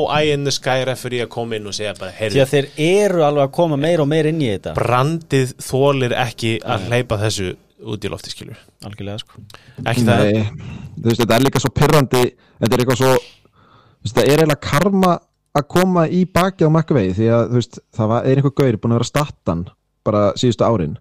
the 0.49 0.51
sky 0.55 0.81
referee 0.89 1.23
að 1.23 1.29
koma 1.31 1.61
inn 1.61 1.69
og 1.71 1.77
segja 1.77 1.93
bara 1.95 2.11
Því 2.35 2.41
að 2.43 2.55
þeir 2.57 2.69
eru 2.87 3.21
alveg 3.23 3.45
að 3.45 3.53
koma 3.55 3.79
meir 3.79 4.03
og 4.03 4.09
meir 4.11 4.27
inn 4.33 4.41
í 4.43 4.49
þetta. 4.51 4.73
Brandið 4.75 5.53
þólir 5.63 6.15
ekki 6.19 6.57
að 6.67 6.89
hleypa 6.91 7.21
þessu 7.23 7.53
út 7.81 8.05
í 8.05 8.11
lofti 8.13 8.33
skilur. 8.33 8.61
Algjörlega 8.87 9.23
sko. 9.23 9.43
Ekki 9.85 10.05
það? 10.07 10.23
Nei, 10.27 10.71
þú 10.97 11.09
veist, 11.09 11.23
þetta 11.23 11.37
er 11.37 11.45
líka 11.47 11.63
svo 11.63 11.73
pirrandi 11.77 12.23
þetta 12.61 12.71
er 12.77 12.85
eitthvað 12.85 13.01
svo 13.01 13.13
þú 13.17 14.05
veist, 14.05 14.17
það 14.17 14.23
er 14.25 14.33
eiginlega 14.35 14.65
karma 14.67 15.15
að 15.61 15.67
koma 15.75 16.05
í 16.07 16.25
baki 16.31 16.69
á 16.69 16.71
McAvey 16.71 17.15
því 17.17 17.31
að 17.35 17.47
þú 17.49 17.61
veist, 17.61 17.81
það 17.97 18.13
var, 18.13 18.27
er 18.29 18.41
einhver 18.41 18.57
gaur 18.61 18.79
búin 18.83 18.95
að 18.95 19.01
vera 19.01 19.11
stattan 19.11 19.65
bara 20.07 20.23
síðustu 20.41 20.67
árin 20.67 20.99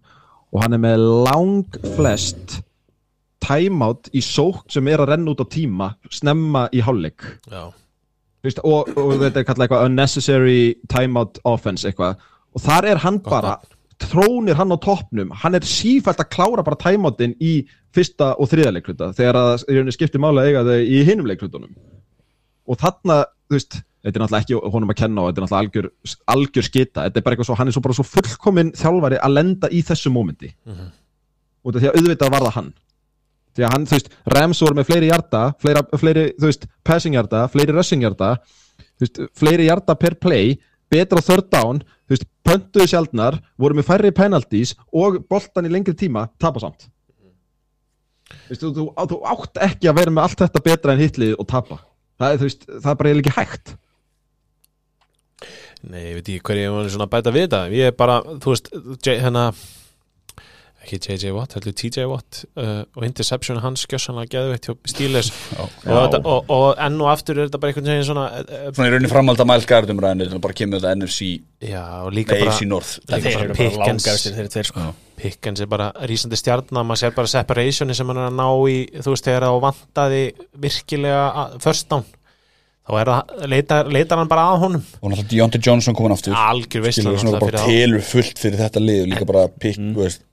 og 0.50 0.64
hann 0.64 0.76
er 0.76 0.82
með 0.82 1.04
lang 1.28 1.80
flest 1.96 2.60
timeout 3.46 4.10
í 4.16 4.24
sók 4.26 4.66
sem 4.72 4.88
er 4.92 5.04
að 5.04 5.14
renna 5.14 5.34
út 5.34 5.44
á 5.44 5.48
tíma 5.48 5.94
snemma 6.12 6.66
í 6.76 6.82
hálfleik. 6.84 7.24
Já, 7.48 7.70
Þú 8.40 8.48
veist, 8.48 8.60
og, 8.64 8.90
og 8.96 9.14
þetta 9.20 9.42
er 9.42 9.46
kallað 9.48 9.66
eitthvað 9.66 9.86
unnecessary 9.90 10.60
timeout 10.92 11.40
offense 11.48 11.88
eitthvað. 11.88 12.22
Og 12.56 12.64
þar 12.64 12.88
er 12.88 13.02
hann 13.04 13.18
bara 13.26 13.58
trónir 14.00 14.58
hann 14.60 14.74
á 14.74 14.78
toppnum, 14.80 15.34
hann 15.36 15.58
er 15.58 15.68
sífælt 15.68 16.22
að 16.24 16.32
klára 16.34 16.66
bara 16.66 16.80
timeoutin 16.80 17.36
í 17.44 17.60
fyrsta 17.96 18.34
og 18.40 18.50
þriða 18.52 18.74
leikluta 18.78 19.12
þegar 19.18 19.40
að 19.40 19.66
í 19.66 19.78
rauninni 19.78 19.96
skiptir 19.96 20.22
máli 20.24 20.42
að 20.42 20.50
eiga 20.50 20.66
þau 20.68 20.80
í 20.80 21.04
hinum 21.08 21.30
leiklutunum. 21.30 21.72
Og 22.70 22.80
þarna, 22.80 23.24
þú 23.50 23.58
veist 23.58 23.80
þetta 24.00 24.16
er 24.16 24.24
náttúrulega 24.24 24.46
ekki 24.46 24.74
honum 24.76 24.94
að 24.94 25.00
kenna 25.02 25.24
og 25.24 25.30
þetta 25.30 25.42
er 25.42 25.46
náttúrulega 25.46 25.64
algjör, 25.66 25.90
algjör 26.36 26.68
skita, 26.68 27.06
þetta 27.08 27.20
er 27.20 27.26
bara 27.26 27.36
eitthvað 27.36 27.50
svo 27.50 27.58
hann 27.60 27.72
er 27.72 27.76
svo 27.76 27.84
bara 27.86 27.98
svo 27.98 28.06
fullkomin 28.08 28.72
þjálfari 28.80 29.20
að 29.20 29.36
lenda 29.36 29.72
í 29.76 29.82
þessu 29.86 30.12
mómenti. 30.14 30.54
Og 31.60 31.74
þetta 31.74 31.82
því 31.84 31.90
að 31.90 32.00
auðvitað 32.00 32.34
var 32.36 32.46
það 32.48 32.56
hann. 32.60 32.72
Því 33.58 33.66
að 33.66 33.74
hann, 33.74 33.86
þú 33.90 33.98
veist, 33.98 34.10
Rams 34.36 34.62
voru 34.64 34.78
með 34.78 34.88
fleiri 34.88 35.10
hjarta 35.10 35.44
fleiri, 35.60 35.84
fleiri 36.00 36.26
þú 36.38 36.48
veist, 36.48 36.68
passing 36.86 37.18
hjarta 37.18 37.44
fleiri 37.52 37.76
rushing 37.76 38.06
hjarta 38.06 38.30
veist, 39.02 39.20
fleiri 39.36 39.66
hjarta 39.68 39.96
per 40.00 40.16
play 40.22 40.54
betra 40.90 41.22
third 41.26 41.50
down, 41.52 41.82
þú 42.10 42.16
veist, 42.16 42.30
pöntuðu 42.48 42.88
sjaldnar 42.90 43.38
voru 43.62 43.78
með 43.78 43.86
færri 43.92 44.12
penalties 44.18 44.74
og 44.90 45.22
boltan 45.30 45.70
í 45.70 45.74
lengri 45.74 45.94
tíma, 45.94 46.26
tapa 46.42 46.64
samt. 46.64 46.88
Þú 48.30 48.50
veist, 48.50 48.66
þú, 48.66 48.88
þú, 49.14 49.20
átt 49.30 49.62
ekki 49.70 49.90
að 49.92 50.02
vera 50.02 50.14
með 50.16 50.26
allt 50.26 50.42
þetta 50.44 50.64
betra 50.66 50.96
en 50.96 51.04
hitlið 51.04 51.36
og 51.38 51.48
tapa. 51.50 51.80
Það 52.20 52.34
er, 52.34 52.42
þú 52.42 52.50
veist, 52.50 52.66
það 52.74 52.92
er 52.92 53.00
bara 53.02 53.14
ekki 53.14 53.36
hægt. 53.38 53.76
Nei, 55.90 56.02
ég 56.10 56.18
veit 56.18 56.26
ekki 56.26 56.42
hverju 56.50 56.64
ég 56.66 56.74
var 56.76 56.90
svona 56.92 57.12
bæta 57.14 57.32
við 57.32 57.46
þetta. 57.46 57.62
Ég 57.72 57.92
er 57.94 57.96
bara, 57.96 58.18
þú 58.42 58.56
veist, 58.56 58.74
hérna 59.08 59.46
ekki 60.80 61.00
JJ 61.04 61.34
Watt, 61.36 61.56
heldur 61.58 61.74
TJ 61.76 62.06
Watt 62.10 62.42
uh, 62.60 62.84
og 62.96 63.06
interception 63.06 63.60
hans 63.64 63.84
skjössanlega 63.86 64.32
geðveitt 64.38 64.70
hjá 64.70 64.76
Stíles 64.90 65.32
og, 65.60 66.16
og, 66.24 66.50
og 66.50 66.82
enn 66.82 67.00
og 67.04 67.12
aftur 67.12 67.38
er 67.38 67.50
þetta 67.50 67.62
bara 67.62 67.74
einhvern 67.74 67.92
veginn 67.92 68.08
svona 68.08 68.26
uh, 68.40 68.70
Svona 68.72 68.90
í 68.90 68.94
rauninni 68.94 69.12
framhald 69.12 69.44
að 69.44 69.50
mælgardum 69.52 70.04
ræðinu 70.04 70.42
bara 70.44 70.58
kemur 70.58 70.82
þetta 70.82 70.96
NFC 70.96 71.30
já, 71.70 71.84
og 72.06 72.14
líka 72.16 72.38
bara 72.40 72.56
bara 72.56 73.58
Pickens. 73.60 74.70
sko. 74.72 74.86
Pickens 75.20 75.66
er 75.66 75.72
bara 75.72 75.90
rísandi 76.08 76.40
stjarnar 76.40 76.88
maður 76.88 77.04
sér 77.04 77.18
bara 77.18 77.34
separationi 77.34 77.98
sem 77.98 78.14
hann 78.14 78.22
er 78.24 78.30
að 78.30 78.40
ná 78.40 78.48
í 78.72 78.80
þú 79.02 79.12
veist 79.18 79.28
þegar 79.28 79.50
það 79.50 79.60
vantaði 79.68 80.24
virkilega 80.68 81.50
first 81.60 81.92
down 81.92 82.08
þá 82.90 83.46
leitar, 83.46 83.90
leitar 83.92 84.18
hann 84.18 84.30
bara 84.32 84.48
að 84.50 84.64
honum. 84.64 84.86
Og 85.04 85.12
náttúrulega 85.12 85.30
Deontay 85.30 85.62
Johnson 85.62 85.94
komin 85.94 86.16
aftur. 86.16 86.34
Algjör 86.34 86.88
Skilur 86.90 87.20
svona 87.22 87.42
bara 87.44 87.62
telur 87.68 88.02
fullt 88.02 88.42
fyrir 88.42 88.58
þetta 88.64 88.82
lið 88.82 89.04
og 89.04 89.12
Líka 89.12 89.28
bara 89.30 89.44
pikk, 89.62 89.78
þú 89.78 90.02
veist 90.08 90.24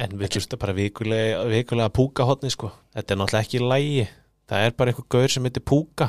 en 0.00 0.16
við 0.18 0.36
þurftum 0.36 0.58
bara 0.62 0.72
vikulega, 0.76 1.44
vikulega 1.50 1.92
púka 1.92 2.24
hotni 2.28 2.50
sko, 2.52 2.70
þetta 2.96 3.14
er 3.14 3.18
náttúrulega 3.20 3.46
ekki 3.46 3.60
lægi 3.62 4.04
það 4.52 4.66
er 4.66 4.76
bara 4.78 4.92
einhver 4.92 5.08
gaur 5.12 5.28
sem 5.32 5.44
heitir 5.48 5.64
púka 5.68 6.08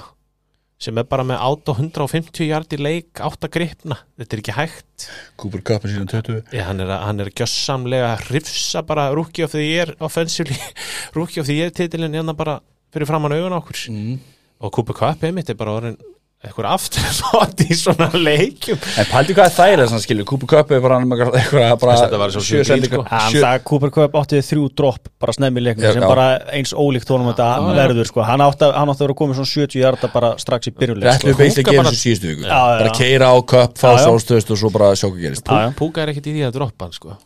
sem 0.83 0.97
er 0.99 1.05
bara 1.07 1.23
með 1.23 1.39
át 1.39 1.69
og 1.71 1.77
150 1.79 2.47
hjarti 2.49 2.79
leik 2.81 3.21
átt 3.23 3.45
að 3.47 3.51
gripna, 3.55 3.95
þetta 4.19 4.35
er 4.35 4.41
ekki 4.41 4.55
hægt. 4.57 5.05
Cooper 5.39 5.61
Cup 5.63 5.85
er 5.85 5.93
síðan 5.93 6.09
20 6.11 6.41
Já, 6.57 6.63
hann 6.67 6.81
er, 6.83 6.89
að- 6.91 7.03
hann 7.07 7.23
er 7.23 7.29
gjössamlega 7.31 8.09
að 8.17 8.25
hrifsa 8.31 8.81
bara 8.83 9.05
rookie 9.15 9.45
of 9.45 9.53
the 9.55 9.63
year 9.63 9.93
offensively, 10.03 10.57
rookie 11.15 11.39
of 11.39 11.47
the 11.47 11.55
year 11.55 11.71
titilin 11.71 12.11
hérna 12.17 12.35
bara 12.35 12.57
fyrir 12.91 13.07
framann 13.07 13.31
augun 13.37 13.55
á 13.55 13.61
okkur. 13.61 13.79
Mm. 13.93 14.17
og 14.59 14.71
Cooper 14.75 14.93
Cup 14.97 15.23
einmitt 15.23 15.49
er 15.53 15.55
bara 15.59 15.77
orðin 15.77 15.95
eitthvað 16.43 16.65
aftur 16.73 17.63
í 17.63 17.75
svona 17.79 18.07
leikjum 18.19 18.79
En 18.99 19.05
pældi 19.07 19.35
hvað 19.37 19.45
er 19.47 19.53
þær 19.55 19.81
þess 19.83 19.95
að 19.95 20.01
skilju 20.03 20.25
Cooper 20.27 20.49
Cup 20.51 20.73
er 20.75 20.81
bara 20.83 20.97
eitthvað 20.99 21.77
bara 21.79 21.95
Þetta 22.01 22.19
var 22.19 22.33
svo 22.35 22.41
sjö 22.43 22.49
sjö 22.49 22.57
bíl, 22.59 22.67
sendingar- 22.71 22.99
sko. 22.99 23.05
Hann 23.13 23.31
sjö- 23.31 23.43
það 23.45 23.63
Cooper 23.69 23.93
Cup 23.95 24.17
átti 24.19 24.41
þrjú 24.49 24.65
dropp 24.81 25.07
bara 25.23 25.35
snemmi 25.37 25.61
í 25.61 25.65
leiknum 25.69 25.87
Já, 25.87 25.93
sem 25.95 26.03
já. 26.03 26.09
bara 26.11 26.27
eins 26.59 26.73
ólíkt 26.75 27.13
honum 27.15 27.29
þetta 27.31 27.47
verður 27.79 28.09
sko. 28.11 28.25
hann 28.27 28.43
átti 28.43 28.67
að 28.67 28.75
hann 28.81 28.91
átti 28.93 29.03
að 29.03 29.07
vera 29.07 29.17
komið 29.23 29.39
svona 29.39 29.51
70 29.53 29.79
hjarta 29.85 30.11
bara 30.17 30.33
strax 30.43 30.67
í 30.67 30.75
byrjuleik 30.75 31.07
Þetta 31.07 31.27
er 31.31 31.33
sko. 31.33 31.39
beislega 31.43 31.71
að 31.71 31.79
gera 31.79 31.87
þessu 31.93 32.03
síðustu 32.03 32.31
viku 32.33 32.43
Já, 32.43 32.59
já, 32.59 32.77
Bara 32.83 32.93
keira 32.99 33.31
á 33.31 33.35
Cup, 33.53 33.79
fá 33.79 33.89
sólstöðust 34.03 34.51
og 34.51 34.59
svo 34.63 34.69
bara 34.75 34.91
sjá 34.99 35.07
hvað 35.07 35.23
gerist. 35.23 35.47
Púka 35.79 36.03
er 36.03 36.11
ekkert 36.13 36.27
í 36.27 36.35
því 36.37 36.47
að 36.49 36.55
droppa 36.59 36.87
hann 36.89 36.95
sko 36.99 37.17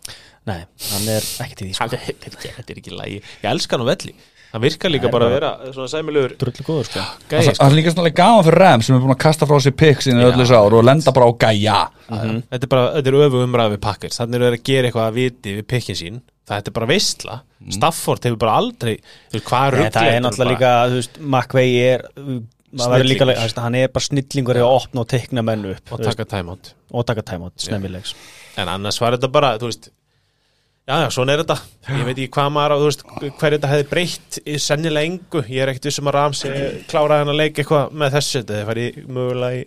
Nei, 0.47 0.61
hann 0.93 1.09
er 1.11 1.25
ekkert 1.43 1.65
í 1.65 1.67
því 1.67 1.73
sko. 1.75 1.89
Þetta 1.97 2.69
er 2.71 2.77
ekki- 2.79 2.93
er 2.93 2.99
lægi 3.01 3.17
ég 3.19 3.49
elska 3.51 3.77
hann 3.81 3.89
velli 3.89 4.13
það 4.51 4.63
virkar 4.63 4.93
líka 4.93 5.11
bara 5.13 5.27
að 5.27 5.35
vera 5.35 5.51
svona 5.75 5.91
sæmilegur 5.91 6.35
drullu 6.41 6.65
góður 6.67 6.87
sko. 6.89 7.03
Það 7.31 7.49
það 7.49 7.67
er 7.67 7.75
líka 7.77 7.93
svona 7.93 8.13
gaman 8.21 8.47
fyrir 8.47 8.63
Ram 8.63 8.85
sem 8.85 8.95
er 8.95 9.03
búin 9.03 9.15
að 9.15 9.21
kasta 9.25 9.49
frá 9.49 9.59
sér 9.63 9.75
picks 9.81 10.09
inn 10.09 10.21
í 10.21 10.25
öllu 10.27 10.43
þessu 10.43 10.57
ár 10.57 10.77
og 10.79 10.87
lenda 10.87 11.13
bara 11.15 11.27
á 11.27 11.31
gæja. 11.43 11.77
Þetta 12.07 12.63
er 12.63 12.71
bara, 12.71 12.87
þetta 12.97 13.11
er 13.11 13.19
öfu 13.27 13.43
umræð 13.43 13.75
við 13.75 13.83
pakkir 13.87 14.15
þannig 14.15 14.47
er 14.47 14.57
að 14.57 14.65
gera 14.71 14.89
eitthvað 14.89 15.07
að 15.07 15.19
viti 15.21 15.55
við 15.59 15.69
pikkin 15.75 15.99
sín. 15.99 16.21
Það 16.47 16.69
er 16.71 16.77
bara 16.79 16.87
veistla. 16.93 17.41
Stafford 17.75 18.27
hefur 18.27 18.39
bara 18.39 18.59
aldrei 18.61 18.93
þú 19.01 19.35
veist, 19.35 19.47
hvað 19.49 19.71
ruggli 19.75 19.91
það 19.97 20.11
er 20.13 20.21
náttúrulega 20.23 20.53
líka 20.53 20.73
þú 20.87 21.01
veist, 21.01 21.19
McVay 21.19 21.69
er 21.83 22.05
hann 23.57 23.75
er 23.79 23.91
bara 23.91 24.03
snillingur 24.03 24.59
að 24.59 24.69
opna 24.69 25.03
og 25.03 25.09
teikna 25.11 25.43
menn 25.43 25.65
upp 25.71 25.93
og 25.95 26.03
taka 26.03 26.27
timeout. 26.27 26.73
Og 26.91 27.03
taka 27.07 27.23
tæmátt 27.25 27.63
snemmilegs 27.63 28.13
en 28.57 28.69
annars 28.71 28.99
var 29.01 29.17
þetta 29.17 29.29
bara, 29.31 29.53
þú 29.59 29.69
veist 29.71 29.89
já, 30.87 30.95
já, 31.03 31.07
svona 31.13 31.33
er 31.35 31.41
þetta. 31.43 31.57
Ég 31.97 32.05
veit 32.07 32.15
ekki 32.23 32.31
hvað 32.37 32.51
maður, 32.55 32.75
á, 32.75 32.77
þú 32.81 32.87
veist, 32.89 33.03
hver 33.39 33.55
þetta 33.57 33.71
hefði 33.73 33.87
breytt 33.91 34.39
í 34.43 34.55
sennilega 34.63 35.09
engu, 35.11 35.41
ég 35.51 35.63
er 35.63 35.71
ekkert 35.73 35.89
vissum 35.89 36.09
að 36.11 36.15
Ramsey 36.17 36.69
kláraði 36.91 37.23
hann 37.25 37.33
að 37.33 37.39
leika 37.41 37.63
eitthvað 37.63 37.97
með 38.03 38.15
þessu 38.17 38.39
þetta 38.41 38.57
hefði 38.57 38.69
farið 38.71 39.01
mögulega 39.17 39.57
í, 39.59 39.65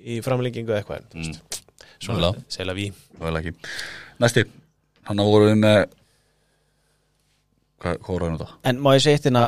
í 0.00 0.18
framlengingu 0.24 0.74
eða 0.74 0.82
eitthvað, 0.82 1.06
veist. 1.16 1.62
Svona, 2.00 2.18
Mögulega. 2.18 2.44
segla 2.56 2.76
við 2.78 3.00
Vel 3.20 3.40
ekki. 3.42 3.54
Næsti, 4.24 4.44
hann 5.10 5.24
voru 5.28 5.50
við 5.50 5.58
með 5.64 5.80
Hvað 7.80 7.94
hvað 8.04 8.12
voru 8.12 8.26
við 8.28 8.32
þetta? 8.40 8.54
En 8.68 8.80
má 8.84 8.90
ég 8.92 9.02
segja 9.04 9.16
eitt 9.18 9.26
hérna, 9.30 9.42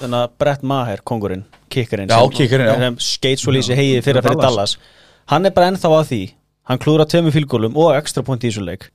hérna 0.00 0.20
Brett 0.40 0.62
Maher, 0.64 1.02
kongurinn, 1.04 1.42
kikkarinn 1.72 2.08
Já, 2.08 2.16
kikkarinn, 2.32 2.70
já. 2.70 2.76
sem 2.80 2.96
skeit 3.04 3.42
svo 3.42 3.52
lýsi 3.52 3.76
hegið 3.76 4.04
fyrir 4.06 4.20
að 4.22 4.28
fyrir 4.30 4.40
Dallas. 4.40 4.76
Hann 5.28 5.44
er 5.44 5.52
bara 5.52 5.68
ennþá 5.68 5.90
að 5.98 6.06
því. 6.12 6.20
Hann 6.70 6.80
klúra 6.80 7.04
tveimur 7.08 7.34
fylgólum 7.34 7.76
og 7.76 7.92
ekstra 7.98 8.24
point 8.24 8.40
í 8.44 8.48
þessu 8.48 8.64
leik 8.64 8.88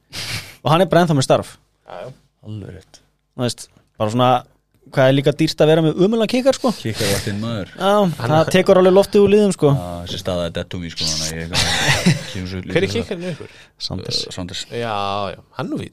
og 0.61 0.71
hann 0.73 0.85
er 0.85 0.89
bara 0.91 1.03
ennþá 1.05 1.17
með 1.17 1.27
starf. 1.27 1.53
Alveg 1.91 2.77
rétt. 2.77 3.01
Bara 3.97 4.13
svona 4.13 4.31
hvað 4.91 5.07
er 5.07 5.15
líka 5.15 5.33
dýrst 5.37 5.61
að 5.61 5.69
vera 5.71 5.83
með 5.85 5.99
umulega 6.03 6.31
kikkar 6.31 6.57
sko? 6.57 6.71
Kikar 6.75 7.11
var 7.11 7.21
þinn 7.23 7.39
maður. 7.41 7.73
Já, 7.77 7.93
það 8.17 8.51
tekur 8.55 8.81
alveg 8.81 8.95
loftið 8.97 9.25
úr 9.25 9.33
liðum 9.35 9.53
sko. 9.55 9.71
Já, 9.77 9.91
Þessi 10.07 10.21
staða 10.23 10.47
er 10.49 10.55
dead 10.57 10.71
to 10.71 10.81
me 10.81 10.91
sko 10.91 11.05
hver 12.71 12.85
er 12.85 12.91
kikkarinn 12.91 13.31
ykkur? 13.31 13.55
Sanders. 13.81 14.21
Sanders. 14.33 14.65
Já, 14.71 14.95
já, 15.33 15.39
hann 15.57 15.71
nú 15.71 15.81
við 15.81 15.91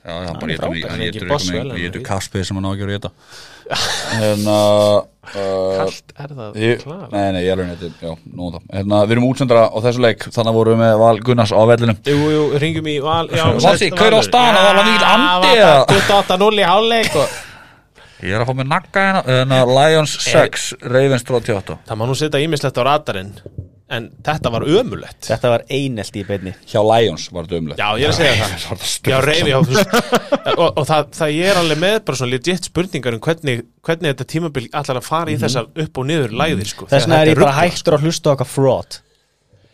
Já, 0.00 0.14
hann 0.24 0.38
bara 0.40 0.54
er 0.54 1.02
getur 1.12 1.28
er 1.28 1.88
er 1.90 2.04
kaspið 2.04 2.46
sem 2.48 2.56
hann 2.56 2.68
á 2.68 2.72
að 2.72 2.78
gera 2.80 2.94
í 2.94 2.96
þetta 2.96 3.10
Hérna 3.70 4.54
uh, 5.00 5.74
kallt 5.78 6.14
er 6.16 6.32
það 6.34 6.56
klar 6.80 7.04
nei, 7.12 7.26
nei, 7.36 7.42
ég 7.44 7.52
er 7.52 7.60
alveg 7.62 7.82
þetta, 7.84 8.08
já, 8.08 8.14
nú 8.34 8.48
það 8.54 8.64
Hérna, 8.78 9.02
við 9.04 9.14
erum 9.16 9.28
útsendara 9.28 9.66
á 9.70 9.78
þessu 9.84 10.02
leik. 10.04 10.26
Þannig 10.34 10.56
vorum 10.56 10.74
við 10.74 10.82
með 10.82 10.96
Val 11.04 11.20
Gunnars 11.28 11.52
á 11.54 11.62
vellinum. 11.70 12.00
Jú, 12.08 12.32
jú, 12.34 12.42
ringjum 12.62 12.90
í 12.90 12.96
val 13.04 13.28
já, 13.30 13.44
Valsi, 13.52 13.86
sæll, 13.86 14.00
hver 14.00 14.18
á 14.18 14.20
staðan? 14.26 14.58
Það 14.58 14.66
var 14.70 14.82
mikill 14.88 15.06
Já, 15.06 15.14
andi, 15.14 15.54
eða? 15.54 15.78
bara 15.92 16.02
28-0 16.26 16.60
í 16.64 16.68
hálfleik. 16.72 17.14
Og 17.20 17.38
Ég 18.20 18.36
er 18.36 18.42
að 18.42 18.50
fá 18.50 18.56
með 18.58 18.68
nagga 18.68 19.02
hérna 19.06 19.20
Hérna, 19.24 19.58
Lions 19.78 20.14
6, 20.26 20.64
Ravens 20.92 21.24
38 21.24 21.76
það 21.88 22.00
má 22.00 22.04
nú 22.08 22.16
setja 22.18 22.42
ímislegt 22.44 22.76
á 22.76 22.82
radarinn 22.84 23.30
en 23.90 24.06
þetta 24.26 24.52
var 24.54 24.64
ömulegt 24.68 25.28
Þetta 25.28 25.50
var 25.52 25.64
einelt 25.70 26.16
í 26.16 26.22
beinni. 26.28 26.52
Hjá 26.70 26.80
Lions 26.86 27.26
var 27.34 27.48
þetta 27.48 27.60
umlega 27.60 27.80
Já, 27.80 28.00
ég 28.00 28.06
er 28.06 28.12
að 28.12 28.18
segja 28.20 28.48
það. 28.64 28.86
Já, 29.10 29.16
reyfi, 29.24 29.50
já, 29.50 29.58
og, 30.62 30.66
og 30.68 30.88
það, 30.88 31.10
það 31.18 31.34
ég 31.34 31.50
er 31.50 31.60
alveg 31.60 31.82
með 31.82 31.98
bara 32.06 32.20
svona 32.20 32.34
legit 32.36 32.70
spurningar 32.70 33.18
um 33.18 33.22
hvernig, 33.26 33.66
hvernig 33.86 34.14
þetta 34.14 34.28
tímabil 34.34 34.66
allar 34.70 35.02
að 35.02 35.08
fara 35.10 35.34
í 35.34 35.38
þessar 35.40 35.68
upp 35.84 36.00
og 36.02 36.08
niður 36.10 36.36
læðir 36.42 36.72
sko, 36.72 36.88
Þess 36.90 37.08
vegna 37.08 37.20
er 37.24 37.32
ég 37.32 37.42
bara 37.42 37.58
hættur 37.58 37.98
að 37.98 38.06
hlusta 38.06 38.30
á 38.30 38.34
okkar 38.36 38.50
fraud. 38.50 39.00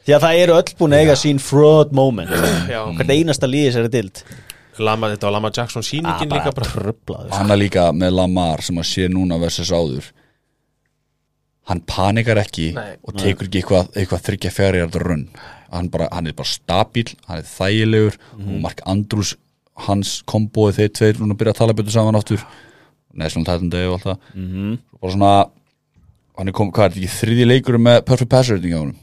Því 0.06 0.14
að 0.16 0.26
það 0.26 0.40
eru 0.42 0.58
öll 0.60 0.74
búin 0.78 0.94
að 0.96 1.04
eiga 1.04 1.16
sín 1.18 1.40
fraud 1.42 1.94
moment. 1.96 2.34
Já. 2.70 2.80
Hvert 2.98 3.16
einasta 3.16 3.48
líði 3.50 3.72
sér 3.74 3.88
er 3.88 3.94
dild 3.96 4.22
Lama, 4.78 5.08
þetta 5.12 5.28
var 5.28 5.36
Lama 5.38 5.50
Jackson 5.56 5.84
sýningin 5.84 6.32
líka 6.32 6.52
bara. 6.52 6.68
tröflaður 6.68 7.34
Hann 7.36 7.52
er 7.52 7.60
líka 7.60 7.88
með 7.96 8.16
Lamar 8.18 8.62
sem 8.64 8.78
að 8.80 8.88
sé 8.90 9.08
núna 9.12 9.38
versus 9.40 9.72
áður 9.72 10.10
Hann 11.66 11.82
panikar 11.88 12.38
ekki 12.38 12.70
Nei. 12.76 12.94
og 13.02 13.16
tekur 13.18 13.48
ekki 13.48 13.62
eitthvað, 13.62 13.88
eitthvað 13.98 14.22
þryggja 14.28 14.52
fjari 14.54 14.84
runn. 15.02 15.26
Hann, 15.72 15.90
bara, 15.90 16.06
hann 16.12 16.30
er 16.30 16.36
bara 16.38 16.48
stabíl, 16.48 17.08
hann 17.26 17.42
er 17.42 17.48
þægilegur 17.50 18.18
og 18.38 18.52
Mark 18.62 18.84
Andrews 18.86 19.34
hans 19.86 20.20
kombóið 20.30 20.78
þeir 20.78 20.92
tveir 20.94 21.18
núna 21.20 21.36
byrja 21.36 21.56
að 21.56 21.58
tala 21.58 21.76
betur 21.76 21.96
saman 21.96 22.18
aftur. 22.18 22.44
National 23.16 23.48
Titan 23.48 23.72
Day 23.72 23.88
og 23.88 23.96
allt 23.96 24.06
það. 24.06 24.18
Mm 24.34 24.46
-hmm. 24.52 24.78
bara 25.00 25.12
svona 25.12 25.32
hann 26.36 26.48
er 26.48 26.52
kom, 26.52 26.70
hvað 26.70 26.84
er 26.84 26.90
þetta 26.90 27.04
ekki 27.04 27.18
þriði 27.18 27.46
leikur 27.46 27.78
með 27.78 28.04
perfect 28.04 28.30
passer 28.30 28.56
rating 28.56 28.74
á 28.76 28.78
honum? 28.78 28.96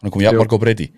Hann 0.00 0.08
er 0.08 0.14
komið 0.14 0.26
jafnvark 0.28 0.52
á 0.54 0.58
breyti 0.62 0.90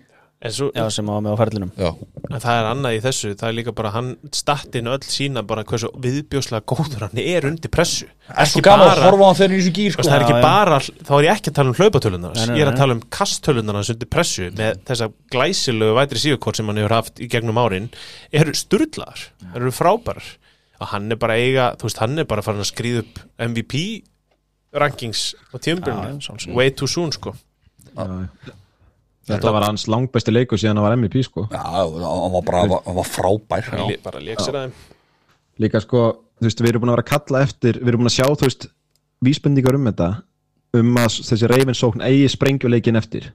svo, 0.51 0.65
Já, 0.75 0.83
sem 0.91 1.07
á 1.07 1.15
með 1.23 1.31
á 1.31 1.37
ferlinum. 1.39 1.69
Já, 1.79 1.89
en 2.27 2.41
það 2.43 2.57
er 2.59 2.65
annað 2.67 2.95
í 2.97 2.99
þessu 3.05 3.29
það 3.39 3.47
er 3.47 3.55
líka 3.55 3.71
bara 3.77 3.91
hann 3.93 4.09
stattin 4.35 4.89
öll 4.91 4.99
sína 5.07 5.43
bara 5.47 5.63
hversu 5.63 5.87
viðbjóslega 6.03 6.65
góður 6.67 7.05
hann 7.05 7.21
er 7.23 7.47
undir 7.47 7.71
pressu. 7.71 8.09
Er 8.27 8.49
svo 8.51 8.59
gaman 8.65 8.91
að 8.91 9.03
horfa 9.05 9.23
á 9.23 9.27
hann 9.29 9.37
þegar 9.39 9.47
hann 9.47 9.55
er 9.55 9.61
í 9.61 9.63
þessu 9.63 9.75
gýr 9.77 9.95
Sko, 9.95 10.03
það 10.03 10.15
er 10.17 10.25
ekki 10.25 10.33
Já, 10.33 10.39
já. 10.41 10.43
bara, 10.43 10.79
þá 10.83 11.11
er 11.15 11.23
ég 11.29 11.31
ekki 11.37 11.49
að 11.53 11.55
tala 11.61 11.69
um 11.71 11.77
hlaupatölunar 11.79 12.35
Nei, 12.35 12.45
nei, 12.49 12.55
ég 12.59 12.65
er 12.65 12.71
að 12.73 12.79
tala 12.83 12.97
um 12.97 13.03
kasttölunar 13.17 13.79
hans 13.79 13.91
undir 13.95 14.09
pressu 14.11 14.49
með 14.59 14.83
þessa 14.91 15.07
glæsilegu 15.31 15.95
vætri 16.01 16.23
síðukort 16.25 16.59
sem 16.59 16.67
hann 16.71 16.81
hefur 16.83 16.95
haft 16.99 17.23
í 17.23 17.29
gegnum 17.31 17.59
árin 17.63 17.87
eru 18.35 18.51
sturlaðar, 18.57 19.23
eru 19.55 19.71
frábærar. 19.71 20.27
Og 20.83 20.89
hann 20.91 21.07
er 21.13 21.19
bara 21.21 21.37
eiga, 21.39 21.69
þú 21.79 21.87
veist, 21.87 21.99
hann 22.03 22.19
er 22.19 22.27
bara 22.27 22.43
farin 22.43 22.59
að 22.65 22.71
skrýða 22.73 23.05
upp 23.05 23.21
MVP 23.47 24.03
rankings 24.73 25.35
á 25.53 25.55
Já, 25.55 25.55
já, 25.55 25.63
tíumbrunni, 25.67 26.19
sjálfsögðu. 26.25 26.55
way 26.57 26.71
too 26.73 26.87
soon 26.89 27.11
sko 27.13 27.35
Þetta 29.27 29.53
var 29.55 29.63
hans 29.69 29.85
langbesti 29.87 30.33
leikur 30.35 30.59
síðan 30.59 30.79
hann 30.81 30.83
var 30.87 30.97
MVP 30.99 31.21
sko. 31.23 31.45
Já, 31.51 31.61
hann 31.63 32.33
var 32.33 32.43
bara 32.43 32.63
hann 32.67 32.97
var 32.97 33.07
frábær. 33.07 33.69
Lé- 33.87 34.01
bara 34.03 34.19
lék 34.19 34.41
sér 34.43 34.57
að 34.57 34.65
þeim. 34.65 34.73
Líka 35.63 35.79
sko, 35.83 36.01
þú 36.41 36.47
veist, 36.49 36.61
við 36.65 36.69
erum 36.73 36.81
búin 36.83 36.91
að 36.91 36.97
vera 36.97 37.05
að 37.05 37.11
kalla 37.13 37.41
eftir 37.45 37.77
Við 37.79 37.87
erum 37.93 38.01
búin 38.03 38.09
að 38.11 38.17
sjá, 38.17 38.25
þú 38.33 38.47
veist, 38.49 38.67
vísbendingar 39.23 39.75
um 39.77 39.85
þetta 39.91 40.09
Um 40.73 40.95
að 40.97 41.19
þessi 41.21 41.47
reyfinsókn 41.51 42.01
eigi 42.01 42.29
sprengjuleikin 42.33 42.97
eftir. 42.97 43.27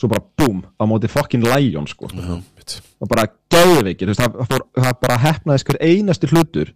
Svo 0.00 0.08
bara 0.08 0.22
búm, 0.40 0.62
á 0.80 0.82
móti 0.88 1.06
fucking 1.12 1.44
Lion 1.44 1.84
sko. 1.86 2.08
Og 2.08 3.08
bara 3.10 3.26
gæðveikir, 3.52 4.08
þú 4.08 4.14
veist, 4.14 4.22
það, 4.22 4.46
fór, 4.48 4.64
það 4.80 4.94
bara 5.04 5.18
hefnaðist 5.26 5.68
hver 5.68 5.78
einasti 5.84 6.30
hlutur. 6.32 6.72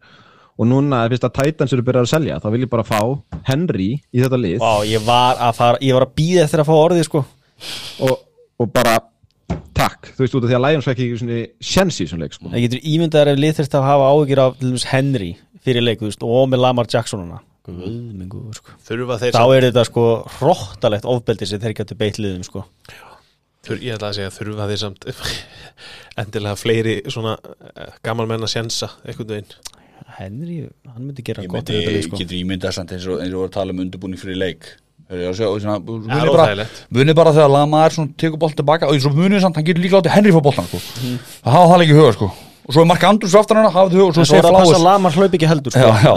Og 0.61 0.69
núna, 0.69 1.09
fyrst 1.09 1.25
að 1.25 1.35
Titans 1.41 1.73
eru 1.73 1.83
byrjað 1.85 2.05
að 2.07 2.13
selja 2.13 2.37
Þá 2.41 2.47
vil 2.53 2.61
ég 2.65 2.71
bara 2.73 2.85
fá 2.85 3.01
Henry 3.49 3.89
í 4.13 4.21
þetta 4.23 4.39
lið. 4.41 4.61
Vá, 4.61 4.85
ég 4.89 5.03
var 5.05 5.37
að 5.49 5.57
fara, 5.59 5.81
ég 5.85 5.97
var 5.97 6.07
að 6.07 6.15
býða 6.21 6.45
eftir 6.47 6.63
að 6.63 6.69
fá 6.71 6.77
orðið 6.77 7.05
sko 7.09 7.25
og, 8.07 8.15
og 8.63 8.71
bara 8.75 8.97
takk, 9.77 10.11
þú 10.17 10.25
veist 10.25 10.37
út 10.39 10.47
af 10.47 10.51
því 10.51 10.57
að 10.59 10.65
Lions 10.67 10.89
ekki 10.93 11.09
svona 11.21 11.41
sjens 11.73 11.99
í 12.01 12.07
þessum 12.07 12.23
leik 12.25 12.37
sko. 12.37 12.49
Það 12.53 12.65
getur 12.67 12.87
ímyndaðar 12.93 13.33
ef 13.35 13.41
lið 13.43 13.59
þurft 13.61 13.77
að 13.79 13.87
hafa 13.91 14.07
áhyggjur 14.15 14.43
af 14.47 14.57
til 14.61 14.71
dæmis 14.71 14.87
Henry 14.93 15.31
fyrir 15.67 15.85
leik, 15.85 16.01
veist, 16.07 16.23
og 16.25 16.49
með 16.53 16.63
Lamar 16.65 16.89
Jacksonuna 16.93 17.43
Guðmingu, 17.67 18.41
sko. 18.55 18.77
Þurfa 18.87 19.17
þeir 19.25 19.33
Þá 19.35 19.41
samt- 19.43 19.57
er 19.57 19.65
þetta 19.67 19.85
sko 19.89 20.03
hróttalegt 20.39 21.09
ofbeldi 21.11 21.49
sem 21.51 21.61
þeir 21.65 21.75
getur 21.81 21.99
beitt 21.99 22.21
liðum 22.23 22.45
sko. 22.47 22.63
Þur, 23.67 23.81
ég 23.83 23.97
ætla 23.97 24.13
að 24.13 24.19
segja 24.21 24.31
þurfa 24.37 24.69
þeir 24.71 24.79
samt 24.85 25.07
endilega 26.23 26.57
fleiri 26.61 26.95
svona 27.11 27.33
gamal 28.07 28.29
menn 28.31 28.47
að 28.47 28.53
sjensa 28.55 28.93
einhvern 29.05 29.33
veginn? 29.35 29.57
Henry, 30.17 30.61
hann 30.87 31.03
myndi 31.09 31.25
gera 31.27 31.43
ég 31.43 31.51
gott 31.51 31.67
myndi, 31.67 31.75
í 31.75 31.83
þetta 31.83 31.95
lið 31.97 32.05
sko. 32.07 32.21
getur 32.23 32.39
ímyndað 32.39 32.77
samt 32.79 32.93
eins 32.95 33.07
og, 33.11 33.19
eins 33.25 33.35
og 33.35 33.49
að 33.49 33.55
tala 33.59 33.75
um 33.75 33.83
undirbúning 33.83 34.21
fyrir 34.23 34.39
leik 34.39 34.69
Munið 36.91 37.15
bara, 37.15 37.33
þegar 37.37 37.53
Lama 37.53 37.85
er 37.87 37.95
svona 37.95 38.11
tekur 38.19 38.41
boltin 38.43 38.59
tilbaka 38.63 38.91
og 38.91 39.15
munið 39.15 39.45
samt, 39.45 39.61
hann 39.61 39.67
getur 39.69 39.85
líka 39.85 40.01
látið 40.01 40.17
Henry 40.17 40.35
fá 40.35 40.41
boltan 40.43 40.67
sko. 40.67 40.83
Mhm. 40.83 41.17
það 41.45 41.57
hafa 41.57 41.73
það 41.73 41.83
líka 41.83 41.95
í 41.95 41.99
huga 42.01 42.13
sko. 42.17 42.31
og 42.67 42.75
svo 42.75 42.83
er 42.83 42.91
Mark 42.91 43.05
Andrews 43.07 43.35
aftan 43.39 43.63
huga 43.63 44.07
og 44.09 44.15
svo 44.17 44.27
sé 44.27 44.39
er 44.41 44.51
að 44.51 44.83
Lamar 44.83 45.13
hlaup 45.13 45.35
ekki 45.39 45.47
heldur 45.47 45.71
sko 45.71 45.87
já, 45.87 45.95
já. 46.03 46.15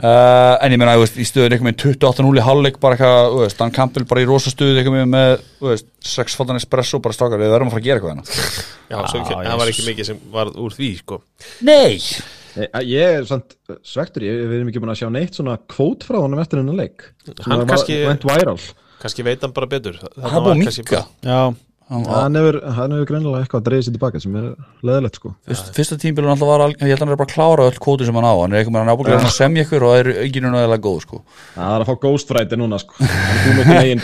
Uh, 0.00 0.56
en 0.64 0.72
ég 0.72 0.80
veist, 0.80 1.16
í 1.20 1.26
stöðun 1.28 1.52
eitthvað 1.52 1.66
með 1.66 1.80
28-0 1.82 2.38
í 2.38 2.44
hálfleik 2.46 2.78
bara 2.80 2.96
eitthvað, 2.96 3.56
Dan 3.58 3.74
Campbell 3.74 4.06
bara 4.08 4.22
í 4.22 4.28
rosa 4.30 4.48
stöðu 4.48 4.78
eitthvað 4.80 4.94
með, 4.96 5.10
með 5.12 5.32
þú 5.58 5.68
veist, 5.74 5.88
sexfaldan 6.00 6.56
espresso 6.56 7.02
bara 7.04 7.12
stakar, 7.12 7.42
við 7.42 7.52
verðum 7.52 7.68
að 7.68 7.74
fara 7.74 7.82
að 7.82 7.88
gera 7.90 8.00
eitthvað 8.00 8.14
hérna 8.14 8.24
Já, 8.88 8.96
það 9.44 9.58
var 9.60 9.72
ekki 9.74 9.84
mikið 9.90 10.08
sem 10.08 10.22
var 10.32 10.54
úr 10.56 10.72
því 10.78 10.88
sko. 11.02 11.20
Nei! 11.68 12.00
Ég, 12.56 13.00
er 13.20 13.26
samt 13.28 13.54
svektur, 13.86 14.24
ég, 14.26 14.42
við 14.50 14.58
erum 14.58 14.70
ekki 14.72 14.82
búin 14.82 14.92
að 14.94 15.00
sjá 15.02 15.08
neitt 15.14 15.36
svona 15.38 15.56
kvót 15.70 16.06
frá 16.06 16.18
honum 16.22 16.40
eftir 16.42 16.60
hennar 16.62 16.78
leik. 16.80 17.04
Hann 17.46 17.66
kannski- 17.70 18.04
went 18.08 18.26
viral. 18.26 18.58
Kannski 19.00 19.24
veit 19.24 19.42
hann 19.44 19.52
bara 19.56 19.68
betur. 19.70 20.00
Hann 20.20 20.38
er 20.40 20.46
búið 20.48 20.90
Já, 21.24 21.54
Hann- 21.90 22.04
hann 22.06 22.34
hefur, 22.38 22.56
hann 22.74 22.92
hefur 22.94 23.06
greinilega 23.10 23.42
eitthvað 23.42 23.60
að 23.60 23.64
dreigja 23.66 23.84
sér 23.86 23.94
tilbaka 23.96 24.20
sem 24.22 24.36
er 24.36 24.44
leðilegt 24.86 25.16
sko. 25.18 25.32
Fyrst, 25.48 25.72
fyrsta 25.74 25.96
tímbilun 25.98 26.30
alltaf 26.30 26.46
var, 26.46 26.62
ég 26.70 26.86
held 26.86 27.00
að 27.00 27.02
hann 27.02 27.14
er 27.14 27.16
bara 27.18 27.26
að 27.26 27.34
klára 27.34 27.64
öll 27.66 27.80
kóti 27.82 28.06
sem 28.06 28.14
hann 28.14 28.28
á, 28.30 28.34
hann 28.38 28.52
er 28.52 28.60
eitthvað 28.60 28.76
með 28.76 28.84
hann 28.84 28.92
ábúinlega 28.94 29.26
að 29.26 29.34
semja 29.34 29.64
ykkur 29.64 29.82
og 29.82 29.90
það 29.90 29.98
er 30.04 30.10
ekki 30.22 30.42
náttúrulega 30.44 30.84
góð 30.86 31.00
sko. 31.02 31.22
það 31.56 31.74
er 31.74 31.82
að 31.82 31.88
fá 31.90 31.94
ghostfriday 32.04 32.60
núna 32.60 32.78
sko. 32.78 32.94
Hann 33.00 33.98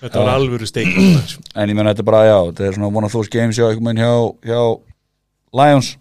þetta 0.00 0.22
var 0.22 0.30
alvöru 0.38 0.66
steik 0.70 0.86
en 0.94 1.68
ég 1.68 1.74
menna 1.74 1.90
þetta 1.92 2.04
er 2.04 2.08
bara, 2.08 2.22
já, 2.24 2.38
þetta 2.52 2.68
er 2.68 2.78
svona 2.78 2.92
one 2.94 3.04
of 3.10 3.12
those 3.12 3.28
games 3.28 3.58
hjá, 3.58 3.74
hjá 3.74 4.60
Lions 5.52 5.96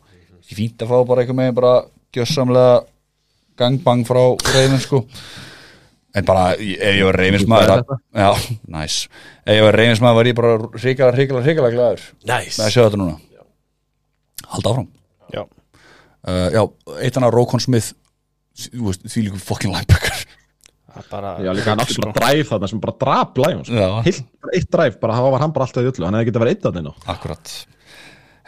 ég 0.50 0.58
fínt 0.58 0.82
að 0.84 0.92
fá 0.92 0.98
bara 1.08 1.24
eitthvað 1.24 1.40
meginn 1.40 1.60
bara 1.60 1.76
gjössamlega 2.16 2.80
gangbang 3.60 4.06
frá 4.08 4.22
reyðin 4.54 4.82
sko. 4.84 5.04
En 6.18 6.26
bara, 6.26 6.56
ef 6.58 6.96
ég 6.98 7.06
var 7.06 7.20
reyðinsmaður 7.22 7.84
já, 8.18 8.30
næs 8.74 8.96
ef 9.46 9.54
ég 9.54 9.66
var 9.68 9.78
reyðinsmaður 9.78 10.18
var 10.20 10.30
ég 10.32 10.38
bara 10.40 10.56
hrikalega, 10.58 11.18
hrikalega, 11.20 11.46
hrikalega 11.46 11.76
glæður 11.76 12.06
næs 12.32 12.58
með 12.58 12.66
að 12.66 12.74
sjá 12.74 12.82
þetta 12.82 13.02
núna. 13.04 13.18
Halda 14.50 14.72
áfram. 14.72 14.88
Já. 15.30 15.44
Uh, 16.26 16.48
já, 16.56 16.62
eitt 17.06 17.20
annað 17.20 17.36
Rókon 17.38 17.62
Smith 17.62 17.94
þú 18.66 18.90
veist, 18.90 19.06
því 19.06 19.26
líka 19.28 19.42
fucking 19.44 19.76
linebacker. 19.76 20.26
Það 20.90 21.04
er 21.04 21.10
bara 21.12 21.34
já 21.46 21.52
líka 21.54 21.72
hann 21.72 21.84
átti 21.84 22.02
bara 22.02 22.16
dræf 22.18 22.50
þarna 22.50 22.70
sem 22.72 22.82
bara 22.84 22.96
Já. 23.70 23.90
Heilt, 24.08 24.24
bara 24.42 24.56
eitt 24.58 24.72
dræf, 24.74 24.98
bara 25.04 25.20
það 25.20 25.28
var 25.36 25.44
hann 25.46 25.54
bara 25.56 25.68
alltaf 25.68 25.86
í 25.86 25.92
öllu 25.92 26.08
hann 26.08 26.18
hefði 26.18 26.32
getið 26.32 26.40
að 26.40 26.46
vera 26.46 26.56
eitt 26.56 26.66
að 26.66 26.80
þeirna 26.80 26.94
Akkurat 27.14 27.54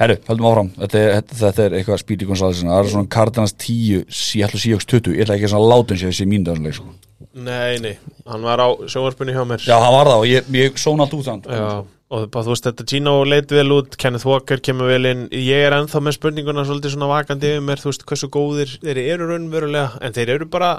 Herru, 0.01 0.17
höldum 0.25 0.47
áfram, 0.49 0.69
þetta 0.81 0.97
er, 0.97 1.11
þetta, 1.19 1.35
þetta 1.43 1.63
er 1.63 1.73
eitthvað 1.77 1.99
Speedy 2.01 2.25
Gonzales 2.25 2.61
það 2.63 2.79
er 2.79 2.87
svona 2.89 3.09
Cardinals 3.13 3.53
10 3.61 4.05
Seattle 4.09 4.61
Seahawks 4.63 4.87
20, 4.89 5.13
ég 5.13 5.25
ætla 5.27 5.37
ekki 5.37 5.49
að 5.51 5.65
láta 5.69 5.93
eins 5.93 6.05
og 6.07 6.09
þessi 6.09 6.25
mínu 6.31 6.47
dagsleik 6.47 6.77
sko. 6.79 6.93
nei, 7.37 7.75
nei, 7.83 7.91
hann 8.31 8.47
var 8.47 8.63
á 8.65 8.69
sjónvarpunni 8.89 9.35
hjá 9.35 9.43
mér. 9.45 9.61
Já, 9.61 9.75
hann 9.77 9.93
var 9.93 10.09
það 10.09 10.23
og 10.23 10.29
ég, 10.31 10.49
ég 10.57 10.81
sóna 10.81 11.05
allt 11.05 11.13
út 11.19 11.27
þann 11.27 11.45
Já, 11.45 11.67
og 11.85 12.25
bara, 12.33 12.47
þú 12.47 12.55
veist, 12.55 12.71
þetta 12.71 12.87
Gino 12.89 13.15
leit 13.29 13.53
vel 13.53 13.77
út 13.77 13.99
Kenneth 14.01 14.25
Walker 14.27 14.63
kemur 14.65 14.89
vel 14.89 15.05
inn. 15.11 15.23
Ég 15.37 15.67
er 15.67 15.77
ennþá 15.77 16.01
með 16.01 16.17
spurninguna 16.17 16.65
svolítið 16.65 16.95
svona 16.97 17.11
vakandi 17.13 17.53
yfir 17.53 17.63
mér, 17.69 17.85
þú 17.85 17.93
veist, 17.93 18.07
hversu 18.09 18.31
góðir 18.33 18.73
þeir 18.81 19.03
eru 19.05 19.29
raunverulega, 19.29 20.01
en 20.01 20.17
þeir 20.17 20.33
eru 20.39 20.49
bara 20.51 20.73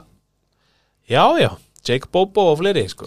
já, 1.06 1.24
já, 1.38 1.52
Jake 1.86 2.10
Bobo 2.10 2.50
og 2.50 2.60
fleiri, 2.60 2.84
sko. 2.90 3.06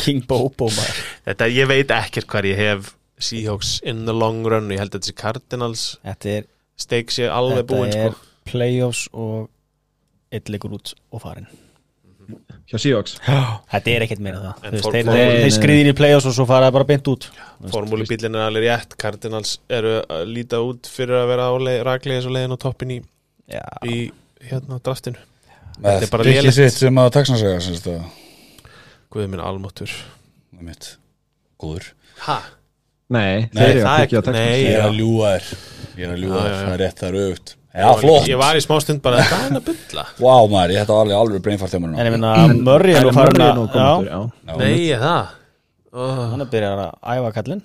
King 0.00 0.24
Bobo 0.26 0.72
maður. 0.72 1.04
Þetta, 1.28 1.52
ég 1.52 1.68
veit 1.70 1.94
ekkert 2.00 2.32
hvar 2.32 2.48
ég 2.48 2.58
hef 2.64 2.94
Seahawks 3.18 3.80
in 3.86 4.04
the 4.08 4.12
long 4.16 4.42
run 4.46 4.68
ég 4.74 4.78
held 4.82 4.94
að 4.96 5.04
þessi 5.04 5.14
Cardinals. 5.20 5.84
Þetta 6.04 6.32
er, 6.38 6.46
steik 6.76 7.10
sé 7.14 7.28
alveg 7.30 7.62
þetta 7.62 7.74
búin, 7.76 7.92
er 7.94 8.10
sko. 8.16 8.32
playoffs 8.50 9.04
og 9.12 9.50
eitt 10.34 10.48
leikur 10.50 10.74
út 10.74 10.94
og 11.14 11.22
farin 11.22 11.46
hjá 12.70 12.78
Seahawks. 12.80 13.18
Þetta 13.20 13.90
er 13.92 14.02
ekkert 14.06 14.22
meira 14.24 14.38
það. 14.40 14.62
En 14.64 14.72
Þú 14.72 14.76
veist, 14.78 14.84
fór- 14.86 14.94
Þeir, 14.96 15.04
fór- 15.04 15.18
þeir, 15.20 15.34
þeir 15.44 15.52
skriðin 15.58 15.90
í 15.90 15.94
playoffs 15.98 16.26
og 16.30 16.34
svo 16.38 16.46
fara 16.48 16.66
það 16.70 16.76
bara 16.78 16.86
beint 16.88 17.10
út. 17.12 17.26
Formúlubílinn 17.74 18.38
er 18.38 18.46
alveg 18.48 18.64
rétt. 18.64 18.94
Cardinals 19.02 19.52
eru 19.68 19.92
að 20.08 20.22
líta 20.32 20.60
út 20.64 20.88
fyrir 20.88 21.18
að 21.20 21.28
vera 21.34 21.48
á 21.50 21.54
leið, 21.60 21.82
raklega 21.90 22.24
svo 22.24 22.32
leiðin 22.32 22.56
á 22.56 22.58
toppin 22.64 22.94
í, 22.96 22.98
Já, 23.52 23.60
í 23.84 23.98
hérna 24.48 24.80
draftinu. 24.80 25.20
Þetta 25.76 26.06
er 26.06 26.10
bara 26.14 26.24
Rikki 26.24 26.40
lélegt. 26.46 26.56
sitt 26.56 26.78
sem 26.80 27.00
að 27.04 27.10
Texans 27.18 27.40
segja 27.44 27.60
semst 27.60 27.86
að 27.92 28.02
Guð 29.14 29.28
minn 29.30 29.42
almáttur 29.44 29.90
er 30.56 30.64
mitt 30.64 30.94
Góður. 31.60 31.92
Ha? 32.24 32.38
Nei, 33.14 33.44
Nei, 33.48 33.58
þeir 33.58 33.68
eru 33.70 33.84
það 33.84 34.00
að 34.20 34.30
nei. 34.34 34.54
Ég 34.64 34.78
er 34.78 34.86
að 34.86 34.96
ljúga 35.00 35.34
þér. 35.34 35.52
Ég 35.94 36.06
er 36.08 36.14
að 36.14 36.24
ljúga 36.24 36.40
Já, 36.40 36.46
þér, 36.46 36.56
það 36.64 36.74
er 36.74 36.82
rétt, 36.84 36.98
það 37.00 37.10
aukt 37.28 37.54
Já, 37.74 37.88
flott. 37.98 38.26
Ég 38.30 38.38
var 38.38 38.54
í 38.54 38.62
smá 38.62 38.74
stund 38.84 39.00
bara 39.02 39.22
Hvað 39.24 39.32
er 39.34 39.46
hann 39.48 39.58
að 39.58 39.64
bylla? 39.66 40.04
Vá 40.20 40.34
maður, 40.50 40.72
ég 40.74 40.82
hætti 40.84 40.94
alveg 40.94 41.16
alveg 41.18 41.40
mér 41.82 41.94
en 41.98 42.06
ég 42.06 42.14
minna 42.14 42.34
Murray 42.68 42.94
er 42.94 43.06
nú 43.06 43.14
farin 43.16 43.42
að 43.42 44.58
Nei, 44.60 44.90
er 44.94 45.02
það. 45.02 45.32
Hann 46.30 46.44
er 46.44 46.50
byrjað 46.52 46.82
að 46.84 47.16
æfa 47.16 47.32
kallinn. 47.38 47.62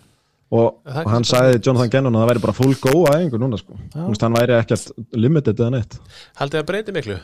Og, 0.49 0.79
Það 0.81 1.03
og 1.03 1.11
hann 1.13 1.21
ekki 1.21 1.29
sagði 1.29 1.59
Jonathan 1.61 1.91
Gannon 1.93 2.15
að 2.17 2.23
það 2.23 2.29
væri 2.31 2.41
bara 2.47 2.55
full 2.57 2.75
go 2.81 2.93
að 3.05 3.19
einhver 3.19 3.41
núna 3.43 3.57
sko. 3.61 3.75
Þú 3.93 4.05
veist, 4.07 4.23
hann 4.25 4.37
væri 4.37 4.55
ekkert 4.57 4.87
limited 5.13 5.61
eða 5.61 5.73
neitt. 5.75 5.97
Haldið 6.41 6.61
að 6.63 6.67
breyti 6.71 6.95
miklu? 6.95 7.17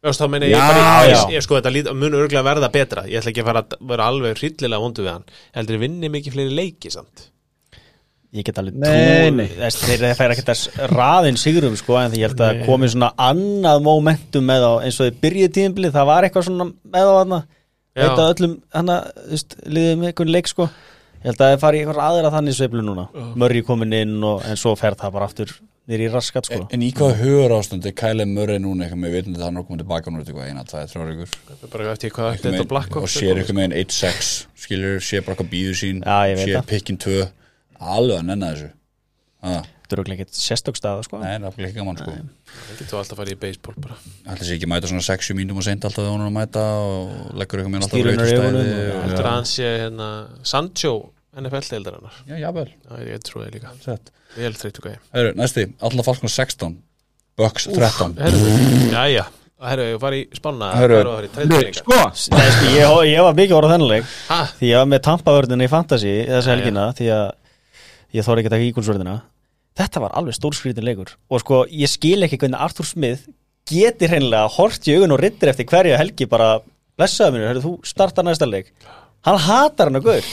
Þú 0.00 0.08
veist, 0.08 0.20
þá 0.22 0.28
meina 0.32 0.46
ég 0.48 0.54
Já, 0.54 0.60
bara 0.64 0.84
ég, 1.04 1.10
já. 1.12 1.22
ég, 1.34 1.44
sko, 1.44 1.58
þetta 1.60 1.92
mun 1.96 2.14
örgulega 2.16 2.44
verða 2.46 2.70
betra. 2.72 3.02
Ég 3.10 3.20
ætla 3.20 3.32
ekki 3.34 3.42
að 3.42 3.50
fara 3.50 3.62
að 3.66 3.74
vera 3.90 4.06
alveg 4.08 4.38
hryllilega 4.40 4.80
vondu 4.86 5.04
við 5.04 5.12
hann. 5.12 5.26
Ég 5.28 5.58
heldur 5.60 5.76
ég 5.76 5.82
vinni 5.84 6.10
mikið 6.14 6.36
fleiri 6.38 6.56
leiki 6.56 6.92
samt? 6.94 7.26
Ég 8.30 8.46
get 8.46 8.60
alveg 8.62 8.76
Nei, 8.78 8.90
trú 9.26 9.36
nei. 9.40 9.46
þess, 9.58 9.80
Þeir 9.90 10.04
færa 10.16 10.36
ekkert 10.36 10.52
að 10.54 10.90
raðin 10.94 11.38
sigurum 11.40 11.76
sko, 11.76 11.96
en 11.98 12.12
því 12.12 12.20
ég 12.22 12.30
held 12.30 12.42
að 12.46 12.60
komi 12.68 12.88
svona 12.92 13.10
annað 13.26 13.80
momentum 13.88 14.46
með 14.46 14.66
á 14.70 14.72
eins 14.86 15.00
og 15.02 15.08
þið 15.08 15.16
byrjuð 15.24 15.50
tíðinbili 15.56 15.90
það 15.96 16.06
var 16.12 16.26
eitthvað 16.28 16.46
svona 16.46 16.68
með 16.94 17.10
á 17.10 17.14
hana 17.18 17.40
Já. 17.90 18.04
Veit 18.06 18.20
að 18.22 18.28
öllum 18.36 18.52
hana, 18.70 18.96
þú 19.18 19.32
veist, 19.34 19.56
liðum 19.66 20.04
einhvern 20.06 20.30
leik 20.30 20.46
sko. 20.48 20.68
Ég 21.20 21.26
held 21.26 21.40
að 21.42 21.50
það 21.50 21.62
fari 21.64 21.80
eitthvað 21.82 21.98
aðra 22.06 22.30
þannig 22.36 22.56
sveiflu 22.56 22.84
núna. 22.86 23.08
Murray 23.34 23.64
komin 23.66 23.96
inn 23.98 24.14
og, 24.24 24.44
en 24.46 24.56
svo 24.60 24.76
fer 24.78 24.94
það 25.00 25.16
bara 25.16 25.26
aftur 25.26 25.56
nýr 25.90 26.04
í 26.06 26.10
raskat 26.12 26.48
sko. 26.48 26.60
En 26.74 26.84
í 26.86 26.90
hvaða 26.96 27.16
hugur 27.20 27.54
ástand 27.56 27.88
er 27.90 27.94
Kyle 27.98 28.26
Murray 28.30 28.62
núna 28.62 28.86
eitthvað 28.86 29.02
með 29.04 29.16
vitandi 29.18 29.40
að 29.40 29.46
hann 29.48 29.60
er 29.60 29.66
komið 29.68 29.82
tilbaka 29.84 30.14
núna 30.14 30.24
eitthvað 30.24 30.48
eina, 30.50 30.64
tvæði, 30.70 30.92
þrjár 30.92 31.12
ykkur 31.16 31.34
Það 31.50 31.66
er 31.66 31.72
bara 31.74 31.90
eftir 31.96 32.14
hvað 32.16 32.30
þetta 32.36 32.54
er 32.62 32.70
Blackhawks 32.70 33.10
og 33.10 33.24
sér 33.24 33.42
ykkur 33.42 33.58
með 33.58 33.66
einn 33.68 33.76
1-6 33.82 34.30
skilur, 34.64 35.02
sér 35.04 35.26
bara 35.26 35.40
hvað 35.40 35.52
býður 35.54 35.80
sín 35.82 36.00
Já, 36.06 36.38
sér 36.44 36.64
pikkin 36.70 37.00
2 37.02 37.18
alveg 37.80 38.18
að 38.20 38.26
nenna 38.28 38.54
þessu. 38.54 38.72
Ah, 39.40 39.62
Þetta 39.90 39.96
er 39.96 40.00
okkur 40.04 40.14
ekkert 40.14 40.36
sérstokstaða 40.38 41.02
sko. 41.02 41.18
Nei, 41.18 41.32
það 41.42 41.56
er 41.58 41.64
ekki 41.66 41.80
gaman 41.80 41.96
sko. 41.98 42.12
Það 42.46 42.76
getur 42.78 42.98
alltaf 43.00 43.16
að 43.16 43.20
fara 43.24 43.32
í 43.32 43.38
baseball 43.42 43.80
bara. 43.82 43.96
Ætli 44.30 44.46
sé 44.46 44.54
ekki 44.54 44.68
mæta 44.70 44.90
svona 44.90 45.02
60 45.02 45.34
mínútum 45.34 45.58
og 45.58 45.66
seint 45.66 45.86
alltaf 45.88 46.04
þegar 46.04 46.12
hún 46.14 46.22
er 46.22 46.28
að 46.28 46.36
mæta 46.36 46.66
og 46.84 47.32
leggur 47.40 47.62
eitthvað 47.62 47.74
með 47.74 47.80
alltaf 47.88 49.56
í 49.58 49.66
hérna 49.66 50.10
Sancho 50.46 50.92
NFL-deildar 51.38 51.98
hennar 51.98 52.16
Já, 52.26 52.36
jafnvel. 52.42 52.70
Já, 52.86 53.02
ég 53.06 53.26
trúi 53.26 53.44
það 53.44 53.52
líka. 53.54 53.74
Sett. 53.84 54.10
Vel 54.36 54.54
þreytu 54.58 54.84
gæði 54.86 54.96
Herru, 55.14 55.34
næsti, 55.38 55.66
alltaf 55.82 56.08
falskona 56.10 56.32
16 56.34 56.78
Bucks 57.40 57.68
13 57.70 58.16
Herru, 58.20 58.40
já, 58.90 59.02
já 59.14 59.24
Herru, 59.60 59.86
ég 59.92 59.98
var 60.00 60.16
í 60.16 60.20
spána 60.36 60.70
Herru. 60.78 61.00
Sko, 61.76 61.98
Nei, 62.32 62.46
sko, 62.54 62.70
ég, 62.72 62.94
ég 63.10 63.26
var 63.26 63.36
mikið 63.36 63.58
orðað 63.58 63.74
þennan 63.74 63.90
leik. 63.90 64.14
Ha? 64.30 64.38
því 64.56 64.70
ég 64.70 64.80
var 64.80 64.88
með 64.88 65.02
tampavörðina 65.06 65.66
í 65.66 65.70
fantasy 65.72 66.14
þessa 66.30 66.48
Já, 66.48 66.54
helgina 66.54 66.86
því 66.96 67.10
að 67.16 67.26
ég 68.16 68.26
þóri 68.26 68.42
ekki 68.42 68.50
að 68.50 68.56
taka 68.56 68.68
ígúlsvörðina 68.70 69.16
þetta 69.80 70.02
var 70.02 70.16
alveg 70.18 70.36
stórskrítin 70.36 70.86
leikur. 70.88 71.12
Og 71.30 71.44
sko 71.44 71.62
ég 71.68 71.92
skil 71.92 72.18
ekki 72.26 72.40
hvernig 72.40 72.60
Arthur 72.60 72.88
Smith 72.88 73.28
geti 73.70 74.08
hreinlega 74.10 74.48
hort 74.56 74.88
í 74.88 74.96
augun 74.96 75.14
og 75.14 75.20
rittir 75.22 75.52
eftir 75.52 75.68
hverja 75.70 76.00
helgi 76.00 76.26
bara 76.30 76.56
blessaðu 76.98 77.36
mér, 77.36 77.50
herru 77.52 77.64
þú 77.64 77.74
startar 77.86 78.26
næsta 78.26 78.48
leik. 78.48 78.72
Hann 79.28 79.38
hatar 79.44 79.90
hann 79.90 80.00
að 80.00 80.08
guður 80.08 80.30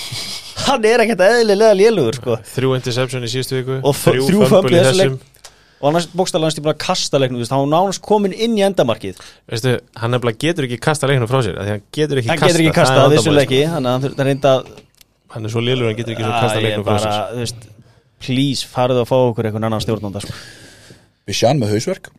hann 0.68 0.86
er 0.88 1.03
ekkert 1.05 1.24
eðlilega 1.28 1.78
lélugur 1.78 2.20
sko. 2.20 2.38
Þrjú 2.53 2.76
interception 2.78 3.26
í 3.26 3.32
síðustu 3.32 3.59
viku 3.61 3.80
Og 3.82 3.97
þrjú 3.97 4.28
í 4.28 4.78
þessum 4.78 5.18
og 5.78 5.93
hann 5.93 6.07
bókstæðlega 6.18 6.57
hann 6.57 6.65
bara 6.65 6.80
kasta 6.82 7.20
leiknum 7.22 7.38
þú 7.38 7.43
veist, 7.43 7.53
hann 7.53 7.61
var 7.61 7.70
nánast 7.70 8.01
komin 8.01 8.34
inn 8.34 8.55
í 8.57 8.63
endamarkið. 8.65 9.20
Veistu, 9.51 9.76
hann 10.01 10.13
nefnilega 10.15 10.41
getur 10.41 10.65
ekki 10.65 10.80
kasta 10.82 11.09
leiknum 11.09 11.30
frá 11.30 11.43
sér 11.45 11.59
af 11.61 11.68
Því 11.68 11.74
hann 11.76 11.84
getur 11.93 12.22
ekki 12.22 12.32
hann 12.32 12.41
kasta 12.41 12.49
getur 12.49 12.63
ekki 12.63 12.72
það 12.72 12.80
kastað 12.80 12.97
er 12.97 13.03
að 13.03 13.13
þessu 13.13 13.30
vandamálið, 13.30 13.43
leiki 13.43 13.59
þannig 13.76 13.91
að 13.91 13.93
hann 13.93 14.07
sko. 14.07 14.82
Hann 15.36 15.45
er 15.45 15.53
svo 15.53 15.61
lélur, 15.61 15.89
hann 15.91 15.99
getur 15.99 16.15
ekki 16.15 16.32
kasta 16.34 16.63
leiknum 16.65 16.88
frá 16.88 16.97
sér. 17.05 17.61
please, 18.26 18.65
farðu 18.65 19.03
að 19.03 19.11
fá 19.11 19.18
okkur 19.20 19.51
einhvern 19.51 19.70
annan 19.70 19.84
stjórnanda 19.86 20.24
sko. 20.26 20.34
Við 21.30 21.38
sjáum 21.43 21.61
með 21.61 21.76
hausverk. 21.76 22.09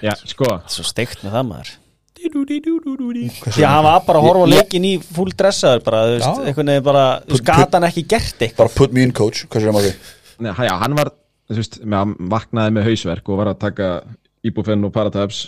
Já, 0.00 0.14
sko. 0.24 0.48
Svo 0.72 0.88
steikt 0.88 1.20
með 1.26 1.36
það 1.36 1.48
maður 1.50 1.74
því 2.22 3.64
að 3.64 3.72
hann 3.72 3.86
var 3.86 4.02
bara 4.06 4.20
að 4.20 4.26
horfa 4.28 4.48
leikin 4.52 4.86
í 4.88 4.92
full 5.02 5.30
dressaður 5.36 5.84
bara, 5.86 6.02
þú 6.06 6.16
veist, 6.16 6.42
einhvern 6.46 6.72
veginn 6.72 6.86
bara 6.86 7.04
þú 7.24 7.36
veist, 7.36 7.46
gat 7.48 7.76
hann 7.76 7.88
ekki 7.88 8.04
gert 8.12 8.44
eitthvað 8.46 8.62
Bara 8.62 8.74
put 8.78 8.96
me 8.96 9.06
in 9.06 9.14
coach, 9.16 9.46
hvað 9.48 9.66
sér 9.66 9.76
maður 9.76 9.88
því? 9.90 10.12
Nei, 10.42 10.52
já, 10.68 10.72
hann 10.82 10.98
var, 10.98 11.12
þú 11.50 11.58
veist, 11.60 11.80
hann 11.94 12.14
vaknaði 12.34 12.76
með 12.76 12.88
hausverk 12.90 13.32
og 13.32 13.40
var 13.42 13.52
að 13.52 13.62
taka 13.66 13.88
Ibufen 14.46 14.86
og 14.88 14.94
Paratabs 14.94 15.42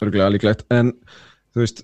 örgulega 0.00 0.30
líklegt, 0.32 0.66
en 0.72 0.94
þú 1.54 1.64
veist 1.64 1.82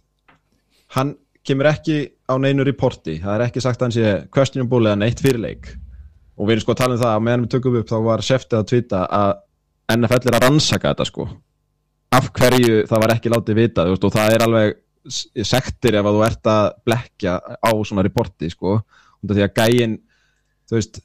hann 0.97 1.17
kemur 1.47 1.71
ekki 1.71 1.99
á 2.27 2.35
neinu 2.43 2.65
reporti, 2.67 3.19
það 3.23 3.35
er 3.37 3.45
ekki 3.47 3.63
sagt 3.63 3.81
að 3.81 3.87
hann 3.87 3.97
sé 3.97 4.15
questionable 4.35 4.89
eða 4.91 5.01
neitt 5.03 5.23
fyrirleik 5.23 5.69
og 6.37 6.49
við 6.49 6.57
erum 6.57 6.65
sko 6.65 6.75
að 6.75 6.81
tala 6.83 6.97
um 6.97 7.03
það 7.03 7.13
að 7.15 7.27
meðan 7.27 7.45
við 7.45 7.53
tökum 7.55 7.77
upp 7.81 7.91
þá 7.91 7.99
var 8.07 8.25
seftið 8.27 8.59
að 8.59 8.71
tvita 8.73 9.03
að 9.19 9.35
NFL 9.97 10.31
er 10.31 10.37
að 10.37 10.45
rannsaka 10.47 10.93
þetta 10.93 11.07
sko 11.07 11.29
af 12.17 12.33
hverju 12.37 12.83
það 12.89 13.03
var 13.05 13.15
ekki 13.15 13.33
látið 13.33 13.61
vita 13.61 13.87
þú 13.87 13.95
veist, 13.95 14.09
og 14.09 14.17
það 14.17 14.35
er 14.35 14.45
alveg 14.47 14.77
sektir 15.47 15.99
ef 16.01 16.09
að 16.09 16.19
þú 16.19 16.27
ert 16.27 16.51
að 16.51 16.69
blekja 16.89 17.37
á 17.39 17.71
svona 17.87 18.05
reporti 18.07 18.51
sko, 18.51 18.81
því 19.27 19.45
að 19.47 19.61
gæin 19.61 19.97
þú 20.67 20.79
veist, 20.79 21.01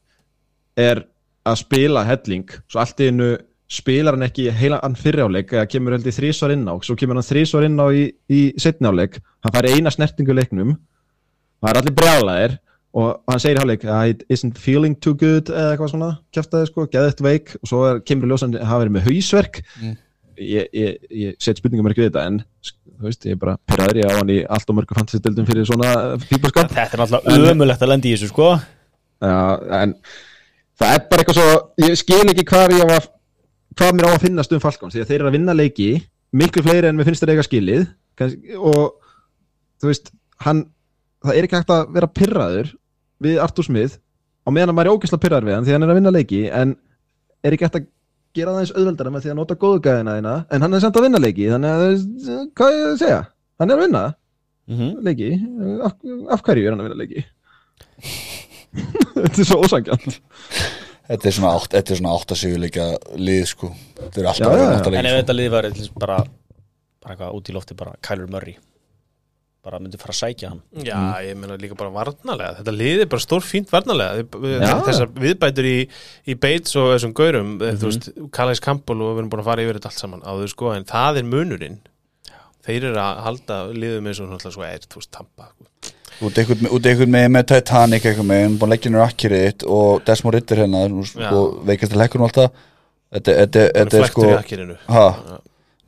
er 0.80 1.06
að 1.48 1.62
spila 1.62 2.04
helling 2.08 2.50
svo 2.70 2.82
allt 2.82 3.02
í 3.02 3.10
einu 3.12 3.32
spilar 3.72 4.18
hann 4.18 4.28
ekki 4.28 4.50
heila 4.54 4.82
hann 4.82 4.98
fyriráleik 5.00 5.54
eða 5.56 5.70
kemur 5.72 5.96
held 5.96 6.08
í 6.10 6.14
þrísvar 6.16 6.54
inn 6.56 6.68
á 6.68 6.76
svo 6.84 6.98
kemur 7.00 7.18
hann 7.18 7.28
þrísvar 7.28 7.68
inn 7.68 7.80
á 7.80 7.88
í, 7.88 8.04
í 8.28 8.42
setnáleik 8.60 9.18
hann 9.42 9.56
fær 9.56 9.70
eina 9.72 9.94
snertingu 9.94 10.36
leiknum 10.36 10.76
það 11.62 11.72
er 11.72 11.80
allir 11.82 11.98
brjálæðir 12.02 12.58
og 13.02 13.22
hann 13.32 13.40
segir 13.40 13.62
hálfleik 13.62 13.86
it 14.12 14.26
isn't 14.28 14.60
feeling 14.60 14.98
too 15.00 15.16
good 15.16 15.50
eða 15.50 15.74
eitthvað 15.74 15.94
svona 15.94 16.12
kjæftaði 16.36 16.70
sko, 16.70 16.88
geðið 16.92 17.24
veik 17.24 17.54
og 17.62 17.72
svo 17.72 17.84
er, 17.88 18.02
kemur 18.04 18.34
ljósan 18.34 18.58
að 18.58 18.68
hafa 18.68 18.84
verið 18.84 18.98
með 18.98 19.08
hausverk 19.08 19.62
ég, 20.42 20.68
ég, 20.76 20.98
ég 21.24 21.38
set 21.42 21.60
spurningum 21.60 21.90
ekki 21.92 22.04
við 22.04 22.12
þetta 22.12 22.26
en 22.30 22.42
þú 22.42 23.08
veist, 23.08 23.26
ég 23.28 23.38
er 23.38 23.42
bara 23.42 23.56
pyrraður 23.70 24.02
ég 24.02 24.12
á 24.12 24.18
hann 24.18 24.34
í 24.34 24.40
allt 24.58 24.72
og 24.72 24.78
mörgu 24.78 24.98
fantasy-dildum 24.98 25.48
fyrir 25.48 25.68
svona 25.70 25.94
fíbalskap 26.26 26.74
Þetta 26.74 26.98
er 26.98 27.04
náttúrulega 27.04 27.56
ömulegt 27.56 27.86
að 27.86 27.92
lendi 27.94 28.12
í 28.12 28.16
þessu 28.16 28.32
sko. 28.32 28.52
Já, 29.22 29.38
en 29.82 29.96
það 30.82 30.94
er 30.96 31.08
bara 31.12 31.24
eitthvað 31.24 31.40
svo, 31.40 31.56
ég 31.86 31.98
skil 32.02 32.22
ekki 32.34 32.48
hvað 32.52 32.76
ég 32.78 32.84
á 32.86 32.98
að, 32.98 33.10
hvað 33.78 33.96
mér 33.98 34.10
á 34.10 34.12
að 34.12 34.26
finnast 34.26 34.56
um 34.56 34.64
Falcons 34.64 34.98
því 34.98 35.04
að 35.04 35.12
þeir 35.12 35.20
eru 35.20 35.32
að 35.32 35.38
vinna 35.38 35.58
leiki, 35.58 35.90
miklu 36.42 36.66
fleiri 36.66 36.90
en 36.90 36.98
mér 36.98 37.10
finnst 37.10 37.26
þeir 37.26 37.36
eiga 37.36 37.48
skilið 37.48 37.88
kannski, 38.20 38.58
og 38.58 38.96
þú 39.82 39.92
veist, 39.92 40.14
hann 40.46 40.66
það 41.22 41.38
er 41.38 41.48
ekki 41.48 41.60
hægt 41.60 41.74
að 41.74 41.92
vera 41.96 42.10
pyrraður 42.10 42.72
við 43.22 43.42
Artur 43.44 43.68
Smith 43.68 44.00
á 44.42 44.50
meðan 44.50 44.74
að 44.74 44.78
maður 44.78 44.90
er 44.90 44.98
ógeðslega 44.98 45.24
pyrraður 45.26 45.50
við 45.50 45.58
hann 45.58 45.68
því 45.68 45.76
hann 45.76 45.86
er 45.86 45.92
að 45.92 46.00
vinna 46.00 46.14
leiki 46.16 46.42
en 46.50 46.74
er 47.46 47.56
ekki 47.56 47.68
hægt 47.68 47.78
að 47.78 47.90
gera 48.38 48.54
það 48.56 48.62
eins 48.64 48.74
auðveldara 48.78 49.12
með 49.16 49.24
því 49.26 49.32
að 49.34 49.38
nota 49.42 49.56
góðu 49.62 49.82
gæðina 49.86 50.16
þína 50.18 50.34
en 50.56 50.62
hann 50.66 50.74
er 50.78 50.84
samt 50.86 50.98
að 51.00 51.06
vinna 51.08 51.22
leiki 51.22 51.50
þannig 51.52 51.72
að, 51.72 51.82
þú 51.82 51.92
veist, 51.92 52.52
hvað 52.58 52.72
er 52.72 52.80
ég 52.82 52.90
að 52.92 53.00
segja? 53.04 53.22
Hann 53.62 53.72
er 53.72 53.78
að 53.80 53.86
vinna 53.88 54.04
Mhm. 54.72 54.90
leiki. 55.04 55.30
Af, 55.84 55.94
af 56.38 56.44
hverju 56.46 56.68
er 56.68 56.72
hann 56.72 56.80
að 56.80 56.88
vinna 56.88 57.00
leiki? 57.02 57.24
Þetta 59.22 59.42
er 59.42 59.48
svo 59.50 59.58
ósangjan 59.66 60.04
Þetta 61.12 61.28
er 61.28 61.34
svona 61.36 61.50
átt, 61.58 61.74
þetta 61.74 61.92
er 61.92 62.00
svona 62.00 62.12
átt 62.16 62.32
að 62.32 62.40
sigurleika 62.40 62.86
lið 63.20 63.42
sko. 63.50 63.72
Þetta 63.98 64.22
er 64.22 64.28
alltaf 64.32 64.54
Já, 64.54 64.56
já, 64.56 64.62
já. 64.64 64.76
átt 64.78 64.86
að 64.88 64.94
En 64.96 65.00
ef 65.00 65.12
leika 65.12 65.18
þetta 65.26 65.36
liði 65.36 65.52
var 65.52 65.68
bara 66.06 66.18
bara 67.02 67.16
eitthvað 67.16 67.36
út 67.40 67.50
í 67.52 67.56
lofti 67.58 67.76
bara 67.82 67.96
Kyler 68.06 68.30
Murray 68.32 68.56
bara 69.62 69.78
myndi 69.82 70.00
fara 70.02 70.14
að 70.16 70.18
sækja 70.18 70.50
hann. 70.52 70.62
Já, 70.86 70.98
ég 71.22 71.36
meina 71.38 71.58
líka 71.62 71.76
bara 71.78 71.92
varnalega 71.94 72.56
Þetta 72.60 72.74
liði 72.74 73.06
bara 73.12 73.22
stór 73.22 73.44
fínt 73.46 73.70
varnalega 73.70 74.24
Já. 74.58 74.72
Þessar 74.88 75.12
viðbætur 75.22 75.68
í, 75.70 75.76
í 76.26 76.36
Bates 76.42 76.74
og 76.82 76.88
þessum 76.96 77.14
gaurum 77.18 77.52
Þú 77.62 77.92
veist, 77.92 78.08
Calais 78.34 78.62
Campbell 78.64 78.98
og 79.06 79.12
við 79.14 79.22
erum 79.22 79.30
búin 79.34 79.44
að 79.44 79.50
fara 79.52 79.66
yfir 79.66 79.78
þetta 79.78 79.92
allt 79.92 80.02
saman. 80.02 80.24
Á 80.26 80.32
þau 80.34 80.48
sko 80.50 80.72
En 80.74 80.88
það 80.90 81.20
er 81.22 81.28
munurinn. 81.30 81.78
Þeir 82.66 82.88
eru 82.92 83.02
að 83.02 83.22
halda 83.28 83.60
liðum 83.74 84.10
eins 84.10 84.22
og 84.22 84.32
náttúrulega 84.32 84.56
svo 84.58 84.66
er, 84.68 84.88
þú 84.90 85.02
veist, 85.02 85.12
tampa 85.14 85.52
Út 86.22 86.38
einhvern 86.38 86.68
út 86.70 86.86
einhvern 86.86 87.14
með, 87.14 87.28
með 87.34 87.46
Titanic 87.50 88.04
eitthvað 88.06 88.28
með 88.30 88.58
Búin 88.58 88.68
að 88.68 88.74
leggja 88.76 88.90
hennar 88.92 89.08
akkirið 89.08 89.64
og 89.78 90.04
Desmond 90.06 90.36
Ritter 90.38 90.62
hérna 90.62 90.84
nú, 90.92 91.06
Já. 91.06 91.30
sko, 91.30 91.46
veikast 91.66 91.94
til 91.96 92.02
hekkur 92.04 92.22
og 92.22 92.28
allt 92.28 92.38
það. 92.42 92.60
Þetta, 93.12 93.38
þetta, 93.40 93.64
þetta 93.78 94.02
er 94.02 94.12
sko 94.12 94.28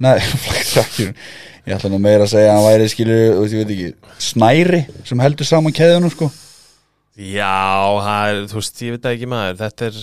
Nei, 0.03 0.15
flektur 0.19 0.71
í 0.73 1.11
akkirinu 1.11 1.13
Ég 1.63 1.77
ætla 1.77 1.91
nú 1.93 1.99
meira 2.03 2.25
að 2.27 2.33
segja 2.33 2.51
að 2.51 2.57
hann 2.57 2.65
væri 2.67 2.87
skilur 2.91 3.19
ég 3.47 3.53
veit 3.61 3.69
ekki, 3.75 3.91
snæri 4.19 4.81
sem 5.07 5.21
heldur 5.23 5.47
saman 5.47 5.75
keðunum 5.75 6.11
sko. 6.11 6.27
Já, 7.13 7.53
það 8.03 8.31
er, 8.31 8.41
þú 8.51 8.59
veist, 8.59 8.81
ég 8.83 8.95
veit 8.97 9.11
ekki 9.13 9.29
maður. 9.31 9.59
Þetta 9.61 9.89
er 9.91 10.01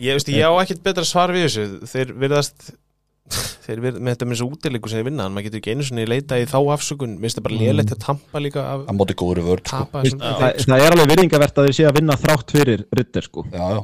Ég 0.00 0.16
veist, 0.16 0.30
ég 0.32 0.48
á 0.48 0.52
ekkert 0.62 0.82
betra 0.82 1.04
svar 1.06 1.30
við 1.34 1.46
þessu. 1.46 1.66
Þeir 1.90 2.14
virðast 2.24 2.72
Þeir 3.64 3.80
virð, 3.80 4.00
með 4.04 4.12
þetta 4.12 4.26
með 4.28 4.36
þessu 4.36 4.46
útileiku 4.52 4.90
sem 4.90 4.98
þeir 5.00 5.06
vinna 5.06 5.26
maður 5.32 5.46
getur 5.46 5.60
ekki 5.62 5.72
einu 5.72 5.84
sinni 5.88 6.02
leita 6.04 6.36
í 6.36 6.44
þá 6.48 6.58
afsökun. 6.74 7.14
Minnst 7.22 7.38
það 7.38 7.46
bara 7.46 7.60
lélegt 7.62 7.94
að 7.94 8.02
tampa 8.02 8.42
líka 8.42 8.64
af, 8.68 8.82
Hann 8.90 8.98
móti 8.98 9.16
góður 9.16 9.40
vörð 9.46 9.70
sko. 9.70 9.86
Það, 9.94 10.58
það 10.60 10.84
er 10.84 10.96
alveg 10.96 11.10
virðingavert 11.14 11.60
að 11.60 11.68
þeir 11.70 11.76
sé 11.78 11.86
að 11.88 11.96
vinna 12.00 12.18
þrátt 12.20 12.52
fyrir 12.58 12.84
Ritter 12.98 13.24
sko. 13.24 13.46
Já, 13.48 13.64
já. 13.78 13.80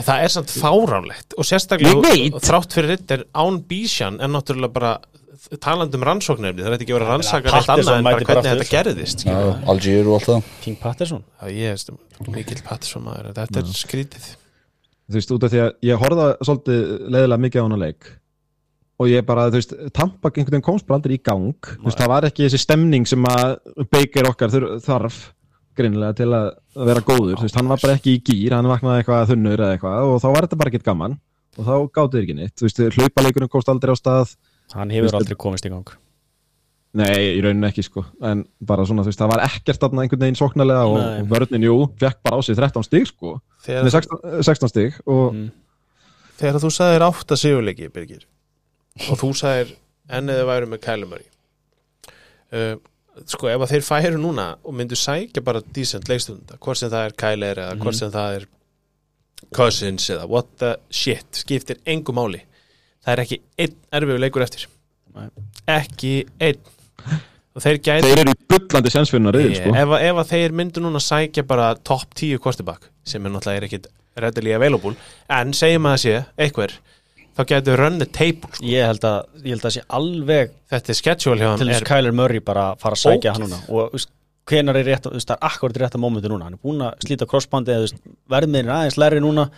En 0.00 0.06
Það 0.06 0.24
er 0.24 0.34
samt 0.34 0.54
fáránlegt. 0.54 1.38
Og 1.38 1.46
sérstaklega 1.46 2.42
þrátt 2.42 2.74
fyrir 2.74 2.92
Ritter 2.96 3.24
án 3.30 3.62
Bísjan 3.70 4.18
er 4.18 4.32
náttúrulega 4.34 4.74
bara 4.74 4.92
talandi 5.62 5.96
um 5.96 6.04
rannsóknarefni, 6.06 6.64
það 6.64 6.74
er 6.74 6.84
ekki 6.84 6.94
verið 6.94 7.06
að 7.06 7.12
rannsaka 7.14 7.54
neitt 7.54 7.72
annað 7.72 7.90
en 7.96 8.06
bara 8.06 8.20
hvernig 8.20 8.38
aftur. 8.40 8.60
þetta 8.60 8.74
gerðist 8.74 9.24
Algier 9.72 10.08
og 10.10 10.16
allt 10.18 10.28
það. 10.28 10.48
King 10.64 10.78
Patterson? 10.80 11.24
Já, 11.40 11.46
ég 11.56 11.74
er 11.74 12.32
mikill 12.34 12.62
Patterson 12.66 13.04
maður 13.06 13.32
þetta 13.38 13.62
er 13.62 13.74
skrítið. 13.80 14.30
Þú 15.10 15.18
veist, 15.18 15.32
út 15.34 15.46
af 15.46 15.52
því 15.54 15.62
að 15.64 15.70
ég 15.88 16.02
horfða 16.04 16.26
svolítið 16.44 16.82
leðilega 17.10 17.44
mikið 17.46 17.62
á 17.62 17.66
hana 17.66 17.80
leik 17.80 18.10
og 19.00 19.08
ég 19.08 19.24
bara, 19.26 19.48
þú 19.48 19.58
veist, 19.58 19.74
Tampa 19.96 20.28
einhvern 20.28 20.52
veginn 20.52 20.66
komst 20.66 20.86
bara 20.86 21.00
aldrei 21.00 21.16
í 21.16 21.22
gang. 21.24 21.54
Þú 21.64 21.88
veist, 21.88 21.98
það 22.02 22.12
var 22.12 22.26
ekki 22.28 22.44
þessi 22.46 22.60
stemning 22.60 23.08
sem 23.08 23.24
að 23.30 23.56
Baker 23.88 24.28
okkar 24.28 24.52
þarf 24.84 25.20
greinilega 25.78 26.18
til 26.18 26.28
að 26.36 26.50
vera 26.90 27.02
góður, 27.06 27.38
þú 27.38 27.46
veist, 27.46 27.56
hann 27.56 27.70
var 27.70 27.80
bara 27.80 27.96
ekki 27.96 28.18
í 28.18 28.22
gýr 28.26 28.56
hann 28.58 28.68
vaknaði 28.68 29.00
eitthvað 29.00 29.30
þunnur 29.32 29.62
eða 29.64 29.76
eitthvað 29.78 30.10
og 30.10 30.20
þá 30.20 30.28
var 30.28 30.46
þetta 30.46 30.58
bara 30.60 30.72
ekkert 30.72 30.88
gaman 30.90 31.16
og 31.56 31.66
þá 31.66 31.74
gáttu 31.96 32.16
þeir 32.18 32.26
ekki 32.26 32.36
neitt. 32.38 32.54
Þú 32.58 32.66
veist, 32.66 32.82
hlaupaleikurinn 32.98 33.52
komst 33.52 33.70
aldrei 33.72 33.94
á 33.94 33.98
stað 33.98 34.34
Hann 34.74 34.90
hefur 34.94 35.16
aldrei 35.18 35.36
komist 35.40 35.66
í 35.66 35.70
gang. 35.72 35.88
Nei, 37.00 37.36
í 37.36 37.40
rauninni 37.42 37.68
ekki 37.68 37.84
sko. 37.86 38.02
En 38.26 38.40
bara 38.66 38.82
svona, 38.86 39.04
þú 39.06 39.12
veist, 39.12 39.20
það 39.22 39.30
var 39.30 39.42
ekkert 39.46 39.78
þarna 39.84 40.02
einhvern 40.04 40.22
veginn 40.24 40.38
sóknarlega 40.40 40.86
og, 40.90 40.96
og 41.20 41.28
vörnin, 41.30 41.62
jú, 41.68 41.76
fekk 42.02 42.18
bara 42.26 42.38
á 42.38 42.40
sig 42.42 42.56
13 42.58 42.86
stig 42.88 43.06
sko, 43.12 43.36
þegar, 43.66 43.84
með 43.86 43.94
16, 43.94 44.20
16 44.48 44.72
stig 44.72 44.96
og 45.06 45.34
Mm. 45.36 45.48
þegar 46.40 46.58
þú 46.64 46.70
sagðir 46.74 47.04
átt 47.06 47.34
að 47.36 47.40
sigurleiki 47.44 47.90
Birgir 47.94 48.24
og 49.10 49.18
þú 49.20 49.30
sagðir 49.38 49.74
enn 50.10 50.32
eða 50.34 50.46
væru 50.48 50.66
með 50.72 50.80
kælumari 50.86 51.26
uh, 52.58 52.74
sko 53.30 53.50
ef 53.52 53.60
að 53.62 53.74
þeir 53.76 53.84
færu 53.86 54.18
núna 54.22 54.46
og 54.64 54.74
myndu 54.74 54.96
sækja 54.98 55.44
bara 55.46 55.60
decent 55.76 56.08
leikstunda 56.10 56.58
hvort 56.58 56.80
sem 56.80 56.90
það 56.90 57.06
er 57.10 57.14
kælir 57.22 57.60
eða 57.66 57.76
hvort 57.84 57.98
sem 58.00 58.10
það 58.14 58.38
er 58.40 58.46
cousins 59.54 60.08
eða 60.10 60.26
what 60.30 60.50
the 60.58 60.74
shit 60.90 61.38
skiptir 61.44 61.78
engu 61.86 62.12
máli 62.16 62.42
það 63.04 63.12
er 63.16 63.22
ekki 63.24 63.40
einn 63.64 63.74
erfiður 64.00 64.22
leikur 64.26 64.44
eftir. 64.46 64.66
Nei. 65.16 65.28
ekki 65.66 66.12
einn. 66.40 66.60
Og 67.50 67.62
þeir 67.64 67.78
gæti 67.82 68.06
þeir 68.06 68.20
eru 68.22 68.32
í 68.36 68.38
bullandi 68.52 68.90
sensfinna 68.94 69.32
reyðil 69.34 69.56
Ég- 69.56 69.64
sko. 69.64 69.72
Ef, 69.74 69.88
að- 69.96 70.04
ef 70.06 70.20
að 70.22 70.28
þeir 70.30 70.52
myndu 70.60 70.82
núna 70.84 71.00
sækja 71.02 71.42
bara 71.46 71.74
topp 71.74 72.14
10 72.14 72.38
quarterback 72.38 72.86
sem 73.04 73.24
er 73.26 73.30
náttúrulega 73.34 73.56
er 73.56 73.66
ekkit 73.66 73.86
readily 74.20 74.52
available 74.54 74.94
en 75.28 75.52
segjum 75.52 75.88
að 75.90 75.96
það 75.96 76.02
sé 76.04 76.14
einhver 76.38 76.72
þá 77.36 77.42
getur 77.50 77.78
run 77.80 77.98
the 77.98 78.06
table 78.06 78.50
sko. 78.52 78.64
Ég 78.66 78.86
held 78.86 79.00
að, 79.08 79.24
ég 79.42 79.50
held 79.56 79.66
að 79.66 79.74
sé 79.74 79.82
alveg 79.98 80.50
þetta 80.70 80.90
er 80.94 80.98
schedule 81.00 81.40
hjá 81.40 81.56
til 81.56 81.66
hann 81.66 81.74
þess 81.74 81.80
er, 81.82 81.88
Kyler 81.90 82.12
Murray 82.20 82.38
bara 82.40 82.64
að 82.74 82.78
fara 82.84 82.94
að 82.94 83.02
sækja 83.06 83.32
hann 83.34 83.42
núna. 83.48 83.60
Og 83.68 83.90
þú 83.90 83.98
veist, 83.98 84.10
hvenar 84.50 84.76
er 84.80 84.84
rétt, 84.90 85.02
þú 85.10 85.12
veist, 85.18 85.28
það 85.30 85.36
er 85.40 85.48
akkurat 85.50 85.76
rétt 85.82 85.94
að 85.98 86.02
mómentu 86.04 86.30
núna. 86.30 86.44
Hann 86.44 86.54
er 86.54 86.62
búin 86.62 86.82
að 86.86 86.94
slíta 87.06 87.26
crossbandi 87.30 87.74
eða 87.74 87.82
þú 87.82 87.88
veist, 87.88 88.00
verðmiðin 88.30 88.70
er 88.70 88.76
aðeins 88.78 88.98
lærri 89.02 89.20
núna 89.24 89.48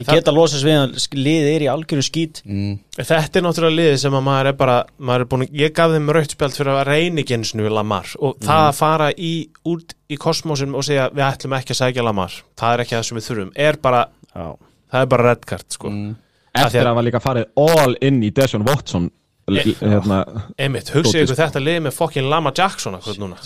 ég 0.00 0.08
geta 0.10 0.32
að 0.32 0.36
losa 0.38 0.56
við 0.64 0.76
hann 0.78 0.94
liðið 1.20 1.48
er 1.54 1.64
í 1.64 1.68
algjörum 1.72 2.06
skít. 2.06 2.40
Mm. 2.46 2.78
þetta 2.96 3.40
er 3.40 3.44
náttúrulega 3.46 3.76
liðið 3.80 3.98
sem 4.04 4.16
að 4.18 4.24
maður 4.30 4.50
er 4.52 4.56
bara 4.62 4.76
maður 4.98 5.24
er 5.26 5.30
búin, 5.34 5.46
ég 5.60 5.74
gaf 5.76 5.92
þeim 5.94 6.10
rautt 6.16 6.34
spjald 6.36 6.56
fyrir 6.56 6.72
að 6.74 6.82
og 6.90 7.68
við 7.68 7.76
Lamar 7.76 8.14
og 8.18 8.40
það 8.46 8.64
að 8.70 8.74
fara 8.80 9.10
í, 9.12 9.32
út 9.68 9.94
í 10.10 10.16
kosmosin 10.16 10.74
og 10.74 10.86
segja 10.88 11.10
við 11.12 11.26
ætlum 11.28 11.56
ekki 11.60 11.76
að 11.76 11.80
sækja 11.84 12.06
Lamar. 12.08 12.40
Það 12.58 12.74
er 12.74 12.84
ekki 12.86 12.96
það 12.98 13.06
sem 13.10 13.20
við 13.20 13.28
þurfum. 13.30 13.52
Er 13.68 13.76
bara, 13.82 14.02
það 14.34 15.00
er 15.04 15.06
bara 15.14 15.28
red 15.30 15.46
card 15.46 15.68
sko. 15.78 15.90
Mm. 15.92 16.16
Eftir 16.50 16.80
að- 16.82 16.90
að 16.90 16.94
var 16.98 17.04
líka 17.06 17.20
farið 17.22 17.50
all 17.56 17.96
in 18.02 18.22
í 18.26 18.30
Deshaun 18.34 18.64
Watson 18.66 19.10
hérna, 19.50 20.24
einmitt, 20.58 20.90
hugsið 20.94 21.24
ykkur 21.24 21.38
þetta 21.38 21.60
liðið 21.62 21.84
með 21.86 21.94
fokkin 21.96 22.28
Lama 22.30 22.52
Jackson 22.56 22.94
akkur 22.94 23.18
núna 23.18 23.38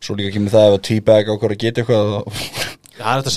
Svo 0.00 0.14
líka 0.18 0.34
kemur 0.36 0.52
það 0.52 0.74
að 0.74 0.82
T-bag 0.88 1.30
ákvar 1.32 1.54
að 1.54 1.62
geta 1.64 1.82
eitthvað 1.82 2.10
það 2.98 3.10
er 3.10 3.20
þetta 3.20 3.30
að 3.30 3.36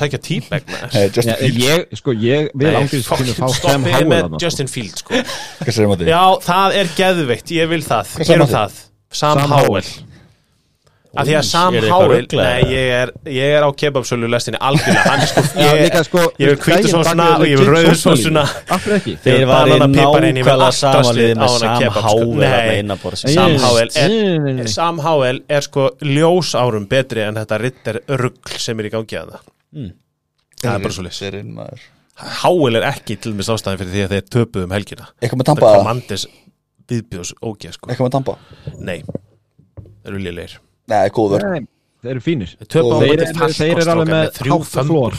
Já, 1.27 1.35
Fields. 1.37 1.63
ég, 1.63 1.85
sko, 1.99 2.13
ég 2.23 2.49
vil 2.53 2.73
fucking 3.07 3.31
kynna 3.31 3.37
fá 3.37 3.47
Sam 3.47 3.55
stoppið 3.57 3.95
Howell 3.95 4.09
með 4.11 4.21
þarna, 4.21 4.37
sko. 4.37 4.43
Justin 4.45 4.71
Fields 4.71 5.03
sko. 5.03 5.21
Já, 6.11 6.23
það 6.47 6.77
er 6.81 6.91
geðveitt, 6.99 7.55
ég 7.57 7.71
vil 7.73 7.81
það. 7.85 8.13
Gerum 8.27 8.51
Sam 8.51 8.53
það, 8.53 8.77
Sam, 9.21 9.41
Howell. 9.55 9.91
Af 11.17 11.25
því 11.27 11.35
að 11.39 11.45
Sam 11.47 11.75
er 11.79 11.85
Howell? 11.91 12.25
Nei, 12.37 12.61
ég 12.71 12.91
er, 12.97 13.11
ég 13.33 13.55
er 13.57 13.65
á 13.65 13.69
kebabsölu 13.81 14.29
lestinni 14.29 14.59
algjörlega 14.61 15.03
Hann 15.07 15.23
er 15.25 15.29
sko, 15.31 15.43
Já, 15.57 15.67
ég, 15.67 15.81
líka, 15.87 16.01
sko, 16.07 16.23
ég 16.43 16.61
gæinn 16.61 16.89
sósuna 16.91 17.27
bak 17.31 17.41
við 17.41 17.45
og 17.45 17.49
ég 17.51 17.71
rauðu 17.73 17.95
sósnalínu. 17.95 18.03
sósuna 18.03 18.43
Af 18.75 18.85
hverju 18.85 18.97
ekki? 19.01 19.15
þeir 19.25 19.45
var 19.49 19.71
í 19.73 19.79
nákvæmlega 19.81 20.55
allt 20.67 20.79
samanlið 20.81 21.33
draslið 21.33 21.33
á 21.33 21.41
með 21.41 21.57
Sam 21.57 21.85
sko. 21.87 22.05
Howell 22.07 22.33
Nei. 22.37 22.47
þarna 22.47 22.79
innanborðs. 22.83 23.25
Sam 23.33 23.51
Yes. 23.57 23.67
Howell 23.67 23.91
er. 24.61 24.71
Sam 24.77 24.99
Howell 25.07 25.41
er 25.57 25.67
sko 25.67 25.89
ljós 26.05 26.53
árum 26.61 26.87
betri 26.91 27.25
en 27.27 27.35
þetta 27.41 27.61
ritter 27.65 28.01
rugl 28.21 28.57
sem 28.61 28.79
er 28.83 28.89
í 28.91 28.93
gangi 28.97 29.21
að 29.23 29.35
það 29.37 29.53
Mm. 29.77 29.89
Það 30.63 30.73
er 30.73 30.79
bara 30.79 30.95
svo 30.95 31.41
maður. 31.53 31.81
Howell 32.41 32.75
er 32.79 32.85
ekki 32.87 33.17
til 33.21 33.33
með 33.37 33.49
ástæðan 33.53 33.77
fyrir 33.81 33.91
því 33.93 34.03
að 34.05 34.13
þeir 34.15 34.23
töpuðu 34.33 34.63
um 34.65 34.71
helgina 34.73 35.05
Eitthvað 35.21 35.37
með 35.37 35.43
Það 35.43 35.51
Tampa 35.51 35.67
er 35.69 35.77
komandis 35.83 36.23
viðbjóðs 36.89 37.33
ógeð 37.45 37.75
sko 37.75 37.91
Eitthvað 37.91 38.07
með 38.07 38.15
Tampa 38.15 38.35
Nei, 38.79 39.03
þeir 40.01 40.13
eru 40.13 40.21
lélegir 40.23 40.55
Nei, 40.87 41.09
góður. 41.13 41.43
Nei, 41.51 41.65
Þeir 42.03 42.13
eru 42.13 42.23
fínir. 42.23 42.51
Þeir 42.61 42.85
eru- 42.85 43.81
eru 43.81 43.91
alveg 43.91 44.11
með 44.13 44.41
hátt 44.47 44.67
flór 44.87 45.15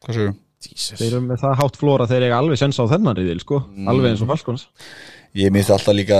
Hvað 0.00 0.16
Jesus. 0.60 0.98
Þeir 1.00 1.12
eru 1.14 1.20
með 1.24 1.38
það 1.40 1.54
hátt 1.62 1.78
flór 1.80 2.02
að 2.04 2.10
þeir 2.12 2.26
eiga 2.28 2.38
alveg 2.42 2.58
sens 2.60 2.76
á 2.78 2.84
þennan 2.90 3.16
riðil 3.16 3.40
sko. 3.40 3.62
Alveg 3.88 4.10
eins 4.12 4.24
og 4.24 4.28
Falkons 4.28 4.66
Ég 5.34 5.52
minnst 5.54 5.70
alltaf 5.72 5.96
líka 5.96 6.18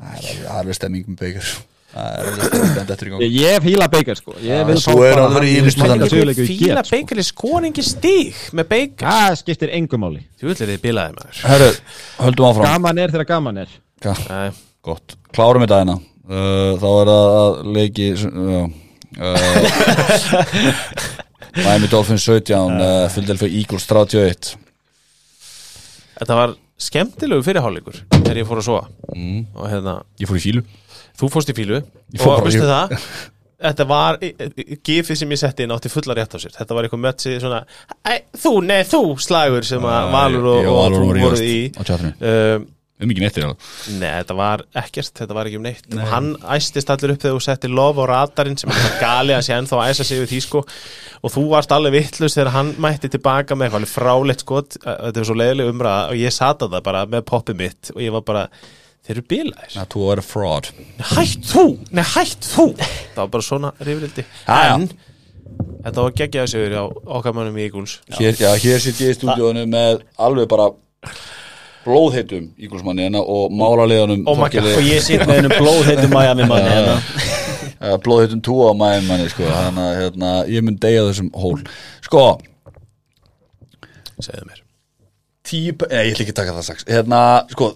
Það 0.00 0.14
er 0.16 0.22
alveg- 0.22 0.46
það 0.46 0.78
stemming 0.80 1.04
með 1.10 1.20
Það 1.90 2.18
er 2.22 2.28
í 3.06 3.10
gang 3.10 3.22
Ég, 3.24 3.32
ég 3.34 3.62
fíla 3.64 3.88
Baker 3.90 4.14
sko. 4.18 4.34
Ég 4.40 4.66
vil 4.68 4.76
í 4.78 5.54
við 6.38 6.50
Fíla 6.50 6.84
sko. 6.86 6.96
Baker 6.96 7.18
er 7.18 7.26
skoringi 7.26 7.82
stig 7.84 8.34
með 8.54 8.68
Baker. 8.70 9.06
Það 9.08 9.38
skiptir 9.42 9.72
engum 9.74 10.04
máli. 10.06 10.22
Þú 10.38 10.50
vil 10.50 10.54
er 10.56 10.70
þið 10.70 10.84
bilaði 10.84 11.16
maður. 11.18 12.60
Gaman 12.62 13.02
er 13.02 13.14
þegar 13.16 13.26
gaman 13.26 13.58
er. 13.64 13.74
Gott, 14.86 15.16
klárum 15.34 15.66
þetta 15.66 15.80
hérna 15.82 15.98
uh, 16.30 16.78
Þá 16.80 16.86
er 16.90 17.10
það 17.10 17.26
að 17.40 17.58
leiki 17.76 18.08
uh, 18.14 18.66
uh, 19.20 19.56
Miami 21.64 21.88
Dolphins 21.90 22.24
17 22.28 22.54
uh, 22.54 23.08
Philadelphia 23.12 23.50
Eagles 23.60 23.86
31 23.90 24.54
Þetta 26.20 26.36
var 26.36 26.54
skemmtilegu 26.80 27.44
fyrirháleikur 27.44 27.98
þegar 28.14 28.38
ég 28.40 28.46
fór 28.48 28.60
að 28.60 28.66
sofa. 28.66 28.86
Mm. 29.16 29.42
og 29.56 29.66
hérna, 29.72 29.98
Ég 30.20 30.28
fór 30.30 30.38
í 30.40 30.44
fílu 30.44 30.62
þú 31.20 31.28
fórst 31.34 31.50
í 31.52 31.56
fílu 31.56 31.80
Ég 31.80 32.20
fór 32.22 32.36
og 32.38 32.40
bara- 32.40 32.48
veistu 32.48 32.68
það? 32.68 32.96
Þetta 33.60 33.84
var, 33.84 34.16
gifið 34.88 35.18
sem 35.20 35.32
ég 35.34 35.40
setti 35.42 35.66
inn 35.66 35.72
átti 35.74 35.90
fulla 35.92 36.14
rétt 36.16 36.32
á 36.32 36.38
sér, 36.40 36.54
þetta 36.56 36.72
var 36.72 36.86
eitthvað 36.86 37.02
mötsi 37.04 37.34
svona, 37.42 37.58
þú, 38.32 38.52
nei, 38.64 38.78
þú 38.88 39.00
slagur 39.20 39.66
sem 39.68 39.84
að 39.84 40.06
Valur 40.14 40.46
og, 40.48 40.60
og, 40.64 40.78
Valur 40.78 41.02
þú 41.02 41.08
voru 41.10 41.24
voruð 41.26 41.42
í. 41.44 41.58
um, 41.76 42.64
Um 43.00 43.12
ekki 43.14 43.22
neittir 43.24 43.46
alveg 43.46 43.68
Nei, 44.00 44.10
þetta 44.20 44.34
var 44.36 44.64
ekkert, 44.76 45.12
þetta 45.22 45.36
var 45.36 45.48
ekki 45.48 45.60
um 45.60 45.64
neitt. 45.64 45.86
Og 45.94 46.02
hann 46.10 46.32
æstist 46.56 46.90
allir 46.92 47.14
upp 47.14 47.22
þegar 47.22 47.38
þú 47.38 47.44
setti 47.46 47.70
lof 47.72 48.00
á 48.00 48.04
radarinn 48.10 48.58
sem 48.60 48.72
er 48.74 48.98
gali 49.00 49.32
að 49.36 49.46
sé 49.46 49.54
ennþá 49.56 49.78
að 49.80 49.92
æsa 49.94 50.06
sig 50.08 50.20
við 50.20 50.34
því 50.34 50.40
sko. 50.44 50.62
Og 51.24 51.32
þú 51.32 51.46
varst 51.54 51.72
alveg 51.76 51.96
vittlust 51.96 52.36
þegar 52.36 52.52
hann 52.58 52.74
mætti 52.82 53.08
tilbaka 53.12 53.56
með 53.56 53.70
eitthvað 53.70 53.88
frálegt 53.94 54.44
skot. 54.44 54.76
Þetta 54.84 55.22
er 55.24 55.30
svo 55.30 55.38
leiðileg 55.40 55.72
umræða 55.72 56.10
og 56.12 56.20
ég 56.20 56.36
sata 56.36 56.68
það 56.68 56.84
bara 56.90 57.06
með 57.08 57.24
poppið 57.32 57.60
mitt 57.64 57.92
og 57.96 58.04
ég 58.04 58.14
var 58.18 58.26
bara 58.28 58.44
þeir 59.00 59.16
eru 59.16 59.26
bílaðir, 59.32 59.72
Það 59.74 59.88
þú 59.94 60.02
vera 60.10 60.24
fraud. 60.24 60.66
Nei, 60.76 61.06
hætt 61.14 61.46
þú? 61.50 61.64
Nei 61.96 62.04
hætt 62.14 62.46
þú, 62.52 62.66
það 62.76 63.22
var 63.22 63.30
bara 63.32 63.46
svona 63.46 63.70
rifrildi, 63.80 64.24
en 64.46 64.84
þetta 65.80 66.04
var 66.04 66.14
geggjaði 66.20 66.52
sigur 66.52 66.76
á 66.76 66.84
okkar 67.16 67.34
mönnum 67.34 67.56
í 67.58 67.64
Eagles. 67.64 67.96
Hér, 68.18 68.36
Já, 68.38 68.50
hér 68.60 68.84
sitt 68.84 69.00
ég 69.02 69.14
í 69.14 69.18
stúdíónu 69.18 69.64
með 69.72 70.04
alveg 70.20 70.50
bara 70.52 70.68
blóðheitum 71.84 72.48
ígulsmanni 72.60 73.06
hérna 73.06 73.22
og 73.24 73.52
málaliðanum 73.56 74.26
Oh 74.28 74.36
God. 74.40 74.56
og 74.76 74.84
ég 74.84 75.00
sitt 75.04 75.22
með 75.26 75.40
hennum 75.40 75.54
blóðheitum 75.56 76.12
Miami 76.14 76.48
manni 76.50 76.72
hérna. 76.74 76.96
blóðheitum 78.04 78.42
túa 78.44 78.72
mæðum 78.76 79.06
manni 79.08 79.28
sko. 79.32 79.46
þannig 79.48 79.86
að 79.86 80.00
hérna, 80.02 80.32
ég 80.52 80.66
mun 80.66 80.76
deyja 80.82 81.06
þessum 81.08 81.30
hól 81.40 81.62
sko, 82.04 82.24
segðu 84.20 84.44
mér 84.50 84.60
tíu 85.50 85.72
Nei, 85.88 86.04
ég 86.10 86.12
ætla 86.12 86.26
ekki 86.26 86.34
að 86.34 86.40
taka 86.42 86.56
það 86.58 86.66
strax 86.68 86.86
hérna, 86.90 87.22
sko 87.54 87.70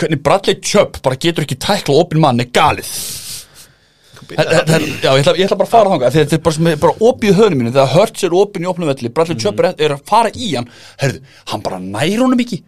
hvernig 0.00 0.22
Bradley 0.24 0.56
Chubb 0.64 0.96
bara 1.04 1.20
getur 1.20 1.44
ekki 1.44 1.58
tækla 1.60 1.98
opin 2.00 2.22
mann 2.24 2.40
er 2.40 2.48
galið 2.56 2.88
Já, 4.32 5.10
ég 5.10 5.20
ætla, 5.20 5.34
ég 5.38 5.46
ætla 5.46 5.58
bara 5.60 5.68
að 5.68 5.72
fara 5.74 5.92
þangað 5.92 6.16
Þetta 6.16 6.36
er 6.36 6.42
bara, 6.44 6.56
sem 6.56 6.68
bara 6.84 7.08
opið 7.08 7.38
höfnum 7.38 7.60
mínu 7.62 7.72
Þegar 7.74 7.92
Hurts 7.94 8.26
er 8.26 8.36
opin 8.38 8.64
í 8.64 8.70
opnum 8.70 8.90
velli 8.90 9.10
Bradley 9.14 9.40
Chubb 9.40 9.62
er, 9.62 9.70
er 9.78 9.96
að 9.96 10.04
fara 10.08 10.32
í 10.34 10.52
hann 10.54 10.68
Herðu, 11.00 11.20
hann 11.52 11.64
bara 11.64 11.80
nær 11.82 12.22
honum 12.24 12.44
ekki. 12.44 12.60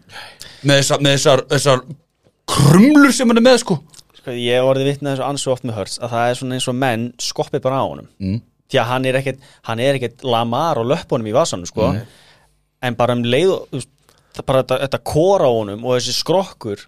Með 0.67 0.81
þessar, 0.81 1.03
með 1.05 1.17
þessar, 1.17 1.43
þessar 1.53 1.83
krumlur 2.47 3.15
sem 3.15 3.31
hann 3.31 3.41
er 3.41 3.45
með 3.45 3.57
sko. 3.63 3.79
Sko, 4.17 4.35
ég 4.35 4.59
hef 4.59 4.69
orðið 4.69 4.91
vitnað 4.91 5.15
þessu 5.15 5.27
ansu 5.27 5.51
oft 5.53 5.67
með 5.67 5.81
Hurts 5.81 5.99
að 6.01 6.13
það 6.15 6.29
er 6.29 6.39
svona 6.39 6.57
eins 6.57 6.69
og 6.71 6.79
menn 6.83 7.09
skoppi 7.21 7.61
bara 7.63 7.81
á 7.81 7.85
honum. 7.85 8.07
Mm. 8.23 8.39
því 8.67 8.81
að 8.81 8.89
hann 8.91 9.07
er 9.07 9.19
ekkert 9.21 9.51
hann 9.69 9.83
er 9.83 9.99
ekkert 9.99 10.25
lamar 10.27 10.81
og 10.81 10.89
löppunum 10.91 11.29
í 11.29 11.35
vasanum 11.35 11.69
sko. 11.69 11.93
en 12.83 12.97
bara 12.99 13.15
um 13.15 13.23
leið 13.23 13.53
bara 14.45 14.61
þetta, 14.61 14.79
þetta 14.85 15.03
kora 15.07 15.47
á 15.49 15.51
honum 15.53 15.85
og 15.85 15.97
þessi 15.97 16.17
skrokkur 16.17 16.83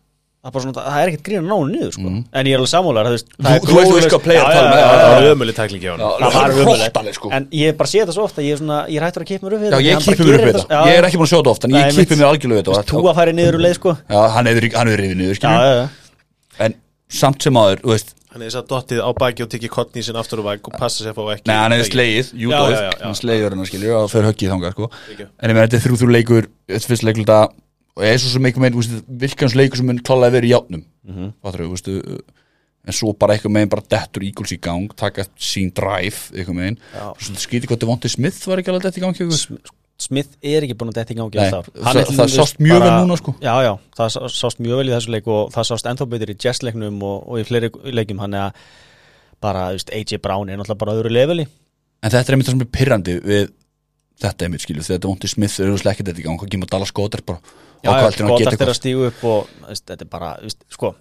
svona, 0.63 0.83
það 0.89 0.99
er 1.03 1.09
ekkert 1.11 1.23
grín 1.27 1.39
að 1.39 1.47
ná 1.49 1.55
honum 1.59 1.71
niður 1.75 1.93
sko. 1.95 2.07
en 2.09 2.45
ég 2.49 2.53
er 2.55 2.59
alveg 2.59 2.71
sammálar 2.73 3.05
Þú- 3.09 3.65
þú 3.69 3.75
veist- 3.77 3.89
þú 3.89 3.95
um, 3.95 4.35
já, 4.39 4.43
já, 4.49 4.79
já, 4.79 4.87
það 4.99 5.13
var 5.15 5.27
ömulig 5.33 5.55
tæklingi 5.59 5.87
á 5.87 5.91
hann 5.93 5.99
Já, 5.99 6.09
Það 6.09 6.19
var 6.19 6.31
hann 6.39 6.49
er 6.49 6.55
ömurlegt. 6.59 6.89
hróttaleg 6.89 7.13
sko. 7.19 7.27
En 7.37 7.47
ég 7.51 7.77
bara 7.79 7.89
sé 7.89 7.97
þetta 8.03 8.13
svo 8.17 8.23
ofta, 8.29 8.41
ég 8.41 8.51
er, 8.53 8.57
svona, 8.61 8.77
ég 8.89 8.97
er 8.99 9.05
hættur 9.09 9.23
að 9.23 9.29
kippa 9.29 9.43
mér 9.45 9.53
upp 9.55 9.61
við 9.61 9.69
Já, 9.69 9.77
þetta, 9.77 9.85
ég 9.89 9.93
upp 10.35 10.45
Ég 10.89 10.97
er 10.99 11.03
ekki 11.09 11.17
búin 11.19 11.27
að 11.29 11.31
sjá 11.33 11.39
þetta 11.39 11.53
oft 11.55 11.63
En 11.63 11.69
Nei, 11.71 11.79
ég 11.79 11.85
kippi 11.99 12.15
mér 12.19 12.27
algjörlega 12.29 12.59
við 12.59 12.65
þetta 12.69 12.85
Tú 12.89 13.01
að 13.09 13.15
færi 13.19 13.33
niður 13.39 13.53
úr 13.59 13.63
leið 13.67 13.75
sko. 13.79 13.91
Já, 14.09 14.21
hann 14.35 14.45
hefur 14.49 14.63
rifið 15.03 15.17
niður, 15.19 15.35
Já, 15.35 15.39
skiljum 15.39 15.59
já, 15.59 15.73
já. 15.79 15.87
En 16.65 16.73
samt 17.09 17.41
sem 17.43 17.53
aður, 17.53 17.79
þú 17.83 17.89
hann 18.29 18.41
er 18.43 18.49
þess 18.51 18.59
að 18.61 18.67
dottið 18.69 18.99
á 19.01 19.09
baki 19.17 19.41
og 19.41 19.49
tekið 19.49 19.69
kottni 19.73 20.03
sin 20.05 20.15
aftur 20.15 20.37
og 20.39 20.45
væg 20.45 20.59
og 20.69 20.73
passa 20.77 21.01
sér 21.03 21.15
að 21.15 21.17
fá 21.17 21.33
ekki 21.33 21.47
Nei, 21.49 21.55
hann 21.57 21.73
er 21.73 21.79
já. 22.85 22.91
Hann 23.01 23.09
hann 23.09 23.15
skiljur 26.85 27.59
og 27.99 28.05
leikluta 28.07 28.25
Og 28.29 28.33
sem 28.33 28.47
einhver 28.49 28.63
meginn, 28.63 28.75
þú 28.77 28.83
veist, 28.83 29.09
vilkans 29.25 29.55
leikur 29.59 29.81
sem 29.81 29.89
mun 29.91 29.99
klálega 30.01 30.37
verið 30.39 30.49
í 30.49 30.53
játnum 30.55 30.85
þú 31.67 31.73
veist 31.75 31.91
En 32.89 32.95
svo 32.95 33.11
bara 33.19 33.35
einhver 33.35 33.51
meginn 33.51 33.69
bara 33.69 33.83
dettur 33.91 34.23
Eagles 34.23 34.53
í 34.55 34.59
gang 34.63 34.87
Taka 34.97 35.27
sín 35.37 35.73
drive, 35.75 36.31
einhver 36.33 36.55
meginn 36.55 36.79
skýti 37.19 37.67
hvað 37.69 37.83
Devontae 37.83 38.09
Smith 38.15 38.39
var 38.47 38.61
ekki 38.63 38.71
alveg 38.73 38.87
dett 38.87 38.97
í 38.97 39.03
gang 39.03 39.19
ykkur? 39.19 39.59
Smith 39.99 40.29
er 40.39 40.63
ekki 40.63 40.77
búin 40.79 40.93
að 40.93 41.01
detta 41.01 41.11
í 41.11 41.17
gangi 41.19 41.35
Nei, 41.35 41.49
það- 41.51 41.65
Hann 41.83 41.97
það 42.15 42.29
sást 42.31 42.61
mjög 42.63 42.79
vel 42.79 42.91
núna, 43.03 43.17
sko. 43.19 43.33
Já, 43.43 43.55
já, 43.65 43.73
það 43.99 44.11
sá- 44.13 44.29
sást 44.31 44.61
mjög 44.63 44.77
vel 44.79 44.87
í 44.87 44.93
þessu 44.95 45.11
leik 45.11 45.27
og 45.27 45.49
það 45.51 45.65
sást 45.67 45.89
ennþá 45.91 46.05
betur 46.13 46.31
í 46.31 46.35
Jets-leiknum 46.39 47.01
og, 47.03 47.17
og 47.27 47.41
í 47.41 47.43
fleiri 47.43 47.67
leikjum. 47.91 48.21
Hann 48.23 48.33
er 48.39 48.45
að 48.45 48.61
bara, 49.43 49.65
þú 49.73 49.75
veist, 49.75 49.91
AJ 49.91 50.21
Brown 50.23 50.47
er 50.49 50.55
náttúrulega 50.61 50.79
bara 50.85 50.95
öðru 50.95 51.11
leveli. 51.11 51.45
En 51.99 52.13
þetta 52.15 52.31
er 52.31 52.37
einmitt 52.37 52.47
það 52.47 52.55
sem 52.55 52.63
er 52.63 52.71
pyrrandi 52.79 53.17
við 53.27 53.49
Þetta 54.23 54.47
einmitt 54.47 54.63
skilju 54.63 54.83
Þegar 54.87 55.03
Devontae 55.03 55.29
Smith 55.31 55.59
er 55.59 55.67
auðvitað 55.73 55.91
ekki 55.93 56.07
dett 56.07 56.17
í 56.19 56.23
gang 56.29 56.39
Hvað 56.39 56.49
kemur 56.55 56.67
Dallas 56.71 56.91
Goddard 56.95 57.25
bara 57.27 57.39
Já, 57.79 57.91
já, 57.91 58.09
ákvæðaldur 58.11 58.71
að 58.73 58.77
stígu 58.77 59.05
upp 59.07 59.23
og 59.29 59.51
veist, 59.69 59.85
þetta 59.87 60.03
er 60.05 60.11
bara, 60.11 60.33
veist, 60.43 60.65
sko 60.73 60.93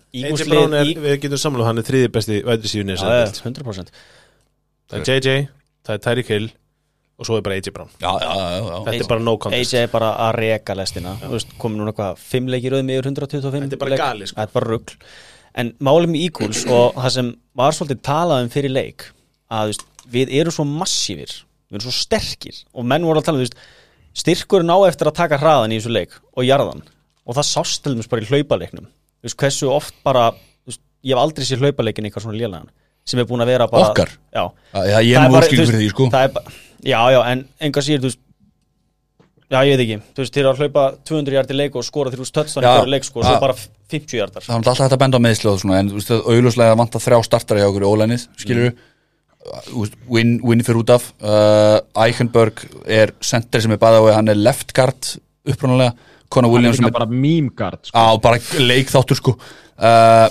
Brown 0.47 0.77
er, 0.79 0.87
í- 0.87 0.95
við 1.03 1.17
getum 1.25 1.41
samlað 1.43 1.71
hann 1.73 1.83
er 1.83 1.87
þriði 1.89 2.11
besti 2.15 2.39
væðursíðunni 2.47 2.95
Já, 2.95 3.09
já, 3.19 3.27
100% 3.43 3.93
það 4.89 4.99
er 5.01 5.09
JJ, 5.11 5.37
það 5.89 5.97
er 5.97 6.05
Tyreek 6.07 6.33
Hill 6.35 6.49
og 7.19 7.27
svo 7.27 7.39
er 7.39 7.43
bara 7.43 7.57
AJ 7.59 7.73
Brown. 7.75 7.89
Já, 7.99 8.13
já, 8.23 8.29
já, 8.31 8.59
já. 8.63 8.77
þetta 8.87 9.03
er 9.03 9.09
bara 9.11 9.25
no 9.27 9.35
contest. 9.43 9.73
AJ 9.75 9.81
er 9.83 9.91
bara 9.91 10.13
að 10.29 10.37
reka 10.39 10.77
lestina 10.79 11.17
Þú 11.19 11.33
veist, 11.35 11.57
komið 11.59 11.81
núna 11.83 11.95
hvað, 11.97 12.21
fimm 12.23 12.51
leikir 12.53 12.77
auðvitað 12.77 12.95
yfir 12.95 13.09
125 13.11 13.65
Þetta 13.65 13.75
er 13.79 13.83
bara 13.83 13.99
gali, 13.99 14.29
sko. 14.31 14.39
Þetta 14.39 14.53
er 14.53 14.55
bara 14.55 14.69
rugl. 14.71 14.95
En 15.59 15.73
málum 15.83 16.15
í 16.15 16.21
Eagles 16.29 16.61
og 16.71 16.95
það 16.95 17.15
sem 17.17 17.33
var 17.59 17.75
svolítið 17.75 18.03
talað 18.07 18.45
um 18.45 18.53
fyrir 18.55 18.71
leik 18.71 19.09
að 19.51 19.75
við 20.15 20.31
erum 20.39 20.55
svo 20.55 20.69
massífir 20.69 21.35
við 21.69 21.81
erum 21.81 21.87
svo 21.89 21.97
sterkir 21.99 22.63
og 22.73 22.87
menn 22.87 23.03
voru 23.09 23.19
að 23.19 23.27
tala 23.27 23.41
um 23.41 23.43
þú 23.43 23.49
veist, 23.49 23.59
styrkurinn 24.19 24.73
á 24.75 24.79
eftir 24.89 25.11
að 25.11 25.19
taka 25.21 25.39
hraðan 25.41 25.75
í 25.75 25.81
þessu 25.81 25.95
leik 25.95 26.19
og 26.35 26.47
jarðan 26.47 26.85
og 27.29 27.39
það 27.39 27.49
sást 27.51 27.83
til 27.85 27.95
dæmis 27.95 28.09
bara 28.11 28.25
í 28.25 28.29
hlaupaleiknum. 28.31 28.89
Þú 29.19 29.29
veist, 29.29 29.39
hversu 29.43 29.71
oft 29.73 29.97
bara 30.07 30.31
veist, 30.67 30.83
ég 31.05 31.15
hef 31.15 31.23
aldrei 31.23 31.47
sér 31.47 31.63
hlaupaleikin 31.63 32.09
eitthvað 32.09 32.29
svona 32.29 32.41
lélegan 32.41 32.71
sem 33.09 33.21
er 33.23 33.29
búin 33.29 33.43
að 33.45 33.53
vera 33.55 33.69
bara 33.71 33.91
Okkar? 33.93 34.15
Já, 34.35 34.45
Já, 34.75 34.81
já, 34.85 34.97
ég 35.01 35.15
Það 35.17 35.25
er 35.25 35.29
þú 35.29 35.37
veist, 35.39 35.53
fyrir 35.55 35.79
því, 35.81 35.91
sko. 35.93 36.09
það 36.13 36.33
bara, 36.37 36.57
Já, 36.79 37.01
já, 37.15 37.21
en 37.33 37.45
enga 37.69 37.85
síður, 37.85 38.03
þú 38.05 38.11
veist 38.11 38.25
Já, 39.49 39.63
ég 39.65 39.79
veit 39.79 39.83
ekki, 39.87 39.99
þú 40.13 40.25
veist, 40.25 40.39
eru 40.43 40.51
að 40.51 40.59
hlaupa 40.61 40.83
200 41.09 41.37
hjartir 41.39 41.57
leik 41.57 41.77
og 41.81 41.87
skora 41.87 42.13
þrjú 42.13 42.27
stöðstan 42.29 42.67
í 42.67 42.69
Já, 42.69 42.73
hverju 42.77 42.93
leik, 42.93 43.07
sko, 43.09 43.23
og 43.23 43.29
svo 43.29 43.39
bara 43.41 43.55
50 43.95 44.19
hjartar 44.21 44.45
Það 44.45 44.53
er 44.53 44.59
alltaf 44.59 44.83
hægt 44.85 44.97
að 44.99 45.03
benda 45.05 45.21
á 45.21 45.25
meðslu 45.25 45.53
og 45.55 45.63
svona 45.63 45.79
En 45.81 45.89
það 46.05 46.29
auðljóslega 46.35 46.77
vantar 46.77 47.05
þrjá 47.07 47.21
startara 47.25 47.63
hjá 47.63 47.69
okkur 47.71 47.87
í 47.87 47.89
ólænið 47.89 48.27
Skilur 48.37 48.69
mm. 48.69 48.83
Win, 50.11 50.39
win 50.45 50.65
fyrir 50.67 50.83
út 50.83 50.91
af. 50.93 51.13
Uh, 51.23 51.79
Eichenberg 52.05 52.65
er 52.85 53.15
center 53.25 53.63
sem 53.65 53.73
er 53.73 53.81
bæða 53.81 54.03
og 54.03 54.11
hann 54.13 54.29
er 54.29 54.39
left 54.39 54.75
guard 54.77 55.15
upprunalega. 55.49 55.95
Conor 56.29 56.53
Williams 56.53 56.77
sem 56.77 56.89
er 56.89 56.93
bara 56.93 57.09
meme 57.09 57.55
guard 57.57 57.81
sko. 57.89 57.97
á 57.97 58.05
bara 58.21 58.41
leikþáttur 58.61 59.17
sko. 59.17 59.37
Uh, 59.79 60.29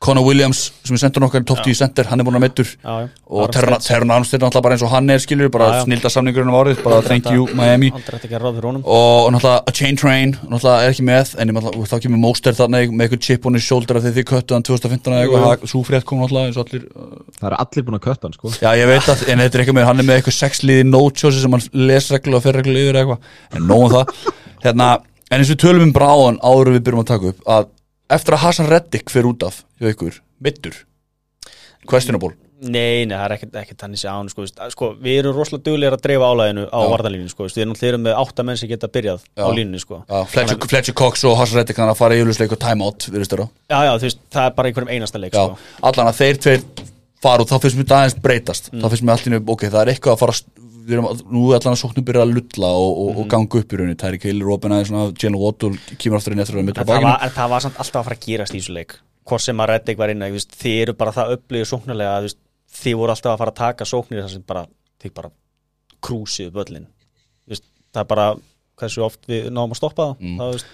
Conor 0.00 0.24
Williams 0.24 0.60
sem 0.80 0.96
er 0.96 1.00
sendur 1.02 1.20
nokkar 1.20 1.42
í 1.42 1.44
top 1.44 1.58
10 1.60 1.76
center, 1.76 2.06
hann 2.08 2.22
er 2.22 2.24
búin 2.24 2.38
að 2.38 2.60
já. 2.72 3.08
og 3.28 3.50
Terran. 3.52 3.74
Armstead 4.14 4.40
er 4.40 4.46
náttúrulega 4.46 4.62
bara 4.64 4.76
eins 4.78 4.84
og 4.86 4.92
hann 4.94 5.12
er 5.12 5.18
skilur 5.20 5.50
bara 5.52 5.82
snilda 5.84 6.08
samningurinn 6.08 6.48
á 6.48 6.56
árið, 6.56 6.78
bara 6.86 7.02
thank 7.04 7.26
you 7.28 7.44
Miami. 7.52 7.90
ekki 7.92 8.38
og 8.80 9.26
náttúrulega 9.34 9.60
a 9.60 9.74
chain 9.76 9.98
train 10.00 10.32
náttúrulega 10.40 10.86
er 10.86 10.94
ekki 10.94 11.04
með 11.04 11.34
en 11.36 11.52
þá 11.52 11.98
kemur 12.00 12.22
Moster 12.22 12.56
þarna 12.56 12.80
með 12.88 13.04
eitthvað 13.04 13.20
chip 13.26 13.44
on 13.44 13.58
his 13.58 13.66
shoulder 13.66 14.00
af 14.00 14.06
því 14.06 14.14
þið 14.16 14.26
köttu 14.30 14.56
hann 14.56 14.64
2015 14.70 15.18
eða 15.18 15.26
eitthvað, 15.26 15.66
svo 15.68 15.82
frétt 15.84 16.06
kom 16.08 16.22
náttúrulega 16.24 16.48
eins 16.48 16.56
og 16.56 16.64
allir 16.64 16.86
uh, 16.96 17.10
Það 17.36 17.48
eru 17.50 17.58
allir 17.66 17.86
búin 17.90 17.98
að 17.98 18.04
kötta 18.06 18.30
hann 18.30 18.38
sko. 18.38 18.54
já 18.56 18.70
ég 18.80 18.88
veit 18.88 19.10
að, 19.12 19.26
en 19.28 19.44
þetta 19.44 19.60
er 19.60 19.64
eitthvað 19.66 19.78
með 19.82 19.88
hann 19.90 20.00
er 20.00 20.08
með 20.08 20.22
eitthvað 20.22 20.38
sexliði 20.38 20.86
note-sjósi 20.88 21.44
sem 21.44 21.58
hann 21.58 21.68
les 21.90 22.08
reglu 22.16 22.40
og 22.40 22.46
fer 22.46 22.56
reglu 22.56 22.86
yfir 22.86 23.02
eitthvað, 23.02 23.28
en 23.52 23.68
nóðum 23.68 23.92
það. 23.98 24.32
Hérna, 24.64 24.88
en 25.28 25.36
eins 25.42 25.52
og 25.52 25.56
við 25.58 25.62
tölum 25.66 25.86
um 25.90 25.94
bráðan 25.96 26.40
áður 26.40 26.72
við 26.76 26.84
byrjum 26.88 27.04
að 27.04 27.12
taka 27.12 27.32
upp, 27.34 27.44
að 27.44 27.68
eftir 28.16 28.36
að 28.36 28.44
Hassan 28.44 28.70
Reddick 28.70 29.12
fer 29.12 29.28
út 29.30 29.46
af 29.46 29.62
hjá 29.80 29.90
ykkur, 29.94 30.22
mittur 30.42 30.78
questionable 31.88 32.36
Nei, 32.60 33.06
nei, 33.08 33.14
það 33.16 33.22
er 33.24 33.32
ekkert, 33.38 33.54
ekkert 33.56 33.80
þannig 33.80 34.00
sé 34.02 34.08
án 34.12 34.26
sko, 34.28 34.44
sko, 34.74 34.88
Við 35.00 35.22
erum 35.22 35.32
rosalega 35.32 35.64
duglegir 35.64 35.94
að 35.96 36.02
dreifa 36.04 36.26
álæðinu 36.28 36.66
á 36.68 36.80
varðalínu 36.92 37.30
sko, 37.32 37.46
Við 37.48 37.62
erum 37.64 37.72
erum 37.88 38.02
með 38.04 38.18
átta 38.20 38.44
menn 38.44 38.58
sem 38.60 38.68
geta 38.68 38.90
byrjað 38.92 39.22
á 39.32 39.48
Já. 39.48 39.54
línunni 39.56 39.80
sko. 39.80 40.02
Já, 40.04 40.18
Fletcher, 40.28 40.58
Fletcher 40.68 40.96
Cox 41.00 41.24
og 41.24 41.38
Hassan 41.40 41.56
Reddick 41.56 41.80
þannig 41.80 41.94
að 41.94 42.02
fara 42.02 42.18
í 42.18 42.20
auðvitað 42.20 42.44
eitthvað 42.44 42.62
time-out 42.66 43.08
virðist 43.14 43.32
þér 43.32 43.40
á 43.40 43.46
já, 43.48 43.78
já, 43.88 43.92
þú 43.94 44.08
veist, 44.10 44.20
það 44.36 44.44
er 44.50 44.54
bara 44.58 44.68
í 44.68 44.74
einhverjum 44.74 44.92
einasta 44.92 45.22
leik 45.22 45.32
Já, 45.32 45.40
sko. 45.40 45.80
allan 45.88 46.10
að 46.12 46.20
þeir 46.20 46.42
tveir 46.44 46.66
fara 47.24 47.46
og 47.46 47.48
þá 47.48 47.56
finnst 47.64 47.80
mér 47.80 47.88
það 47.88 48.02
aðeins 48.02 48.20
breytast 48.28 48.70
þá 48.74 48.88
finnst 48.92 49.08
mér 49.08 49.24
í 49.24 49.32
nefn, 49.38 49.52
ok, 49.56 49.64
það 49.70 49.80
er 49.80 49.92
eitthvað 49.94 50.18
að 50.18 50.20
fara 50.26 50.36
við 50.90 50.96
erum, 50.98 51.08
nú 51.30 51.44
allan 51.54 51.74
að 51.76 51.80
sóknum 51.80 52.06
byrja 52.08 52.24
að 52.26 52.34
lulla 52.36 52.70
og, 52.82 52.98
og, 53.04 53.20
og 53.22 53.28
ganga 53.32 53.60
upp 53.62 53.72
í 53.74 53.78
rauninni. 53.80 53.98
Tyreek 54.00 54.26
Hill, 54.28 54.42
Robin 54.46 54.74
aðeins, 54.76 55.14
Jalen 55.22 55.38
Waddle 55.40 55.96
kemur 56.02 56.18
aftur 56.20 56.34
inn 56.36 56.42
eftir 56.44 56.58
að 56.60 56.72
það 56.72 56.90
bakinu 56.90 57.14
en 57.14 57.34
það 57.38 57.52
var 57.54 57.64
samt 57.66 57.80
alltaf 57.80 58.00
að 58.02 58.08
fara 58.10 58.18
að 58.18 58.26
gerast 58.26 58.56
í 58.56 58.60
þessu 58.60 58.76
leik. 58.76 58.96
Hvort 59.30 59.44
sem 59.44 59.62
að 59.62 59.70
Reddick 59.70 60.00
var 60.00 60.12
inn 60.12 60.24
að 60.26 60.38
þið 60.60 60.78
eru 60.84 60.96
bara 60.98 61.14
það 61.14 61.34
upplýðu 61.36 61.70
sóknarlega 61.70 62.16
að 62.18 62.30
þið 62.80 62.96
voru 63.00 63.14
alltaf 63.14 63.34
að 63.34 63.42
fara 63.42 63.54
að 63.54 63.60
taka 63.60 63.88
sóknir 63.88 64.24
þar 64.24 64.32
sem 64.34 64.46
bara, 64.46 64.64
þið 65.02 65.14
bara 65.20 65.32
krúsið 66.00 66.56
veist, 66.56 67.66
Það 67.90 68.02
er 68.04 68.08
bara 68.10 68.26
hversu 68.80 69.02
oft 69.04 69.28
við 69.28 69.50
náum 69.52 69.72
að 69.74 69.80
stoppa 69.80 70.14
Mm. 70.20 70.38
það 70.40 70.52
veist, 70.54 70.66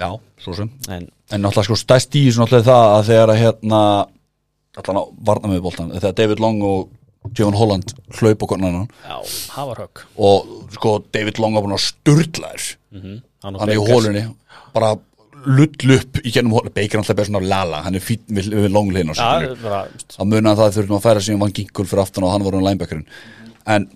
Já, 0.00 0.16
svo 0.40 0.54
sem. 0.56 0.70
En 0.88 1.08
En 1.30 1.42
náttúrulega 1.42 1.68
sko 1.68 1.76
stæst 1.76 2.14
í 2.16 2.24
þessu 2.26 2.40
náttúrulega 2.40 2.70
það 2.70 2.86
að 2.94 3.08
þegar 3.10 3.30
að 3.30 3.40
hérna 3.40 3.80
allan 4.80 5.00
að 5.00 5.10
varna 5.28 5.50
með 5.50 5.60
boltan 5.66 5.90
þegar 5.92 6.16
David 6.16 6.40
Long 6.40 6.62
og 6.62 6.88
Javon 7.36 7.56
Holland 7.58 7.92
hlaup 8.16 8.42
okkur 8.46 8.58
annan. 8.60 8.88
Það 9.04 9.72
og 10.16 10.54
sko 10.76 10.96
David 11.12 11.40
Long 11.42 11.56
var 11.56 11.66
búin 11.66 11.76
að 11.76 11.84
sturla 11.84 12.52
þér 12.54 12.68
mm 12.90 13.00
-hmm. 13.00 13.22
hann 13.42 13.68
er 13.68 13.76
í 13.76 13.86
hólunni 13.90 14.24
bara 14.72 14.96
lull 15.46 15.94
upp 15.96 16.20
í 16.24 16.32
gennum 16.32 16.54
hóla 16.56 16.72
Baker 16.72 17.00
alltaf 17.00 17.16
bara 17.16 17.28
svona 17.28 17.40
lala, 17.40 17.82
hann 17.84 17.94
er 17.94 18.04
fín 18.04 18.20
við, 18.28 18.50
við 18.52 18.70
Já, 19.14 19.14
sér 19.14 19.56
bara, 19.62 19.86
þá 20.16 20.24
munaði 20.24 20.56
það 20.56 20.66
að 20.66 20.76
þurfum 20.76 20.96
að 20.96 21.06
færa 21.06 21.20
síðan 21.20 21.40
Van 21.40 21.52
Ginkul 21.52 21.86
fyrir 21.86 22.02
aftan 22.02 22.24
og 22.24 22.32
hann 22.32 22.44
var 22.44 22.56
hann 22.56 22.66
linebackerinn. 22.66 23.06
En 23.66 23.88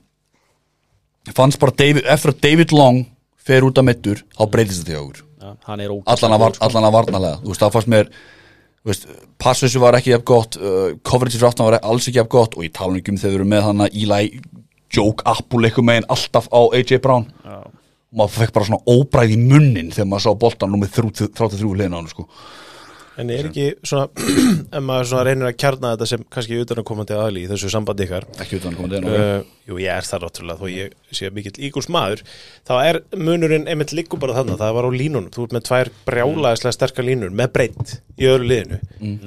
fannst 1.34 1.60
bara 1.60 1.76
David, 1.76 2.04
eftir 2.04 2.32
að 2.32 2.40
David 2.40 2.72
Long 2.72 3.04
fer 3.36 3.66
út 3.66 3.78
af 3.78 3.84
mittur, 3.84 4.24
þá 4.36 4.44
breytist 4.50 4.84
þetta 4.84 4.96
hjá 4.96 5.02
okkur. 5.02 5.24
Hann 5.68 5.80
er 5.80 5.90
allan 5.90 6.36
að, 6.38 6.58
allan 6.60 6.88
að 6.88 6.96
varnalega 6.96 7.40
þú 7.42 7.52
veist, 7.52 7.60
það 7.60 7.74
fannst 7.76 7.92
mér 7.92 8.10
passussu 9.40 9.80
var 9.80 9.96
ekki 9.96 10.12
jafn 10.12 10.26
gott 10.28 10.58
uh, 10.60 10.92
coverage 11.06 11.38
fyrir 11.38 11.48
aftan 11.48 11.68
var 11.70 11.78
alls 11.80 12.08
ekki 12.08 12.20
jafn 12.20 12.32
gott 12.34 12.58
og 12.58 12.66
ég 12.66 12.74
tala 12.76 12.92
nú 12.92 13.00
ekki 13.00 13.14
um 13.14 13.20
þegar 13.20 13.32
við 13.32 13.40
erum 13.40 13.52
með 13.54 13.64
hann 13.68 13.84
að 13.86 13.96
Eli 14.02 14.40
joke 14.94 15.24
apple 15.26 15.66
eitthvað 15.66 15.88
megin 15.88 16.10
alltaf 16.12 16.50
á 16.52 16.60
AJ 16.76 17.00
Brown 17.04 17.24
og 18.14 18.20
maður 18.20 18.36
fekk 18.36 18.52
bara 18.54 18.68
svona 18.68 18.84
óbræð 18.86 19.32
í 19.34 19.38
munnin 19.40 19.90
þegar 19.94 20.10
maður 20.12 20.26
sá 20.26 20.40
boltan 20.44 20.70
nú 20.70 20.78
með 20.82 20.92
33 21.00 21.64
hliðina 21.64 21.96
á 21.96 21.98
hann 21.98 22.12
sko. 22.12 22.28
En 23.20 23.30
er 23.30 23.48
ekki 23.48 23.66
svona, 23.86 24.08
ef 24.76 24.82
maður 24.82 25.10
svona 25.10 25.24
reynir 25.28 25.48
að 25.48 25.58
kjarna 25.62 25.92
þetta 25.94 26.08
sem 26.10 26.24
kannski 26.34 26.60
utanakomandi 26.64 27.16
aðli 27.18 27.44
í 27.44 27.50
þessu 27.50 27.70
sambandi 27.72 28.08
ykkar 28.08 28.26
ekki 28.42 28.58
utan 28.58 28.74
komandi 28.78 28.98
en 28.98 29.08
okay. 29.10 29.28
uh, 29.38 29.52
Jú, 29.64 29.78
ég 29.80 29.94
er 29.94 30.08
það 30.08 30.26
náttúrulega 30.26 30.60
þó 30.60 30.72
ég 30.72 31.14
sé 31.14 31.30
mikill 31.32 31.54
ígúls 31.68 31.88
maður 31.92 32.24
þá 32.68 32.74
er 32.82 33.00
munurinn 33.16 33.68
einmitt 33.70 33.94
líku 33.96 34.18
bara 34.20 34.36
þannig 34.36 34.60
það 34.60 34.74
var 34.76 34.88
á 34.88 34.90
línunum, 34.92 35.30
þú 35.32 35.46
ert 35.46 35.56
með 35.56 35.66
tvær 35.70 35.92
brjálaðislega 36.08 36.76
sterkar 36.76 37.08
línur 37.08 37.32
með 37.32 37.54
breytt 37.54 37.94
í 38.18 38.28
öðru 38.28 38.50
liðinu. 38.50 38.80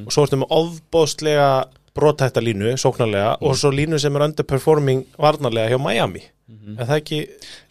Og 0.06 0.14
svo 0.14 0.28
ertu 0.28 0.42
með 0.44 0.54
ofbóðslega 0.60 1.50
brotætta 1.98 2.42
línu, 2.46 2.72
sóknarlega 2.80 3.36
og 3.42 3.58
svo 3.60 3.74
línu 3.74 4.00
sem 4.02 4.16
er 4.18 4.26
underperforming 4.30 5.06
varnarlega 5.20 5.74
hjá 5.76 5.80
Miami. 5.82 6.24
Er 6.48 6.86
það 6.88 7.00
ekki 7.02 7.18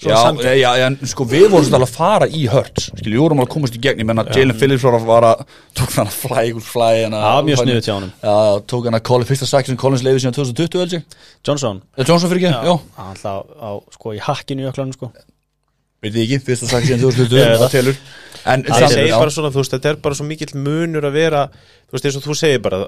svona 0.02 0.10
Já, 0.12 0.16
samkvæmt? 0.26 0.56
já, 0.60 0.70
en 0.84 0.96
sko 1.08 1.24
við 1.30 1.46
vorum 1.48 1.64
svolítið 1.64 1.84
að 1.86 1.92
fara 1.96 2.26
í 2.28 2.42
hörts 2.52 2.90
skilju, 2.90 3.14
við 3.14 3.22
vorum 3.24 3.40
að 3.40 3.48
komast 3.54 3.76
í 3.78 3.80
gegn 3.86 4.02
ég 4.02 4.08
menna 4.10 4.24
Jalen 4.36 4.58
Phillips 4.60 4.84
var 4.84 4.96
að, 4.98 5.06
var 5.08 5.26
að 5.30 5.44
tók 5.78 5.94
hann 5.96 6.10
að 6.10 6.18
flæ 6.20 6.42
ykkur 6.50 6.66
flæ 6.66 6.88
hana, 7.06 7.22
Já, 7.24 7.46
mjög 7.46 7.62
sniðugt 7.62 7.88
hjá 7.88 7.94
honum. 7.96 8.10
Já, 8.20 8.34
tók 8.74 8.90
hann 8.90 8.98
að 8.98 9.24
fyrsta 9.30 9.48
sakki 9.48 9.72
sem 9.72 9.78
Collins 9.80 10.04
leiði 10.04 10.20
síðan 10.26 10.36
2020 10.36 10.82
held 10.82 10.96
ég. 10.98 11.06
Johnson. 11.48 11.80
Eða 11.96 12.08
Johnson 12.12 12.32
fyrir 12.34 12.44
ekki, 12.50 12.68
já, 12.68 12.76
hann 13.00 13.10
alltaf 13.14 13.56
á, 13.56 13.70
sko, 13.96 14.12
í 14.12 14.20
hakkinu 14.28 14.66
í 14.66 14.68
öklanum 14.68 14.92
sko. 14.98 15.10
veit 16.04 16.12
ég 16.20 16.26
ekki, 16.28 16.42
fyrsta 16.50 16.68
sakki 16.74 16.92
síðan 16.92 17.06
2020 17.06 17.40
Ég 17.40 17.48
veit 17.54 17.64
það. 17.64 17.72
telur 17.78 17.96
En 18.46 18.62
Það 18.66 18.88
segir 18.94 19.16
bara 19.16 19.34
svona, 19.34 19.50
þú 19.54 19.62
veist, 19.62 19.74
þetta 19.74 19.92
er 19.92 20.00
bara 20.04 20.18
svo 20.18 20.28
mikill 20.28 20.52
munur 20.54 21.08
að 21.08 21.18
vera, 21.18 21.42
þú 21.88 21.96
veist, 21.96 22.08
eins 22.08 22.18
og 22.20 22.26
þú 22.28 22.38
segir 22.38 22.62
bara 22.64 22.84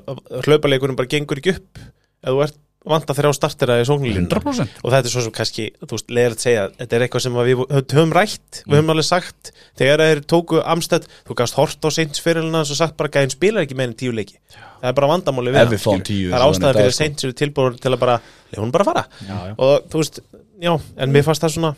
hlaupaleikurinn 0.47 0.99
bara 0.99 1.11
gengur 1.11 1.43
ekki 1.43 1.57
upp 1.57 1.83
ef 1.83 2.33
þú 2.33 2.43
ert 2.47 2.59
vant 2.89 3.11
að 3.11 3.19
þrjá 3.19 3.31
startera 3.37 3.77
í 3.83 3.87
sóknulínu 3.89 4.29
100% 4.29 4.83
og 4.85 4.93
þetta 4.93 5.09
er 5.09 5.13
svo 5.13 5.23
sem 5.25 5.35
kannski, 5.35 5.67
þú 5.83 5.97
veist, 5.97 6.13
leiðilegt 6.15 6.39
að 6.39 6.45
segja 6.47 6.63
þetta 6.79 6.97
er 6.97 7.05
eitthvað 7.05 7.25
sem 7.25 7.39
við 7.39 7.63
höfum 7.75 8.15
rætt 8.17 8.61
við 8.63 8.77
höfum 8.79 8.93
alveg 8.95 9.09
sagt, 9.09 9.51
þegar 9.81 10.03
þeir 10.05 10.23
tóku 10.33 10.63
Amstead, 10.63 11.09
þú 11.29 11.37
gafst 11.41 11.59
hort 11.59 11.85
á 11.85 11.91
Saints 11.95 12.23
fyrirlina 12.25 12.63
og 12.63 12.79
sagt 12.79 12.97
bara 13.01 13.13
gæðin 13.13 13.35
spilar 13.35 13.67
ekki 13.67 13.79
með 13.79 13.91
enn 13.91 13.99
tíu 13.99 14.15
leiki. 14.15 14.39
Það 14.79 14.91
er 14.93 14.97
bara 15.01 15.11
vandamáli 15.11 15.53
við 15.53 15.61
hann, 15.61 15.73
við 15.75 15.83
það 15.83 15.99
er 15.99 16.15
svo 16.15 16.49
ástæða 16.49 16.55
þannig 16.55 16.79
fyrir 16.79 16.79
dag, 16.79 16.95
sko. 16.95 17.03
Saints 17.03 17.27
eru 17.27 17.39
tilbúin 17.43 17.79
til 17.83 17.93
að 17.93 18.01
bara, 18.05 18.17
leið 18.53 18.63
hún 18.63 18.75
bara 18.79 18.89
fara. 18.89 19.05
Já, 19.27 19.37
já. 19.51 19.55
og 19.59 19.91
þú 19.91 20.03
veist, 20.05 20.23
já, 20.63 20.73
en 20.79 21.15
mér 21.15 21.27
fannst 21.27 21.45
það 21.45 21.55
svona 21.57 21.75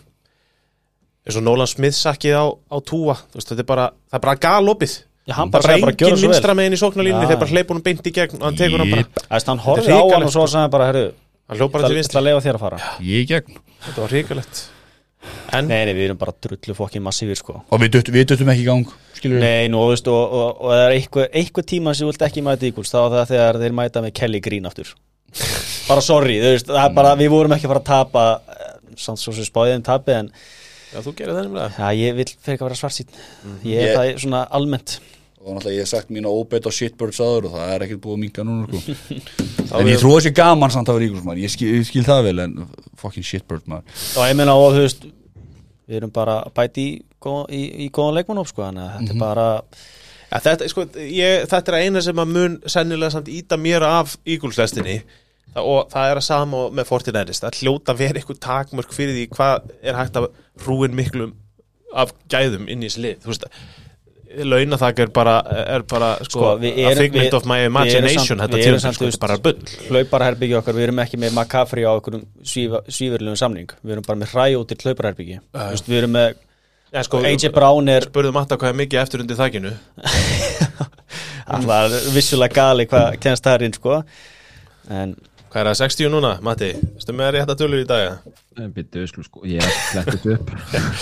eins 1.26 1.38
og 1.38 1.44
Nolan 1.46 1.70
Smith 1.70 1.96
sakkið 1.98 2.36
á, 2.36 2.44
á 2.48 2.76
túa, 2.80 3.16
þú 3.30 3.40
veist, 3.40 3.52
þetta 3.52 3.64
er 3.64 3.70
bara 3.70 3.86
það 4.10 4.18
er 4.18 4.24
bara 4.26 4.36
galopið. 4.46 4.96
Já, 5.28 5.34
hann 5.36 5.52
bara, 5.52 5.76
engin 5.76 6.18
vinstra 6.24 6.56
megin 6.56 6.74
í 6.74 6.80
sóknarlínunni, 6.80 7.26
Já. 7.28 7.30
þeir 7.34 7.42
bara 7.42 7.54
hleypa 7.54 7.74
honum 7.74 7.84
beint 7.86 8.06
í 8.08 8.12
gegn 8.16 8.40
og 8.40 8.46
hann 8.48 8.58
tekur 8.58 8.82
hann 8.82 8.94
bara, 8.96 9.26
Æst, 9.36 9.50
hann 9.52 9.60
Þetta 9.62 9.84
er 9.84 9.94
á 9.94 10.02
hann 10.16 10.26
og 10.26 10.32
svo 10.34 10.46
bara 10.72 10.88
herru, 10.88 11.06
hann 11.46 11.60
bara 11.60 11.70
það 11.70 11.70
til 11.70 11.84
ætla 11.84 11.98
vinstri. 12.00 12.20
að 12.20 12.26
leifa 12.26 12.44
þér 12.46 12.58
að 12.58 12.64
fara. 12.64 12.78
Ég 13.04 13.26
í 13.26 13.28
gegn. 13.30 13.60
Þetta 13.84 14.00
var 14.00 14.14
hrikalegt. 14.16 14.62
En 15.52 15.66
nei, 15.68 15.82
nei, 15.84 15.92
við 15.92 16.06
erum 16.08 16.18
bara 16.20 16.32
drullu 16.32 16.74
fokkin 16.78 17.04
massífir 17.04 17.36
sko. 17.36 17.58
Og 17.68 17.82
við 17.82 17.92
duttum, 17.98 18.16
við 18.16 18.26
duttum 18.30 18.50
ekki 18.52 18.62
í 18.64 18.68
gang 18.68 18.92
Skilur 19.18 19.42
nei, 19.42 19.68
nú, 19.68 19.82
þú 19.84 19.90
veist, 19.92 20.08
og, 20.08 20.36
og, 20.38 20.62
og 20.64 20.70
það 20.72 20.84
er 20.86 20.94
eitthvað, 20.96 21.26
eitthvað 21.42 21.66
tíma 21.74 21.92
sem 21.96 22.06
þú 22.06 22.12
vilt 22.14 22.24
ekki 22.24 22.44
mæta 22.46 22.68
íkúls 22.70 22.92
þá 22.92 22.98
er 23.00 23.16
það 23.16 23.32
þegar 23.34 23.58
þeir 23.60 23.74
mæta 23.76 24.02
með 24.04 24.14
Kelly 24.16 24.40
Green 24.46 24.70
aftur. 24.70 24.94
Bara 25.90 26.04
sorry, 26.06 26.38
þú 26.40 26.54
veist, 26.54 26.70
það 26.70 26.86
er 26.86 26.94
bara 26.96 27.12
við 27.20 27.32
vorum 27.34 27.54
ekki 27.56 27.68
að 27.68 27.74
fara 27.74 27.82
að 27.82 27.90
tapa 27.90 28.24
eh, 28.54 28.70
samt 29.04 29.20
svo 29.20 29.34
sem 29.36 29.44
spáðið 29.44 29.76
um 29.76 29.84
tapi 29.90 30.16
en 30.16 30.32
já, 30.90 30.98
þú 31.04 31.14
gerir 31.18 31.34
það 31.36 31.46
nefnilega. 31.46 31.70
Já, 31.78 31.88
ég 32.00 32.18
vil 32.18 32.26
fyrir 32.34 32.56
ekki 32.56 32.64
að 32.64 32.68
vera 32.68 32.78
svart 32.80 32.96
sín 32.98 33.14
ég 33.64 33.80
er 33.80 33.88
Ég- 33.88 33.96
það 33.98 34.20
svona 34.26 34.42
almennt. 34.58 34.96
Og 35.40 35.54
náttúrulega 35.56 35.76
ég 35.78 35.86
hef 35.86 35.88
sagt 35.88 36.10
mína 36.12 36.28
óbeitt 36.28 36.66
á 36.68 36.72
shitbirds 36.76 37.20
áður 37.24 37.46
og 37.48 37.54
það 37.56 37.70
er 37.74 37.84
ekkert 37.86 38.00
búið 38.04 38.16
að 38.18 38.22
minka 38.26 38.42
núna 38.44 38.66
sko. 38.68 38.80
En 39.80 39.86
ég 39.88 40.02
trú 40.02 40.10
þessi 40.18 40.34
gaman 40.36 40.72
samt 40.74 40.90
að 40.90 40.98
vera 40.98 41.06
ígús 41.08 41.22
maður. 41.24 41.40
Ég 41.46 41.52
skil, 41.54 41.70
ég 41.78 41.86
skil 41.88 42.04
það 42.04 42.26
vel 42.26 42.42
en 42.44 42.58
fucking 43.00 43.24
shitbird 43.24 43.64
maður. 43.70 43.96
Og 44.20 44.26
ég 44.28 44.36
meina 44.36 44.56
og 44.58 44.74
þú 44.74 44.82
veist 44.84 45.06
við 45.90 45.96
erum 46.00 46.12
bara 46.14 46.36
að 46.44 46.52
bæti 46.60 46.84
í, 46.86 46.92
í, 47.56 47.62
í 47.86 47.88
góðan 47.94 48.18
leikmannóp 48.20 48.50
sko, 48.50 48.62
þannig 48.68 48.84
að 48.84 48.92
þetta 49.00 49.14
er 49.16 49.22
bara 49.24 49.46
ja, 50.30 50.38
þetta, 50.44 50.68
sko, 50.70 50.84
ég, 51.02 51.46
þetta 51.50 51.72
er 51.74 51.86
eina 51.86 52.02
sem 52.04 52.20
að 52.22 52.34
mun 52.36 52.58
sennilega 52.70 53.14
samt 53.16 53.30
íta 53.32 53.58
mér 53.58 53.86
af 53.88 54.14
ígúlslestinni 55.50 55.64
og 55.64 55.90
það 55.90 56.10
er 56.10 56.16
að 56.20 56.26
sama 56.28 56.62
með 56.70 56.86
Fortinæris 56.86 57.40
það 57.42 57.58
hljóta 57.60 57.92
að 57.92 57.98
vera 58.04 58.20
eitthvað 58.20 58.40
takmörk 58.40 58.92
fyrir 58.94 59.14
því 59.18 59.28
hvað 59.34 59.70
er 59.82 59.94
hægt 59.98 60.16
að 60.20 60.28
rúin 60.66 60.94
miklum 60.94 61.32
af 61.94 62.12
gæðum 62.30 62.68
inn 62.70 62.82
í 62.82 62.86
þessi 62.88 63.02
lið. 63.02 63.16
Þú 63.24 63.32
veist 63.32 63.46
launathak 64.46 64.98
er 65.02 65.08
bara, 65.10 65.32
er 65.74 65.82
bara 65.90 66.12
sko, 66.22 66.28
Sko, 66.30 66.50
við 66.62 66.76
a 66.78 66.90
erum- 66.92 67.02
figment 67.02 67.24
við- 67.26 67.34
of 67.34 67.46
my 67.50 67.56
erum 67.64 67.72
imagination 67.74 68.38
samt- 68.38 68.40
þetta 68.44 68.56
við 68.60 68.66
erum 68.68 68.78
tíma, 68.78 68.92
sko, 68.94 69.04
þetta 69.10 69.18
bara 69.20 69.38
bull. 69.38 69.58
hlauparherbyggja 69.88 70.58
okkar, 70.60 70.74
við 70.74 70.82
erum 70.86 71.00
ekki 71.02 71.18
með 71.18 71.32
McCaffrey 71.34 71.82
á 71.82 71.90
einhverjum 71.98 72.22
svífurlegum 72.46 73.36
samning. 73.36 73.66
Við 73.84 73.90
erum 73.96 74.06
bara 74.06 74.18
með 74.20 74.30
hræjóttir 74.36 74.78
hlauparherbyggi 74.84 75.40
uh. 75.52 75.72
við 75.74 75.98
erum 75.98 76.12
með, 76.14 76.34
ja, 76.92 77.02
sko, 77.02 77.18
AJ 77.26 77.48
Brown 77.52 77.88
er 77.88 78.06
spurðum 78.06 78.36
alltaf 78.38 78.58
hvað 78.62 78.68
er 78.70 78.78
mikið 78.84 79.02
eftir 79.02 79.20
undir 79.20 79.36
þakkinu 79.36 79.74
alltaf 81.50 81.98
vissulega 82.16 82.54
gali 82.54 82.86
hvað 82.86 83.18
kennst 83.22 83.44
það 83.46 83.54
er 83.58 83.66
inn 83.66 83.74
sko. 83.78 84.02
En 84.90 85.16
hvað 85.50 85.60
er 85.62 85.70
það, 85.70 85.78
60 85.82 86.12
núna, 86.14 86.32
Matti? 86.46 86.70
Stu 87.02 87.14
með 87.16 87.32
rétt 87.36 87.52
að 87.52 87.62
tölur 87.62 87.82
í 87.82 87.88
dag? 87.88 88.04
eða? 88.06 88.68
Býttu, 88.76 89.06
skulum 89.10 89.26
sko, 89.26 89.42
ég 89.50 89.64
er 89.64 89.80
flettist 89.90 90.28
upp 90.34 90.52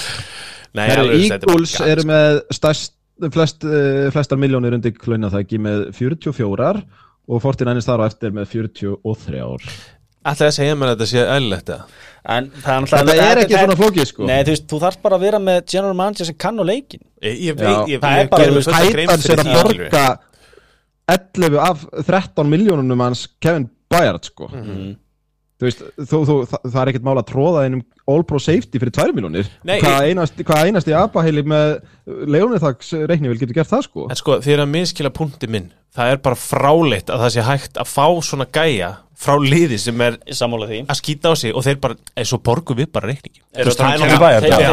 Nei, 0.79 0.87
alveg, 0.93 1.27
þetta 1.27 1.37
er 1.37 1.45
bara 1.45 1.53
Eagles 1.53 1.75
gat, 1.77 1.91
eru 1.95 2.07
með 2.09 2.41
stærst, 2.59 2.95
flest, 3.35 3.69
uh, 3.69 4.09
flestar 4.15 4.41
miljónir 4.41 4.77
undir 4.77 4.97
klaunaþæki 4.97 5.61
með 5.65 5.87
44 5.97 6.83
og 7.29 7.45
49 7.45 7.87
þar 7.89 8.05
á 8.05 8.09
eftir 8.09 8.37
með 8.37 8.53
43 8.57 9.45
ár 9.45 9.71
Ætlaði 10.29 10.51
að 10.51 10.57
segja 10.59 10.77
mér 10.77 10.91
að 10.91 10.95
þetta 10.97 11.09
sé 11.09 11.25
eðlilegt 11.25 11.73
eða? 11.73 11.85
En 12.29 12.49
það 12.61 12.89
er, 13.01 13.21
er 13.25 13.41
ekki 13.45 13.57
svona 13.57 13.77
flókið 13.79 14.09
sko 14.11 14.27
Nei, 14.29 14.39
þú 14.45 14.53
veist, 14.53 14.65
þú 14.69 14.81
þarf 14.83 15.03
bara 15.05 15.17
að 15.17 15.25
vera 15.25 15.41
með 15.41 15.61
general 15.73 15.97
manager 15.97 16.29
sem 16.29 16.37
kann 16.37 16.59
á 16.61 16.65
leikin 16.69 17.01
Ég, 17.25 17.39
ég, 17.47 17.55
Já. 17.55 17.69
ég, 17.69 17.93
ég, 17.95 18.03
Það 18.03 18.21
er 18.21 18.31
bara, 18.33 18.49
Titans 18.99 19.25
er 19.25 19.33
fyrir 19.33 19.45
að 19.45 19.61
borga 19.63 20.07
11 21.09 21.59
af 21.65 21.85
13 22.11 22.51
miljónunum 22.53 23.05
hans 23.07 23.25
Kevin 23.41 23.69
Bayard 23.91 24.25
sko 24.25 24.49
Mhm. 24.53 24.97
Þú 25.59 25.67
veist, 25.67 25.81
þú, 25.99 26.19
þú, 26.29 26.35
það, 26.47 26.61
það 26.71 26.81
er 26.83 26.89
ekkert 26.93 27.07
mál 27.09 27.19
að 27.19 27.27
tróða 27.33 27.63
einum 27.67 27.81
All 28.09 28.23
Pro 28.25 28.41
Safety 28.41 28.81
fyrir 28.81 28.95
2 28.97 29.13
miljónir 29.17 29.51
Hvað 29.69 30.07
einast, 30.09 30.39
hva 30.49 30.63
einasti 30.65 30.95
abaheili 30.97 31.43
með 31.45 31.75
leonithaks 32.29 32.95
reikni 33.09 33.29
vil 33.33 33.41
getur 33.43 33.59
gert 33.61 33.73
það 33.73 33.85
sko? 33.89 34.07
En 34.11 34.19
sko, 34.19 34.39
er 34.41 34.65
að 34.65 34.73
minnskila 34.73 35.13
punkti 35.15 35.51
minn. 35.51 35.71
Það 35.99 36.15
er 36.15 36.23
bara 36.25 36.39
fráleitt 36.39 37.11
að 37.13 37.25
það 37.27 37.35
sé 37.37 37.45
hægt 37.49 37.79
að 37.83 37.93
fá 37.93 38.07
svona 38.25 38.47
gæja 38.55 38.95
frá 39.19 39.35
liði 39.43 39.75
sem 39.83 39.99
er 40.05 40.15
Sammála 40.31 40.69
því. 40.71 40.77
að 40.87 40.99
skýta 41.01 41.31
á 41.31 41.35
sig 41.35 41.51
og 41.51 41.65
þeir 41.67 41.79
bara, 41.83 41.97
eins 42.15 42.31
og 42.37 42.39
borgu 42.47 42.77
við 42.79 42.87
bara 42.95 43.09
reikningi 43.11 43.41
það 43.51 43.73
það 43.99 44.29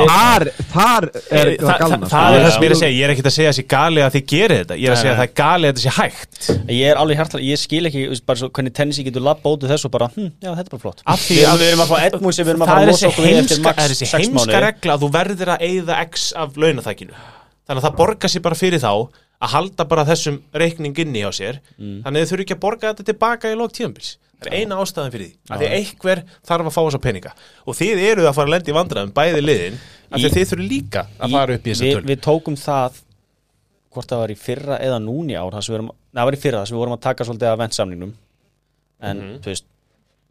Þar, 0.05 0.43
þar 0.69 1.07
er 1.07 1.49
Það, 1.49 1.55
það 1.55 1.65
það, 1.65 1.79
galna 1.81 2.09
það 2.11 2.35
er 2.35 2.43
það 2.45 2.51
sem 2.53 2.61
ég 2.61 2.67
er 2.69 2.75
að 2.75 2.79
segja, 2.81 2.93
ég 2.93 3.07
er 3.07 3.13
ekkert 3.15 3.29
að 3.31 3.35
segja 3.39 3.49
að 3.49 3.57
sé 3.57 3.63
gali 3.73 4.03
að 4.05 4.13
þið 4.15 4.25
gerir 4.35 4.59
þetta, 4.61 4.77
ég 4.77 4.85
er 4.85 4.93
að 4.93 5.01
segja 5.01 5.13
að 5.15 5.19
það 5.21 5.25
er 5.25 5.33
gali 5.41 5.65
að 5.65 5.71
þetta 5.73 5.83
sé 5.85 5.93
hægt. 5.95 6.49
Ég 6.75 6.91
er 6.91 6.99
alveg 7.01 7.17
hjartlega, 7.23 7.47
ég 7.49 7.61
skil 7.63 7.81
ekki 7.89 8.03
þú 8.05 8.11
veist, 8.13 8.25
bara 8.29 8.41
svo, 8.43 8.49
hvernig 8.59 8.75
Tennessee 8.77 9.07
getur 9.07 9.25
labba 9.25 9.53
út 9.55 9.65
úr 9.65 9.73
þessu 9.73 9.89
og 9.89 9.93
bara, 9.97 10.09
hm, 10.13 10.29
já, 10.45 10.51
þetta 10.51 10.65
er 10.69 10.73
bara 10.75 10.83
flott. 10.85 11.01
Af 11.15 11.25
því 11.25 11.39
Við 11.39 11.41
erum- 11.41 11.55
að- 11.55 11.63
við 11.65 11.71
erum 11.73 11.83
að 11.85 11.89
fá 11.89 11.97
Edmunds 12.05 12.37
sem 12.37 12.45
við 12.45 12.53
erum 12.53 12.65
að 12.67 12.69
það 12.75 12.85
er 12.85 12.93
þessi 12.93 13.09
heimska, 13.25 13.73
er 13.85 13.95
heimska 14.21 14.61
regla 14.65 14.95
að 14.97 15.05
þú 15.05 15.09
verður 15.17 15.53
að 15.55 15.65
eyða 15.69 15.99
x 16.05 16.27
af 16.37 16.57
launaþækinu 16.61 17.13
þannig 17.65 17.79
að 17.81 17.85
það 17.87 17.97
borgar 18.01 18.29
sér 18.33 18.45
bara 18.45 18.55
fyrir 18.59 18.83
þá 18.83 18.91
að 19.45 19.51
halda 19.51 19.85
bara 19.89 20.05
þessum 20.07 20.37
reikning 20.55 20.95
inni 21.03 21.21
á 21.25 21.31
sér. 21.35 21.57
Mm. 21.77 21.97
þannig 22.05 22.21
að 22.21 22.25
þau 22.25 22.31
þurfi 22.31 22.45
ekki 22.45 22.55
að 22.55 22.63
borga 22.65 22.91
þetta 22.93 23.07
tilbaka 23.09 23.51
í 23.51 23.57
lók 23.59 23.73
tíðanbils 23.75 24.11
það 24.35 24.47
er 24.51 24.55
eina 24.59 24.77
ástæðan 24.83 25.11
fyrir 25.13 25.27
því. 25.27 25.35
Að 25.49 25.61
því 25.61 25.67
að 25.67 25.75
einhver 25.79 26.21
þarf 26.45 26.67
að 26.69 26.73
fá 26.75 26.81
þessa 26.85 26.99
peninga. 27.05 27.31
Og 27.65 27.77
þið 27.79 28.01
eruð 28.03 28.27
að 28.29 28.35
fara 28.35 28.49
að 28.49 28.53
lenda 28.53 28.71
í 28.71 28.75
vandræðum 28.75 29.13
bæði 29.15 29.41
liðin 29.45 29.77
að 30.11 30.19
því 30.19 30.27
að 30.29 30.35
þið 30.35 30.49
þurfi 30.51 30.67
líka 30.69 31.03
að 31.17 31.35
fara 31.35 31.55
upp 31.55 31.65
í 31.65 31.71
þessa 31.71 31.91
töl 31.95 32.09
við 32.09 32.19
tókum 32.25 32.57
það 32.59 32.99
hvort 33.95 34.11
það 34.11 34.21
var 34.21 34.33
í 34.33 34.37
fyrra 34.39 34.79
eða 34.83 34.99
núni 34.99 35.37
ár 35.39 35.55
það 35.55 35.79
var 36.27 36.35
í 36.35 36.41
fyrra 36.43 36.59
það 36.61 36.67
sem 36.69 36.75
við 36.75 36.81
vorum 36.83 36.97
að 36.97 37.03
taka 37.07 37.27
svolítið 37.27 37.49
að 37.51 37.61
ventsamningnum. 37.63 38.13
En, 39.05 39.17
Mhm. 39.17 39.39
þú 39.43 39.51
veist, 39.51 39.65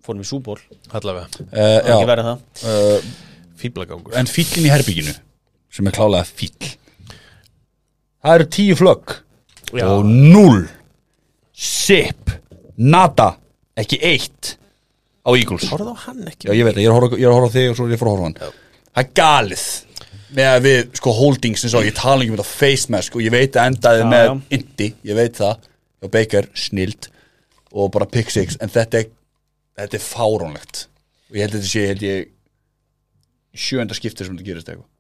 fórum 0.05 0.23
í 0.25 0.29
súból 0.29 0.59
allavega, 0.95 1.27
uh, 1.27 1.51
það 1.51 1.77
ekki 1.81 2.01
Já, 2.05 2.09
verið 2.11 2.29
það. 2.31 2.65
Uh, 2.65 3.13
fýblagangur 3.65 4.19
en 4.21 4.31
fíllin 4.31 4.69
í 4.69 4.73
herbygginu 4.73 5.15
sem 5.75 5.89
er 5.91 5.97
klálega 5.97 6.29
fíll. 6.29 6.73
Það 8.25 8.39
eru 8.39 8.49
tíu 8.57 8.77
flögg 8.79 9.17
Já. 9.75 9.87
og 9.91 10.05
null 10.09 10.63
sip, 11.55 12.31
nada 12.77 13.35
ekki 13.79 13.99
eitt 14.05 14.55
á 15.25 15.31
Eagles. 15.35 15.67
Horfðu 15.73 15.95
á 15.97 15.99
hann 16.07 16.29
ekki? 16.29 16.49
Já, 16.49 16.55
ég 16.57 16.67
veit 16.67 16.77
það, 16.77 16.85
ég 16.85 16.91
er 16.91 17.33
að 17.33 17.39
horfa, 17.39 17.51
á 17.51 17.55
þig 17.57 17.71
og 17.71 17.79
svo 17.79 17.87
er 17.89 17.95
ég 17.95 17.99
að 17.99 18.03
fara 18.05 18.13
að 18.13 18.17
horfa 18.17 18.25
á 18.25 18.29
hann. 18.29 18.61
Það 18.95 19.03
er 19.05 19.11
galið 19.21 19.67
með 20.35 20.57
við 20.65 20.81
sko 20.99 21.13
holdings 21.15 21.65
eins 21.65 21.75
og 21.79 21.87
ég 21.87 21.95
tala 21.97 22.23
ekki 22.25 22.33
um 22.33 22.39
þetta 22.39 22.51
face 22.51 22.91
mask 22.93 23.17
og 23.17 23.23
ég 23.23 23.35
veit 23.35 23.57
að 23.59 23.69
endaði 23.71 24.03
Já, 24.03 24.09
með 24.11 24.25
já. 24.27 24.35
Indy, 24.59 24.89
ég 25.11 25.19
veit 25.19 25.39
það. 25.41 25.69
Og 26.05 26.13
Baker, 26.13 26.49
snild 26.59 27.09
og 27.75 27.91
bara 27.95 28.07
pick 28.11 28.31
six, 28.31 28.59
en 28.63 28.71
þetta 28.71 29.01
er 29.01 29.07
þetta 29.79 29.99
er 29.99 30.05
fáránlegt. 30.05 30.87
Og 31.31 31.37
ég 31.39 31.45
held 31.47 31.55
að 31.55 31.61
þetta 31.61 31.73
sé, 31.75 31.85
held 31.91 32.03
ég 32.07 32.27
í 33.55 33.63
sjöunda 33.67 33.95
skipti 33.97 34.25
sem 34.27 34.35
þetta 34.37 34.49
gerist 34.49 34.69
eitthvað. 34.73 34.91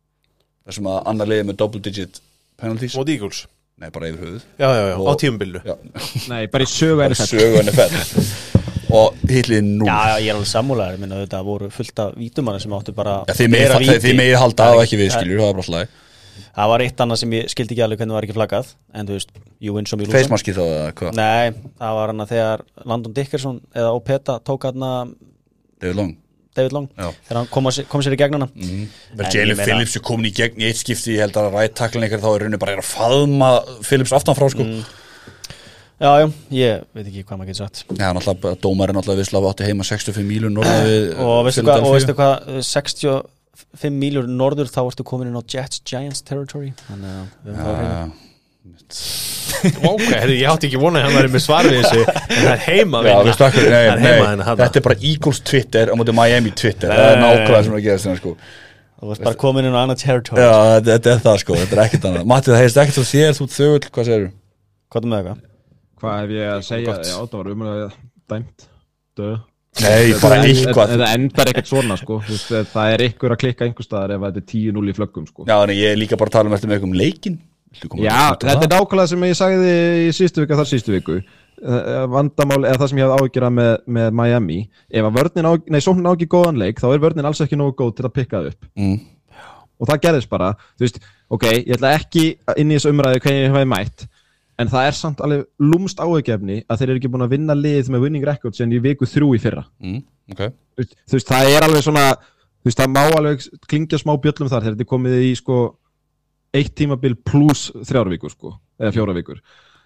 Það 0.64 0.78
sem 0.78 0.88
að 0.94 1.00
annar 1.10 1.30
liði 1.30 1.46
með 1.50 1.58
double 1.60 1.82
digit 1.84 2.20
penalties, 2.60 2.94
Móti 2.96 3.16
Eagles? 3.18 3.42
Nei 3.82 3.88
bara 3.90 4.06
yfir 4.06 4.22
höfuð. 4.22 4.42
Já, 4.62 4.68
já, 4.70 4.82
já, 4.86 4.94
á 4.94 5.00
Og- 5.02 5.16
tíumbildu 5.18 5.60
já, 5.66 5.74
Nei, 6.30 6.46
bara 6.46 6.62
í 6.64 6.68
sögu 6.70 7.00
bara 7.00 7.10
NFL 7.10 7.26
sögu 7.26 7.56
NFL 7.64 7.96
og 8.94 9.16
hitlið 9.26 9.64
nú 9.66 9.88
Já, 9.88 9.96
já, 10.12 10.16
ég 10.22 10.28
er 10.30 10.36
alveg 10.38 10.46
sammúlegar, 10.52 10.98
minna 11.02 11.18
þetta 11.24 11.40
voru 11.42 11.70
fullt 11.74 11.98
af 12.04 12.12
vítumanna 12.14 12.60
sem 12.62 12.70
áttu 12.78 12.94
bara 12.94 13.16
Já, 13.26 13.34
þið 13.40 13.50
megið 13.50 13.74
meira 13.74 13.98
þið 14.04 14.14
megið 14.20 14.38
halda 14.44 14.68
það 14.68 14.76
og 14.78 14.82
ekki 14.84 15.00
við 15.00 15.08
Það- 15.10 15.18
skiljur, 15.18 15.40
það 15.42 15.48
er 15.50 15.58
bara 15.58 15.66
slag 15.68 15.88
Það 16.54 16.70
var 16.72 16.84
eitt 16.84 17.00
annað 17.04 17.20
sem 17.22 17.36
ég 17.36 17.48
skildi 17.52 17.74
ekki 17.76 17.84
alveg 17.86 18.00
hvernig 18.02 18.16
var 18.18 18.26
ekki 18.26 18.36
flaggað 18.36 18.72
En 18.94 19.06
þú 19.08 19.16
veist, 19.18 19.30
you 19.60 19.74
win 19.76 19.86
some 19.90 20.02
you 20.02 20.08
lose 20.08 20.16
face 20.16 20.28
some 20.28 20.34
maski 20.36 20.54
þá 20.56 20.62
eða 20.64 20.90
hvað, 20.98 21.14
Nei, 21.18 21.70
það 21.80 21.96
var 22.00 22.12
hann 22.12 22.24
að 22.26 22.34
þegar 22.34 22.64
Landon 22.84 23.16
Dickerson 23.16 23.60
eða 23.74 23.94
Opeta 23.98 24.38
tók 24.44 24.66
hann 24.70 24.84
David 25.80 25.96
Long. 26.00 26.12
David 26.54 26.72
Long 26.76 26.88
Já. 26.94 27.08
Þegar 27.26 27.38
hann 27.40 27.48
kom, 27.50 27.66
að, 27.70 27.76
sé- 27.78 27.86
kom 27.90 28.02
sér 28.06 28.14
í 28.14 28.18
gegn 28.20 28.36
hana. 28.38 28.46
Vel, 28.54 29.24
En 29.26 29.32
Jalen 29.34 29.58
Phillips 29.58 29.96
er 29.98 30.04
komin 30.06 30.30
í 30.30 30.34
gegn 30.36 30.60
í 30.62 30.68
eitt 30.68 30.78
skipti 30.80 31.16
ég 31.16 31.24
held 31.26 31.38
að 31.40 31.50
rætt 31.56 31.74
taklin 31.80 32.06
eitthvað 32.06 32.22
þá 32.22 32.28
er 32.30 32.44
rauninni 32.44 32.60
bara 32.62 32.76
að 32.78 32.86
faðma 32.92 33.48
Phillips 33.82 34.14
aftan 34.14 34.38
frá 34.38 34.46
sko. 34.52 34.62
Mm. 34.66 34.84
Já, 36.04 36.10
já, 36.20 36.26
ég 36.50 36.80
veit 36.94 37.06
ekki 37.06 37.22
hvað 37.22 37.38
maður 37.38 37.50
getur 37.52 37.60
sagt. 37.64 37.84
Já, 37.94 38.08
náttúrulega, 38.14 38.54
dómarinn 38.62 38.96
náttúrulega 38.98 39.22
visslaf 39.22 39.44
átti 39.50 39.66
heima 39.68 39.86
65 39.86 40.26
mílur 40.26 40.50
norða 40.52 40.74
við 40.84 41.04
og 41.22 41.36
veistu 41.46 41.62
hvað, 42.18 42.48
og 42.50 43.30
veistu 43.54 43.70
hvað 43.70 43.80
65 43.80 43.98
míljur 44.02 44.28
norður 44.30 44.70
þá 44.74 44.80
ertu 44.88 45.06
komin 45.06 45.30
inn 45.30 45.38
á 45.38 45.42
Jets 45.54 45.80
Giants 45.86 46.22
territory 46.26 46.72
þannig 46.88 47.10
að 47.14 47.24
við 47.44 47.54
höfum 47.54 47.64
það 47.64 47.74
á 47.74 47.80
hreinu. 47.80 48.12
Ok, 49.84 50.04
ég 50.34 50.46
átti 50.48 50.68
ekki 50.70 50.78
vonað 50.80 51.02
að 51.02 51.06
hann 51.08 51.16
væri 51.18 51.30
með 51.34 51.42
svar 51.44 51.66
við 51.68 51.82
þessu 51.84 52.02
En 52.04 52.38
það 52.40 52.50
er 52.54 52.62
heima 52.64 53.00
Já, 53.00 53.06
vinna. 53.06 53.24
veistu 53.28 53.44
akkur, 53.46 53.66
nei, 53.68 53.72
Það 53.74 53.90
er 53.94 54.02
heima 54.04 54.14
nei, 54.14 54.28
henni 54.30 54.46
þetta 54.60 54.78
er 54.80 54.84
bara 54.86 54.96
Eagles 55.10 55.40
Twitter 55.44 55.92
á 55.92 55.94
móti 56.00 56.14
Miami 56.16 56.52
Twitter, 56.56 56.88
Nei, 56.88 56.96
það 56.96 57.10
er 57.12 57.20
nákvæmlega 57.22 57.62
sem 57.66 57.74
er 57.74 57.78
að 57.78 57.84
gera 57.86 58.02
þetta 58.04 58.16
sko 58.20 58.32
þú 59.04 59.10
varst 59.10 59.24
bara 59.26 59.38
komin 59.44 59.68
inn 59.68 59.76
á 59.76 59.80
annað 59.84 60.00
territory 60.04 60.40
Já, 60.44 60.52
þetta, 60.74 60.90
þetta 60.94 61.12
er 61.14 61.22
það 61.26 61.38
sko, 61.44 61.58
þetta 61.60 61.76
er 61.76 61.82
ekkert 61.84 62.06
annað 62.10 62.28
Matti, 62.32 62.52
það 62.54 62.62
heist 62.64 62.80
ekkert 62.84 63.00
á 63.00 63.04
þér, 63.12 63.32
þú 63.38 63.44
ert 63.48 63.56
þögull, 63.58 63.88
hvað 63.98 64.08
segir 64.10 64.24
þú? 64.24 64.32
hvað 64.94 65.00
er 65.04 65.10
með 65.12 65.18
eitthvað? 65.20 65.42
Hvað 66.04 66.16
hef 66.24 66.34
ég 66.38 66.52
að 66.54 66.62
segja? 66.70 66.86
Gott. 66.88 67.04
Já, 67.10 67.16
það 67.20 67.38
var 67.42 67.52
umræðið 67.54 67.98
dæmt 68.34 68.66
Dö 69.20 69.30
Nei, 69.82 70.12
bara 70.22 70.36
eitthvað 70.44 70.92
Þetta 70.92 71.08
endar 71.16 71.50
ekkert 71.50 71.70
svona 71.70 71.96
sko. 71.98 72.20
Það 72.24 72.92
er 72.92 73.02
ykkur 73.08 73.34
að 73.34 73.40
klikka 73.42 73.66
einhver 73.66 73.86
staðar 73.86 74.14
ef 74.14 74.26
þetta 74.28 74.42
er 74.42 74.46
10-0 74.52 74.92
í 74.92 74.94
flöggum 74.98 75.26
sko. 75.26 75.46
Já, 75.48 75.56
en 75.56 75.74
ég 75.74 75.90
er 75.90 75.98
líka 75.98 76.18
bara 76.20 76.30
að 76.30 76.36
tala 76.38 76.52
um 76.52 76.56
eftir 76.58 76.70
með 76.70 76.78
eitthvað 76.78 76.92
um 76.92 77.00
leikin 77.00 77.40
Já, 77.74 78.36
þetta 78.38 78.52
það? 78.52 78.60
er 78.62 78.70
nákvæmlega 78.70 79.10
sem 79.10 79.24
ég 79.26 79.38
sagði 79.38 79.72
í 80.04 80.12
síðustu 80.14 80.44
viku 80.44 80.58
þar 80.60 80.68
síðustu 80.70 80.94
viku. 80.94 81.16
Eh, 81.64 82.04
vandamál, 82.12 82.60
eða 82.68 82.78
það 82.82 82.90
sem 82.92 83.00
ég 83.00 83.08
hafði 83.08 83.24
áhyggjur 83.24 83.46
af 83.48 83.54
með, 83.56 83.72
með 83.96 84.08
Miami. 84.20 84.58
Ef 84.94 85.08
að 85.08 85.18
vörnin 85.18 85.48
á, 85.50 85.52
nei, 85.74 85.80
sóknin 85.82 86.06
á 86.06 86.14
ekki 86.14 86.30
góðan 86.30 86.60
leik 86.60 86.78
þá 86.82 86.88
er 86.92 87.02
vörnin 87.02 87.26
alls 87.26 87.42
ekki 87.42 87.58
nógu 87.58 87.74
góð 87.80 87.96
til 87.98 88.06
að 88.06 88.14
pikka 88.20 88.38
það 88.38 88.50
upp. 88.52 88.70
Mm. 88.78 88.98
og 89.80 89.90
það 89.90 90.02
gerðist 90.06 90.30
bara. 90.30 90.52
Þú 90.78 90.86
veist, 90.86 91.00
ok, 91.34 91.44
ég 91.50 91.74
ætla 91.74 91.96
ekki 91.98 92.24
inn 92.62 92.70
í 92.70 92.78
þessu 92.78 92.94
umræðu 92.94 93.18
en 94.60 94.70
það 94.70 94.88
er 94.88 94.96
samt 94.98 95.22
alveg 95.24 95.46
lúmst 95.62 96.00
áhugjefni 96.02 96.60
að 96.68 96.80
þeir 96.80 96.92
eru 96.92 97.00
ekki 97.00 97.10
búin 97.10 97.26
að 97.26 97.34
vinna 97.34 97.56
lið 97.58 97.90
með 97.92 98.06
winning 98.06 98.26
record 98.26 98.56
sem 98.56 98.70
í 98.72 98.80
viku 98.82 99.08
þrjú 99.08 99.32
í 99.34 99.40
fyrra. 99.42 99.64
Mm, 99.82 100.00
ok. 100.34 100.44
Þú 100.78 101.16
veist, 101.16 101.30
það 101.30 101.50
er 101.50 101.66
alveg 101.66 101.86
svona 101.86 102.04
þú 102.14 102.70
veist, 102.70 102.80
það 102.80 102.92
má 102.94 103.02
alveg 103.04 103.46
klingja 103.68 104.00
smá 104.00 104.14
bjöllum 104.16 104.50
þar 104.50 104.64
þegar 104.64 104.76
þetta 104.76 104.86
er 104.86 104.92
komið 104.94 105.16
í 105.20 105.32
sko 105.40 105.58
eitt 106.54 106.74
tímabil 106.78 107.16
pluss 107.26 107.68
þrjára 107.82 108.14
vikur 108.14 108.32
sko, 108.32 108.54
eða 108.80 108.94
fjóra 108.94 109.16
vikur. 109.16 109.40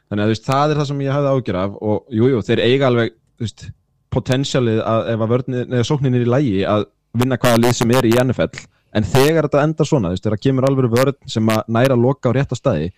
Þannig 0.08 0.22
að 0.22 0.28
þú 0.28 0.34
veist, 0.34 0.46
það 0.48 0.72
er 0.72 0.80
það 0.80 0.88
sem 0.90 1.02
ég 1.04 1.16
hafði 1.16 1.32
ágjör 1.32 1.60
af 1.62 1.76
og 1.80 2.14
jújú, 2.18 2.30
jú, 2.34 2.42
þeir 2.48 2.64
eiga 2.64 2.90
alveg 2.90 3.14
þú 3.14 3.46
veist, 3.46 3.68
potensialið 4.14 4.82
að 4.84 5.10
ef 5.12 5.24
að 5.24 5.32
vörnin 5.34 5.74
eða 5.76 5.86
sóknin 5.88 6.16
er 6.16 6.24
í 6.24 6.28
lægi 6.28 6.60
að 6.68 6.86
vinna 7.18 7.38
hvaða 7.40 7.60
lið 7.64 7.74
sem 7.76 7.92
er 7.96 8.08
í 8.08 8.14
NFL 8.22 8.62
en 8.96 9.04
þegar 9.04 9.48
þetta 9.48 9.64
endar 9.66 9.88
svona, 9.88 10.12
þú 10.12 10.16
veist, 10.16 10.28
þegar 10.28 10.42
kemur 10.44 10.68
alveg 10.68 10.94
vörn 10.94 11.18
sem 11.28 11.50
að 11.52 11.72
næra 11.76 11.98
loka 11.98 12.32
á 12.32 12.36
rétta 12.36 12.56
staði 12.56 12.92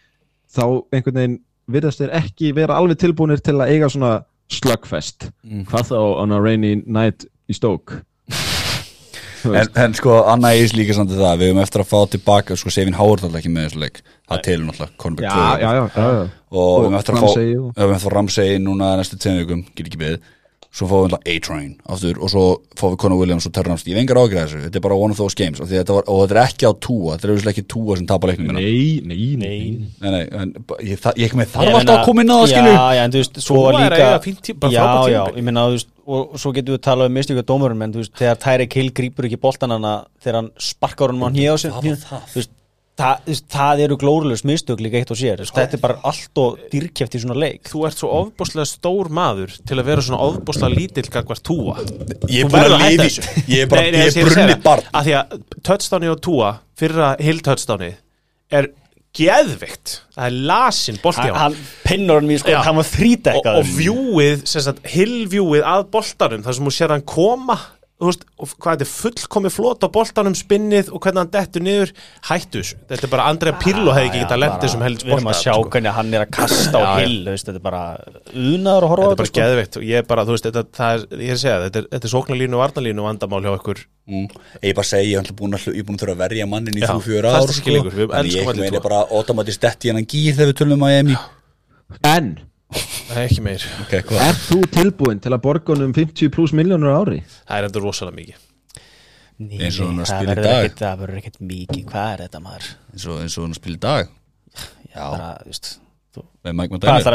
þá 0.50 0.64
einhvern 0.94 1.18
veginn 1.18 1.38
virðast 1.72 2.02
þeir 2.02 2.14
ekki 2.20 2.52
vera 2.56 2.78
alveg 2.80 3.00
tilbúinir 3.00 3.42
til 3.44 3.56
að 3.58 3.74
eiga 3.74 3.90
svona 3.92 4.12
slugfest. 4.50 5.30
Mm. 5.46 5.66
hvað 5.70 5.92
þá 5.92 5.98
on 6.24 6.34
a 6.34 6.40
rainy 6.42 6.80
night 6.86 7.28
í 7.50 7.54
stók 7.54 8.00
en, 9.44 9.68
en 9.74 9.94
sko, 9.96 10.16
Anna 10.28 10.52
Eis 10.56 10.74
líka 10.76 10.94
samt 10.96 11.12
það 11.14 11.40
Við 11.40 11.50
höfum 11.50 11.62
eftir 11.62 11.84
að 11.84 11.90
fá 11.90 11.98
tilbaka, 12.14 12.56
sko, 12.58 12.72
Sevin 12.74 12.96
Howard 12.98 13.24
alltaf 13.24 13.40
ekki 13.40 13.52
með 13.52 13.68
þessu 13.68 13.82
leik. 13.84 14.02
Það 14.30 14.42
telur 14.46 14.68
náttúrulega, 14.68 15.46
já, 15.60 15.70
já. 15.78 16.10
Og 16.50 16.74
við 16.74 16.88
höfum 16.88 16.98
eftir 17.00 17.18
að 17.86 18.04
fá 18.04 18.10
Ramsey 18.14 18.60
núna 18.62 18.92
næstu 19.00 19.18
tveim 19.20 19.40
vikum 19.42 19.64
Get 19.74 19.88
ekki 19.88 20.00
við 20.00 20.18
Svo 20.70 20.86
fáum 20.86 21.00
við 21.02 21.06
alltaf 21.10 21.24
A-Train 21.26 21.70
aftur 21.90 22.18
Og 22.22 22.28
svo 22.30 22.42
fáum 22.78 22.92
við 22.92 22.98
Conor 23.02 23.18
Williams 23.18 23.46
og 23.48 23.52
Terry 23.56 23.66
Ramsey 23.72 23.90
Ég 23.90 23.96
hef 23.96 24.02
engar 24.04 24.20
ágjur 24.20 24.38
þessu, 24.38 24.60
þetta 24.68 24.78
er 24.78 24.84
bara 24.84 24.98
one 25.02 25.10
of 25.10 25.18
those 25.18 25.34
games. 25.34 25.58
Af 25.58 25.66
því 25.66 25.80
þetta 25.80 25.96
var, 25.96 26.04
Og 26.06 26.20
þetta 26.22 26.36
er 26.36 26.42
ekki 26.46 26.68
á 26.70 26.72
túa, 26.86 27.16
þetta 27.16 27.26
er 27.26 27.32
auðvitað 27.34 27.50
ekki 27.54 27.64
túa 27.74 27.96
sem 27.98 28.06
tapar 28.06 28.30
leiknum 28.30 28.46
minna. 28.52 28.62
Nei, 28.62 29.00
nei, 29.02 29.24
nei, 29.34 29.58
Nei, 29.98 30.10
nei, 30.14 30.22
en 30.30 30.52
ég, 30.86 31.00
það, 31.02 31.18
ég, 31.18 31.34
ég 31.34 31.50
þarf 31.50 31.58
alltaf 31.58 31.80
meina- 31.80 31.96
að 31.98 32.04
koma 32.06 32.22
inn 32.22 32.30
á 32.30 32.36
það, 32.38 32.46
skilju. 32.54 32.74
Já, 32.76 32.86
já, 32.94 33.02
en 33.08 33.10
þú 33.16 33.22
veist, 33.24 33.40
svo 33.48 33.56
Þú 33.56 33.64
er 33.66 33.74
að 33.74 33.82
líka 33.82 33.98
eiga 34.06 34.22
fínt 34.28 34.40
tí- 34.46 34.54
bara 34.62 34.72
Já, 34.72 34.80
frábært 34.86 35.10
já, 35.10 35.20
tímabil. 35.26 35.40
ég 35.42 35.44
meina, 35.50 35.66
þú 35.66 35.74
veist 35.74 35.90
og 36.10 36.38
svo 36.42 36.52
getum 36.54 36.74
við 36.74 36.80
talað 36.86 37.06
um 37.10 37.14
mistöku 37.18 37.42
dómurum 37.50 37.82
en 37.82 37.92
þú 37.92 38.00
veist, 38.04 38.14
þegar 38.18 38.38
Tyreek 38.46 38.72
Hill 38.78 38.90
grípur 38.94 39.26
ekki 39.28 39.40
boltan 39.42 39.70
hana 39.74 39.92
þegar 40.22 40.34
hann 40.40 40.50
sparkar 40.58 41.10
honum 41.10 41.26
á 41.26 41.30
hnýja 41.34 41.54
á 41.54 41.56
sig? 41.58 41.70
Þú 41.70 42.38
veist, 42.38 42.50
það, 42.98 43.30
það 43.54 43.82
eru 43.84 43.96
glórulegs 44.00 44.42
mistök 44.48 44.82
líka 44.82 44.98
eitt 45.00 45.12
og 45.14 45.20
sér, 45.20 45.42
þetta 45.46 45.78
er 45.78 45.82
bara 45.82 45.98
allt 46.10 46.40
og 46.42 46.58
dýrkjæft 46.72 47.16
í 47.16 47.22
svona 47.22 47.38
leik. 47.38 47.70
Þú 47.70 47.84
ert 47.88 48.00
svo 48.00 48.10
ofbúslega 48.18 48.66
stór 48.68 49.12
maður 49.14 49.54
til 49.68 49.78
að 49.78 49.86
vera 49.92 50.04
svona 50.04 50.24
ofbúslega 50.26 50.74
lítill 50.74 51.06
gagvart 51.12 51.44
túa 51.46 51.78
Ég 52.30 52.50
er 52.50 52.74
lifi 52.74 53.00
þessu. 53.04 53.24
Ég 53.46 53.64
er 53.64 53.68
bara, 53.72 53.86
Nei, 53.86 53.94
nei, 53.96 54.04
ég 54.08 54.20
er 54.20 54.28
brunni 54.28 54.58
barn. 54.64 54.90
því 54.90 55.16
að 55.20 55.40
touchdowni 55.66 56.12
og 56.12 56.20
túa 56.24 56.52
fyrra 56.80 57.14
hill 57.20 57.40
touchdowni 57.44 57.94
er 58.50 58.72
geðvikt 59.16 59.96
það 60.14 60.26
er 60.28 60.36
lasin 60.46 60.98
bolti 61.02 61.26
á 61.26 61.34
hann 61.34 61.56
pinnur 61.82 62.20
hann 62.20 62.30
við 62.30 62.44
sko, 62.44 62.54
hann 62.62 62.78
var 62.78 62.86
þrítækkaður 62.86 63.58
og, 63.58 63.64
og 63.64 63.72
vjúið, 63.80 64.44
sem 64.46 64.62
sagt, 64.62 64.84
hillvjúið 64.92 65.66
að 65.66 65.86
boltanum, 65.94 66.44
þar 66.46 66.56
sem 66.56 66.68
þú 66.68 66.74
sér 66.76 66.94
hann 66.94 67.06
koma 67.10 67.56
veist, 68.08 68.22
og 68.40 68.52
hvað 68.56 68.78
þetta 68.78 68.86
er 68.86 68.90
fullkomi 68.90 69.50
flot 69.52 69.84
á 69.84 69.88
boltanum 69.92 70.36
spinnið 70.38 70.88
og 70.94 71.02
hvernig 71.04 71.20
hann 71.20 71.32
dettur 71.34 71.64
niður. 71.64 71.92
Hættu 72.28 72.62
þessu, 72.62 72.78
þetta 72.88 73.06
er 73.06 73.12
bara 73.12 73.26
Andrea 73.28 73.58
Pirlo 73.60 73.92
hefði 73.96 74.08
ekki 74.08 74.22
getað 74.24 74.40
lent 74.40 74.64
þessum 74.64 74.84
helst 74.86 75.04
við 75.04 75.14
erum 75.16 75.30
að 75.30 75.38
sjá 75.40 75.52
bolta 75.52 75.74
hvernig 75.76 75.96
hann 75.98 76.14
er 76.16 76.24
að 76.24 76.30
kasta 76.38 76.80
á 76.80 76.82
hill 77.00 77.18
þú 77.26 77.34
veist, 77.34 77.46
þetta 77.50 77.60
er 77.60 77.66
bara 77.66 77.82
unaður 78.32 78.86
að 78.86 78.92
horfa 78.94 79.04
á 79.04 79.08
þetta 79.10 79.14
er 79.14 79.20
bara 79.20 79.30
sko. 79.30 79.40
geðvikt 79.40 79.78
og 79.80 79.86
ég 79.90 79.96
er 80.00 80.06
bara, 80.10 80.26
þú 80.26 80.36
veist, 80.36 80.48
þetta, 80.48 80.62
það 80.80 80.90
er, 80.96 81.06
ég 81.20 81.30
er 81.30 81.36
að 81.36 81.42
segja, 81.44 81.58
þetta 81.66 81.82
er, 81.82 81.88
þetta 81.94 82.10
er 82.10 82.14
sóknarlínu 82.16 82.58
og 82.58 82.64
varnalínu 82.64 83.06
vandamál 83.06 83.42
hjá 83.44 83.52
ykkur. 83.54 83.84
Mm. 84.10 84.26
Ég 84.58 84.70
er 84.72 84.76
bara 84.80 84.86
að 84.86 84.90
segja, 84.90 85.06
ég 85.10 85.16
er 85.20 85.38
búin 85.38 85.54
að, 85.54 85.66
ég 85.70 85.82
er 85.82 85.86
búin 85.86 85.98
að 85.98 86.04
þurfa 86.04 86.16
að 86.16 86.22
verja 86.24 86.50
mannin 86.50 86.78
í 86.78 86.82
Já, 86.82 86.92
þú 86.96 87.18
er 87.20 87.28
ár 87.30 87.34
Þannig 87.38 88.38
elskum 88.40 88.64
ég 88.64 88.74
tvo. 88.74 88.84
bara 88.88 89.00
automatist 89.14 89.62
detti 89.62 89.92
hennan 89.92 90.08
gýr 90.10 90.38
um 92.70 93.16
Nei, 93.16 93.24
ekki 93.26 93.42
meir, 93.42 93.64
Ok, 93.82 93.94
hvað? 94.06 94.20
er 94.28 94.36
þú 94.46 94.58
tilbúin 94.76 95.18
til 95.22 95.32
að 95.34 95.40
borga 95.42 95.74
honum 95.74 95.92
50 95.96 96.30
pluss 96.34 96.52
miljónur 96.54 96.92
á 96.94 96.98
ári? 97.02 97.22
það 97.48 97.56
er 97.58 97.66
endur 97.68 97.82
rosalega 97.88 98.16
mikið. 98.20 98.46
Nei, 99.40 99.58
Eins 99.64 99.78
og 99.80 99.86
hann 99.88 99.98
að 99.98 100.04
það 100.04 100.10
spila 100.12 100.20
í 100.20 100.34
verður 100.34 100.44
dag. 100.50 100.64
ekkit- 100.68 100.82
það 100.84 100.98
verður 101.00 101.18
ekkert 101.22 101.40
mikið, 101.50 101.84
hvað 101.90 102.12
er 102.14 102.18
þetta 102.26 102.40
maður? 102.44 102.66
Eins 102.92 103.06
og, 103.08 103.20
eins 103.24 103.38
og 103.38 103.44
hann 103.48 103.54
spil 103.58 103.74
í 103.74 103.80
dag. 103.80 104.08
Já, 104.94 105.04
bara, 105.10 105.30
veist 105.46 105.70
þú- 106.14 106.26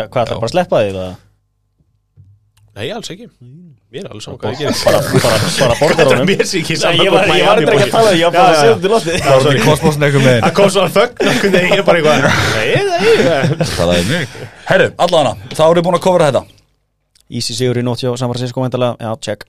hvað 0.10 0.26
ætlar 0.26 0.40
bara 0.42 0.50
að 0.50 0.56
sleppa 0.56 0.82
því 0.84 0.90
eða? 0.96 1.16
Nei, 2.76 2.90
alls 2.92 3.08
ekki, 3.14 3.30
mér 3.94 4.04
er 4.04 4.10
alls 4.12 4.26
ég 4.28 4.58
gerir 4.60 4.84
bara, 4.84 5.00
bara, 5.24 5.38
bara 5.62 5.76
borgar 5.80 6.02
er 6.02 6.10
honum. 6.12 6.28
ekki 6.28 6.76
ég 7.06 7.12
var, 7.14 7.24
eitthvað 7.24 7.80
ekki 7.80 7.86
að 7.86 7.92
tala 7.96 8.12
ég 8.12 8.26
var 8.26 8.34
bara 8.36 8.50
að 8.52 8.60
segja 8.60 8.74
þetta 8.76 8.90
í 8.90 8.92
lofti 8.92 9.14
Það 9.24 9.46
var 9.46 9.56
í 9.56 9.62
kosmosin 9.64 10.04
eitthvað 10.10 10.26
með 10.26 10.40
Það 10.44 10.54
kom 10.58 10.70
þögn 10.98 11.56
er 11.78 11.84
bara 11.88 12.02
eitthvað 12.02 12.20
Nei, 12.58 12.72
nei, 12.90 13.66
Það 13.78 13.94
er 13.96 14.04
mig 14.10 14.28
Herru, 14.66 14.88
allana, 14.98 15.36
þá 15.54 15.64
erum 15.68 15.78
við 15.78 15.86
búin 15.86 15.98
að 16.00 16.06
kofra 16.08 16.30
þetta 16.32 16.44
Easy 17.26 17.56
sigur 17.58 17.78
í 17.78 17.84
nótt 17.86 18.02
hjá 18.02 18.12
San 18.18 18.30
Francisco 18.32 18.62
væntanlega. 18.62 18.98
já, 19.02 19.12
check 19.22 19.46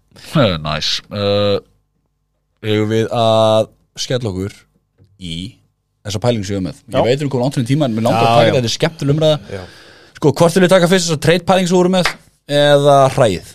Næs 0.65 0.91
uh, 1.09 1.57
Eigum 2.65 2.91
við 2.91 3.09
að 3.13 3.71
skella 4.01 4.33
okkur 4.33 4.55
í 5.17 5.37
þessa 6.07 6.21
pælingu 6.23 6.47
sem 6.47 6.55
við 6.55 6.59
erum 6.59 6.69
með. 6.69 6.81
Ég 6.93 7.09
veit 7.09 7.25
um 7.27 7.41
langt 7.41 7.57
fyrir 7.57 7.69
tíma 7.69 7.89
en 7.89 7.97
mér 7.97 8.07
langar 8.07 8.21
að 8.21 8.27
taka 8.29 8.45
þetta, 8.45 8.57
þetta 8.59 8.71
er 8.71 8.75
skemmtileg 8.77 9.17
umræða 9.17 9.57
Já. 9.57 9.63
Sko, 10.17 10.33
hvort 10.41 10.57
vil 10.57 10.65
við 10.65 10.73
taka 10.73 10.91
fyrst 10.91 11.09
þess 11.09 11.17
að 11.17 11.23
trade 11.27 11.47
pæling 11.49 11.69
sem 11.69 11.75
við 11.77 11.81
vorum 11.81 11.97
með 11.97 12.13
eða 12.61 12.97
hræið? 13.17 13.51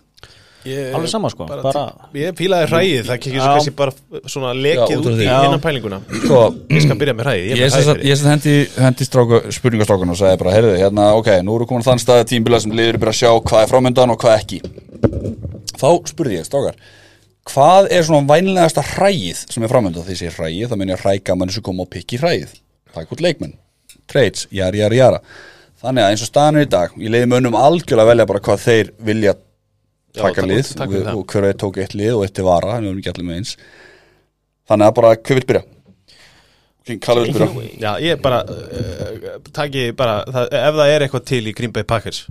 Ég- 0.66 0.94
Alveg 0.94 1.10
sama, 1.10 1.30
sko, 1.34 1.46
bara, 1.50 1.62
bara- 1.66 2.10
Ég 2.14 2.36
fílaði 2.38 2.68
hræðið, 2.70 3.06
það 3.08 3.20
kemur 3.24 3.46
kannski 3.48 3.72
bara 3.76 3.92
svona 4.30 4.52
Já, 4.54 4.60
lekið 4.66 4.98
út 5.00 5.08
í 5.10 5.16
því. 5.18 5.26
Já. 5.26 5.38
innan 5.48 5.62
pælinguna 5.64 6.00
Sko, 6.26 6.42
Ég 6.70 6.82
skal 6.86 6.98
byrja 7.02 7.16
með 7.18 7.26
hræðið, 7.26 7.56
ég 7.58 7.72
sem 7.72 7.84
sagt- 7.84 7.90
hræðið 7.98 8.10
ég 8.12 8.18
sem 8.22 8.30
hendi, 8.30 8.56
hendi 8.86 9.08
stráku, 9.10 9.40
spurningastrákun 9.58 10.10
og 10.14 10.18
sagði 10.22 10.38
bara, 10.44 10.52
heyrðu, 10.58 10.76
hérna, 10.78 11.08
ok, 11.18 11.30
nú 11.42 11.56
eru 11.58 11.66
komin 11.66 11.84
þann 11.88 12.00
stað 12.04 12.24
tímbilað 12.30 12.62
sem 12.68 12.72
liður 12.78 13.00
bara 13.02 13.12
að 13.12 13.20
sjá 13.22 13.32
hvað 13.42 13.64
er 13.64 13.72
framöndan 13.74 14.12
og 14.14 14.20
hvað 14.22 14.38
ekki. 14.38 14.62
Þá 15.82 15.88
spurði 16.12 16.38
ég, 16.38 16.46
strákar, 16.46 16.76
hvað 17.50 17.88
er 17.90 18.04
svona 18.06 18.28
vænlegasta 18.30 18.84
hræið 18.86 19.46
sem 19.52 19.64
er 19.66 19.72
framönda 19.72 20.04
því 20.06 20.16
sé 20.20 20.30
hræið, 20.36 20.68
það 20.70 20.78
menn 20.78 20.94
ég 20.94 21.02
hræka 21.02 21.36
mann 21.38 21.50
sem 21.50 21.64
kom 21.66 21.80
og 21.82 21.90
pikki 21.90 22.20
hræið, 22.22 22.54
takk 22.94 23.10
út 23.16 23.22
leikmenn 23.26 23.56
trades, 24.12 24.46
jari, 24.52 24.78
jari, 24.84 24.98
jara 25.00 25.20
þannig 25.82 26.04
að 26.04 26.12
eins 26.12 26.22
og 26.22 26.30
staðan 26.30 26.58
er 26.62 26.66
í 26.68 26.70
dag, 26.70 26.92
ég 27.00 27.10
leiði 27.10 27.30
mönnum 27.32 27.56
algjörlega 27.58 28.04
að 28.06 28.10
velja 28.12 28.26
bara 28.28 28.40
hvað 28.46 28.60
þeir 28.68 28.90
vilja 29.08 29.34
taka 30.18 30.46
lið. 30.48 30.74
og, 30.86 30.98
og 31.14 31.24
hver 31.32 31.48
veit 31.48 31.62
tók 31.62 31.80
eitt 31.82 31.96
lið 31.98 32.16
og 32.16 32.26
eitt 32.26 32.36
til 32.38 32.48
vara, 32.48 32.76
þannig 32.76 32.82
að 32.82 32.88
við 32.88 32.92
erum 32.92 33.04
ekki 33.04 33.14
allir 33.14 33.30
með 33.30 33.40
eins. 33.42 33.54
Þannig 34.72 34.88
að 34.90 34.98
bara, 35.00 35.14
hver 35.16 35.40
vil 35.40 35.48
byrja? 35.52 35.64
Kallar 37.06 37.28
vil 37.28 37.36
byrja? 37.38 37.66
Já, 37.82 37.92
ég 38.04 38.22
bara 38.26 38.44
uh, 38.48 39.42
taki 39.54 39.90
bara, 39.98 40.22
það, 40.28 40.54
ef 40.62 40.80
það 40.82 40.94
er 40.96 41.06
eitthvað 41.08 41.28
til 41.32 41.44
í 41.48 41.56
Green 41.58 41.76
Bay 41.76 41.88
Packers 41.88 42.26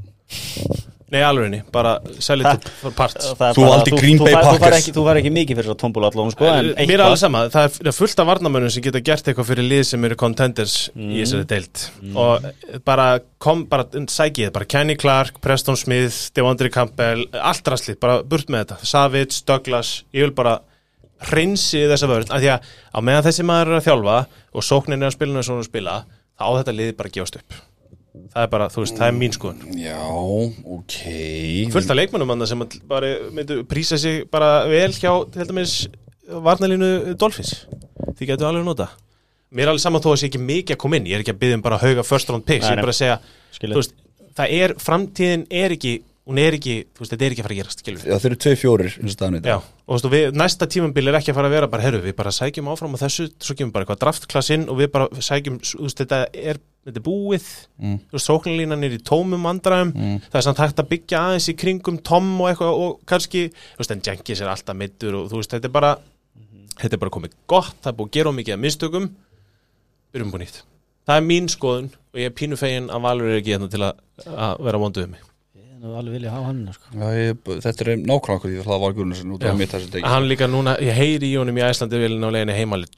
Nei, 1.10 1.20
alveg 1.26 1.64
bara 1.74 1.96
sell 2.22 2.40
it 2.44 2.68
for 2.80 2.92
parts. 2.94 3.32
Þú 3.32 3.38
bara- 3.40 3.54
valdir 3.56 3.96
Green 3.98 4.18
Bay 4.18 4.32
Packers. 4.34 4.76
ekki- 4.78 4.92
Þú 4.94 5.02
fær 5.08 5.18
ekki 5.18 5.32
mikið 5.34 5.56
fyrir 5.58 5.68
svo 5.70 5.74
tómbúla 5.80 6.10
allavega 6.10 6.30
sko, 6.36 6.44
en 6.46 6.68
Mér 6.86 6.94
er 7.00 7.04
alveg 7.06 7.18
sama, 7.18 7.48
það 7.48 7.80
er- 7.86 7.92
fullt 7.92 8.18
af 8.20 8.26
varnamönnum 8.26 8.70
sem 8.70 8.82
geta 8.82 9.00
gert 9.00 9.24
eitthvað 9.24 9.46
fyrir 9.50 9.68
lið 9.68 9.84
sem 9.86 10.04
eru 10.04 10.14
contenders 10.16 10.90
Mm. 10.94 11.10
í 11.10 11.20
þessari 11.22 11.46
deild. 11.46 11.90
Og 12.14 12.44
bara 12.84 13.18
kom, 13.38 13.64
bara 13.66 13.84
sækið, 13.84 14.52
bara 14.52 14.64
Kenny 14.64 14.94
Clark, 14.96 15.40
Preston 15.40 15.76
Smith 15.76 16.30
Devondre 16.34 16.70
Campbell, 16.70 17.26
allt 17.34 17.64
rastlið 17.64 17.98
bara 18.00 18.22
burt 18.22 18.46
með 18.46 18.64
þetta, 18.66 18.86
Savage, 18.86 19.42
Douglas 19.46 20.04
ég 20.14 20.20
vil 20.20 20.30
bara 20.30 20.60
hreinsi 21.22 21.82
þessa 21.90 22.08
vörð, 22.08 22.30
af 22.30 22.40
því 22.40 22.48
að 22.54 22.60
á 22.94 22.98
meðan 23.02 23.24
þessi 23.24 23.44
maður 23.44 23.66
er 23.74 23.80
að 23.80 23.84
þjálfa 23.88 24.26
og 24.54 24.62
sóknin 24.62 25.02
er 25.02 25.10
að 25.10 25.16
spila 25.18 25.38
og 25.38 25.44
að 25.44 25.64
spila 25.68 26.04
þá 26.38 26.42
á 26.46 26.48
þetta 26.64 26.76
liði 26.76 26.96
bara 26.96 27.08
gefast 27.10 27.36
upp 27.36 27.52
það 28.32 28.44
er 28.44 28.50
bara, 28.52 28.70
þú 28.72 28.84
veist, 28.84 28.96
það 28.98 29.10
er 29.10 29.18
mín 29.18 29.36
skoðun. 29.36 29.76
Já, 29.80 30.00
ok. 30.78 30.96
Fullt 31.74 31.92
af 31.92 32.00
leikmennum 32.00 32.34
annað 32.36 32.52
sem 32.52 32.64
að 32.66 32.80
bara 32.90 33.12
myndu 33.34 33.60
prísa 33.70 33.98
sig 34.00 34.24
bara 34.30 34.64
vel 34.70 34.90
hjá 34.96 35.12
til 35.34 35.46
dæmis 35.50 35.76
varnalínu 36.30 37.14
Dolphins. 37.20 37.64
Því 38.16 38.32
getur 38.32 38.50
alveg 38.50 38.66
nota 38.66 38.90
mér 39.50 39.66
er 39.66 39.72
alveg 39.72 39.82
saman 39.82 40.02
þó 40.02 40.12
að 40.12 40.20
sé 40.20 40.28
ekki 40.30 40.40
mikið 40.42 40.76
að 40.76 40.80
koma 40.84 40.98
inn. 40.98 41.08
Ég 41.10 41.18
er 41.18 41.24
ekki 41.24 41.34
að 41.34 41.40
byggja 41.40 41.58
um 41.58 41.64
bara 41.64 41.78
að 41.80 41.88
hauga 41.88 42.06
first 42.06 42.30
round 42.30 42.46
picks 42.46 42.68
ég 42.68 42.76
er 42.76 42.84
bara 42.84 42.94
að 42.94 43.00
segja, 43.00 43.16
veist 43.74 43.96
það 44.38 44.54
er, 44.56 44.74
framtíðin 44.80 45.46
er 45.60 45.74
ekki 45.74 45.94
hún 46.28 46.38
er 46.38 46.55
ekki, 46.59 46.74
þú 46.94 47.02
veist, 47.02 47.12
þetta 47.14 47.24
er 47.26 47.32
ekki 47.34 47.40
að 47.42 47.47
fara 47.47 47.55
að 47.56 47.60
gerast 47.60 47.80
skilur 47.82 48.02
Já, 48.06 48.16
þeir 48.20 48.28
eru 48.30 48.38
tvei 48.44 48.56
fjórir 48.60 48.90
eins 49.01 49.10
og 49.10 49.14
staðan 49.16 49.47
Já, 49.48 49.55
og 49.56 49.88
þú 49.88 49.94
veist, 49.97 50.06
og 50.06 50.12
við, 50.14 50.26
næsta 50.36 50.66
tímambil 50.70 51.09
er 51.10 51.16
ekki 51.18 51.32
að 51.32 51.38
fara 51.40 51.48
að 51.51 51.55
vera 51.56 51.68
bara, 51.72 51.84
herru, 51.86 52.01
við 52.05 52.14
bara 52.20 52.32
sækjum 52.36 52.68
áfram 52.70 52.94
á 52.94 52.98
þessu, 53.01 53.26
svo 53.40 53.56
kemur 53.59 53.72
bara 53.74 53.86
eitthvað 53.86 54.02
draftklass 54.05 54.51
inn 54.55 54.66
og 54.70 54.78
við 54.82 54.90
bara 54.94 55.09
sækjum, 55.30 55.56
þú 55.64 55.80
veist, 55.88 56.02
þetta 56.05 56.20
er, 56.36 56.60
þetta 56.86 57.01
er 57.02 57.06
búið, 57.09 57.48
Mm. 57.80 57.97
þú 58.10 58.18
veist, 58.18 58.28
sóknarlínan 58.28 58.84
er 58.84 58.92
í 58.92 59.01
tómum 59.01 59.47
vandræðum, 59.48 59.94
það 60.28 60.36
er 60.36 60.44
samt 60.44 60.59
hægt 60.60 60.82
að 60.84 60.90
byggja 60.92 61.22
aðeins 61.24 61.48
í 61.48 61.56
kringum 61.56 61.97
Tom 62.05 62.26
og 62.44 62.51
eitthvað 62.51 62.80
og 62.84 62.98
kannski, 63.09 63.47
þú 63.72 63.80
veist, 63.80 63.94
en 63.97 64.02
Jenkins 64.05 64.42
er 64.44 64.52
alltaf 64.52 64.76
middur 64.76 65.16
og 65.22 65.30
þú 65.32 65.40
veist, 65.40 65.55
þetta 65.56 65.70
er 65.70 65.74
bara, 65.78 65.94
þetta 66.76 66.92
er 66.98 67.01
bara 67.01 67.14
komið 67.16 67.38
gott, 67.48 67.72
það 67.80 67.90
er 67.94 67.97
búið 67.97 68.12
að. 70.51 70.62
Það 71.06 71.16
er 71.16 71.24
mín 71.26 71.48
skoðun 71.51 71.88
og 72.12 72.20
ég 72.20 72.28
er 72.28 72.36
pínu 72.36 72.56
fegin 72.60 72.90
að 72.92 73.02
Valur 73.06 73.30
er 73.32 73.40
ekki 73.40 73.55
hérna 73.56 73.70
til 73.72 73.80
að, 73.86 74.01
að 74.28 74.60
vera 74.68 74.80
vonduð 74.82 75.06
um 75.09 75.14
mig. 75.16 75.22
Er 75.81 75.89
nú 75.89 75.94
alveg 75.97 76.12
vilja 76.19 76.31
hafa 76.35 76.44
hann 76.51 76.65
sko. 76.74 76.90
Já, 76.93 77.07
ég, 77.16 77.39
þetta 77.65 77.85
er 77.86 77.89
nákvæmlega 77.97 78.35
okkur 78.35 78.51
því 78.51 78.65
það 78.66 78.81
var 78.82 78.94
Gunnarsen 78.98 79.31
út 79.32 79.44
af 79.48 79.55
mitt 79.57 79.70
þessi 79.73 79.86
degi 79.94 80.02
Hann 80.12 80.27
líka 80.28 80.44
núna, 80.51 80.74
ég 80.85 80.93
heyri 80.93 81.31
í 81.31 81.39
honum 81.40 81.57
í 81.57 81.62
Æslandi 81.65 82.01
vilin 82.02 82.27
á 82.27 82.28
leiðinu 82.35 82.57
heimalið 82.59 82.90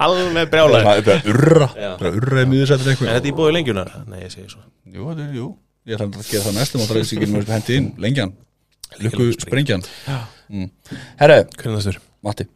Alveg 0.00 0.48
brjálæður 0.54 0.86
Það 0.86 1.00
er 1.02 1.04
bara 1.10 1.34
urra, 1.34 1.66
bara 2.00 2.12
urra 2.22 2.44
í 2.46 2.48
miðursættir 2.54 2.88
Er 2.88 2.94
eitthvað 2.94 3.12
þetta 3.18 3.28
í 3.28 3.34
bóði 3.36 3.52
lengjunar? 3.58 3.90
Nei, 4.08 4.22
ég 4.22 4.32
segi 4.32 4.48
svo. 4.54 4.62
Jú, 4.88 5.10
þetta 5.10 5.26
er, 5.26 5.34
jú. 5.36 5.48
Ég 5.84 5.98
ætla 5.98 6.08
að 6.08 6.30
gera 6.30 6.44
það 6.46 6.56
næstum 6.56 6.80
og 6.80 6.88
það 6.88 6.96
er 6.96 7.04
þessi 7.04 7.18
ekki 7.18 7.28
með 7.34 7.52
hendi 7.52 7.76
inn, 7.80 7.90
lengjan. 8.06 8.32
Lukku 9.04 9.26
sprengjan 9.36 9.84
mm. 10.06 10.70
Herre, 11.20 11.36
Hvernig 11.60 11.84
styrir? 11.84 12.00
Matti. 12.24 12.48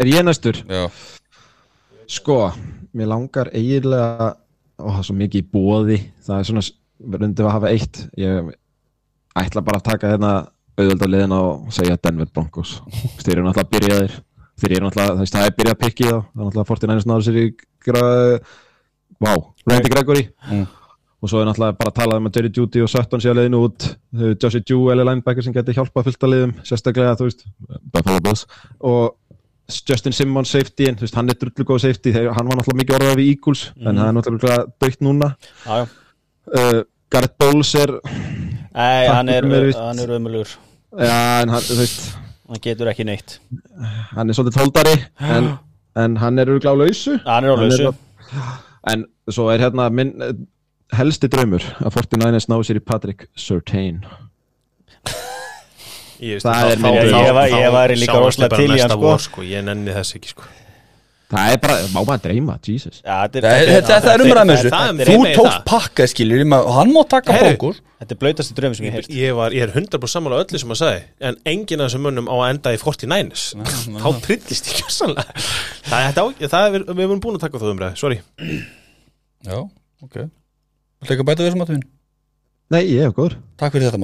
Er 0.00 0.08
ég 0.08 0.24
næstur? 0.24 0.62
Já, 0.64 0.88
Sko, 2.16 2.38
mér 2.96 3.12
langar 3.12 3.52
eiginlega 3.52 4.30
Ó, 4.74 4.88
það 4.88 4.98
er 5.02 5.06
svo 5.06 5.18
mikið 5.18 5.44
í 5.44 5.46
bóði 5.52 5.98
Það 6.24 6.40
er 6.40 6.48
svona, 6.48 6.64
verðum 7.12 7.34
að 7.44 7.54
hafa 7.54 7.72
eitt. 7.72 8.04
Ég 8.20 8.52
ætla 9.38 9.64
bara 9.64 9.80
að 9.80 9.88
taka 9.90 10.12
hérna 10.14 10.34
auðvöld 10.74 11.04
á 11.06 11.08
liðina 11.10 11.40
og 11.40 11.74
segja 11.74 11.98
Denver 12.02 12.30
Broncos. 12.30 12.76
Þeir 13.22 13.36
eru 13.38 13.48
náttúrulega 13.48 13.72
byrjaðir. 13.74 14.14
Þeir 14.60 14.76
eru 14.76 14.86
náttúrulega, 14.86 15.26
það 15.32 15.48
er 15.48 15.58
byrjað 15.58 15.74
að 15.74 15.82
pikki 15.82 16.06
þá. 16.08 16.14
Það 16.14 16.40
er 16.40 16.48
náttúrulega 16.48 16.70
49ers 16.70 17.10
náður 17.10 17.26
sér 17.28 17.40
í. 17.40 17.46
Vá, 19.24 19.32
Randy 19.70 19.92
Gregory. 19.92 20.24
Mm. 20.50 20.64
Og 21.24 21.30
svo 21.30 21.40
er 21.40 21.48
náttúrulega 21.48 21.78
bara 21.80 21.92
að 21.92 21.98
tala 21.98 22.16
um 22.20 22.28
að 22.28 22.38
Jerry 22.38 22.50
Judy 22.52 22.82
og 22.84 22.90
Sutton 22.92 23.22
sé 23.22 23.30
að 23.30 23.38
leiðinu 23.40 23.60
út. 23.64 23.86
Josie 24.42 24.60
Jewell 24.60 25.00
er 25.00 25.08
linebacker 25.08 25.46
sem 25.46 25.54
getur 25.54 25.78
hjálpað 25.78 26.10
fullt 26.10 26.26
að 26.26 26.34
liðum 26.34 26.56
Sérstaklega, 26.68 27.14
þú 27.20 27.28
veist, 27.30 27.46
Buffalo 27.94 28.24
Bills. 28.26 28.44
Og 28.84 29.14
Justin 29.88 30.12
Simmons 30.12 30.52
safety 30.52 30.90
en 30.90 30.98
veist, 31.00 31.16
hann 31.16 31.32
er 31.32 31.38
drullu 31.40 31.64
góð 31.70 31.86
safety. 31.86 32.12
Þegar 32.12 32.36
hann 32.36 32.50
var 32.50 32.60
náttúrulega 32.60 32.82
mikið 32.82 32.98
orðað 32.98 33.20
við 33.22 33.30
Eagles 33.32 33.62
en 33.80 34.00
það 34.00 34.10
er 34.10 34.16
náttúrulega 34.18 34.58
dögt 34.84 35.06
núna. 35.06 35.30
Já. 35.64 35.86
Uh, 36.44 36.82
Garrett 37.14 37.36
Bowles 37.40 37.70
er 37.78 37.92
Nei, 38.74 39.06
hann 39.08 39.28
er, 39.30 39.46
hann 39.78 40.00
er 40.02 40.12
ömulugur 40.18 40.50
já, 40.98 41.18
en 41.44 41.52
hann, 41.54 41.62
þú 41.70 41.78
veist, 41.80 42.12
Hann 42.44 42.60
getur 42.60 42.90
ekki 42.90 43.06
neitt. 43.08 43.38
Hann 44.12 44.28
er 44.28 44.36
svolítið 44.36 44.58
tóldari 44.58 44.96
en, 45.24 45.46
en 45.96 46.16
hann 46.20 46.38
er 46.42 46.50
örgulega 46.52 46.74
á 46.76 46.80
lausu. 46.82 47.14
Hann 47.24 47.46
er 47.48 47.54
á 47.54 47.56
lausu. 47.56 47.92
en 48.92 49.06
svo 49.32 49.46
er 49.54 49.62
hérna 49.64 49.86
minn 49.94 50.10
eh, 50.22 50.34
helsti 50.98 51.30
draumur 51.32 51.64
að 51.80 51.94
49ers 51.96 52.50
ná 52.52 52.58
sér 52.68 52.82
í 52.82 52.84
Patrick 52.84 53.24
Surtain 53.40 54.02
Ég, 56.20 56.36
veist, 56.36 56.44
Það 56.46 56.54
þá- 56.54 56.90
er 56.90 57.08
Ég 57.08 57.32
var- 57.34 57.48
ég 57.48 57.72
væri 57.74 57.96
líka 57.98 58.18
rosalega 58.20 58.56
til 58.60 58.70
í 58.76 58.80
hann, 58.80 58.90
sko. 58.92 59.14
sko. 59.18 59.42
Ég 59.42 59.64
nenni 59.64 59.90
þess 59.96 60.14
ekki 60.18 60.28
sko. 60.34 60.44
Það 61.34 61.52
er 61.54 61.58
bara, 61.64 61.76
má 61.94 62.00
maður 62.08 62.22
dreyma, 62.24 62.54
Jesus. 62.66 63.00
Já, 63.04 63.16
þetta 63.26 63.40
þetta 63.42 63.74
er- 63.74 63.86
þetta 63.88 64.12
er 64.14 64.22
umræðum 64.24 64.50
það- 64.52 64.60
þessu. 64.62 64.70
er 65.00 65.10
Þú 65.10 65.16
tókst 65.38 65.64
pakka 65.68 66.06
skilur 66.12 66.42
og 66.64 66.72
hann 66.78 66.92
má 66.94 67.02
taka 67.08 67.32
bókur. 67.44 67.80
Þetta 68.04 68.12
er 68.14 68.20
blöytasti 68.20 68.54
draumi 68.58 68.76
sem 68.76 68.86
ég 68.86 68.92
heilt 68.98 69.08
ég, 69.08 69.34
var, 69.34 69.50
ég 69.56 69.62
er 69.64 69.70
100% 69.72 70.12
sammála 70.12 70.40
öllu 70.44 70.58
sem 70.60 70.68
að 70.74 70.80
sagði 70.82 71.02
en 71.20 71.36
enginn 71.46 71.80
af 71.80 71.88
þessum 71.90 72.02
mönnum 72.04 72.26
á 72.28 72.34
að 72.36 72.50
enda 72.54 72.72
í 72.74 72.78
49ers 72.82 73.44
þá 73.54 74.08
trillist 74.26 74.68
ég 74.68 74.80
kjörsanlega 74.82 75.24
það, 75.88 75.98
er- 75.98 76.12
þetta 76.12 76.24
á- 76.24 76.48
það 76.54 76.74
er, 76.74 76.84
við 76.94 77.04
erum 77.06 77.20
búin 77.24 77.36
að 77.38 77.44
taka 77.46 77.58
það 77.62 77.72
umræði, 77.74 77.96
sorry. 77.96 78.20
Já, 79.44 79.56
ok. 80.04 80.16
Viltu 80.24 81.14
ekki 81.14 81.24
að 81.24 81.28
bæta 81.30 81.40
við 81.44 81.48
þessum 81.50 81.62
Matti 81.64 81.72
minn? 81.78 81.86
nei, 82.70 82.82
ég 82.92 83.02
hef 83.08 83.14
góður. 83.16 83.36
Takk 83.60 83.72
fyrir 83.72 83.88
þetta 83.88 83.98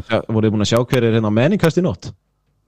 að 0.00 0.08
sjá- 0.08 0.24
voruð 0.28 0.46
þið 0.48 0.54
búin 0.54 0.64
að 0.64 0.70
sjá 0.72 0.78
hver 0.88 1.04
er 1.08 1.12
hérna 1.18 1.32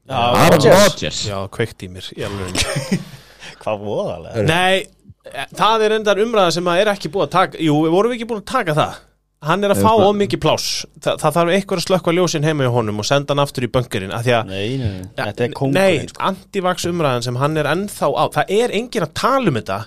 Aaron 0.08 0.62
Rodgers. 0.70 1.24
Já, 1.26 1.38
kveikt 1.50 1.82
í 1.82 1.88
mér. 1.90 2.06
Hvað 3.62 3.82
voðalega 3.82 4.44
nei, 4.46 4.86
eh, 5.32 5.48
það 5.56 5.84
er 5.86 5.94
endar 5.98 6.20
umræða 6.22 6.52
sem 6.54 6.68
að 6.70 6.82
er 6.84 6.90
ekki 6.92 7.10
búið 7.10 7.26
að 7.26 7.34
taka 7.34 7.62
jú, 7.66 7.74
vorum 7.90 8.12
við 8.12 8.20
ekki 8.20 8.28
búin 8.30 8.42
að 8.44 8.48
taka 8.52 8.76
það 8.76 9.02
hann 9.46 9.66
er 9.66 9.74
að 9.74 9.82
fá 9.84 9.90
of 9.92 10.14
mikið 10.16 10.40
pláss 10.42 10.68
Þa, 11.02 11.16
það 11.20 11.34
þarf 11.36 11.52
eitthvað 11.56 11.80
að 11.80 11.84
slökka 11.86 12.14
ljósin 12.16 12.46
heima 12.46 12.66
í 12.66 12.70
honum 12.72 13.02
og 13.02 13.06
senda 13.06 13.34
hann 13.34 13.42
aftur 13.42 13.66
í 13.66 13.70
bunkerinn 13.74 14.14
af 14.16 14.24
því 14.26 14.32
að 14.38 14.48
Nei, 14.52 14.62
nei, 14.80 14.86
nei, 14.86 15.02
Ja, 15.18 15.26
þetta 15.28 15.44
er 15.44 15.50
Nei, 15.50 15.56
kongurinn 15.60 16.10
sko. 16.12 16.22
antivax 16.30 16.86
umræðan 16.90 17.26
sem 17.26 17.38
hann 17.42 17.60
er 17.60 17.68
ennþá 17.74 18.08
á 18.16 18.24
Það 18.38 18.54
er 18.56 18.74
enginn 18.80 19.06
að 19.06 19.12
tala 19.20 19.52
um 19.52 19.58
þetta 19.60 19.78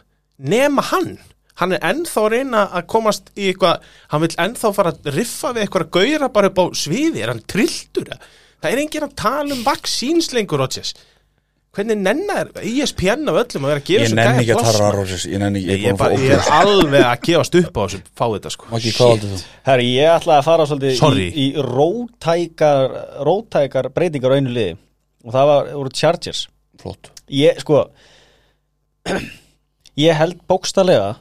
nema 0.53 0.85
hann 0.91 1.09
Hann 1.59 1.75
er 1.75 1.83
ennþá 1.89 2.21
að 2.23 2.29
reyna 2.35 2.61
að 2.77 2.85
komast 2.93 3.33
í 3.35 3.49
eitthvað 3.51 3.87
Hann 4.13 4.23
vil 4.23 4.31
ennþá 4.45 4.73
fara 4.77 4.93
að 4.95 5.09
riffa 5.17 5.51
við 5.55 5.65
eitthvað 5.65 5.87
að 5.87 5.95
gauðra 5.97 6.29
bara 6.37 6.51
upp 6.53 6.61
á 6.61 6.65
sviði 6.83 7.25
Er 7.25 7.33
hann 7.33 7.41
trilltur? 7.51 8.13
Það 8.13 8.29
er 8.68 8.81
enginn 8.84 9.06
að 9.07 9.15
tala 9.15 9.56
um 9.56 9.64
vaksínslengur, 9.64 10.60
Rodgers. 10.60 10.94
Hvernig 11.69 11.99
nennar 12.02 12.48
ESPN 12.65 13.30
af 13.30 13.38
öllum 13.44 13.65
að 13.68 13.69
vera 13.69 13.80
að 13.80 13.86
gefa 13.86 14.02
Ég 14.02 14.07
þessu 14.07 14.18
nenni 14.18 14.41
gæja 14.41 14.56
ekki 14.56 14.56
að 14.57 14.77
tala? 14.80 14.88
Rósins 14.95 15.26
Ég 15.30 15.41
nenni 15.44 15.60
Ég, 15.61 15.69
ekki 15.76 15.86
ég, 15.86 15.98
bara, 15.99 16.15
ég 16.18 16.31
er 16.34 16.48
alveg 16.57 17.03
að 17.06 17.19
gefast 17.27 17.57
upp 17.60 17.77
á 17.77 17.81
þessu. 17.84 17.99
Fá 18.18 18.23
þetta 18.34 18.52
sko? 18.56 18.69
Herri, 19.69 19.86
ég 19.94 20.14
ætlaði 20.15 20.40
að 20.40 20.48
fara 20.48 20.65
svolítið 20.72 21.22
í, 21.22 21.27
í 21.44 21.65
rótækar, 21.69 22.95
rótækar 23.27 23.90
breytingar 23.94 24.34
á 24.34 24.38
einu 24.41 24.56
liði. 24.56 24.73
Og 25.27 25.36
það 25.36 25.52
var, 25.52 25.69
voru 25.77 25.94
Chargers. 26.02 26.41
Flott. 26.81 27.11
Ég, 27.38 27.61
sko 27.61 27.84
ég 30.07 30.18
held 30.18 30.41
bókstallega 30.49 31.14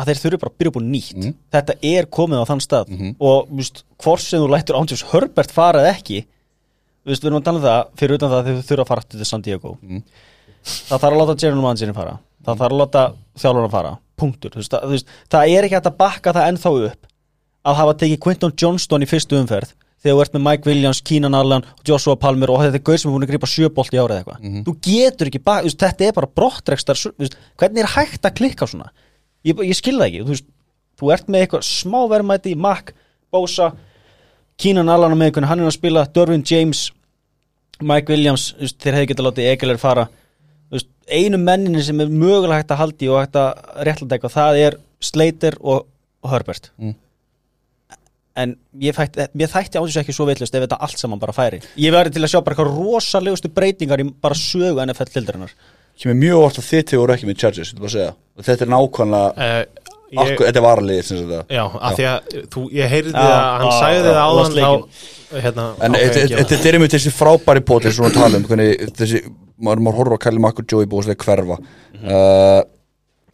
að 0.00 0.10
þeir 0.10 0.22
þurfi 0.24 0.42
bara 0.42 0.52
að 0.52 0.58
byrja 0.58 0.72
upp 0.74 0.80
á 0.80 0.90
nýtt. 0.90 1.14
Mhm. 1.20 1.38
þetta 1.54 1.78
er 1.94 2.10
komið 2.18 2.42
á 2.42 2.50
þann 2.50 2.64
stað. 2.66 2.90
Mhm. 2.90 3.14
og 3.22 3.54
víst, 3.54 3.84
hvort 4.02 4.26
sem 4.26 4.42
þú 4.42 4.50
lættur 4.50 4.82
Ándjós 4.82 5.06
Herbert 5.14 5.54
fara 5.54 5.86
eða 5.86 5.94
ekki 7.10 7.16
víst, 7.16 7.24
við 7.26 7.30
erum 7.30 7.40
að 7.40 7.46
tala 7.48 7.60
um 7.60 7.66
það 7.66 7.90
fyrir 8.00 8.16
utan 8.18 8.30
það 8.32 8.40
að 8.40 8.48
þeir 8.50 8.64
þurfa 8.70 8.84
að 8.86 8.90
fara 8.92 9.06
til 9.10 9.28
San 9.28 9.44
Diego. 9.44 9.76
Mhm. 9.82 10.02
það 10.60 10.98
þarf 11.02 11.10
að 11.10 11.20
láta 11.20 11.36
Jeremy 11.42 11.62
Mansinni 11.64 11.94
fara. 11.96 12.18
Það 12.44 12.58
þarf 12.60 12.72
að 12.74 12.80
láta 12.80 13.02
þjálfurinn 13.40 13.70
fara. 13.74 13.92
Punktur, 14.20 14.50
þú 14.52 14.60
veist, 14.60 14.72
það, 14.72 14.82
þú 14.84 14.96
veist, 14.96 15.12
það 15.32 15.52
er 15.54 15.64
ekki 15.66 15.76
hægt 15.78 15.90
að 15.90 15.96
bakka 16.00 16.32
það 16.36 16.48
ennþá 16.50 16.72
upp 16.90 17.06
að 17.70 17.78
hafa 17.80 17.94
tekið 18.00 18.20
Quinton 18.24 18.52
Johnston 18.56 19.04
í 19.04 19.08
fyrstu 19.08 19.38
umferð 19.40 19.72
þegar 20.00 20.16
þú 20.16 20.20
ert 20.24 20.34
með 20.36 20.44
Mike 20.46 20.68
Williams, 20.68 21.00
Keenan 21.04 21.34
Allen 21.36 21.64
Joshua 21.84 22.16
Palmer 22.16 22.50
og 22.52 22.62
þetta 22.62 22.78
er 22.80 22.84
gauð 22.84 23.00
sem 23.00 23.10
er 23.10 23.14
búin 23.16 23.26
að 23.26 23.32
grípa 23.34 23.48
sjöbolt 23.48 23.92
í 23.92 24.00
árið 24.00 24.20
eitthvað. 24.20 24.64
Þú 24.64 24.74
getur 24.86 25.28
ekki, 25.28 25.42
bak, 25.44 25.60
þú 25.60 25.68
veist, 25.68 25.80
þetta 25.80 26.06
er 26.06 26.16
bara 26.16 26.30
brottrekstar, 26.40 27.00
þú 27.00 27.12
veist, 27.20 27.36
hvernig 27.60 27.84
er 27.84 27.90
hægt 27.96 28.24
að 28.24 28.36
klikka 28.40 28.68
svona? 28.68 28.88
Ég, 29.44 29.60
ég 29.60 29.76
skil 29.76 29.98
það 29.98 30.06
ekki, 30.08 30.22
þú 30.24 30.32
veist 30.34 30.48
þú 31.00 31.12
ert 31.12 31.28
með 31.32 31.44
eitthvað 31.44 31.66
smá 31.68 32.00
verðmæti 32.12 32.54
í 32.54 32.58
Mac, 32.60 32.92
Bosa 33.32 33.70
Keenan 34.60 34.88
Allan 34.92 35.16
á 35.16 35.18
meðkunni, 35.20 35.48
hann 35.48 35.62
er 35.62 35.70
að 35.70 35.76
spila 35.78 36.04
Dervin 36.12 36.44
James, 36.44 36.90
Mike 37.86 38.12
Williams 38.12 38.50
þeir 38.58 38.98
hefði 38.98 39.10
getað 39.12 39.28
látið 39.28 39.50
Egeler 39.52 39.80
fara. 39.80 40.06
Þú 40.70 40.78
veist, 40.78 40.90
einu 41.10 41.40
menninni 41.42 41.84
sem 41.84 42.00
er 42.02 42.12
mögulega 42.12 42.60
hægt 42.60 42.74
að 42.74 42.82
haldi 42.84 43.10
og 43.10 43.22
hægt 43.22 43.38
að 43.40 43.62
réttlega 43.88 44.18
eitthvað 44.18 44.36
það 44.36 44.60
er 44.64 44.78
Slater 45.00 45.56
og, 45.60 45.86
og 46.24 46.34
Herbert. 46.34 46.72
Mm. 46.80 46.98
en 48.40 48.52
ég, 48.80 48.94
þætti, 48.96 49.26
ég 49.42 49.50
þætti 49.52 49.80
á 49.80 49.82
þessu 49.82 50.00
ekki 50.00 50.14
svo 50.16 50.24
veitlust 50.28 50.54
ef 50.54 50.62
þetta 50.64 50.78
allt 50.86 51.00
saman 51.00 51.20
bara 51.20 51.34
færi. 51.36 51.58
Ég 51.80 51.92
verði 51.92 52.14
til 52.14 52.22
að 52.24 52.30
sjá 52.32 52.38
bara 52.40 52.54
eitthvað 52.54 52.78
rosalegustu 52.78 53.50
breytingar 53.52 54.00
í 54.00 54.06
bara 54.22 54.38
sögu 54.38 54.80
NFL 54.84 55.10
tildarinnar 55.12 55.52
kemur 56.00 56.16
mjög 56.16 56.44
orð 56.46 56.60
að 56.60 56.68
þið 56.70 57.00
voru 57.00 57.14
ekki 57.14 57.28
með 57.28 57.40
Chargers, 57.42 57.70
þetta 57.70 57.82
bara 57.82 57.90
að 57.90 57.96
segja. 57.96 58.12
Og 58.36 58.46
þetta 58.46 58.64
er 58.64 58.70
nákvæmlega, 58.72 59.46
uh, 59.46 59.79
ég... 60.10 60.30
ég, 60.30 60.40
þetta 60.40 60.62
sem 61.06 61.20
þetta 61.20 61.56
Já, 61.56 61.62
af 61.88 61.96
því 61.98 62.06
að 62.10 62.34
þú, 62.54 62.64
ég 62.76 62.90
heyrði 62.94 63.12
Já, 63.14 63.24
að 63.30 63.62
hann 63.62 63.74
sagði 63.78 64.00
það 64.08 64.20
áðan 64.26 64.56
þá 64.58 65.40
hérna, 65.44 65.66
En 65.86 65.96
þetta 66.00 66.24
ég 66.34 66.42
að 66.44 66.66
er 66.70 66.78
einmitt 66.78 66.96
þessi 66.96 67.12
frábæri 67.14 67.62
bót 67.70 67.86
eins 67.86 68.00
og 68.00 68.08
við 68.08 68.16
tala 68.18 68.40
um 68.40 68.46
hvernig 68.50 68.84
þessi, 68.98 69.22
maður, 69.60 69.84
maður 69.86 69.98
horfður 70.00 70.16
á 70.18 70.22
Kæli 70.26 70.42
Makk 70.46 70.62
og 70.64 70.72
Joey 70.74 70.88
Bóslega 70.90 71.24
hverfa. 71.26 71.58
Uh, 72.00 72.62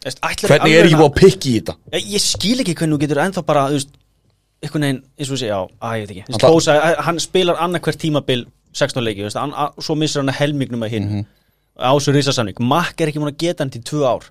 Veist, 0.07 0.21
ætlarðu 0.23 0.51
Hvernig 0.53 0.75
er 0.77 0.85
alveg 0.85 0.93
að- 0.93 1.01
búið 1.01 1.09
að 1.09 1.17
pikki 1.23 1.53
í 1.55 1.61
þetta? 1.61 1.77
ég, 1.97 2.11
ég 2.17 2.23
skil 2.23 2.59
ekki 2.63 2.75
hvernig 2.79 2.97
þú 2.99 3.01
getur 3.07 3.23
ennþá 3.25 3.43
bara 3.49 3.65
einhvern 4.63 4.85
veginn, 4.87 5.01
eins 5.19 5.31
og 5.33 5.41
segja, 5.41 5.57
já, 5.57 5.73
að 5.83 5.97
ég 5.97 6.07
veit 6.07 6.13
ekki. 6.17 7.01
Hann 7.07 7.19
spilar 7.23 7.59
annarkvært 7.65 7.99
tímabil 8.05 8.45
16 8.77 9.03
leiki, 9.05 9.25
svo 9.81 9.97
missir 9.99 10.21
hann 10.23 10.33
helmingnum 10.37 10.85
að 10.87 10.93
hinn 10.95 11.09
Mhm. 11.09 11.25
á 11.81 11.91
þessu 11.97 12.13
risasamning, 12.15 12.61
Makk 12.61 13.01
er 13.01 13.09
ekki 13.11 13.21
múin 13.23 13.33
að 13.33 13.39
geta 13.43 13.65
hann 13.65 13.71
til 13.71 13.83
tvö 13.83 14.05
ár, 14.07 14.29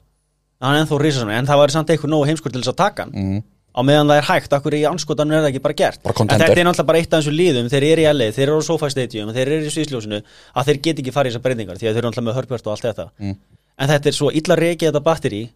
hann 0.61 0.75
er 0.75 0.83
ennþá 0.85 0.99
risasamning 1.01 1.37
en 1.37 1.45
það 1.49 1.59
væri 1.63 1.71
samt 1.75 1.89
eitthvað 1.89 2.11
nógu 2.13 2.25
heimskur 2.29 2.51
til 2.51 2.61
þess 2.61 2.73
að 2.73 2.77
taka 2.79 3.03
hann 3.03 3.11
Mhm. 3.15 3.43
á 3.75 3.79
meðan 3.83 4.07
það 4.07 4.17
er 4.21 4.27
hægt, 4.29 4.53
akkur 4.55 4.73
í 4.73 4.83
anskotanum 4.87 5.33
er 5.35 5.41
það 5.43 5.49
ekki 5.51 5.61
bara 5.65 5.73
gert 5.73 6.03
Bara 6.03 6.15
en 6.21 6.27
þetta 6.27 6.51
er 6.55 6.63
náttúrulega 6.65 6.85
bara 6.87 6.97
eitt 6.99 7.13
af 7.13 7.23
þessu 7.23 7.33
liðum, 7.35 7.67
þeir 7.69 7.83
eru 7.91 8.01
í 8.01 8.07
LA 8.13 8.27
þeir 8.31 8.47
eru 8.47 8.59
á 8.59 8.63
SoFi 8.63 8.89
Stadium, 8.89 9.29
þeir 9.35 9.47
eru 9.51 9.65
í 9.67 9.73
Svísljósinu 9.75 10.21
að 10.55 10.65
þeir 10.69 10.81
get 10.81 10.99
ekki 11.03 11.11
farið 11.11 11.27
í 11.27 11.33
þessar 11.35 11.43
breytingar 11.43 11.75
því 11.77 11.85
að 11.89 11.93
þeir 11.93 11.99
eru 11.99 12.07
náttúrulega 12.09 12.27
með 12.29 12.37
Hörbjörn 12.39 12.65
og 12.65 12.71
allt 12.71 12.85
þetta 12.87 13.09
Mm. 13.19 13.35
en 13.79 13.89
þetta 13.89 14.07
er 14.07 14.11
svo 14.15 14.29
illa 14.31 14.55
reikið 14.55 14.87
þetta 14.91 15.03
batteri 15.03 15.49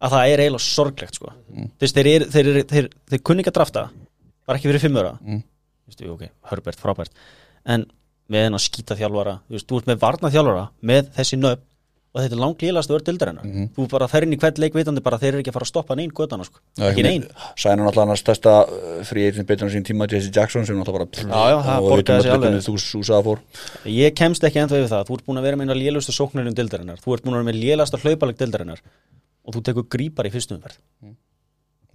að 0.00 0.10
það 0.12 0.28
er 0.30 0.38
eiginlega 0.44 0.60
sorglegt 0.60 1.14
sko. 1.14 1.32
Mm. 1.56 1.70
Þess, 1.80 1.92
þeir, 1.96 2.06
eru- 2.06 2.30
þeir, 2.30 2.44
þeir, 2.44 2.64
þeir, 2.68 2.88
þeir 3.10 3.22
kunni 3.24 3.40
ekki 3.42 3.50
að 3.50 3.58
drafta 3.58 3.88
bara 4.46 4.58
ekki 4.58 4.68
fyrir 4.70 4.80
fimm 4.80 4.96
öra 5.02 5.18
Mm. 5.26 5.42
Vistu, 5.88 6.10
ok, 6.12 6.28
Hörbjörn, 6.50 6.78
frábært 6.78 7.10
en 7.66 7.86
með 8.30 8.44
hennar 8.46 8.58
skýta 8.62 8.94
þjálfara 8.98 9.40
þú 9.48 9.54
veist, 9.54 9.66
þú 9.66 9.76
ert 9.78 9.86
með 9.86 9.98
varna 9.98 10.30
þjálfara 10.30 10.68
með 10.82 11.10
þessi 11.16 11.38
nöfn 11.38 11.62
og 12.16 12.22
þetta 12.24 12.32
er 12.32 12.40
langlíðast 12.40 12.88
að 12.88 12.94
vera 12.96 13.04
dildarinnar 13.10 13.44
mm 13.44 13.52
Mhm. 13.56 13.66
þú 13.76 13.86
bara 13.92 14.06
fer 14.08 14.24
inn 14.24 14.32
í 14.32 14.38
hvern 14.40 14.58
leik 14.62 14.72
vitandi 14.78 15.02
bara 15.04 15.18
þeir 15.20 15.28
eru 15.34 15.40
ekki 15.42 15.50
að 15.52 15.56
fara 15.58 15.66
að 15.66 15.72
stoppa 15.72 15.96
neinn 15.98 16.10
götana 16.16 16.44
sko. 16.48 16.58
ekki 16.80 17.02
neinn. 17.04 17.26
Sæna 17.60 17.84
náttúrulega 17.84 18.08
hann 18.08 18.16
stærsta 18.22 18.54
frí 19.04 19.26
eitthvað 19.28 19.46
betur 19.50 19.68
en 19.68 19.74
sín 19.76 19.84
tíma 19.84 20.08
Jesse 20.10 20.30
Jackson 20.32 20.64
sem 20.66 20.76
náttúrulega 20.80 21.10
bara 21.12 21.28
Já, 21.28 21.44
já, 21.52 21.58
það 21.66 21.76
og 21.76 21.92
öll 21.92 22.14
alveg. 22.16 22.40
hvernig 22.40 22.64
þú 22.64 22.74
súsaða 22.80 23.22
fór. 23.28 23.38
Ég 23.84 24.14
kemst 24.16 24.42
ekki 24.48 24.62
ennþá 24.64 24.80
yfir 24.80 24.88
það, 24.94 25.04
þú 25.10 25.14
ert 25.18 25.26
búin 25.26 25.38
að 25.38 25.42
vera 25.50 25.56
með 25.60 25.68
eina 25.68 25.76
lélustu 25.82 26.12
sóknarinn 26.16 26.54
dildarinnar, 26.56 26.98
þú 27.04 27.12
ert 27.14 27.22
búin 27.26 27.34
að 27.36 27.44
vera 27.44 27.50
með 27.52 27.60
lélasta 27.60 28.00
hlaupaleg 28.00 28.36
dildarinnar 28.40 28.80
og 29.46 29.54
þú 29.54 29.62
tekur 29.68 29.84
grípar 29.92 30.26
í 30.26 30.30
fyrstum 30.32 30.56
umferð. 30.58 30.78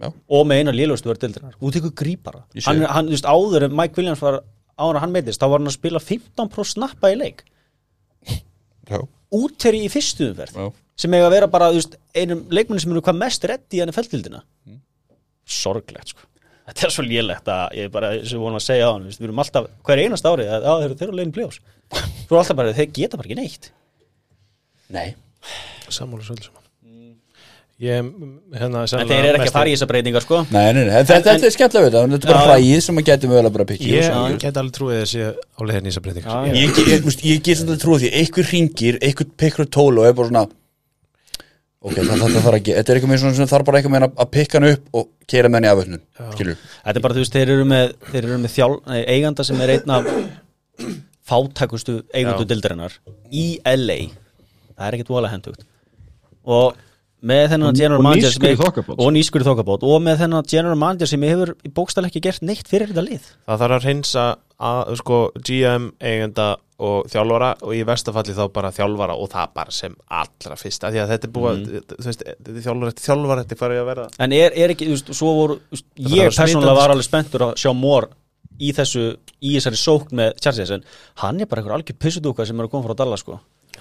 Já. 0.02 0.08
og 0.30 0.46
með 0.46 0.56
eina 0.62 0.72
lélustu 0.74 1.06
verð 1.10 1.20
dildarinnar, 1.26 1.54
þú 1.60 1.70
tekur 1.72 1.92
grípara. 1.94 2.40
Hann, 2.66 2.80
hann, 2.86 3.08
veist, 3.08 3.24
áður 3.26 3.64
en 3.68 3.76
Mike 3.76 3.94
Williams 3.96 4.20
var 4.22 4.40
áður 4.78 4.96
en 4.96 5.00
hann 5.04 5.12
meitist, 5.12 5.38
þá 5.40 5.46
var 5.50 5.58
hann 5.60 5.68
að 5.68 5.76
spila 5.78 5.98
15% 6.00 6.64
snappa 6.74 7.12
í 7.12 7.18
leik. 7.20 7.44
Já, 8.90 8.98
úteri 9.38 9.84
í 9.86 9.90
fyrstu 9.92 10.30
umferð 10.30 10.58
já. 10.58 10.66
sem 11.04 11.16
eiga 11.16 11.28
að 11.28 11.34
vera 11.36 11.50
bara 11.50 11.70
veist, 11.74 11.96
einum 12.16 12.44
leikmenni 12.52 12.84
sem 12.84 12.92
eru 12.94 13.04
hvað 13.04 13.20
mest 13.22 13.48
reddi 13.48 13.78
í 13.78 13.82
hann 13.82 13.92
í 13.92 13.96
feldildina 13.96 14.42
sorglegt 15.42 16.14
sko. 16.14 16.28
Þetta 16.62 16.86
er 16.86 16.94
svo 16.94 17.02
lélegt 17.04 17.48
að 17.50 17.76
ég 17.80 17.92
bara 17.92 18.12
sem 18.22 18.38
við 18.38 18.44
vonum 18.44 18.60
að 18.60 18.66
segja 18.68 18.88
á 18.88 18.94
hann, 18.94 19.08
við 19.10 19.26
erum 19.26 19.42
alltaf 19.42 19.68
hver 19.88 20.02
einast 20.04 20.28
árið 20.28 20.52
að 20.54 20.68
að 20.70 20.84
þeir 20.84 21.08
eru 21.08 21.18
leginn 21.18 21.34
pljós 21.34 21.58
þú 21.92 22.36
er 22.36 22.40
alltaf 22.40 22.58
bara, 22.60 22.74
þeir 22.76 22.90
geta 22.94 23.18
bara 23.18 23.28
ekki 23.28 23.40
neitt. 23.40 23.70
Nei. 24.92 25.08
Sammála 25.88 26.24
svolítið 26.24 26.50
saman 26.50 26.61
Ég, 27.82 28.08
hérna, 28.54 28.84
en 28.86 29.08
þeir 29.10 29.26
eru 29.26 29.38
ekki 29.40 29.50
að 29.50 29.56
fara 29.56 29.70
í 29.70 29.74
þessar 29.74 29.88
breytingar 29.90 30.22
sko. 30.22 30.40
Nei, 30.54 30.68
nei, 30.70 30.84
nei, 30.86 30.92
þetta, 31.00 31.16
En- 31.16 31.24
þetta 31.26 31.48
er 31.48 31.54
skemmtilega 31.56 31.88
þetta 31.88 32.02
Þetta 32.12 32.28
er 32.28 32.32
bara 32.36 32.44
hræðið 32.52 32.82
sem 32.86 33.00
að 33.00 33.06
getum 33.08 33.32
mögulega 33.32 33.54
bara 33.56 33.64
að 33.66 33.70
pikki 33.72 33.88
Ég, 33.90 34.36
get 34.44 34.60
alveg 34.62 34.76
trúið 34.76 34.98
að 35.00 35.08
sé 35.10 35.30
á 35.34 35.60
leiðin 35.66 35.88
í 35.88 35.90
þessar 35.90 36.04
breytingar. 36.06 36.46
Ég, 36.46 36.58
ég, 36.62 36.78
ég, 36.92 37.02
veist, 37.08 37.24
ég 37.26 37.42
get 37.42 37.58
svolítið 37.58 37.82
trúið 37.82 38.04
því 38.04 38.10
einhver 38.20 38.50
ringir, 38.52 38.98
einhver 39.02 39.30
pikkur 39.42 39.66
tól 39.66 39.98
og 39.98 40.06
er 40.06 40.14
bara 40.14 40.30
svona 40.30 40.44
ok, 41.82 41.96
það 41.98 42.36
þarf 42.36 42.58
ekki 42.60 42.76
þetta 42.76 42.92
er 42.92 42.98
eitthvað 43.00 43.12
með 43.12 43.20
svona 43.24 43.38
sem 43.40 43.50
þarf 43.50 43.66
bara 43.66 43.80
eitthvað 43.80 43.94
með 43.96 44.06
að 44.12 44.30
pikka 44.36 44.60
hann 44.60 44.68
upp 44.70 45.00
og 45.00 45.08
keira 45.26 45.50
með 45.50 45.66
hann 45.72 45.96
í 45.98 46.00
skilur 46.36 46.60
Þetta 46.62 46.94
er 46.94 47.04
bara, 47.06 47.16
þú 47.18 47.24
veist, 47.24 47.34
þeir 47.34 47.52
eru 47.56 47.66
með, 47.72 47.94
þeir 48.12 48.22
eru 48.22 48.38
með 48.44 48.54
þjál, 48.54 48.70
nei, 48.86 49.00
eiganda 49.16 49.46
sem 49.48 49.62
er 49.64 49.74
einn 49.74 49.94
af 49.96 50.08
fátækustu 51.32 51.98
eigandu 52.14 52.46
dildarinnar 52.46 52.94
í 53.34 53.46
LA 53.66 53.98
það 54.76 54.86
er 54.86 54.96
ekkert 54.98 55.12
voðalega 55.12 55.34
hendugt 55.36 55.66
og 56.46 56.78
með 57.22 57.44
þennan 57.52 57.78
general 57.78 58.02
manager 58.02 58.32
og 58.96 59.12
nýskur 59.14 59.44
í 59.44 59.46
þokkabót. 59.46 59.84
Og 59.86 60.02
með 60.02 60.24
þennan 60.24 60.48
general 60.50 60.78
manager 60.78 61.10
sem 61.10 61.26
hefur 61.26 61.54
í 61.62 61.70
bókstæl 61.74 62.06
ekki 62.08 62.22
gert 62.24 62.42
neitt 62.46 62.70
fyrir 62.70 62.90
þetta 62.90 63.06
lið. 63.06 63.30
Það 63.46 63.62
þarf 63.62 63.76
að 63.76 63.86
reynsa 63.86 64.24
að, 64.62 64.92
sko, 65.00 65.18
GM, 65.38 65.88
eigenda 66.02 66.48
og 66.82 67.06
þjálfara 67.10 67.52
og 67.62 67.74
í 67.78 67.82
verstafalli 67.86 68.34
þá 68.34 68.42
bara 68.54 68.72
þjálfara 68.74 69.14
og 69.14 69.30
það 69.30 69.52
bara 69.54 69.74
sem 69.74 69.94
allra 70.10 70.56
fyrsta. 70.58 70.90
Því 70.90 71.02
að 71.02 71.12
þetta 71.12 71.28
er 71.28 71.34
búið, 71.36 71.62
þú 71.92 72.08
veist, 72.08 72.24
þetta 72.26 72.54
er 72.56 72.64
þjálfara 72.66 72.96
þjálfara 73.04 73.44
þetta 73.44 73.56
er 73.56 73.60
farið 73.60 73.82
að 73.82 73.88
vera 73.92 74.08
en 74.26 74.34
er, 74.34 74.56
er 74.64 74.74
ekki, 74.74 74.88
þú 74.88 74.96
veist, 74.96 75.14
svo 75.20 75.36
voru 75.36 75.58
veist, 75.70 75.86
ég 75.94 76.34
smita 76.34 76.58
var 76.64 76.74
þetta, 76.74 76.88
alveg 76.96 77.06
spenntur 77.06 77.46
að 77.46 77.54
sjá 77.62 77.70
Mór 77.78 78.08
í 78.62 78.72
þessu, 78.76 79.06
í 79.42 79.54
þessari 79.56 79.78
sókn 79.78 80.18
með 80.18 80.34
Chargers 80.42 80.74
en 80.74 80.86
hann 81.22 81.40
er 81.42 81.50
bara 81.50 81.62
einhver 81.62 81.78
algjör 81.78 81.98
pissudúka 82.02 82.46
sem 82.48 82.58
er 82.58 82.66
að 82.66 82.74
koma 82.74 82.88
frá 82.88 82.98
Dallas 82.98 83.22
sko 83.22 83.38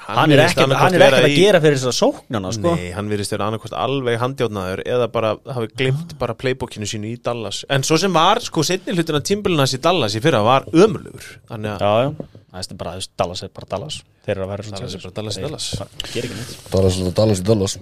hann, 0.08 0.32
er 0.34 0.42
hann 0.42 0.96
er 0.96 1.04
ekkert 1.06 1.18
að 1.22 1.28
í- 1.30 1.36
gera 1.38 1.60
fyrir 1.64 1.78
þessara 1.78 1.96
sóknana 1.98 2.52
sko. 2.56 2.74
Nei, 2.76 2.92
hann 2.96 3.10
virðist 3.12 3.34
vera 3.36 3.48
annarkvort 3.50 3.76
alveg 3.78 4.18
handjátnaður 4.22 4.82
eða 4.86 5.08
bara 5.14 5.32
hafi 5.56 5.70
glimt 5.78 6.16
bara 6.22 6.34
playbookinu 6.42 6.88
sínu 6.90 7.12
í 7.12 7.18
Dallas. 7.24 7.62
En 7.70 7.84
svo 7.88 7.98
sem 8.02 8.14
var, 8.16 8.42
sko, 8.44 8.64
setni 8.68 8.96
hlutin 8.98 9.20
af 9.20 9.24
tímbilinas 9.30 9.76
í 9.78 9.82
Dallas 9.84 10.16
í 10.18 10.22
fyrra 10.24 10.42
var 10.46 10.66
ömulugur 10.74 11.28
þannig 11.52 11.76
að 11.76 11.86
Já, 11.86 11.92
já, 12.02 12.12
það 12.52 12.72
er 12.74 12.80
bara, 12.82 12.96
þú 12.96 13.02
veist, 13.04 13.14
Dallas 13.22 13.44
er 13.46 13.54
bara 13.60 13.70
Dallas. 13.76 14.00
Þeir 14.26 14.36
eru 14.36 14.46
að 14.48 14.52
vera 14.56 14.64
svona 14.68 14.82
Dallas 14.82 14.96
er 14.98 15.06
bara 15.06 15.16
Dallas 15.22 15.38
er 15.38 15.48
Dallas. 15.48 15.70
Ger 16.12 16.28
ekki 16.28 16.40
neitt. 16.40 16.58
Dallas, 16.74 17.00
Dallas, 17.22 17.44
Dallas. 17.52 17.78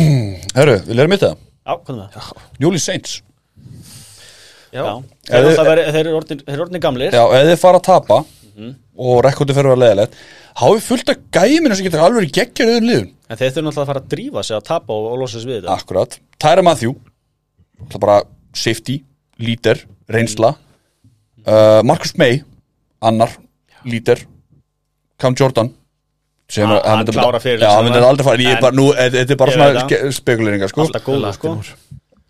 Herru, 0.58 0.78
við 0.88 0.94
lerum 0.98 1.14
mitt 1.14 1.24
það 1.26 1.36
Já, 1.64 1.74
með. 1.88 2.06
Það? 2.14 2.32
Júli 2.60 2.80
Saints. 2.82 3.18
Já, 4.74 4.82
Já, 4.82 4.94
þeir 5.30 5.44
eru 5.44 6.22
þeir 6.26 6.40
þeir 6.48 6.62
orðinir 6.64 6.82
gamlir. 6.82 7.14
Já, 7.14 7.22
ef 7.38 7.46
þið 7.52 7.60
fara 7.62 7.78
að 7.78 7.84
tapa 7.86 8.16
og 8.96 9.22
rekkordi 9.26 9.54
fyrir 9.56 9.70
að 9.70 9.74
vera 9.74 9.82
leðilegt 9.84 10.18
hafið 10.60 10.82
fullt 10.88 11.08
af 11.10 11.22
gæminu 11.34 11.74
sem 11.76 11.86
getur 11.88 12.04
alveg 12.04 12.30
geggjur 12.34 12.68
öðrum 12.74 12.88
liðum. 12.90 13.08
En 13.28 13.36
þeir 13.40 13.50
þurfum 13.56 13.70
alltaf 13.70 13.82
að 13.82 13.88
fara 13.90 14.02
að 14.04 14.10
drífa 14.12 14.42
sig 14.46 14.56
að 14.56 14.66
tapa 14.68 14.94
og, 14.94 15.06
og 15.12 15.18
losa 15.18 15.40
sig 15.40 15.48
við 15.50 15.62
þetta. 15.64 15.74
Akkurat, 15.78 16.18
Tyra 16.38 16.62
Matthew 16.66 16.94
Það 17.84 17.96
er 17.98 18.02
bara 18.04 18.18
safety, 18.54 18.94
líder, 19.42 19.80
reynsla. 20.08 20.52
Uh, 21.44 21.80
Marcus 21.84 22.14
May 22.16 22.38
annar, 23.02 23.32
líder. 23.84 24.22
Cam 25.18 25.34
Jordan 25.36 25.72
sem 26.48 26.70
er- 26.70 26.82
hann 26.86 27.02
myndi- 27.02 27.16
klárar 27.16 27.40
fyrir 27.42 27.64
hann 27.66 27.84
myndi 27.84 27.98
en- 27.98 28.04
aldrei 28.04 28.24
fara 28.24 28.36
Ég 28.38 28.54
er 28.56 28.60
bara 28.62 28.76
nú, 28.76 28.92
þetta 28.94 29.18
þetta 29.24 29.34
er 29.34 29.36
bara 29.42 29.52
svona 29.52 30.12
spekuleringar 30.12 30.68
sko. 30.70 30.86
Alltaf 30.86 31.04
góður, 31.04 31.32
sko. 31.34 31.54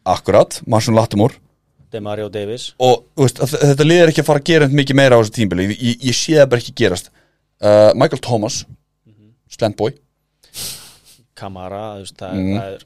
Akkurat, 0.06 0.60
Marson 0.66 0.94
Latimore 0.96 1.34
Demario 1.94 2.28
Davis. 2.34 2.68
Og 2.82 3.04
veist, 3.22 3.38
að 3.44 3.54
þetta 3.70 3.86
lið 3.88 4.02
er 4.04 4.12
ekki 4.12 4.22
að 4.24 4.28
fara 4.30 4.42
að 4.42 4.48
gera 4.52 4.68
mikið 4.80 4.98
meira 5.00 5.16
á 5.16 5.20
þessu 5.22 5.36
tímbili, 5.38 5.68
ég, 5.70 5.76
ég, 5.90 6.00
ég 6.10 6.18
sé 6.18 6.36
það 6.40 6.50
bara 6.52 6.64
ekki 6.64 6.74
gerast. 6.82 7.12
Uh, 7.64 7.90
Michael 7.96 8.20
Thomas 8.24 8.64
Slendboy 9.54 9.94
Kamara, 11.38 11.84
þú 11.98 12.02
veist, 12.04 12.16
það, 12.20 12.34
Mm. 12.40 12.58
það 12.58 12.74
er 12.74 12.82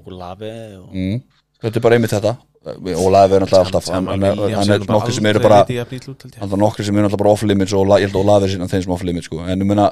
Okkur 0.00 0.14
Lavi 0.14 0.50
og... 0.78 0.94
mm. 0.94 1.18
þetta 1.64 1.78
er 1.80 1.84
bara 1.84 1.98
einmitt 1.98 2.12
þetta. 2.14 2.32
Ólaði 2.60 3.30
verður 3.32 3.42
náttúrulega 3.46 3.64
alltaf 3.64 3.86
hann, 3.90 4.08
hann, 4.10 4.24
er- 4.28 4.54
hann 4.58 4.72
er 4.74 4.82
nokkri 4.84 5.14
sem 5.16 5.26
eru 5.30 5.40
bara 5.40 5.60
hann 5.64 6.50
er 6.52 6.60
nokkri 6.60 6.84
sem 6.84 6.96
eru 6.98 7.06
náttúrulega 7.06 7.22
bara 7.22 7.32
off 7.32 7.44
limits 7.48 7.72
og 7.72 7.88
ég 7.96 8.04
held 8.04 8.16
að 8.18 8.20
Ólaði 8.20 8.44
er 8.48 8.52
síðan 8.54 8.68
þeim 8.74 8.82
sem 8.84 8.92
off 8.92 9.04
limits 9.08 9.30
sko. 9.30 9.38
en 9.48 9.64
ég 9.64 9.68
meina, 9.70 9.86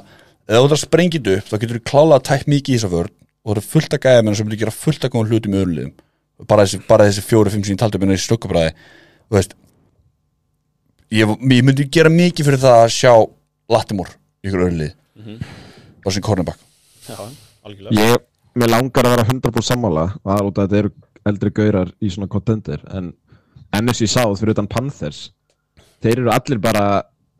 ef 0.45 0.59
þú 0.59 0.67
að 0.75 0.81
sprengja 0.83 1.17
þetta 1.23 1.37
upp 1.39 1.49
þá 1.49 1.55
getur 1.63 1.79
þú 1.79 1.83
klálega 1.89 2.25
tætt 2.29 2.45
mikið 2.53 2.75
í 2.75 2.77
þessa 2.77 2.91
vörn 2.93 3.15
og 3.41 3.49
það 3.55 3.61
er 3.63 3.67
fullt 3.73 3.95
að 3.97 4.03
gæja 4.05 4.21
menn 4.27 4.37
sem 4.37 4.45
myndir 4.47 4.61
gera 4.61 4.75
fullt 4.75 5.07
að 5.07 5.13
koma 5.15 5.29
hluti 5.31 5.49
með 5.49 5.63
öðrulegum 5.63 5.93
bara 6.47 6.65
þessi, 6.65 6.79
bara 6.87 7.07
þessi 7.09 7.25
fjóri, 7.25 7.51
fimm 7.53 7.65
sem 7.65 7.75
ég 7.75 7.81
taldi 7.81 7.99
um 7.99 8.13
þessi 8.13 8.29
stökkabræði 8.29 8.71
þú 8.75 9.37
veist 9.37 9.55
ég, 11.11 11.35
ég 11.51 11.65
myndi 11.67 11.89
gera 11.91 12.11
mikið 12.13 12.49
fyrir 12.49 12.63
það 12.63 12.83
að 12.85 12.95
sjá 12.95 13.13
Latimore 13.69 14.15
í 14.15 14.49
ykkur 14.49 14.65
öðrulið 14.65 14.95
bara 15.99 16.15
sem 16.15 16.23
cornerback. 16.23 16.61
Já, 17.05 17.17
algjörlega. 17.67 17.91
Ég, 17.99 18.21
mér 18.57 18.71
langar 18.71 19.07
að 19.07 19.15
vera 19.17 19.25
100% 19.27 19.67
sammála 19.67 20.05
að 20.23 20.51
þetta 20.55 20.79
eru 20.79 20.93
eldri 21.27 21.51
gaurar 21.53 21.91
í 21.99 22.09
svona 22.13 22.29
contender 22.31 22.81
en 22.95 23.11
NFC 23.75 24.07
South 24.09 24.39
fyrir 24.39 24.55
utan 24.55 24.69
Panthers 24.71 25.29
þeir 26.01 26.23
eru 26.23 26.31
allir 26.33 26.61
bara 26.63 26.85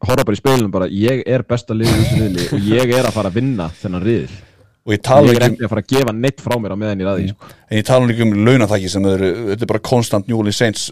horfa 0.05 0.25
bara 0.27 0.37
í 0.37 0.41
spilunum 0.41 0.73
bara 0.73 0.89
ég 0.91 1.23
er 1.27 1.45
besta 1.47 1.75
liðið 1.75 1.95
í 1.95 2.03
þessu 2.03 2.19
riðli 2.19 2.47
og 2.55 2.69
ég 2.75 2.93
er 2.99 3.07
að 3.07 3.15
fara 3.15 3.31
að 3.31 3.39
vinna 3.39 3.69
þennan 3.79 4.05
riðil 4.05 4.37
og 4.85 4.93
ég 4.95 5.01
tala 5.05 5.27
ég 5.33 5.37
ekki 5.37 5.49
um 5.49 5.53
ekki 5.55 5.65
að 5.67 5.71
fara 5.73 5.83
að 5.85 5.91
gefa 5.93 6.13
neitt 6.15 6.41
frá 6.43 6.55
mér 6.59 6.73
á 6.73 6.77
meðan 6.79 7.01
ég 7.03 7.09
ræði 7.09 7.29
sko. 7.33 7.49
en 7.69 7.77
ég 7.81 7.85
tala 7.89 8.11
ekki 8.13 8.25
um 8.27 8.33
launatæki 8.47 8.89
sem 8.89 9.05
eru, 9.11 9.31
þetta 9.51 9.65
er 9.67 9.71
bara 9.73 9.83
konstant 9.91 10.27
New 10.29 10.39
Orleans 10.39 10.57
Saints 10.63 10.89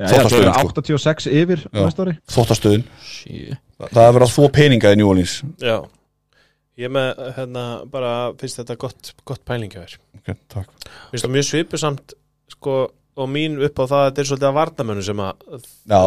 Já, 0.00 0.06
já, 0.06 0.22
þeir 0.24 0.40
eru 0.40 0.52
Þvottastöðin, 0.54 0.54
sko. 0.56 0.80
86 0.80 1.26
yfir 1.28 1.62
næsta 1.76 2.04
ári. 2.06 2.12
Þvottastöðin 2.32 2.84
Sí. 3.10 3.40
Það 3.80 4.04
er 4.06 4.14
verið 4.16 4.26
að 4.26 4.32
þvó 4.36 4.46
peninga 4.56 4.92
í 4.94 4.96
New 5.00 5.08
Orleans. 5.10 5.34
Já. 5.60 5.74
Ég 6.80 6.86
er 6.88 6.92
með, 6.94 7.20
hérna, 7.36 7.64
bara 7.92 8.12
finnst 8.40 8.60
þetta 8.62 8.76
gott, 8.80 9.10
gott 9.28 9.42
pælingjaður 9.44 9.98
Ok, 10.20 10.30
takk. 10.48 10.70
Finnst 11.10 11.26
það 11.26 11.34
mjög 11.34 11.46
svipu 11.50 11.80
samt, 11.80 12.14
sko 12.54 12.78
og 13.20 13.28
mín 13.28 13.58
upp 13.60 13.76
á 13.76 13.84
það 13.84 14.00
að 14.00 14.06
þetta 14.08 14.22
er 14.24 14.28
svolítið 14.30 14.48
að 14.48 14.56
varnamönu 14.60 15.04
sem 15.04 15.20
að 15.20 15.34
Já, 15.90 16.00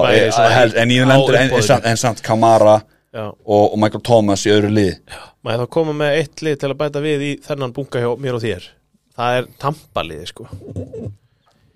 en 0.82 0.94
ég 0.96 1.06
lendur 1.12 1.38
en, 1.38 1.54
samt- 1.62 1.86
en 1.86 1.98
samt 2.02 2.22
Kamara 2.26 2.80
og, 3.14 3.34
og 3.64 3.76
Michael 3.82 4.04
Thomas 4.06 4.46
í 4.48 4.54
öðru 4.54 4.72
lið. 4.74 5.18
Maður 5.46 5.66
þá 5.66 5.74
koma 5.76 5.96
með 6.04 6.20
eitt 6.22 6.46
lið 6.46 6.60
til 6.62 6.72
að 6.72 6.80
bæta 6.80 7.04
við 7.04 7.26
í 7.28 7.34
þennan 7.46 7.74
bunga 7.76 8.04
hjá 8.04 8.10
mér 8.22 8.38
og 8.38 8.44
þér? 8.46 8.70
Það 9.14 9.40
er 9.40 9.50
tampaliði, 9.62 10.30
sko. 10.32 10.48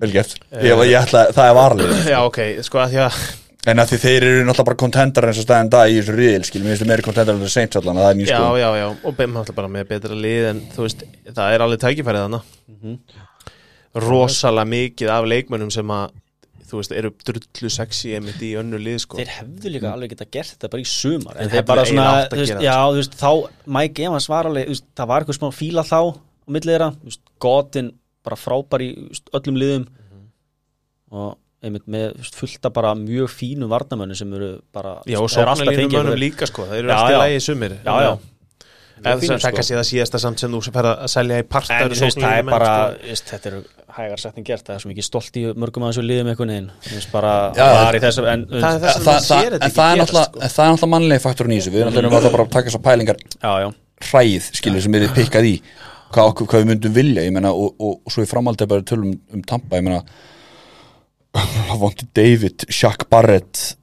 Vel 0.01 0.14
gert. 0.14 0.38
Ég, 0.53 0.85
ég 0.88 0.95
ætla, 0.99 1.27
Það 1.34 1.49
er 1.49 1.55
varlið 1.57 1.93
Já, 2.14 2.18
ok, 2.26 2.39
sko 2.65 2.81
að 2.84 2.95
því 2.95 3.03
að 3.07 3.19
En 3.68 3.81
að 3.81 3.89
því 3.91 3.97
þeir 3.99 4.23
eru 4.23 4.43
náttúrulega 4.47 4.65
bara 4.69 4.80
kontendar 4.80 5.26
eins 5.27 5.39
og 5.41 5.43
staðin 5.43 5.69
dag 5.73 5.89
í 5.91 5.97
þessu 5.97 6.14
riðil 6.15 6.45
skil, 6.47 6.61
mér 6.64 6.72
finnst 6.72 6.84
þið 6.85 6.91
meiri 6.91 7.03
kontendar 7.03 7.35
en 7.35 7.41
það 7.43 7.49
Saints 7.51 7.80
allan 7.81 7.97
það 7.99 8.09
er 8.11 8.19
mín 8.19 8.30
Já, 8.30 8.38
sko 8.38 8.59
já, 8.61 8.68
já, 8.80 8.85
og 9.09 9.18
beim 9.18 9.39
alltaf 9.41 9.57
bara 9.57 9.72
með 9.73 9.89
betra 9.89 10.19
lið 10.26 10.45
en 10.53 10.61
þú 10.72 10.85
veist, 10.85 11.03
það 11.27 11.55
er 11.55 11.64
alveg 11.65 11.81
tækifærið 11.84 12.23
þannig 12.27 14.05
rosalega 14.07 14.72
mikið 14.72 15.11
af 15.18 15.27
leikmönnum 15.34 15.73
sem 15.73 15.91
að 15.97 16.15
þú 16.68 16.81
veist, 16.81 16.94
eru 16.99 17.11
drullu 17.27 17.72
sexy 17.72 18.14
einmitt 18.18 18.41
í 18.44 18.52
önnu 18.60 18.80
lið, 18.81 18.99
sko 19.06 19.19
Þeir 19.22 19.34
hefðu 19.38 19.72
líka 19.73 19.91
alveg 19.94 20.14
geta 20.14 20.27
gert 20.38 20.53
þetta 20.53 20.72
bara 20.73 20.84
í 20.84 20.89
sumar 20.91 21.38
En 21.38 21.45
En 21.45 21.53
þeir 21.53 21.61
er 21.61 21.68
bara 21.69 21.85
svona, 21.88 22.07
þú 22.31 22.41
veist, 22.41 22.61
já, 22.68 22.76
þú 22.84 22.99
veist, 23.02 23.18
þá 23.22 23.31
Mike 23.77 24.07
Evans 24.10 24.30
var 24.31 24.49
alveg, 24.52 24.68
þú 24.68 24.76
veist, 24.76 24.88
það 24.99 25.11
var 25.14 25.26
eitthvað 25.26 25.39
smá 25.39 25.49
fíla 25.56 25.85
þá 25.88 25.99
á 26.03 26.49
millið 26.57 26.73
þeirra, 26.73 26.89
þú 26.99 27.11
veist, 27.11 27.23
Godin 27.48 27.91
bara 28.27 28.39
frábær 28.39 28.84
í 28.84 28.89
veist, 29.07 29.31
öllum 29.39 29.60
liðum 29.64 29.88
og 31.18 31.35
einmitt 31.64 31.88
með 31.89 32.18
fullta 32.35 32.69
bara 32.73 32.91
mjög 32.98 33.31
fínum 33.34 33.72
varnamönnu 33.72 34.18
sem 34.18 34.34
eru 34.38 34.49
bara 34.76 34.98
Já, 35.07 35.18
og 35.22 35.30
er 35.31 35.35
sóknarlínum 35.38 35.94
mönnum 35.95 36.19
líka, 36.19 36.49
sko, 36.49 36.68
það 36.69 36.81
eru 36.84 36.91
Já, 36.91 36.98
alltaf 36.98 37.15
já. 37.15 37.22
lægi 37.23 37.45
sumir 37.48 37.77
Já, 37.80 37.94
já. 38.06 38.11
Ef 38.98 39.19
fínir, 39.22 39.30
það 39.30 39.34
er 39.38 39.41
sko. 39.41 39.56
kannski 39.57 39.77
það 39.77 39.88
síðasta 39.91 40.22
samt 40.22 40.41
sem 40.41 40.53
þú 40.53 40.61
sem 40.65 40.76
fer 40.76 40.88
að 40.91 41.03
selja 41.14 41.39
í 41.41 41.45
part 41.48 41.72
En 41.73 41.84
eru 41.85 41.98
þú 41.98 42.06
veist, 42.07 42.22
það 42.22 42.38
er 42.38 42.48
bara, 42.49 42.72
sko. 42.98 43.30
þetta 43.31 43.52
er 43.52 43.57
hægar 43.98 44.22
sagt 44.22 44.38
en 44.40 44.45
gert, 44.48 44.64
það 44.68 44.76
er 44.78 44.84
svo 44.84 44.91
mikið 44.91 45.06
stolt 45.07 45.38
í 45.40 45.44
mörgum 45.57 45.84
að 45.88 45.91
þessu 45.94 46.03
liðum 46.06 46.30
einhvern 46.32 46.53
veginn, 46.53 46.69
en 46.88 47.02
Það 47.57 47.90
er 47.90 47.98
er 49.91 50.02
náttúrulega 50.02 50.49
er 50.68 50.91
mannlega 50.94 51.24
faktorinn 51.26 51.56
í 51.56 51.60
þessu. 51.60 51.74
Við 51.76 51.84
erum 51.84 51.94
náttúrulega 51.98 52.34
bara 52.38 52.45
að 52.48 52.53
taka 52.57 52.69
þessar 52.69 52.84
pælingar 52.88 53.22
hræð 54.11 54.49
skilur 54.61 54.86
sem 54.86 54.98
við 54.98 55.07
pikkað 55.18 55.49
í. 55.49 55.56
Hvað, 56.07 56.30
okkur- 56.32 56.48
hvað 56.48 56.61
við 56.64 56.69
myndum 56.72 56.94
vilja 56.95 57.24
ég 57.28 57.34
meina, 57.36 57.49
og, 57.52 57.74
og, 57.84 57.98
og 58.06 58.14
svo 58.14 58.24
í 58.24 58.30
framhaldið 58.30 58.69
bara 58.72 58.86
tölum 58.88 59.15
um 59.34 59.41
Tampa 59.44 59.80
ég 59.82 59.84
meina 59.84 60.03
David, 62.15 62.64
Shaq 62.72 63.07
Barrett 63.11 63.74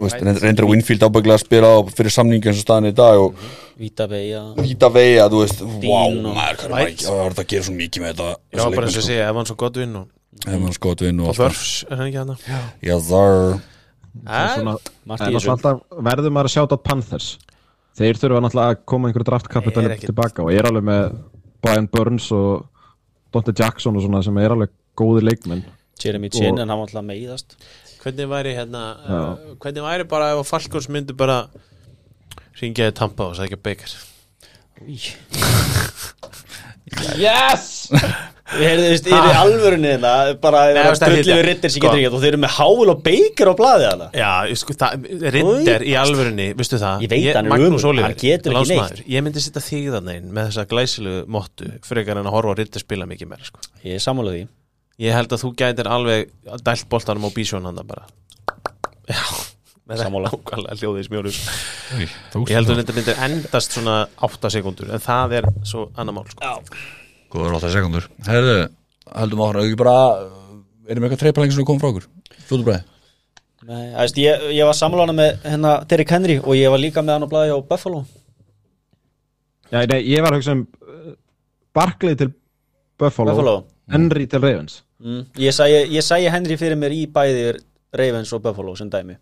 reyndir 0.00 0.64
að 0.64 0.70
Winfield 0.72 1.02
ábygglega 1.06 1.36
að 1.36 1.44
spila 1.44 1.68
fyrir 1.92 2.10
samningi 2.14 2.48
eins 2.48 2.58
og 2.62 2.64
staðan 2.64 2.88
í 2.88 2.94
dag 2.96 3.20
og 3.20 3.34
Víta 3.78 4.06
Veja 4.10 4.40
Víta 4.56 4.88
Veja, 4.92 5.28
þú 5.28 5.42
veist, 5.44 5.60
wow, 5.84 6.08
og 6.08 6.34
maður, 6.36 6.72
White. 6.72 6.88
ekki, 6.92 7.04
það 7.06 7.20
þetta 7.34 7.44
að 7.44 7.50
gera 7.52 7.66
svo 7.68 7.74
mikið 7.76 8.02
með 8.02 8.12
þetta 8.12 8.30
Já, 8.56 8.64
bara 8.76 8.86
eins 8.88 8.96
og 8.98 9.06
segja, 9.06 9.28
Evans 9.28 9.52
og 9.52 9.58
Godwin 9.62 9.96
og, 10.00 10.08
Evans 10.48 10.78
Godwin 10.82 11.20
og 11.20 11.28
og 11.32 11.36
Burfs, 11.42 11.84
er 11.90 11.96
hann 12.00 12.08
ekki 12.08 12.20
hann 12.22 12.32
Já, 12.82 12.96
þar. 13.10 13.60
Verður 16.08 16.34
maður 16.34 16.48
að 16.48 16.54
sjáta 16.56 16.76
á 16.76 16.84
Panthers. 16.84 17.28
Þeir 17.96 18.18
þurfa 18.20 18.40
náttúrulega 18.44 18.72
að 18.74 18.82
koma 18.88 19.08
einhverju 19.08 19.28
draftkapitali 19.28 19.88
Er 19.90 19.94
ekkit- 19.96 20.10
tilbaka 20.12 20.42
og 20.44 20.50
ég 20.52 20.58
er 20.62 20.68
alveg 20.70 20.84
með 20.88 21.16
Brian 21.62 21.88
Burns 21.92 22.30
og 22.32 22.66
Dante 23.32 23.52
Jackson 23.56 23.96
og 23.96 24.02
svona 24.04 24.22
sem 24.24 24.36
er 24.38 24.50
alveg 24.54 24.70
góði 24.96 25.22
leikmenn 25.28 25.64
Jeremy 26.02 26.30
Chin, 26.34 26.58
en 26.58 26.68
hann 26.68 26.78
var 26.78 26.86
alltaf 26.88 27.04
meiðast. 27.06 27.56
Hvernig 28.02 28.26
væri 28.32 28.54
hérna 28.56 28.80
uh, 29.06 29.26
Hvernig 29.62 29.84
væri 29.86 30.06
bara 30.10 30.32
ef 30.34 30.40
að 30.42 30.48
Falkons 30.50 30.88
myndi 30.90 31.14
bara 31.14 31.44
ringjaði 32.60 32.96
Tampa 32.98 33.28
og 33.30 33.36
sækja 33.38 33.58
Baker? 33.62 33.94
Yes! 37.18 37.86
Við 38.52 38.66
heyrðu, 38.68 38.82
þú 38.82 38.88
veist, 38.92 39.06
ég 39.08 39.14
er 39.16 39.26
í 39.30 39.36
alvörunni 39.40 39.90
þetta 39.94 40.10
bara 40.42 40.62
Nei, 40.74 40.80
veist, 40.84 41.00
það 41.00 41.14
heita- 41.16 41.36
við 41.38 41.44
rittir 41.46 41.72
sem 41.72 41.78
sko. 41.80 41.86
getur 41.86 42.00
ekki 42.02 42.10
og 42.10 42.20
þeir 42.24 42.32
eru 42.34 42.40
með 42.42 42.56
hál 42.58 42.90
og 42.92 42.98
beikir 43.06 43.48
á 43.48 43.54
blaði 43.56 43.86
hana 43.88 44.08
Já, 44.12 44.32
ég 44.50 44.58
sko, 44.60 44.76
það, 44.82 45.06
Rinder 45.36 45.84
í 45.88 45.94
alvörunni, 46.02 46.48
veistu 46.58 46.80
það? 46.82 47.06
Ég 47.06 47.12
veit 47.14 47.28
hann 47.38 47.48
er 47.48 47.54
Magnús 47.54 47.70
ömurlegur, 47.70 47.88
Oliver, 47.94 48.08
hann 48.10 48.20
getur 48.20 48.52
ekki 48.52 48.58
lánsmaður, 48.58 49.04
Ég 49.14 49.24
myndi 49.24 49.44
sitta 49.46 49.62
þig 49.64 49.88
þannig 49.94 50.20
inn 50.20 50.34
með 50.36 50.50
þessa 50.50 50.66
glæsilegu 50.74 51.22
mottu 51.38 51.70
frekar 51.86 52.20
en 52.20 52.28
að 52.28 52.36
horfa 52.36 52.52
á 52.52 52.58
Rinder 52.60 52.84
spila 52.84 53.08
mikið 53.08 53.32
meira 53.32 53.48
sko. 53.48 53.64
Ég 53.86 53.96
er 53.96 54.04
sammála 54.04 54.34
því 54.36 54.44
Ég 55.02 55.16
held 55.16 55.32
að 55.34 55.42
þú 55.42 55.54
gætir 55.58 55.88
alveg 55.90 56.30
dælt 56.62 56.86
boltanum 56.90 57.26
á 57.26 57.30
bísjón 57.34 57.66
hann 57.66 57.80
bara. 57.86 58.06
Já, 59.10 59.22
með 59.88 60.02
Sammála. 60.04 60.30
nákvæmlega 60.30 60.76
hljóðið 60.78 61.00
í 61.00 61.06
smjórus 61.08 61.38
Ég 61.98 62.54
held 62.54 62.70
að 62.70 62.78
Rinder 62.78 62.96
myndir 62.96 63.18
endast 63.26 63.74
svona 63.74 63.96
8 64.22 64.50
sekundur 64.54 64.92
en 64.94 65.02
það 65.02 65.34
er 65.40 65.48
svo 65.66 65.88
annar 65.98 66.14
mál 66.16 66.28
sko. 66.30 66.52
Góður 67.32 67.58
8 67.58 67.72
sekundur 67.74 68.06
Herðu, 68.28 68.56
heldum 69.10 69.42
áhra, 69.46 69.64
ekki 69.66 69.80
bara 69.80 69.96
erum 70.86 71.02
við 71.02 71.08
eitthvað 71.08 71.22
treypalengi 71.24 71.56
sem 71.58 71.66
kom 71.66 71.82
frá 71.82 71.90
okkur? 71.90 72.06
Fljótu 72.46 72.68
bræði 72.68 72.86
Nei, 73.62 73.82
veist, 73.94 74.16
ég, 74.18 74.46
ég 74.56 74.66
var 74.66 74.74
sammála 74.74 75.14
með 75.14 75.36
hérna 75.46 75.74
Derrick 75.90 76.10
Henry 76.10 76.38
og 76.42 76.56
ég 76.58 76.72
var 76.72 76.82
líka 76.82 77.02
með 77.02 77.14
hann 77.14 77.26
á 77.26 77.30
blaði 77.30 77.52
á 77.54 77.58
Buffalo. 77.62 78.00
Já, 79.70 79.84
nei, 79.86 80.00
ég 80.10 80.24
var 80.24 80.34
að 80.34 80.40
hugsa 80.40 80.56
um 80.56 80.64
uh, 80.82 81.12
Barkley 81.70 82.18
til 82.18 82.32
Buffalo, 82.98 83.30
Buffalo. 83.30 83.54
Henry 83.94 84.26
til 84.26 84.42
Ravens 84.42 84.80
mm. 85.02 85.22
Ég 85.42 85.54
sæi 85.56 85.70
ég 85.92 86.06
sæi 86.06 86.24
Henry 86.32 86.58
fyrir 86.60 86.78
mér 86.80 86.94
í 86.96 87.04
bæði 87.10 87.52
Ravens 87.92 88.32
og 88.32 88.42
Buffalo 88.44 88.74
sem 88.78 88.90
dæmi. 88.90 89.18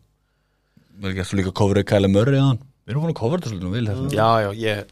Vel 1.01 1.17
þú 1.25 1.41
líka 1.41 1.57
coverið 1.57 1.89
Kæle 1.91 2.11
Murray 2.13 2.39
að 2.39 2.53
hann 2.53 2.67
Við 2.91 2.95
erum 2.95 3.05
búin 3.05 3.13
að 3.15 3.21
cover 3.21 3.41
þetta 3.41 3.53
svolítið 3.53 3.93
hérna 3.93 4.11
Já, 4.11 4.29
já, 4.43 4.49
ég, 4.59 4.89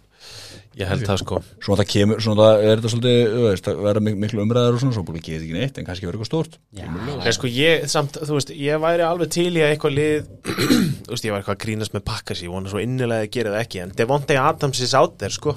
ég 0.79 0.91
held 0.91 1.05
það 1.09 1.17
sko. 1.23 1.39
Svona 1.65 1.81
það 1.81 1.89
kemur, 1.91 2.21
svona 2.23 2.45
það 2.45 2.61
er 2.63 2.69
þetta 2.77 2.93
svolítið 2.93 3.17
þú 3.33 3.41
veist, 3.43 3.65
það 3.67 3.81
verða 3.89 4.03
mik 4.07 4.19
miklu 4.23 4.45
umræðar 4.45 4.77
og 4.77 4.83
svona 4.83 4.95
svo 4.95 5.05
búin 5.09 5.19
að 5.19 5.25
geta 5.27 5.47
ekki 5.47 5.57
neitt 5.57 5.81
en 5.81 5.89
kannski 5.89 6.07
verður 6.07 6.21
eitthvað 6.21 6.31
stórt. 6.31 6.59
Nei, 6.79 7.33
sko, 7.35 7.51
ég, 7.51 7.89
samt, 7.91 8.21
þú 8.23 8.37
veist, 8.37 8.53
ég 8.55 8.85
væri 8.85 9.07
alveg 9.09 9.33
til 9.35 9.49
í 9.51 9.65
að 9.65 9.73
eitthvað 9.73 9.97
lið 9.97 10.31
þú 11.09 11.17
veist, 11.17 11.27
ég 11.27 11.35
væri 11.35 11.41
eitthvað 11.41 11.57
að 11.57 11.65
grínast 11.65 11.97
með 11.97 12.07
Packers 12.13 12.45
ég 12.45 12.55
vona 12.55 12.71
svo 12.71 12.85
innilega 12.85 13.27
að 13.27 13.35
gera 13.35 13.57
það 13.57 13.65
ekki 13.65 13.83
en 13.83 13.97
Devontae 13.99 14.39
Adams 14.45 14.85
is 14.87 14.95
out 14.99 15.19
there, 15.19 15.35
sko 15.35 15.57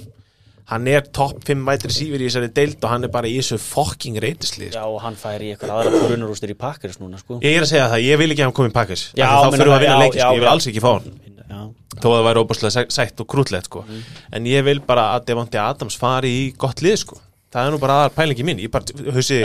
hann 0.70 0.88
er 0.88 1.02
topp 1.02 1.42
5 1.48 1.66
vætri 1.68 1.92
sífur 1.96 2.22
í 2.22 2.28
þessari 2.30 2.50
deild 2.54 2.84
og 2.84 2.90
hann 2.94 3.04
er 3.04 3.12
bara 3.12 3.28
í 3.28 3.38
þessu 3.40 3.58
fucking 3.60 4.20
reytislið 4.24 4.74
Já, 4.78 4.84
og 4.86 5.02
hann 5.02 5.16
fær 5.20 5.42
í 5.44 5.50
eitthvað 5.56 5.74
aðra 5.82 6.02
brunarústir 6.08 6.54
í 6.54 6.58
Packers 6.58 7.00
núna, 7.02 7.18
sko. 7.20 7.40
Ég 7.44 7.58
er 7.58 7.66
að 7.66 7.72
segja 7.74 7.90
það, 7.92 8.06
ég 8.06 8.18
vil 8.22 8.30
ekki 8.32 8.42
að 8.42 8.50
hann 8.50 8.56
komi 8.60 8.70
í 8.70 8.76
því 8.76 9.42
þá 9.42 9.52
fyrir 9.58 9.68
að 9.68 9.76
það, 9.76 9.84
vinna 9.86 10.00
leikist, 10.00 10.22
já, 10.22 10.28
ég 10.32 10.40
vil 10.40 10.52
alls 10.54 10.68
ekki 10.72 10.84
fá 10.86 10.92
hann. 10.94 11.20
Já, 11.52 11.60
þó 12.00 12.08
að 12.08 12.16
það 12.16 12.26
væri 12.30 12.44
óbúslega 12.46 12.72
sæ- 12.78 12.92
sætt 12.96 13.20
og 13.20 13.28
krútlegt 13.28 13.66
sko. 13.68 13.86
en 14.32 14.46
ég 14.46 14.64
vil 14.64 14.80
bara 14.80 15.10
að 15.18 15.26
Devontae 15.28 15.60
Adams 15.60 15.98
fari 16.00 16.30
í 16.30 16.54
gott 16.58 16.80
lið 16.82 16.98
sko. 17.04 17.18
það 17.52 17.68
er 17.68 17.72
nú 17.72 17.80
bara 17.82 17.98
aðar 18.06 18.14
pælingi 18.16 18.44
mín. 18.48 18.62
Ég 18.64 18.72
bara, 18.72 18.86
hausi, 19.12 19.42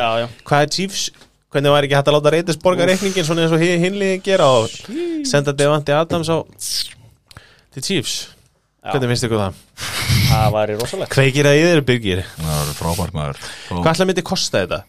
hvað 0.47 0.62
er 0.62 0.68
Chiefs? 0.70 1.10
Hvernig 1.51 1.70
var 1.72 1.82
ekki 1.86 1.94
hægt 1.97 2.09
að 2.10 2.14
láta 2.20 2.30
reytis 2.34 2.56
borga 2.62 2.86
reikningin 2.86 3.24
svona 3.24 3.43
eins 3.47 3.52
og 3.55 3.59
hi- 3.62 3.78
hinliðin 3.80 4.22
gera 4.22 4.44
og 4.44 4.68
senda 5.26 5.52
Devontae 5.56 5.94
Adams 5.98 6.28
á 6.30 6.38
til 7.72 7.82
Chiefs 7.82 8.28
hvernig 8.93 9.13
finnst 9.13 9.27
ykkur 9.29 9.41
það? 9.43 9.63
það 10.27 10.53
væri 10.57 10.77
rosalegt. 10.81 11.13
Kveikir 11.15 11.49
það 11.49 11.57
í 11.59 11.65
þeir 11.67 11.83
byggir? 11.91 12.23
Það 12.43 12.61
er 12.61 12.77
frábært 12.81 13.17
maður. 13.17 13.41
Hvað 13.71 13.91
ætla 13.93 14.07
myndi 14.11 14.25
kosta 14.27 14.63
þetta? 14.63 14.81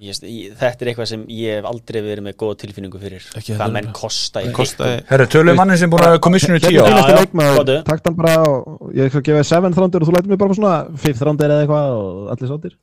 ég, 0.00 0.16
Þetta 0.56 0.84
er 0.84 0.90
eitthvað 0.90 1.08
sem 1.10 1.24
ég 1.34 1.58
hef 1.58 1.66
aldrei 1.68 2.00
verið 2.04 2.24
með 2.24 2.36
góða 2.40 2.56
tilfinningu 2.62 3.00
fyrir. 3.02 3.26
Ekki 3.36 3.56
Hvað 3.58 3.74
menn 3.76 3.90
kosta 3.96 4.42
í 4.44 4.52
Kostaði 4.56 5.00
Herru, 5.10 5.26
tölum 5.34 5.58
mannin 5.60 5.80
sem 5.80 5.92
búin 5.92 6.06
að 6.06 6.16
komissinu 6.24 6.56
í 6.56 6.62
tíu 6.64 6.78
Hérna 6.80 6.86
er 6.86 6.94
já, 6.94 7.00
næstu 7.00 7.16
leikmaður, 7.18 7.58
gottu. 7.60 7.76
takt 7.90 8.08
hann 8.08 8.16
bara 8.16 8.36
og 8.48 8.94
ég 8.96 9.12
skal 9.12 9.24
gefa 9.26 9.42
þér 9.42 9.50
7th 9.50 9.82
roundir 9.82 10.00
og 10.00 10.08
þú 10.08 10.14
lætur 10.16 10.32
mig 10.32 10.40
bara 10.40 10.56
svona 10.56 10.76
5th 11.04 11.26
roundir 11.28 11.52
eða 11.52 11.66
eitthvað 11.66 11.86
og 11.98 12.30
allir 12.34 12.52
sáttir. 12.54 12.78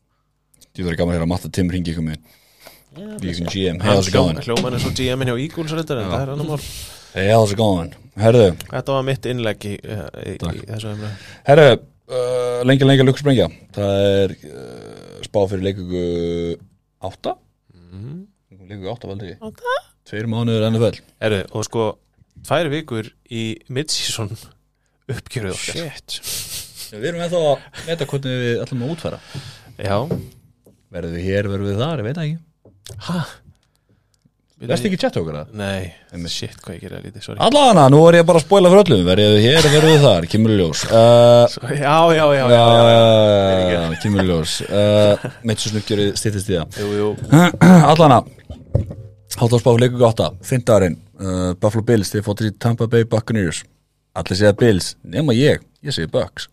Þú 0.78 0.86
verður 0.86 1.00
gaman 1.02 1.10
að 1.10 1.18
heyra 1.18 1.26
að 1.26 1.32
Matta 1.34 1.50
Tim 1.58 1.74
ringi 1.74 1.96
ykkur 1.96 2.06
með? 2.06 2.20
Hljóman 2.98 4.78
er 4.78 4.82
svo 4.82 4.94
GM-in 4.94 5.30
hjá 5.30 5.38
Eagles 5.38 5.74
Hey 7.14 7.30
how's 7.32 7.52
it 7.54 7.58
going? 7.60 7.94
Herru, 8.18 8.50
Þetta 8.68 8.96
var 8.96 9.04
mitt 9.06 9.26
innlegg 9.30 9.66
í, 9.70 9.76
í, 9.78 10.34
í, 10.38 10.64
þessu 10.66 10.90
umræðu. 10.94 11.12
Herru 11.48 11.66
uh, 11.76 12.64
Lengi, 12.66 12.88
lengi 12.88 13.04
að 13.04 13.10
lukkusprengja 13.12 13.46
Það 13.76 14.06
er 14.08 14.34
uh, 14.50 15.20
spá 15.28 15.40
fyrir 15.52 15.66
leikugu 15.68 16.02
átta. 17.08 17.36
Leikugu 18.68 18.92
átta 18.92 19.12
veldi 19.12 19.36
Átta? 19.38 19.76
Tveir 20.08 20.30
mánuður 20.32 20.68
NFL 20.72 21.00
Eru, 21.30 21.42
og 21.56 21.68
sko, 21.68 21.88
tvær 22.48 22.72
vikur 22.74 23.12
í 23.30 23.44
mid-season 23.74 24.34
uppgjöruð 25.08 25.56
okkar. 25.56 25.78
Shit. 25.78 26.18
Við 26.98 27.10
erum 27.12 27.22
ennþá 27.24 27.44
að 27.54 27.84
veta 27.88 28.08
hvernig 28.10 28.42
við 28.44 28.64
ætlum 28.64 28.84
að 28.84 28.94
útfæra. 28.96 29.20
Já, 29.78 29.98
Verðum 30.92 31.18
við 31.18 31.28
hér, 31.28 31.48
verðum 31.52 31.70
við 31.70 31.82
þar, 31.84 32.02
ég 32.02 32.08
veit 32.08 32.18
það 32.18 32.28
ekki. 32.28 32.98
Hæ? 33.08 33.20
Vestu 34.58 34.88
ekki 34.90 34.98
chatta 34.98 35.22
okkur 35.22 35.36
það? 35.38 35.50
Nei, 35.60 36.26
shit, 36.34 36.56
hvað 36.66 36.74
ég 36.74 36.86
gerir 36.88 36.98
að 36.98 37.04
lítið, 37.06 37.24
sorry. 37.28 37.38
Allana, 37.46 37.84
nú 37.94 38.00
er 38.10 38.16
ég 38.18 38.24
bara 38.26 38.40
að 38.42 38.46
spoila 38.48 38.72
fyrir 38.74 38.88
öllum 38.88 39.04
Verðum 39.06 39.36
við 39.36 39.44
hér, 39.46 39.68
verðum 39.70 39.92
við 39.92 40.06
þar, 40.08 40.26
kemur 40.32 40.54
í 40.54 40.56
ljós. 40.58 40.82
Uh, 40.90 41.58
Já, 41.78 41.98
já, 42.18 42.24
já, 42.34 42.46
Já, 42.50 42.64
já, 43.76 43.84
kemur 44.02 44.24
í 44.24 44.26
ljós. 44.32 44.56
Uh, 44.66 45.28
Mitt 45.46 45.62
svo 45.62 45.74
snuggjöri 45.76 46.08
stýttist 46.18 46.50
í 46.50 46.58
það. 46.58 46.80
Jú, 46.82 46.90
jú. 46.98 47.12
Allana 47.92 48.24
Háttáðsbá 49.38 49.76
leikur 49.78 50.02
gáta, 50.02 50.32
fyndarinn 50.50 50.98
uh, 51.22 51.54
Buffalo 51.62 51.86
Bills, 51.86 52.10
þeir 52.16 52.26
fóttir 52.26 52.50
í 52.50 52.58
Tampa 52.58 52.90
Bay 52.90 53.06
Buccaneers. 53.06 53.62
Allir 54.18 54.42
segja 54.42 54.56
Bills, 54.58 54.96
nema 55.06 55.38
ég. 55.38 55.62
Ég 55.86 55.94
segi 55.94 56.10
Bucks. 56.10 56.50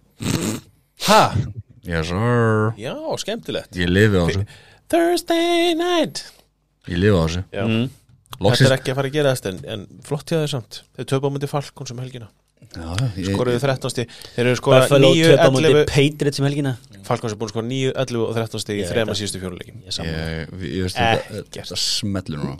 Ha? 1.09 1.23
Yes 1.89 2.13
sir. 2.13 2.75
Já, 2.77 2.93
skemmtilegt. 3.25 3.73
Ég 3.81 3.89
lifi 3.89 4.21
á 4.21 4.25
þessu. 4.29 4.45
Thursday 4.93 5.73
night 5.81 6.27
Ég 6.91 7.01
lifi 7.01 7.15
á 7.17 7.23
þessu. 7.25 7.45
Já. 7.55 7.65
Þetta 8.35 8.67
er 8.67 8.75
ekki 8.77 8.93
að 8.93 8.99
fara 8.99 9.11
að 9.11 9.15
gera 9.19 9.35
þetta 9.37 9.53
en, 9.53 9.61
en 9.75 9.85
flott 10.05 10.31
hjá 10.33 10.41
þeir 10.41 10.51
samt. 10.53 10.81
Þeir 10.97 11.07
töpa 11.13 11.31
á 11.31 11.33
myndi 11.35 11.51
Falkon 11.51 11.89
sem 11.89 12.03
helgina. 12.03 12.29
Já, 12.75 12.89
ég, 13.21 13.29
Skoruðu 13.31 13.61
13 13.63 13.93
stig. 13.93 14.13
Þeir 14.35 14.49
eru 14.49 14.59
skorað 14.59 14.85
Buffalo 14.89 15.11
9, 15.15 15.31
töpa 15.31 15.47
á 15.47 15.53
móti 15.55 15.71
11 15.71 15.89
Patriots 15.93 16.41
sem 16.41 16.49
helgina. 16.49 16.75
Falkon 17.07 17.33
sem 17.33 17.41
búin 17.41 17.51
að 17.51 17.55
skora 17.55 17.69
9, 17.71 17.95
11 18.05 18.25
og 18.25 18.37
13 18.41 18.65
stig 18.65 18.79
í 18.79 18.83
Ég 18.83 18.91
þrema 18.91 19.17
síðustu 19.19 19.41
fjóruleikim 19.43 19.83
Ég 19.85 19.99
ég, 20.09 20.55
ég 20.75 20.87
veist 20.89 21.01
þetta 21.55 21.81
smetlir 21.81 22.41
núna. 22.43 22.57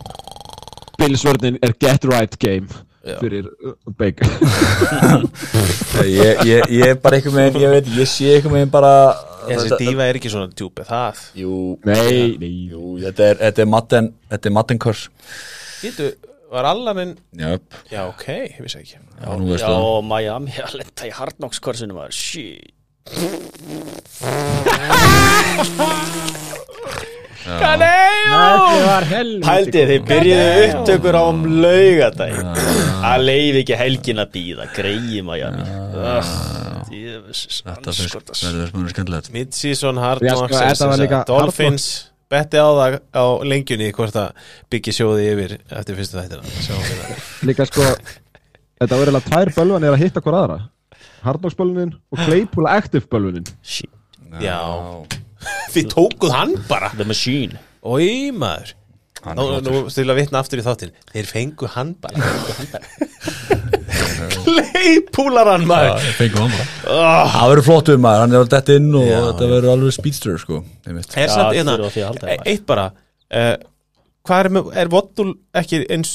Bills-vörnin 1.01 1.59
er 1.65 1.75
get 1.81 2.05
right 2.07 2.37
game 2.39 2.69
Já. 3.05 3.19
fyrir 3.21 3.49
uh, 3.51 3.75
Baker. 3.99 4.29
Ég, 6.05 6.41
ég, 6.49 6.63
ég 6.73 6.87
er 6.89 6.97
bara 7.01 7.19
einhvern 7.19 7.37
veginn, 7.37 7.63
ég 7.63 7.73
veit, 7.75 7.91
ég 7.99 8.09
sé 8.09 8.31
einhvern 8.37 8.57
veginn 8.57 8.73
bara 8.73 8.93
Þessi 9.49 9.69
þetta- 9.71 9.81
dífa 9.85 10.03
er 10.11 10.15
ekki 10.21 10.31
svona 10.35 10.49
djúpi 10.53 10.83
það? 10.89 11.15
Jú, 11.41 11.55
Nei, 11.85 12.37
nei. 12.41 12.53
jú, 12.73 12.83
þetta 13.05 13.23
er, 13.31 13.37
þetta 13.45 13.61
er 13.67 13.71
matten, 13.77 14.05
þetta 14.31 14.47
er 14.51 14.55
matten 14.59 14.79
kurs 14.83 15.03
Býtu, 15.83 16.07
var 16.55 16.65
allaninn 16.71 17.15
Jöp, 17.37 17.67
Já, 17.91 18.01
ok, 18.09 18.25
ég 18.29 18.61
vissi 18.65 18.79
ekki. 18.83 18.97
Já, 19.21 19.29
nú 19.39 19.45
veistu. 19.51 19.69
Já, 19.69 19.75
það 19.75 20.03
Miami 20.13 20.53
að 20.65 20.75
lenda 20.81 21.03
í 21.09 21.11
Hardknocks-korsinu 21.19 21.95
var 21.99 22.11
Shit 22.15 22.71
Helviti 29.11 29.43
Pældi 29.45 29.83
þið 29.91 30.07
byrjuðu 30.09 30.63
upptökur 30.69 31.19
á 31.19 31.23
um 31.29 31.43
laugadæg 31.65 32.39
að 33.05 33.27
leiði 33.29 33.63
ekki 33.65 33.77
helgin 33.79 34.23
að 34.23 34.33
býða 34.37 34.69
greiði 34.77 35.21
Miami 35.27 35.67
Þetta 36.95 37.93
finnst 37.93 38.75
mjög 38.77 38.91
skemmtilegt. 38.93 39.31
Mid-season 39.35 39.99
Já, 39.99 40.05
hard 40.05 40.21
sko, 40.79 41.23
Dolphins 41.29 41.87
betti 42.33 42.61
á 42.61 42.69
það 42.69 42.99
á 43.13 43.25
lengjunni 43.47 43.89
hvort 43.95 44.17
að 44.19 44.53
byggja 44.73 44.95
sjóði 44.99 45.27
yfir 45.33 45.57
eftir 45.69 45.99
fyrstu 45.99 46.21
þættina. 46.21 46.55
Sjáum 46.65 46.85
við 46.87 47.03
það. 47.03 47.27
Líka 47.51 47.67
sko 47.69 47.89
Þetta 48.75 48.99
var 48.99 49.11
eiginlega 49.11 49.31
tvær 49.31 49.53
bölvan 49.57 49.87
er 49.87 49.95
að 49.95 50.03
hitta 50.03 50.23
hver 50.25 50.39
aðra. 50.39 50.57
Hardbox-bölvunin 51.25 51.93
og 52.13 52.25
Claypool 52.25 52.67
Active 52.69 53.07
bölvunin. 53.11 53.47
Já. 54.43 54.59
Þið 55.75 55.89
tókuð 55.95 56.35
hann 56.37 56.55
bara. 56.71 56.91
The 56.99 57.07
Machine. 57.09 57.61
Ói 57.85 58.31
maður. 58.35 58.75
Hann 59.25 59.39
Nú, 59.41 59.45
er 59.57 59.63
nú 59.65 59.71
flottur. 59.73 59.93
stil 59.95 60.11
að 60.13 60.19
vitna 60.19 60.41
aftur 60.43 60.61
í 60.61 60.65
þáttin 60.67 60.91
Þeir 61.15 61.29
fengu 61.31 61.69
hann 61.73 61.95
bara. 61.97 62.19
Leipúlar 64.55 65.49
hann 65.55 65.65
maður. 65.69 65.95
Það 66.03 66.19
fengum 66.19 66.43
hann 66.45 66.53
bara. 66.55 66.67
Oh. 66.95 67.31
Það 67.35 67.53
verður 67.53 67.67
flottur 67.69 68.01
maður, 68.05 68.23
hann 68.25 68.35
er 68.35 68.41
alveg 68.43 68.53
dett 68.55 68.73
inn 68.75 68.91
og 68.99 69.07
Já, 69.09 69.17
þetta 69.31 69.49
verður 69.53 69.73
alveg 69.75 69.95
speedster 69.97 70.37
sko. 70.43 70.59
Einmitt. 70.89 71.17
Er 71.17 71.25
Já, 71.29 71.33
samt 71.35 71.57
hérna 71.57 71.77
þurfa 71.79 71.89
á 71.89 71.95
því 71.95 72.03
að 72.05 72.11
halda, 72.11 72.35
e- 72.35 72.53
Eitt 72.53 72.67
bara 72.69 72.85
uh, 72.91 73.55
Hvað 74.25 74.43
er 74.45 74.51
með, 74.57 74.69
er 74.85 74.93
Vottul 74.93 75.31
ekki 75.61 75.81
eins 75.95 76.15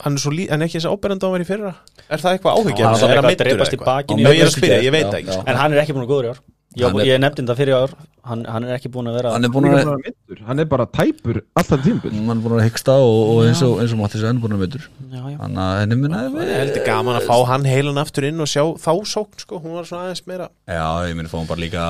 Hann 0.00 0.14
er 0.16 0.22
svo 0.22 0.30
lí, 0.32 0.46
hann 0.48 0.62
er 0.62 0.70
ekki 0.70 0.78
þess 0.78 0.88
að 0.88 0.94
áberandi 0.96 1.28
á 1.28 1.30
mér 1.34 1.42
í 1.44 1.48
fyrra? 1.50 1.72
Er 2.08 2.22
það 2.22 2.36
eitthvað 2.38 2.54
áhyggja? 2.62 2.86
Hann 2.86 2.94
Er 2.94 3.18
hann 3.20 3.26
eitthvað 3.28 3.34
að 3.34 3.50
drepast 3.50 3.74
í 3.76 3.80
bakinu 3.82 4.22
Já, 4.24 4.30
ég 4.32 4.40
er 4.40 4.48
að 4.48 4.54
spyrja, 4.54 4.78
ég 4.86 4.94
veit 4.94 5.02
Já, 5.04 5.10
það 5.10 5.18
ekki 5.20 5.28
já. 5.28 5.34
sko. 5.36 5.44
En 5.52 5.58
hann 5.60 5.74
er 5.76 5.82
ekki 5.82 5.96
búin 5.98 6.06
að 6.06 6.12
góður 6.14 6.24
í 6.24 6.32
ár 6.32 6.40
Ég, 6.78 6.86
Hann 6.86 7.00
er- 7.02 7.06
ég 7.08 7.18
nefndi 7.18 7.42
þetta 7.42 7.56
fyrir 7.58 7.74
ár. 7.74 7.94
Hann, 8.20 8.42
hann 8.44 8.64
er 8.68 8.76
ekki 8.76 8.90
búin 8.92 9.08
að 9.08 9.14
vera 9.16 9.30
Hann 9.32 9.46
er 9.46 9.50
búin 9.52 9.66
Hann 9.66 9.78
er 9.78 9.80
að 9.80 9.88
bara 9.88 10.02
meiddur, 10.04 10.40
Hann 10.46 10.60
er 10.60 10.66
bara 10.68 10.84
tæpur 10.92 11.38
alltaf 11.56 11.80
tímbil 11.86 12.12
hann 12.12 12.32
er 12.34 12.42
búin 12.44 12.54
að 12.58 12.66
hyggsta 12.66 12.96
og, 13.00 13.20
og 13.32 13.38
eins 13.46 13.62
og, 13.64 13.78
eins 13.80 13.94
og 13.94 14.00
Mattis 14.02 14.24
er 14.28 14.36
búin 14.42 14.54
að 14.58 14.76
Já, 14.76 15.22
já. 15.24 15.36
Þannig 15.40 15.62
að 15.64 15.78
henni 15.80 15.96
minna 16.02 16.20
Það 16.26 16.42
er 16.44 16.52
heldur 16.60 16.84
gaman 16.86 17.16
að 17.16 17.28
fá 17.30 17.36
hann 17.48 17.64
heilan 17.70 18.02
aftur 18.02 18.26
inn 18.28 18.44
og 18.44 18.50
sjá 18.52 18.62
þá 18.82 18.92
sókn 19.08 19.40
sko, 19.40 19.60
hún 19.64 19.78
var 19.78 19.88
svona 19.88 20.10
aðeins 20.10 20.22
meira 20.28 20.50
Já, 20.68 20.84
ég 21.08 21.16
minni 21.16 21.32
fáum 21.32 21.48
bara 21.48 21.64
líka 21.64 21.86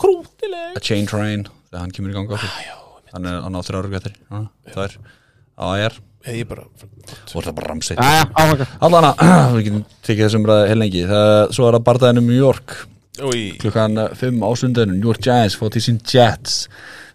krútileg 0.00 0.80
a 0.80 0.82
chain 0.82 1.04
train 1.10 1.44
þegar 1.68 1.84
hann 1.84 1.94
kemur 1.98 2.14
í 2.14 2.16
ganga 2.16 2.40
ah, 2.40 2.56
Hann 3.12 3.28
er 3.28 3.38
hann 3.44 3.60
á 3.60 3.62
þrjá 3.68 3.82
ára 3.82 3.92
gættir 3.92 4.16
Það 4.72 4.82
er 4.88 4.96
á 5.60 5.64
AR 5.68 6.00
Ég 6.24 6.40
er 6.40 6.48
bara 6.48 6.64
og 6.64 7.36
það 7.44 7.50
er 7.50 7.56
bara 7.60 7.74
Æja, 7.76 8.24
áfanga. 8.32 8.66
Allana, 8.80 9.12
við 9.58 9.66
getum 9.68 9.84
tekið 10.08 10.24
þessum 10.24 10.48
ræði 10.48 10.70
heilengi 10.72 11.04
Svo 11.52 11.68
er 11.68 11.76
það 11.76 11.86
barðaðinu 11.90 12.24
New 12.24 12.40
York 12.40 12.78
Új, 13.22 13.42
klukkan 13.62 13.94
5 14.18 14.42
á 14.42 14.48
sundinu 14.58 14.96
New 14.96 15.06
York 15.06 15.22
Giants 15.22 15.54
fótt 15.58 15.76
í 15.78 15.82
sín 15.84 16.00
Jets. 16.02 16.64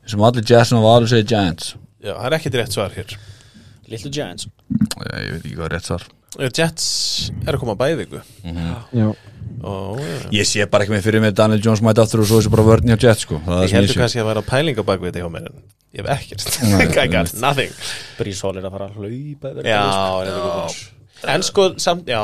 Sem 0.08 0.22
allir 0.24 0.46
Jets 0.48 0.72
og 0.78 0.86
alveg 0.88 1.12
segja 1.12 1.28
Giants. 1.34 1.74
Já, 2.00 2.14
það 2.16 2.30
er 2.30 2.38
ekkit 2.38 2.56
rétt 2.62 2.78
svar 2.78 2.94
hér. 2.96 3.18
Little 3.92 4.12
Giants. 4.14 4.48
Ég, 4.48 5.12
ég 5.26 5.34
veit 5.34 5.44
ekki 5.44 5.58
hvað 5.58 5.68
er 5.68 5.76
rétt 5.76 5.90
svar. 5.90 6.08
Jets 6.40 6.86
er 7.44 7.56
að 7.58 7.60
koma 7.64 7.74
að 7.74 7.80
bæði 7.82 7.96
viku 8.04 8.20
Já. 8.94 9.08
Ó, 9.66 9.72
já. 9.98 10.28
ég 10.38 10.46
sé 10.46 10.64
bara 10.70 10.86
ekki 10.86 10.94
með 10.94 11.08
fyrir 11.08 11.24
mig 11.24 11.34
Daniel 11.36 11.60
Jones 11.66 11.82
mæti 11.84 12.00
aftur 12.04 12.22
og 12.22 12.28
svo 12.30 12.38
þessu 12.38 12.52
bara 12.54 12.66
vörðni 12.68 12.94
á 12.94 13.02
Jets 13.02 13.26
sko. 13.26 13.40
það 13.48 13.58
er 13.58 13.66
Ég 13.66 13.72
sem 13.74 13.80
heldur 13.80 13.96
sé. 13.98 14.00
kannski 14.04 14.22
að 14.22 14.28
vera 14.30 14.44
pæling 14.46 14.78
á 14.78 14.84
bakvið 14.86 15.10
þetta 15.10 15.24
hjá 15.26 15.32
mér 15.34 15.48
en 15.50 15.58
ég 15.98 16.06
hef 16.06 16.12
ekkert. 16.14 16.60
I 17.02 17.08
got 17.12 17.34
nothing. 17.42 17.74
Brís 18.20 18.44
Hall 18.46 18.62
er 18.62 18.68
að 18.70 18.76
fara 18.78 18.88
að 18.88 19.00
hlaupa 19.02 19.52
yfir 19.56 19.72
Já, 19.74 19.82
þetta, 19.90 20.30
er 20.30 20.46
góð. 20.46 20.78
En 21.34 21.46
sko, 21.50 21.66
samt, 21.82 22.08
já 22.14 22.22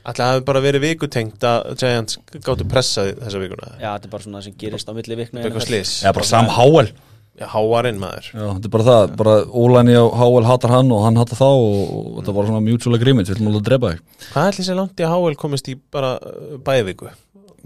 Ætli 0.00 0.24
það 0.24 0.32
hafi 0.32 0.44
bara 0.48 0.62
verið 0.64 0.84
vikutengt 0.86 1.44
að 1.44 1.70
Giants 1.80 2.18
gáttu 2.40 2.66
pressað 2.68 3.12
þessa 3.20 3.42
vikuna? 3.42 3.70
Já, 3.76 3.90
þetta 3.92 4.08
er 4.08 4.12
bara 4.14 4.24
svona 4.24 4.40
það 4.40 4.46
sem 4.48 4.58
gerist 4.62 4.88
á 4.88 4.92
milli 4.96 5.18
vikna 5.18 5.44
Já, 5.44 6.12
bara 6.16 6.28
Sam 6.28 6.48
Howell. 6.56 6.92
Já, 7.40 7.46
háarinn 7.54 8.00
maður. 8.00 8.26
Já, 8.34 8.42
þetta 8.52 8.68
er 8.68 8.72
bara 8.74 8.86
það, 8.88 9.12
bara 9.16 9.34
Ólæni 9.56 9.94
og 9.96 10.10
Howell 10.20 10.48
hatar 10.48 10.74
hann 10.74 10.90
og 10.92 11.04
hann 11.06 11.16
hatar 11.20 11.38
þá 11.40 11.46
og, 11.48 11.78
og 11.94 12.18
þetta 12.18 12.34
bara 12.36 12.50
svona 12.50 12.64
mutual 12.64 12.98
agreement, 12.98 13.28
við 13.30 13.38
ætlum 13.38 13.48
alveg 13.52 13.62
að 13.62 13.68
drepa 13.70 13.92
þig. 13.94 14.02
Hvað 14.32 14.48
ætli 14.50 14.66
sér 14.66 14.78
langt 14.80 15.00
í 15.00 15.06
að 15.06 15.14
Háel 15.14 15.38
komist 15.40 15.70
í 15.72 15.76
bara 15.96 16.14
uh, 16.20 16.58
bæði 16.66 16.86
viku? 16.90 17.12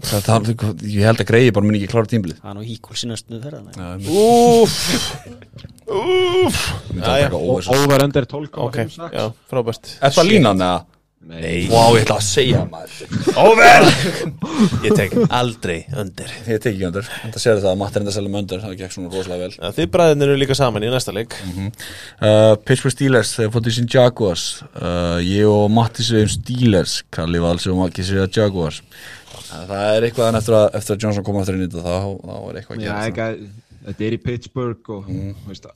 það, 0.03 0.25
það, 0.27 0.49
Ég 0.91 1.07
held 1.07 1.21
að 1.23 1.29
greiði 1.29 1.51
bara 1.55 1.67
mun 1.67 1.77
ekki 1.77 1.87
klára 1.91 2.09
tímbilið 2.11 2.39
Það 2.41 2.49
er 2.51 2.57
nú 2.57 2.65
íkul 2.73 2.97
sinnastuð 2.99 3.45
þeirra. 3.45 3.61
Úf 4.11 4.73
Úf 5.85 6.57
Já, 6.95 7.13
já, 7.21 7.29
Over 7.31 8.03
under 8.07 8.27
12 8.27 8.59
ok, 8.65 8.81
já, 9.15 9.25
frábært. 9.51 9.95
Er 10.03 10.15
það 10.15 10.31
línan 10.31 10.63
eða? 10.63 10.83
Nei, 11.25 11.65
Vá, 11.71 11.87
ég 11.95 12.03
ætla 12.03 12.19
að 12.19 12.25
segja 12.27 12.59
maður. 12.69 13.21
Over 13.41 13.87
Ég 14.85 14.93
tek 14.93 15.15
aldrei 15.33 15.77
undir. 15.97 16.29
Ég 16.45 16.59
tek 16.61 16.75
ekki 16.75 16.85
undir, 16.85 17.07
þetta 17.23 17.41
sér 17.41 17.61
það 17.63 17.71
að 17.71 17.79
Matti 17.81 17.97
er 17.97 18.03
enda 18.03 18.13
selja 18.13 18.29
með 18.29 18.43
undir, 18.43 18.61
það 18.61 18.75
gekk 18.81 18.93
svona 18.93 19.09
rosalega 19.09 19.47
vel. 19.47 19.55
Já, 19.57 19.71
Þið 19.79 19.89
bræðin 19.95 20.25
eru 20.27 20.35
líka 20.37 20.57
saman 20.59 20.85
í 20.85 20.91
næsta 20.93 21.15
leik. 21.15 21.33
Uh, 21.49 22.53
Pittsburgh 22.61 22.93
Steelers, 22.93 23.33
þegar 23.39 23.53
fóttu 23.55 23.73
sín 23.73 23.89
Jaguars. 23.89 24.45
Uh, 24.77 25.17
Ég 25.25 25.49
og 25.49 25.65
Matti 25.73 26.05
segjum 26.05 26.29
Steelers. 26.35 26.99
Kalli 27.17 27.41
Vals 27.41 27.65
og 27.73 27.81
Maggi 27.81 28.05
segja 28.05 28.27
Jaguars. 28.29 28.83
Það 29.49 29.73
er 29.95 30.07
eitthvað 30.07 30.29
en 30.29 30.39
eftir 30.43 30.57
að, 30.59 30.67
eftir 30.77 30.95
að 30.95 31.07
Johnson 31.07 31.25
kom 31.25 31.41
aftur 31.41 31.57
inn 31.57 31.65
í 31.65 31.71
þetta 31.71 31.83
þá, 31.89 32.21
þá 32.21 32.37
er 32.37 32.61
eitthvað 32.61 32.77
að 32.77 32.85
Já, 32.85 32.91
gera 32.91 33.09
ekki, 33.09 33.49
þetta 33.87 34.05
er 34.05 34.15
í 34.15 34.21
Pittsburgh 34.29 34.93
og 34.93 35.09
veist, 35.49 35.67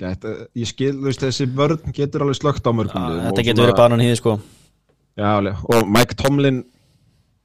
geta, 0.00 0.36
ég 0.58 0.70
skil, 0.70 0.92
veist, 1.04 1.24
þessi 1.24 1.48
vörn 1.58 1.96
getur 1.96 2.24
alveg 2.26 2.38
slögt 2.40 2.68
á 2.68 2.72
mörgum 2.76 3.08
Þetta 3.28 3.44
getur 3.50 3.66
verið 3.66 3.78
banan 3.78 4.04
hýði 4.04 4.20
sko 4.20 4.38
Já, 5.18 5.32
og 5.74 5.88
Mike 5.90 6.14
Tomlin 6.18 6.62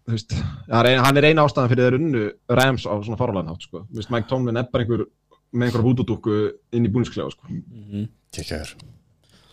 veist, 0.10 0.36
hann 0.70 0.88
er 0.88 1.24
er 1.24 1.30
eina 1.32 1.46
ástæðan 1.48 1.72
fyrir 1.72 1.88
þeir 1.88 2.00
unnu 2.00 2.24
Rams 2.60 2.86
á 2.86 2.94
svona 3.02 3.18
fárlega 3.18 3.48
nátt, 3.48 3.66
sko, 3.66 3.86
Mike 4.14 4.30
Tomlin 4.30 4.60
er 4.60 4.68
bara 4.72 4.86
einhver 4.86 5.06
með 5.54 5.68
einhverja 5.68 5.88
hútudúku 5.88 6.38
inn 6.74 6.86
í 6.86 6.92
búinsklega, 6.92 7.32
sko. 7.34 7.50
Kekjaður 8.34 8.76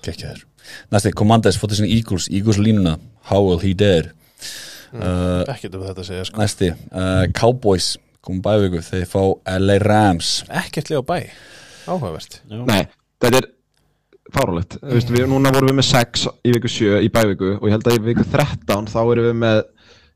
Kekjaður 0.04 0.44
Næsti, 0.92 1.12
Commanders 1.16 1.58
fóttu 1.60 1.78
sín 1.78 1.88
Eagles. 1.88 2.28
Eagles 2.32 2.60
línuna 2.60 2.98
How 3.30 3.40
will 3.44 3.60
he 3.62 3.72
dare? 3.76 4.12
Uh, 4.90 5.44
Ekkert 5.46 5.76
um 5.78 5.84
þetta 5.86 6.02
að 6.02 6.08
segja 6.08 6.26
sko. 6.26 6.40
Næsti, 6.40 6.70
uh, 6.90 7.24
Cowboys 7.36 7.92
komum 8.24 8.42
bævíku, 8.44 8.82
þeir 8.84 9.06
fá 9.08 9.22
LA 9.60 9.78
Rams. 9.80 10.32
Ekkert 10.50 10.90
lega 10.90 11.04
bæ. 11.06 11.30
Áhugavert. 11.86 12.40
Nei, 12.50 12.82
þetta 13.22 13.40
er 13.40 13.48
fáralegt, 14.34 14.78
þú 14.80 14.94
veist, 14.96 15.10
við, 15.14 15.26
núna 15.30 15.52
vorum 15.54 15.70
við 15.72 15.78
með 15.80 15.88
6 15.90 16.24
í 16.46 16.54
viku 16.56 16.70
7 16.72 17.02
í 17.06 17.10
bæviku 17.14 17.52
og 17.58 17.68
ég 17.68 17.76
held 17.76 17.90
að 17.90 17.98
í 17.98 18.02
viku 18.10 18.24
13 18.32 18.90
þá 18.92 18.98
erum 19.02 19.28
við 19.30 19.38
með 19.44 19.60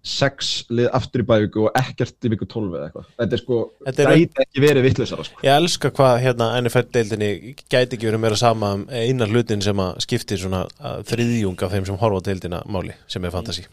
6 0.05 0.49
lið 0.77 0.89
aftur 0.99 1.23
í 1.23 1.27
bæviku 1.31 1.63
og 1.65 1.79
ekkert 1.81 2.27
í 2.29 2.31
viku 2.35 2.45
12 2.45 2.75
eða 2.77 2.89
eitthvað. 2.91 3.07
Þetta 3.23 3.37
er 3.39 3.41
sko, 3.41 3.61
Þetta 3.87 4.03
er- 4.05 4.11
gæti 4.19 4.43
ekki 4.45 4.65
verið 4.67 4.85
vittlausara 4.85 5.25
sko. 5.25 5.39
Ég 5.47 5.55
elska 5.63 5.91
hvað 5.97 6.19
hérna 6.27 6.49
NFL-deildinni 6.61 7.31
gæti 7.73 7.97
ekki 7.97 8.11
verið 8.11 8.21
meira 8.27 8.37
sama 8.37 8.75
um 8.77 8.85
einar 8.93 9.33
hlutin 9.33 9.65
sem 9.65 9.81
að 9.81 10.03
skiptir 10.05 10.43
svona 10.43 10.67
að 10.77 11.07
þriðjung 11.09 11.65
af 11.65 11.73
þeim 11.73 11.87
sem 11.89 11.97
horfa 12.05 12.21
deildina 12.29 12.61
máli 12.69 12.93
sem 13.09 13.25
er 13.25 13.33
fantasy 13.33 13.65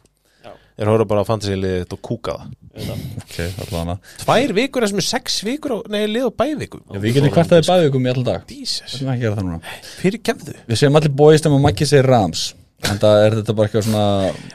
Er 0.82 0.90
horfa 0.90 1.06
bara 1.06 1.22
á 1.22 1.28
fantasy-liðið 1.28 1.91
og 1.94 1.99
kúka 2.02 2.38
það. 2.40 2.94
Ok, 3.22 3.36
allavega. 3.65 3.95
Tvær 4.23 4.53
vikur 4.57 4.86
er 4.86 4.90
sem 4.90 5.02
er 5.02 5.06
sex 5.06 5.36
vikur 5.45 5.73
á, 5.76 5.78
nei, 5.91 6.06
lið 6.10 6.30
og 6.30 6.34
bæviku 6.40 6.80
Við 7.03 7.18
getum 7.18 7.34
kvartaði 7.36 7.68
bævíkum 7.68 8.07
í 8.07 8.11
allan 8.14 8.28
dag. 8.30 8.48
Jesus, 8.49 8.95
Við 8.95 9.03
erum 9.03 9.11
ekki 9.14 9.22
að 9.22 9.28
gera 9.28 9.38
það 9.38 9.48
núna. 9.49 9.76
Fyrir 9.99 10.23
kemðu 10.30 10.56
Við 10.69 10.80
segjum 10.80 10.99
allir 11.02 11.14
boys 11.22 11.44
þegar 11.44 11.64
Maggi 11.68 11.88
segir 11.91 12.10
Rams. 12.10 12.45
En 12.90 12.98
það 13.03 13.26
er 13.26 13.36
þetta 13.41 13.56
bara 13.60 13.69
eitthvað 13.69 13.86
svona 13.90 14.06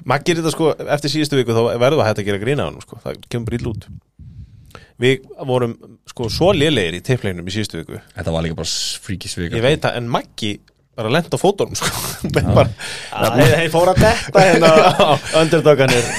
Maður 0.02 0.24
gerir 0.26 0.42
þetta 0.42 0.54
sko, 0.56 0.70
eftir 0.96 1.12
síðustu 1.12 1.38
viku 1.38 1.54
þá 1.54 1.62
verður 1.78 2.00
það 2.00 2.08
hægt 2.10 2.22
að 2.22 2.28
gera 2.30 2.42
grína 2.42 2.66
á 2.66 2.68
hann 2.70 2.80
sko. 2.82 2.98
það 3.04 3.20
kemur 3.28 3.50
bara 3.50 3.60
ill 3.60 3.70
út. 3.70 3.86
Við 4.96 5.28
vorum 5.46 5.76
sko 6.08 6.30
svo 6.32 6.48
lélegir 6.56 6.96
í 6.96 7.02
teipleginum 7.04 7.46
í 7.46 7.54
síðustu 7.54 7.82
viku. 7.82 8.00
Þetta 8.16 8.34
var 8.34 8.46
líka 8.46 8.58
bara 8.58 8.72
fríkisvika 9.06 9.58
Ég 9.60 9.66
veit 9.66 9.84
það, 9.84 9.98
en 10.00 10.10
Maggi 10.10 10.52
bara 10.96 11.12
lent 11.12 11.32
á 11.32 11.38
fótunum 11.40 11.76
sko. 11.78 11.90
bara, 12.34 12.68
Þeir 13.36 13.72
fóru 13.72 13.92
að 13.92 14.02
detta 14.04 14.44
hérna 14.48 14.72
á 15.12 15.36
underdoganir 15.42 16.12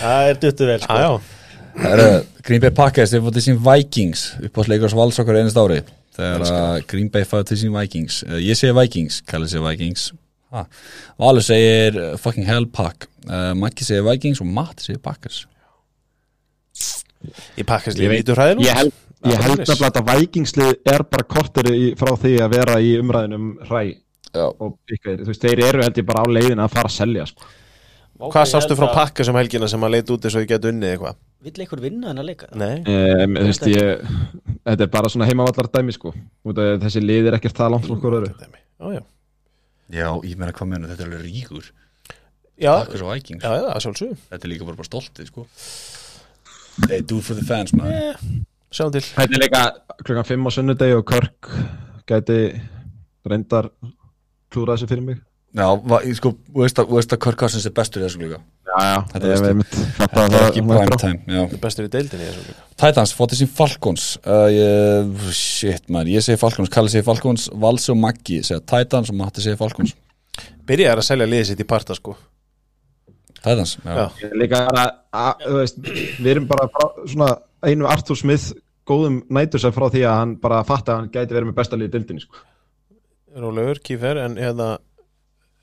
Það 0.00 0.30
er 0.30 0.40
duttu 0.42 0.68
vel 0.70 0.80
sko. 0.84 1.16
Green 2.46 2.62
Bay 2.62 2.72
Packers, 2.72 3.12
þeir 3.12 3.24
fótt 3.24 3.36
til 3.36 3.44
sín 3.48 3.58
Vikings 3.60 4.26
upp 4.46 4.60
á 4.60 4.62
sleikars 4.64 4.94
vals 4.96 5.18
okkur 5.20 5.40
einast 5.40 5.58
ári. 5.60 5.80
Þegar 6.16 6.44
að 6.48 6.76
Green 6.88 7.10
Bay 7.12 7.26
fótt 7.28 7.50
til 7.50 7.58
sín 7.60 7.74
Vikings. 7.74 8.22
Uh, 8.24 8.38
ég 8.40 8.56
segi 8.58 8.72
Vikings, 8.76 9.20
Kalli 9.28 9.50
segi 9.50 9.64
Vikings. 9.64 10.06
Ha. 10.54 10.62
Valur 11.20 11.44
segir 11.44 11.98
uh, 12.00 12.14
fucking 12.20 12.46
hell 12.48 12.68
pack. 12.72 13.08
Uh, 13.26 13.52
Maggi 13.58 13.84
segir 13.84 14.06
Vikings 14.06 14.40
og 14.44 14.48
Matt 14.48 14.84
segir 14.84 15.02
Packers. 15.04 15.44
Ég 17.58 17.66
í 17.66 18.22
hræðinu 18.36 18.62
Ég 18.62 18.76
held, 18.78 18.96
ég 19.26 19.40
held 19.42 19.62
nefnilega 19.64 20.02
að 20.02 20.10
Vikingslið 20.12 20.74
er 20.92 21.04
bara 21.10 21.26
kortur 21.26 21.68
í, 21.72 21.92
frá 21.98 22.12
því 22.20 22.34
að 22.44 22.52
vera 22.54 22.76
í 22.80 22.92
umræðinum 23.00 23.48
hræ 23.66 23.80
Já. 24.34 24.46
og 24.48 24.74
pikkaðir, 24.88 25.22
þú 25.22 25.30
veist, 25.32 25.44
þeir 25.46 25.62
eru 25.68 25.84
held 25.84 26.00
ég 26.00 26.06
bara 26.08 26.24
á 26.24 26.26
leiðin 26.28 26.62
að 26.64 26.74
fara 26.74 26.90
að 26.90 26.96
selja 26.96 27.26
sko. 27.30 27.48
hvað 28.26 28.48
sástu 28.50 28.76
frá 28.78 28.86
pakka 28.94 29.24
sem 29.24 29.38
helgina 29.38 29.68
sem 29.68 29.86
að 29.86 29.94
leita 29.96 30.14
út 30.14 30.26
eins 30.26 30.36
og 30.36 30.42
þið 30.44 30.50
getur 30.52 30.72
unnið 30.74 30.94
eitthvað? 30.94 31.18
Vill 31.46 31.62
einhver 31.62 31.82
vinna 31.84 32.10
hennar 32.10 32.26
leika? 32.26 32.48
nei, 32.56 32.80
um, 32.80 33.36
þú 33.36 33.46
veist, 33.50 33.66
ég, 33.70 34.06
þetta 34.66 34.86
er 34.86 34.92
bara 34.96 35.12
svona 35.12 35.28
heimavallar 35.28 35.68
dæmi 35.72 35.94
sko. 35.94 36.12
Út 36.46 36.60
af 36.62 36.80
þessi 36.86 37.02
lið 37.04 37.30
er 37.30 37.38
ekkert 37.38 37.60
það 37.60 37.74
langt 37.76 37.86
frá 37.88 37.96
okkur 37.96 38.18
öru 38.20 38.32
já, 38.32 38.48
já, 38.96 39.02
Já, 39.86 40.08
ég 40.26 40.34
meina 40.40 40.52
hvað 40.52 40.72
menur, 40.72 40.90
þetta 40.90 41.04
er 41.04 41.10
alveg 41.12 41.26
ríkur. 41.28 41.68
Já, 42.56 42.72
Packers 42.72 43.04
og 43.04 43.12
Vikings, 43.12 43.44
já, 43.44 43.52
já, 43.60 43.80
sjálfsög 43.84 44.14
þetta 44.32 44.46
er 44.46 44.50
líka 44.50 44.66
bara, 44.66 44.78
bara 44.80 44.88
stoltið 44.88 45.28
sko. 45.28 45.44
They 46.88 47.00
do 47.00 47.18
it 47.20 47.24
for 47.24 47.36
the 47.36 47.44
fans, 47.44 47.72
man. 47.76 47.92
Sjáum 48.72 48.90
til. 48.92 49.04
Þetta 49.04 49.36
er 49.36 49.42
líka 49.44 49.60
klukkan 50.02 50.26
5 50.28 50.48
á 50.48 50.50
sunnudegi 50.56 50.96
og 50.96 51.04
Körk 51.08 51.50
gæti 52.08 52.40
reyndar 53.28 53.70
klúra 54.56 54.74
þessu 54.76 54.88
fyrir 54.90 55.06
mig. 55.12 55.24
Já, 55.56 55.64
va, 55.88 56.02
ég 56.04 56.16
sko, 56.18 56.34
þú 56.52 56.64
veist 56.66 56.80
að, 56.82 57.20
Kirk 57.24 57.38
Cousins 57.40 57.64
er 57.68 57.72
bestur 57.76 58.02
í 58.02 58.04
þessu 58.04 58.18
líka. 58.20 58.38
Já, 58.66 58.76
já, 58.82 58.96
Þetta 59.12 59.28
Þetta 59.30 60.08
Þetta 60.10 60.24
er 60.26 60.46
ekki 60.50 60.62
prime 60.66 60.98
time, 61.00 61.20
já. 61.32 61.58
bestur 61.62 61.86
í 61.86 61.92
deildinni 61.94 62.26
í 62.26 62.28
þessu 62.28 62.42
líka. 62.50 62.64
Titans, 62.82 63.12
fótið 63.16 63.40
sín 63.40 63.50
Falcons. 63.56 64.06
Uh, 64.26 64.48
ég, 64.52 65.30
Shit 65.32 65.86
man, 65.94 66.10
ég 66.12 66.24
segi 66.26 66.36
Falcons 66.42 66.72
Kalli 66.74 66.92
segi 66.92 67.06
Falcons, 67.06 67.46
Valsi 67.62 67.92
og 67.94 68.00
Maggi 68.02 68.42
segja 68.44 68.60
Titans 68.74 69.12
og 69.14 69.16
Matti 69.20 69.44
segi 69.44 69.56
Falcons. 69.60 69.94
Byrjaði 70.68 71.00
að 71.00 71.08
selja 71.08 71.30
liðið 71.30 71.48
sitt 71.52 71.62
í 71.64 71.68
parta 71.70 71.96
sko. 71.96 72.16
Titans, 73.38 73.76
já, 73.80 73.94
Já. 73.94 74.04
Er 74.28 74.36
Líka 74.42 74.60
bara, 74.66 74.84
að, 75.22 75.46
þú 75.46 75.56
veist, 75.62 75.80
við 76.18 76.30
erum 76.34 76.50
bara 76.50 76.68
frá, 76.74 76.86
svona 77.06 77.30
einu 77.64 77.88
Arthur 77.88 78.18
Smith 78.18 78.50
góðum 78.86 79.22
nætursæð 79.32 79.74
frá 79.78 79.88
því 79.94 80.04
að 80.06 80.20
hann 80.20 80.36
bara 80.42 80.60
fatta 80.66 80.92
að 80.94 81.00
hann 81.00 81.10
gæti 81.14 81.34
verið 81.34 81.48
með 81.48 81.58
besta 81.62 81.78
liðið 81.80 81.96
dildinni 81.96 82.26
sko. 82.26 82.44
Rólegur, 83.36 83.80
Kífer, 83.84 84.20
en 84.24 84.36
hérna 84.40 84.68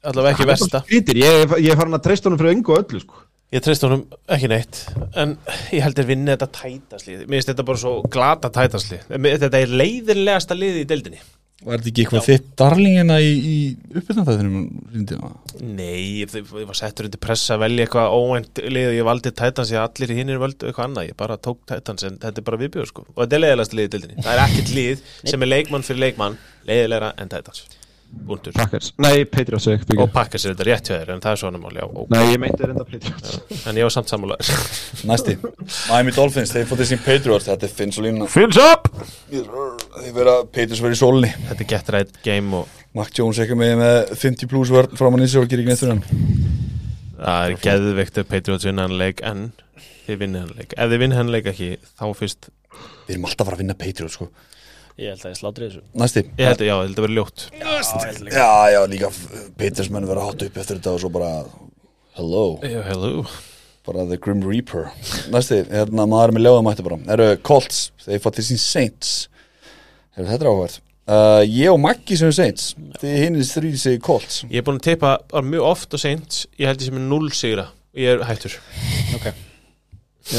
allavega 0.05 0.35
ekki 0.35 0.49
versta. 0.49 0.83
ég, 0.91 1.53
ég 1.63 1.71
er 1.73 1.79
farin 1.79 1.97
að 1.97 2.03
treysta 2.07 2.29
honum 2.29 2.41
fyrir 2.41 2.55
engu 2.57 2.75
og 2.75 2.83
öllu 2.83 3.01
sko. 3.03 3.21
Ég 3.53 3.61
treyst 3.61 3.83
honum 3.85 4.01
ekki 4.33 4.47
neitt 4.49 4.79
En 5.19 5.35
ég 5.69 5.83
held 5.85 5.99
að 6.01 6.07
vinna 6.09 6.33
þetta 6.33 6.47
tætaslið 6.57 7.19
Mér 7.27 7.35
finnst 7.37 7.51
þetta 7.51 7.65
bara 7.67 7.81
svo 7.83 7.91
glata 8.09 8.49
tætaslið 8.49 9.11
Þetta 9.43 9.59
er 9.59 9.73
leiðinlegasta 9.81 10.57
liðið 10.57 10.79
í 10.81 10.87
deildinni 10.89 11.19
Var 11.63 11.79
þetta 11.79 11.89
ekki 11.91 12.03
eitthvað 12.03 12.25
þitt 12.27 12.47
darlingina 12.59 13.17
í, 13.23 13.27
í 13.33 13.57
uppbyrnanþæðinum 13.93 14.63
rýndina? 14.93 15.29
Nei, 15.63 16.23
ég, 16.23 16.33
ég 16.33 16.65
var 16.67 16.79
settur 16.79 17.07
undir 17.07 17.21
pressa 17.23 17.55
að 17.55 17.63
velja 17.63 17.85
eitthvað 17.85 18.15
óvænt 18.17 18.63
lið 18.65 18.89
og 18.89 18.97
ég 18.97 19.07
valdi 19.07 19.31
tætans 19.31 19.71
ég 19.71 19.79
allir 19.79 20.15
hinnir 20.17 20.41
völdu 20.41 20.67
eitthvað 20.67 20.89
annað. 20.89 21.07
Ég 21.13 21.19
bara 21.21 21.37
tók 21.39 21.61
tætans 21.69 22.03
en 22.09 22.17
þetta 22.23 22.43
er 22.43 22.47
bara 22.49 22.59
viðbjöður 22.65 22.91
sko. 22.91 23.05
Og 23.13 23.21
þetta 23.21 23.39
er 23.39 23.45
leiðilegast 23.45 23.77
lið 23.77 23.87
í 23.87 23.93
deildinni. 23.95 24.25
Það 24.25 24.33
er 24.33 24.43
ekkert 24.49 24.73
lið 24.79 25.07
sem 25.21 25.47
er 25.47 25.51
leikmann 25.53 25.87
fyrir 25.87 26.03
leikmann 26.07 26.37
leiðilegra 26.67 27.13
en 27.21 27.31
tætans 27.31 27.63
Búndur 28.23 28.53
Packers, 28.55 28.91
nei, 29.03 29.25
Patriots 29.27 29.65
Og 29.67 30.11
pakkar 30.13 30.39
sér 30.39 30.53
þetta 30.53 30.67
rétt 30.67 30.89
hjá 30.89 30.93
þér 30.95 31.09
en 31.15 31.23
það 31.23 31.33
er 31.33 31.39
svona 31.41 31.59
mál, 31.59 31.73
já, 31.75 31.83
ó, 31.83 32.03
Nei, 32.13 32.21
ég 32.31 32.39
meinti 32.39 32.63
reynda 32.63 32.85
Patriots. 32.87 33.33
En 33.67 33.79
ég 33.79 33.87
var 33.87 33.93
samt 33.95 34.11
sammálaður 34.13 34.53
Næsti, 35.09 35.35
Miami 35.89 36.13
Dolphins, 36.15 36.53
þeir 36.55 36.69
fótið 36.69 36.91
sín 36.93 37.01
Patriots 37.03 37.49
Þetta 37.49 37.67
er 37.67 37.73
Finns 37.73 37.99
og 37.99 38.07
lína 38.07 38.29
Fills 38.31 38.59
up! 38.63 38.87
Þeir 39.33 40.15
vera 40.15 40.37
Patriots 40.45 40.83
verið 40.85 40.95
í 40.95 41.01
sólni 41.01 41.33
Þetta 41.49 41.59
er 41.65 41.69
gett 41.73 41.91
rætt 41.97 42.21
game 42.23 42.61
og 42.61 42.79
Mac 42.93 43.09
Jones 43.17 43.41
ekki 43.41 43.57
með 43.57 43.75
með 43.81 44.15
50 44.21 44.49
plus 44.51 44.69
vörn 44.69 44.97
framan 44.99 45.25
í 45.25 45.27
sig 45.29 45.41
og 45.41 45.49
gerir 45.49 45.65
ekki 45.65 45.73
neitt 45.73 45.89
hann. 45.89 46.03
Það 47.17 47.45
er 47.47 47.55
geðveikt 47.63 48.19
að 48.21 48.27
Patriots 48.29 48.67
vinna 48.69 48.85
hann 48.85 48.99
leik 48.99 49.23
en 49.25 49.47
þið 50.05 50.19
vinna 50.21 50.43
hann 50.43 50.51
leik. 50.59 50.75
Ef 50.77 50.91
þið 50.91 51.01
vinna 51.01 51.17
hann 51.17 51.31
leik 51.33 51.49
ekki, 51.49 51.69
þá 51.97 52.05
fyrst 52.19 52.51
Við 53.07 53.15
erum 53.15 53.25
alltaf 53.27 53.41
að 53.41 53.49
fara 53.49 53.57
að 53.57 53.63
vinna 53.63 53.77
Patriots 53.81 54.19
sko 54.19 54.29
Ég 55.01 55.09
held 55.09 55.25
að 55.25 55.33
ég 55.33 55.39
slátri 55.39 55.67
þessu. 55.69 55.81
Næsti. 55.97 56.23
Ég 56.37 56.51
held 56.51 56.61
að, 56.61 56.67
já, 56.67 56.73
ég 56.75 56.85
held 56.87 56.99
að 56.99 57.07
vera 57.07 57.17
ljótt. 57.17 57.45
Já, 58.29 58.51
já, 58.73 58.79
líka 58.91 59.09
Patriots 59.57 59.89
menn 59.93 60.07
vera 60.09 60.27
hátt 60.27 60.45
upp 60.45 60.61
eftir 60.61 60.77
þetta 60.77 60.93
og 60.93 61.01
svo 61.01 61.11
bara 61.13 61.33
Hello. 62.13 62.45
Já, 62.61 62.79
hello. 62.85 63.25
Bara 63.87 64.05
The 64.07 64.19
Grim 64.21 64.45
Reaper. 64.45 64.91
Næsti, 65.33 65.63
hérna 65.73 66.05
maður 66.07 66.31
er 66.31 66.37
með 66.37 66.45
ljóðamætti 66.47 66.85
bara. 66.85 67.01
Eru 67.15 67.29
Colts, 67.41 67.87
þeir 68.05 68.33
til 68.37 68.47
sín 68.51 68.61
Saints. 68.61 69.13
Heru, 70.13 70.29
þetta 70.29 70.45
er 70.45 70.51
áhverð 70.53 70.81
uh, 71.07 71.41
ég 71.47 71.71
og 71.71 71.79
Maggi 71.83 72.17
sem 72.19 72.29
er 72.29 72.37
Saints. 72.37 72.73
Þið 73.01 73.17
hinnir 73.19 73.47
þrýði 73.49 73.81
sig 73.81 74.03
Colts. 74.03 74.43
Ég 74.49 74.61
er 74.61 74.67
búin 74.67 74.79
að 74.81 74.91
teipa 74.91 75.15
mjög 75.43 75.71
oft 75.73 75.97
og 75.97 76.03
seint 76.03 76.43
Ég 76.59 76.69
held 76.69 76.83
ég 76.83 76.91
sem 76.91 77.01
er 77.01 77.09
0 77.09 77.33
sigra. 77.37 77.71
Ég 77.97 78.15
er 78.15 78.27
hættur. 78.29 78.59
Er 79.13 79.33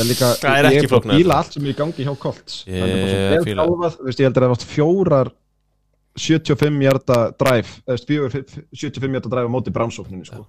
líka, 0.09 0.29
Það 0.41 0.59
er 0.59 0.65
ég 0.65 0.71
ekki 0.71 0.79
er 0.79 0.89
búin 0.89 0.93
flóknara. 0.95 1.15
að 1.15 1.23
bíla 1.23 1.39
allt 1.43 1.53
sem 1.57 1.65
er 1.65 1.73
í 1.73 1.77
gangi 1.79 2.05
hjá 2.07 2.15
Colts 2.23 2.55
Ég 2.67 2.79
Það 2.81 2.89
er 2.89 2.95
bara 2.95 3.09
svo 3.11 3.25
vel 3.35 3.45
fíla. 3.49 3.65
þjálfað, 3.69 3.97
þú 3.99 4.07
veist, 4.09 4.21
Ég 4.23 4.29
heldur 4.31 4.43
að 4.43 4.47
það 4.47 4.55
er 4.55 4.57
átt 4.59 4.69
fjórar 4.75 5.33
75 6.15 6.79
hjarta 6.87 7.19
fjögur 8.07 8.31
75 8.71 9.17
hjarta 9.17 9.29
drive 9.33 9.51
á 9.51 9.55
móti 9.55 9.73
bránsókninni 9.75 10.25
sko. 10.29 10.45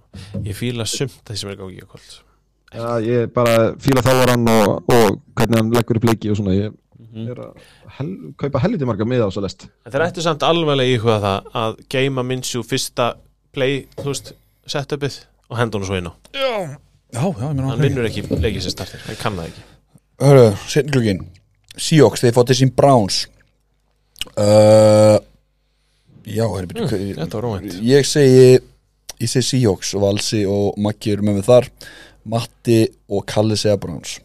Ég 0.46 0.54
fíla 0.54 0.86
sumt 0.86 1.16
það 1.26 1.40
sem 1.40 1.50
er 1.50 1.58
gangi 1.58 1.80
í 1.82 1.86
kvöld 1.90 2.16
Já, 2.76 2.86
ég 3.02 3.30
bara 3.34 3.72
fíla 3.82 4.02
þjálfarann 4.04 4.46
og, 4.52 4.90
og 4.90 5.20
hvernig 5.38 5.58
hann 5.60 5.72
leggur 5.74 5.98
upp 6.00 6.06
leiki 6.06 6.30
og 6.32 6.38
svona 6.38 6.54
ég 6.54 6.72
er 7.26 7.38
að 7.40 7.60
hel, 7.98 8.08
kaupa 8.38 8.60
helviti 8.62 8.86
marga 8.88 9.06
miða 9.08 9.26
á 9.26 9.30
svo 9.34 9.42
lest 9.42 9.66
En 9.86 9.92
þeir 9.94 10.04
ættu 10.06 10.22
samt 10.24 10.42
alveglega 10.46 10.96
íhuga 10.98 11.18
það 11.22 11.50
að 11.62 11.78
geima 11.96 12.22
minnsu 12.26 12.62
fyrsta 12.66 13.12
play, 13.56 13.86
þú 13.98 14.10
veist, 14.12 14.32
setupið 14.70 15.18
og 15.50 15.58
henda 15.60 15.78
hún 15.80 15.86
svo 15.88 15.98
inn 15.98 16.10
á 16.10 16.14
já, 16.36 16.76
já, 17.16 17.24
ég 17.24 17.56
meina 17.56 17.70
Hann 17.72 17.82
vinnur 17.82 18.08
ekki 18.08 18.26
leikið 18.28 18.66
sér 18.66 18.74
startir, 18.74 19.02
hann 19.06 19.18
kann 19.20 19.38
það 19.40 19.48
ekki. 19.50 19.64
Hörru, 20.22 20.44
setni 20.70 20.94
klukkin 20.94 21.24
Seahawks, 21.76 22.22
þeir 22.24 22.46
til 22.48 22.56
sín 22.56 22.72
Browns. 22.76 23.24
Uh, 24.36 25.18
Já, 26.26 26.42
herri, 26.50 26.66
byrju, 26.66 26.86
Mm, 26.86 27.02
mm, 27.02 27.18
þetta 27.20 27.38
var 27.38 27.48
óvænt. 27.50 27.76
Ég 27.86 28.06
segi 28.08 28.60
Ég 29.20 29.30
segi 29.30 29.46
Seahawks 29.48 29.94
og 29.94 30.02
Valsi 30.02 30.42
og 30.44 30.74
Maggi 30.82 31.12
eru 31.12 31.22
með 31.22 31.38
mig 31.38 31.44
þar. 31.46 31.68
Matti 32.26 32.80
og 33.08 33.24
Kalli 33.26 33.56
segja 33.56 33.78
Browns. 33.80 34.18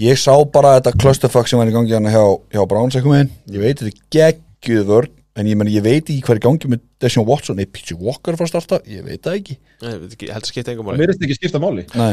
Ég 0.00 0.16
sá 0.18 0.32
bara 0.52 0.80
þetta 0.80 0.94
clusterfuck 0.98 1.48
sem 1.48 1.58
var 1.58 1.68
í 1.68 1.74
gangi 1.74 1.94
hann 1.94 2.08
hjá, 2.08 2.24
hjá 2.52 2.62
Browns 2.68 2.94
eitthvað 2.96 3.14
með 3.14 3.30
Ég 3.54 3.62
veit 3.62 3.80
þetta 3.80 3.92
er 3.92 4.02
geggjuð 4.16 4.88
vörn 4.88 5.17
En 5.38 5.46
ég, 5.46 5.54
meni, 5.58 5.70
ég 5.76 5.84
veit 5.84 6.02
ekki 6.02 6.18
hvað 6.26 6.34
er 6.34 6.40
í 6.40 6.44
gangi 6.48 6.68
með 6.72 6.80
Deshaun 7.02 7.26
Watson. 7.28 7.58
Nei, 7.60 7.68
P.J. 7.70 7.94
Walker 8.02 8.34
frá 8.34 8.46
að 8.48 8.50
starta 8.50 8.78
Ég 8.90 9.04
veit 9.06 9.22
það 9.22 9.36
ekki. 9.38 9.54
Nei, 9.84 9.92
heldur 10.32 10.50
skipta 10.50 10.72
engum 10.72 10.88
máli. 10.88 10.98
verðist 11.04 11.22
ekki 11.22 11.36
skipta 11.38 11.60
máli. 11.62 11.84
Nei, 11.94 12.12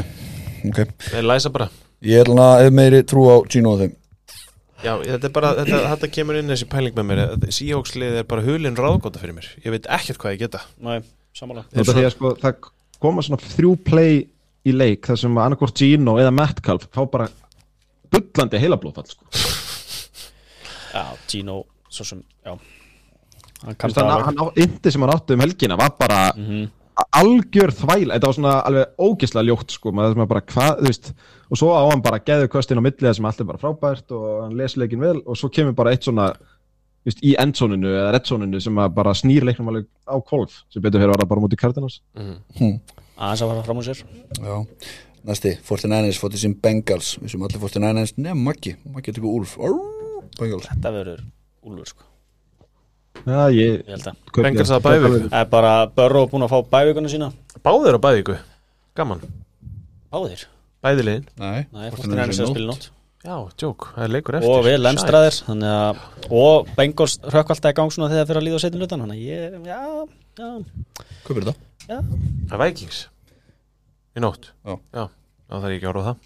ok. 0.69 0.81
Þeir 1.07 1.25
læsa 1.25 1.51
bara. 1.55 1.69
Ég 2.05 2.21
er 2.21 2.29
alveg 2.29 2.43
að 2.45 2.65
hef 2.67 2.75
meiri 2.77 2.99
trú 3.09 3.23
á 3.25 3.35
Gino 3.49 3.73
og 3.73 3.81
þeim. 3.81 3.95
Já, 4.85 4.91
þetta 5.01 5.25
er 5.25 5.33
bara, 5.33 5.51
þetta, 5.57 5.79
þetta 5.95 6.09
kemur 6.13 6.37
inn 6.37 6.53
þessi 6.53 6.67
pæling 6.69 6.99
með 6.99 7.07
mér. 7.09 7.23
Seahawks-lið 7.57 8.19
er 8.21 8.29
bara 8.29 8.45
hulinn 8.45 8.77
ráðgóta 8.77 9.23
fyrir 9.23 9.37
mér. 9.39 9.49
Ég 9.63 9.73
veit 9.73 9.89
ekkert 9.97 10.21
hvað 10.21 10.35
ég 10.35 10.43
geta. 10.45 10.61
Næ, 10.85 10.99
samanlega 11.33 11.79
Þetta 11.79 11.97
því 11.97 12.05
að 12.05 12.13
sko, 12.13 12.33
það 12.43 12.69
koma 13.01 13.25
svona 13.25 13.41
þrjú 13.55 13.73
play 13.87 14.21
í 14.65 14.75
leik 14.75 15.09
þar 15.09 15.21
sem 15.23 15.41
annarkvort 15.41 15.81
Gino 15.81 16.19
eða 16.21 16.35
Metcalf 16.35 16.85
fá 16.93 17.01
bara 17.09 17.31
bullandi 18.13 18.61
heilablóðfall 18.61 19.09
sko. 19.09 19.33
Já, 20.93 21.03
Gino, 21.31 21.63
svo 21.89 22.05
sem, 22.05 22.21
já 22.45 22.53
Kann 23.73 23.89
veist, 23.89 23.99
hann, 23.99 24.37
á, 24.37 24.45
yndi 24.61 24.91
sem 24.93 25.01
hann 25.01 25.13
átti 25.15 25.33
um 25.33 25.39
helgina 25.45 25.77
var 25.77 25.93
bara 25.99 26.31
Mhm. 26.35 26.67
algjör 27.11 27.71
þvæl 27.75 28.11
þetta 28.13 28.27
var 28.29 28.33
svona 28.37 28.53
alveg 28.63 28.85
ógislega 28.99 29.47
ljótt 29.49 29.71
sko, 29.75 29.91
maður 29.91 30.13
sem 30.15 30.27
bara 30.27 30.41
hvað, 30.41 30.77
þú 30.79 30.85
veist 30.87 31.13
og 31.51 31.57
svo 31.59 31.71
á 31.75 31.81
hann 31.91 32.01
bara 32.01 32.19
geðu 32.19 32.47
köstin 32.47 32.79
á 32.79 32.83
millið 32.85 33.15
sem 33.15 33.25
allt 33.25 33.41
er 33.41 33.49
bara 33.49 33.57
frábært 33.59 34.11
og 34.15 34.43
hann 34.45 34.55
les 34.57 34.75
leikin 34.77 34.99
vel 35.01 35.17
og 35.25 35.35
svo 35.35 35.49
kemur 35.49 35.75
bara 35.75 35.91
eitt 35.91 36.03
svona 36.07 36.29
veist, 37.05 37.19
í 37.21 37.35
endzóninu 37.37 37.89
eða 37.91 38.13
reddzóninu 38.15 38.61
sem 38.61 38.75
að 38.81 38.93
bara 38.95 39.11
snýr 39.13 39.43
leiknum 39.43 39.67
alveg 39.73 39.85
á 40.07 40.15
kolf 40.25 40.63
sem 40.69 40.81
betur 40.81 40.99
fyrir 41.01 41.11
að 41.11 41.17
vera 41.17 41.25
bara 41.29 41.41
mútið 41.41 41.57
Cardinals. 41.61 41.99
Aðeins 42.55 43.41
að 43.43 43.51
fara 43.51 43.63
fram 43.63 43.77
úr 43.77 43.85
sér. 43.85 44.01
Já, 44.41 44.55
næsti, 45.25 45.53
49ers 45.67 46.17
fótið 46.19 46.41
sín 46.41 46.55
Bengals. 46.61 47.17
Við 47.21 47.29
sem 47.35 47.41
allir 47.45 47.59
49ers, 47.61 48.15
nefn 48.17 48.41
Maggi. 48.43 48.75
Maggi 48.91 49.13
tekur 49.13 49.35
Úlf, 49.39 49.53
Arr, 49.59 49.77
Bengals. 50.39 50.65
Þetta 50.71 50.91
verður 50.97 51.21
úlfur, 51.65 51.87
sko 51.93 52.03
Já, 53.25 53.39
ég 53.55 53.79
Ég 53.85 53.93
held 53.93 54.09
að 54.09 54.15
Bengals 54.43 54.69
það. 54.69 54.75
að 54.75 54.83
bæði 54.85 55.11
Það. 55.15 55.29
Er 55.39 55.47
bara 55.55 55.71
Börro 55.95 56.25
búin 56.31 56.45
að 56.45 56.51
fá 56.51 56.59
bævíkuna 56.75 57.09
sína? 57.11 57.31
Báðir 57.65 57.97
á 57.97 57.99
bæðiku, 58.03 58.35
gaman. 58.99 59.23
Báðir? 60.13 60.43
Bæði 60.85 61.01
liðin? 61.07 61.25
Nei, 61.41 61.65
Nei, 61.73 61.87
fórtin 61.95 62.19
er 62.19 62.29
að 62.29 62.51
spila 62.51 62.69
nótt. 62.73 62.89
Já, 63.25 63.37
tjók, 63.57 63.87
það 63.95 64.03
er 64.05 64.11
leikur 64.13 64.35
eftir. 64.37 64.51
Og 64.53 64.59
við 64.67 64.75
lemstraðir 64.83 65.35
Þannig 65.47 65.71
að 65.73 65.95
Og 66.29 66.67
Bengals 66.77 67.15
hrökk 67.25 67.49
alltaf 67.55 67.71
í 67.73 67.77
gang 67.79 67.89
svona 67.95 68.11
þegar 68.11 68.27
fyrir 68.29 68.37
að 68.37 68.45
líða 68.45 68.59
á 68.59 68.61
setjum 68.61 68.83
hlutan 68.83 69.01
Þannig 69.01 69.17
að 69.17 69.25
ég, 69.25 69.39
já 69.65 69.81
Já, 70.35 70.49
Kaupir 71.25 71.41
þetta 71.47 71.55
já. 71.89 71.97
Það 72.51 72.53
er 72.53 72.61
Vikings. 72.61 72.99
Í 74.15 74.21
nótt. 74.21 74.51
Já. 74.61 74.73
Já, 74.93 75.03
þá 75.49 75.53
þarf 75.55 75.71
ég 75.71 75.77
ekki 75.79 75.87
að 75.87 75.93
orða 75.95 76.05
það 76.05 76.17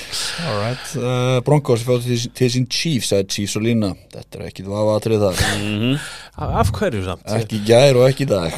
Alright 0.48 0.94
uh, 0.96 1.40
Broncos 1.44 1.82
fótt 1.84 2.06
til, 2.06 2.16
til 2.36 2.50
sín 2.54 2.66
Chiefs 2.72 3.10
Það 3.12 3.22
er 3.22 3.28
Chiefs 3.34 3.56
og 3.58 3.64
lína 3.66 3.90
Þetta 4.14 4.38
er 4.38 4.46
ekki 4.48 4.64
vafa 4.68 4.96
atrið 5.00 5.24
þar 5.26 5.42
Af 6.40 6.56
af 6.62 6.72
hverju 6.78 7.02
samt? 7.04 7.26
Ekki 7.36 7.58
gær 7.68 7.98
og 8.00 8.06
ekki 8.06 8.24
dag. 8.30 8.54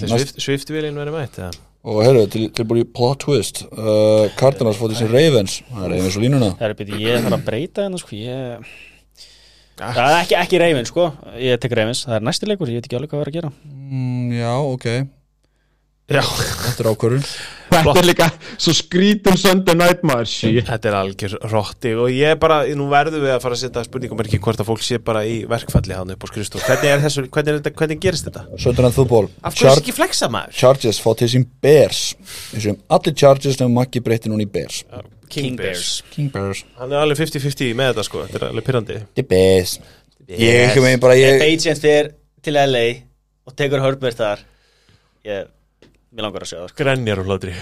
Swift, 0.00 0.38
Swift-vilin 0.40 0.96
verið 0.96 1.16
mætt 1.18 1.36
eða? 1.42 1.50
Og 1.84 1.98
herru, 2.00 2.22
til, 2.32 2.46
tilbúið 2.56 2.80
í 2.80 2.86
plot 2.96 3.20
twist. 3.26 3.60
Uh, 3.68 4.30
Cardinals 4.38 4.78
fótt 4.80 4.94
til 4.94 5.02
sín 5.02 5.10
Ravens. 5.12 5.58
Það 5.68 5.82
er 5.84 5.92
Ravens 5.92 6.16
og 6.16 6.24
línuna. 6.24 6.48
Það 6.56 6.70
er 6.70 6.76
byrju, 6.78 7.00
ég 7.02 7.26
þarf 7.26 7.36
að 7.36 7.44
breyta 7.50 7.84
hennar 7.84 8.00
sko 8.00 8.16
ég... 8.16 8.70
Það 9.82 10.00
er 10.06 10.16
ekki, 10.22 10.38
ekki 10.40 10.62
reyfin 10.62 10.88
sko. 10.88 11.10
Ég 11.42 11.60
tek 11.60 11.76
reyfins, 11.76 12.04
það 12.06 12.16
er 12.16 12.26
næsti 12.30 12.48
leikur, 12.48 12.72
ég 12.72 12.80
veit 12.80 12.88
ekki 12.88 12.98
alveg 13.00 13.12
hvað 13.12 13.20
það 13.20 13.26
er 13.26 13.32
að 13.34 13.36
gera. 13.36 13.52
Mm, 13.90 14.32
Já, 14.38 14.54
ok. 14.70 14.88
Já, 16.14 16.20
Þetta 16.22 16.84
er 16.84 16.90
ákvörðun 16.94 17.28
Þetta 17.74 18.00
er 18.00 18.08
líka 18.08 18.28
svo 18.54 18.74
skrítum 18.76 19.38
Sunday 19.40 19.76
night 19.78 20.04
shit. 20.30 20.60
þetta 20.68 20.90
er 20.90 20.96
algjör 20.98 21.36
rotti 21.52 21.94
og 21.98 22.10
ég 22.14 22.38
bara, 22.40 22.62
nú 22.78 22.86
verðum 22.92 23.24
við 23.24 23.34
að 23.34 23.40
fara 23.44 23.58
að 23.58 23.62
setja 23.64 23.84
spurningum 23.86 24.22
ekki 24.24 24.40
hvort 24.44 24.62
að 24.62 24.70
fólk 24.70 24.84
sé 24.86 25.00
bara 25.02 25.24
í 25.26 25.40
verkfalli 25.50 25.96
hann 25.96 26.14
upp 26.14 26.24
á 26.24 26.26
skrifstof. 26.30 26.64
Hvernig 26.68 26.92
er 26.92 27.02
þessu, 27.04 27.26
hvernig, 27.28 27.50
er 27.52 27.60
þetta, 27.60 27.74
hvernig 27.80 28.00
gerist 28.04 28.28
þetta? 28.28 28.44
Sunday 28.60 28.86
Night 28.86 28.98
Football 28.98 29.28
Af 29.42 29.58
hverju 29.58 29.72
er 29.72 29.82
ekki 29.82 29.96
flexa 29.96 30.30
maður? 30.32 30.54
Chargers 30.60 31.00
fótt 31.02 31.22
til 31.22 31.30
sín 31.34 31.48
Bears 31.64 32.04
Þessum 32.52 32.78
allir 32.94 33.16
Chargers 33.18 33.58
nefnum 33.60 33.76
Maggi 33.80 34.02
breytti 34.04 34.32
núna 34.32 34.46
í 34.46 34.50
Bears 34.50 34.82
King 35.34 35.58
Bears. 35.58 36.02
King 36.14 36.30
Bears 36.32 36.62
Hann 36.78 36.92
er 36.94 37.02
alveg 37.02 37.20
50-50 37.24 37.74
með 37.78 37.92
þetta 37.92 38.06
sko, 38.06 38.24
þetta 38.28 38.40
er 38.40 38.46
alveg 38.50 38.66
pyrrandi. 38.68 38.98
The 39.18 39.26
Bears 39.26 39.78
Ég 40.30 40.70
ekki 40.70 40.84
megin 40.84 41.02
bara 41.02 41.16
ég 41.18 41.42
Agent 41.44 41.82
fer 41.82 42.12
til 42.44 42.56
LA 42.56 42.84
og 43.44 43.56
tekur 43.58 43.82
Herbert 43.84 44.20
þar 44.20 44.44
Ég, 45.24 45.48
mér 46.14 46.28
langar 46.28 46.44
að 46.44 46.50
segja 46.50 46.62
það 46.62 46.70
sko. 46.70 46.78
Grenjar 46.80 47.20
og 47.20 47.26
hlátri. 47.28 47.54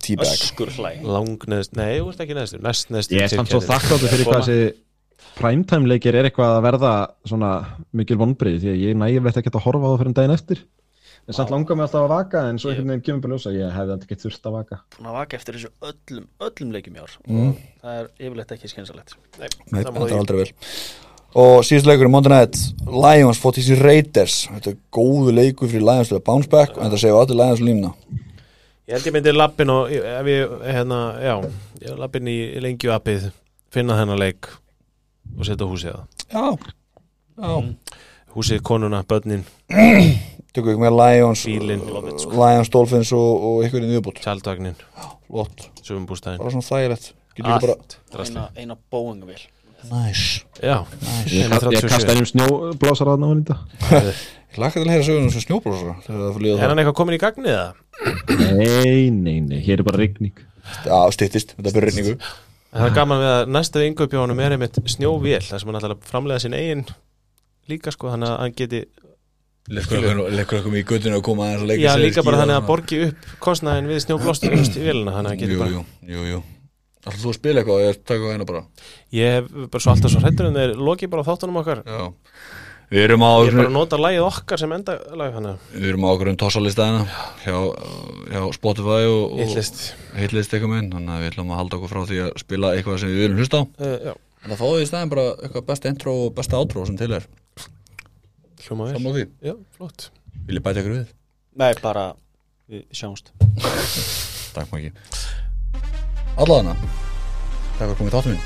T-bag. 0.00 0.30
Öskur 0.34 0.70
hlæ. 0.76 0.90
Lang 1.04 1.46
neðst, 1.52 1.72
nei, 1.76 1.92
þú 1.98 2.06
ert 2.12 2.22
ekki 2.24 2.36
neðstur, 2.38 2.62
næst 2.64 2.92
neðstur. 2.94 3.16
Ég 3.18 3.26
er 3.26 3.32
samt 3.34 3.52
svo 3.52 3.60
þakkláttu 3.64 4.06
fyrir 4.10 4.26
hvað 4.28 4.42
þessi 4.48 4.60
primetime 5.36 5.86
leikir 5.88 6.16
er 6.16 6.24
eitthvað 6.28 6.56
að 6.56 6.64
verða 6.66 6.92
svona 7.28 7.50
mikil 7.96 8.18
vonbrið 8.20 8.56
því 8.62 8.70
að 8.72 8.82
ég 8.82 9.00
nægir 9.00 9.24
veit 9.24 9.36
ekki 9.40 9.52
að 9.52 9.64
horfa 9.66 9.84
á 9.84 9.90
það 9.90 9.98
fyrir 10.00 10.10
en 10.12 10.18
daginn 10.18 10.36
eftir. 10.36 10.58
En 11.28 11.36
samt 11.36 11.52
langar 11.52 11.76
mig 11.76 11.84
alltaf 11.84 12.06
að 12.06 12.14
vaka 12.14 12.38
en 12.48 12.56
svo 12.58 12.68
einhvern 12.72 12.90
veginn 12.90 13.04
kemur 13.06 13.22
bara 13.26 13.36
ljósa 13.36 13.50
ég 13.54 13.68
hefði 13.76 13.92
alltaf 13.94 14.08
ekki 14.08 14.22
þurft 14.24 14.48
að 14.48 14.56
vaka. 14.56 14.76
Búin 14.96 15.10
að 15.10 15.18
vaka 15.18 15.32
eftir 15.38 15.52
þessu 15.58 15.70
öllum, 15.90 16.26
öllum 16.48 16.70
leikjum 16.74 16.96
í 16.96 17.00
ár. 17.04 17.12
Mm. 17.28 17.52
Það 17.84 17.92
er 18.00 18.06
yfirleitt 18.16 18.54
ekki 18.56 18.72
skynsalegt 18.72 19.10
Þetta 21.30 21.46
er 21.46 21.58
Og 21.60 21.62
síðust 21.62 21.86
leikur 21.86 22.08
í 22.08 22.10
Monday 22.10 22.32
Night 22.32 22.56
Lions 22.90 23.38
fótt 23.38 23.54
til 23.60 23.62
sín 23.68 23.78
Raiders. 23.78 24.48
Þetta 24.50 24.72
er 24.72 24.78
góðu 24.90 25.34
leikur 25.36 25.70
fyrir 25.70 25.84
Lions 25.86 26.08
til 26.10 26.16
að 26.18 26.24
bounce 26.26 26.50
back 26.50 26.74
og 26.74 26.82
þetta 26.82 26.98
segja 26.98 27.20
allir 27.20 27.38
Lions 27.38 27.62
línuna. 27.62 27.92
Ég 28.90 28.96
held 28.96 29.06
ég 29.06 29.14
myndi 29.14 29.34
lappin 29.36 29.70
og 29.70 29.92
ef 29.94 30.26
ég, 30.26 30.56
hérna, 30.66 30.98
já, 31.22 31.36
ég 31.84 32.00
lappin 32.00 32.26
í 32.26 32.34
lengju 32.64 32.90
appið, 32.90 33.28
finna 33.70 33.94
þennan 34.00 34.18
leik 34.18 34.48
og 35.36 35.46
setja 35.46 35.68
húsið 35.70 35.94
það. 35.94 36.26
Já, 36.34 36.74
já. 37.38 37.94
Húsið, 38.34 38.60
konuna, 38.66 39.04
börnin, 39.06 39.46
Tökum 40.50 40.72
við 40.72 40.82
með 40.82 40.96
Lions 40.98 41.44
Bílinn. 41.46 41.86
Lions, 42.34 42.72
Dolphins 42.74 43.14
og, 43.14 43.46
og 43.46 43.62
ykkur 43.68 43.86
í 43.86 43.92
nýðubútt 43.92 44.18
tjaldvagnin, 44.24 44.74
Flott, 45.28 45.68
söfumbústæðin. 45.86 46.42
bara 46.42 46.50
svona 46.56 46.66
þægilegt. 46.66 47.12
Eina, 48.18 48.48
eina 48.58 48.74
Boeing-vél 48.90 49.46
Nice 49.88 50.42
Já, 50.60 50.76
Ég, 51.30 51.48
kast, 51.48 51.66
ég 51.72 51.88
kasta 51.88 52.12
einum 52.12 52.28
snjóblásar 52.28 53.10
að 53.14 53.22
náðan 53.22 53.40
í 53.40 53.46
þetta 53.48 54.02
Ég 54.50 54.58
lakka 54.58 54.80
til 54.80 54.86
að 54.88 54.92
heyra 54.92 55.06
sem 55.06 55.30
þegar 55.30 56.04
það 56.04 56.30
fyrir 56.34 56.44
líða 56.44 56.58
er 56.58 56.72
hann 56.72 56.82
eitthvað 56.82 56.96
komin 56.98 57.16
í 57.16 57.20
gagnið 57.22 57.56
það? 57.56 57.82
Nei, 58.50 59.10
nei, 59.14 59.36
nei, 59.46 59.58
hér 59.62 59.82
er 59.82 59.86
bara 59.86 60.00
rigning. 60.00 60.40
Já, 60.86 60.96
styttist, 61.14 61.54
þetta 61.56 61.74
fyrir 61.76 61.90
reyningu 61.90 62.14
En 62.70 62.82
það 62.82 62.88
er 62.88 62.96
gaman 62.98 63.22
við 63.22 63.30
að 63.34 63.52
næsta 63.56 63.84
yngöpjónum 63.86 64.42
er 64.42 64.54
einmitt 64.56 64.80
snjóvél, 64.90 65.42
þar 65.46 65.62
sem 65.62 65.70
hann 65.70 65.78
ætlar 65.80 65.94
að 65.96 66.10
framlega 66.10 66.42
sin 66.42 66.54
eigin 66.58 66.84
líka 67.70 67.94
sko, 67.94 68.10
þannig 68.12 68.30
að 68.30 68.42
hann 68.44 68.56
geti 68.58 68.82
Lekkur 69.70 70.60
okkur 70.60 70.78
í 70.80 70.86
guttinu 70.86 71.18
að 71.18 71.26
koma 71.26 71.46
aðeins 71.46 71.64
að 71.64 71.70
leika 71.70 71.84
Já, 71.84 71.92
líka 72.00 72.24
bara 72.26 72.40
þannig 72.42 72.58
að 72.58 72.70
borgi 72.70 73.02
upp 73.06 73.34
kostnæðin 73.44 73.90
við 73.90 74.00
snjóblóstur 74.06 74.54
í 74.56 74.62
vélina, 74.82 75.14
þannig 75.14 75.20
að 75.20 75.30
hann 75.30 75.42
geti 75.44 75.54
Jú, 75.54 75.60
bara 75.60 75.74
jú, 75.76 75.84
jú, 76.10 76.24
jú 76.34 76.40
Alltaf 77.00 77.20
þú 77.22 77.30
að 77.30 77.36
spila 77.38 77.60
eitthvað 77.62 77.78
og 77.78 77.86
ég 77.86 78.00
taka 78.04 78.32
hérna 78.34 78.46
bara? 78.48 78.64
Ég 79.16 79.36
hef 79.38 79.52
bara 79.72 79.84
svo 79.84 79.92
alltaf 79.94 80.12
svo 80.12 80.20
hrættur 80.20 80.50
en 80.50 80.58
þeir 80.58 80.74
loki 80.76 81.08
bara 81.08 81.24
á 81.24 81.28
þáttunum 81.30 81.60
okkar. 81.62 81.80
Já. 81.86 82.02
Við 82.90 83.04
erum 83.06 83.22
á 83.22 83.30
Ég 83.38 83.52
er 83.52 83.54
bara 83.60 83.70
að 83.70 83.74
nota 83.76 83.98
lagið 84.00 84.24
okkar 84.26 84.58
sem 84.58 84.72
enda 84.74 84.96
hann 85.30 85.46
Við 85.70 85.84
erum 85.92 86.04
á 86.04 86.10
okkur 86.10 86.30
um 86.32 86.38
tossalistæðina 86.42 87.04
hjá, 87.44 87.58
hjá 88.34 88.40
Spotify 88.56 89.04
og, 89.06 89.20
og 89.30 89.42
Hittlist 89.44 89.82
hitlist 90.18 90.56
eitthvað 90.56 90.72
minn 90.72 90.88
þannig 90.90 91.12
að 91.14 91.22
við 91.22 91.30
ætlum 91.30 91.52
að 91.54 91.60
halda 91.60 91.78
okkur 91.78 91.92
frá 91.92 92.00
því 92.08 92.18
að 92.24 92.32
spila 92.42 92.72
eitthvað 92.74 92.98
sem 93.04 93.12
við 93.12 93.22
viljum 93.22 93.38
hlusta 93.44 93.60
á. 93.62 93.64
Uh, 93.78 93.94
Já, 94.10 94.14
en 94.42 94.50
það 94.50 94.62
fáið 94.64 94.82
í 94.82 94.88
stæðin 94.90 95.12
bara 95.14 95.26
eitthvað 95.36 95.68
besta 95.70 95.92
intro 95.94 96.16
og 96.24 96.32
besta 96.40 96.58
outro 96.58 96.86
sem 96.88 96.98
til 96.98 97.12
er. 97.14 97.28
Hljóma 98.64 98.88
vel. 98.88 98.96
Sammála 98.96 99.20
því, 99.20 99.26
Já, 99.46 99.54
flott. 99.78 100.08
Vil 100.48 100.58
ég 100.58 100.66
bæta 100.66 100.82
ykkur 100.82 100.96
við? 100.96 101.14
Nei, 101.62 101.70
bara, 101.84 102.08
við 102.66 102.82
sjáumst. 102.90 103.30
Takk 104.56 104.66
ekki 104.66 104.90
Allaðana 106.40 106.74
Takk 107.80 107.88
fyrir 107.88 107.96
komið 107.96 108.14
þáttum 108.16 108.32
minn. 108.34 108.42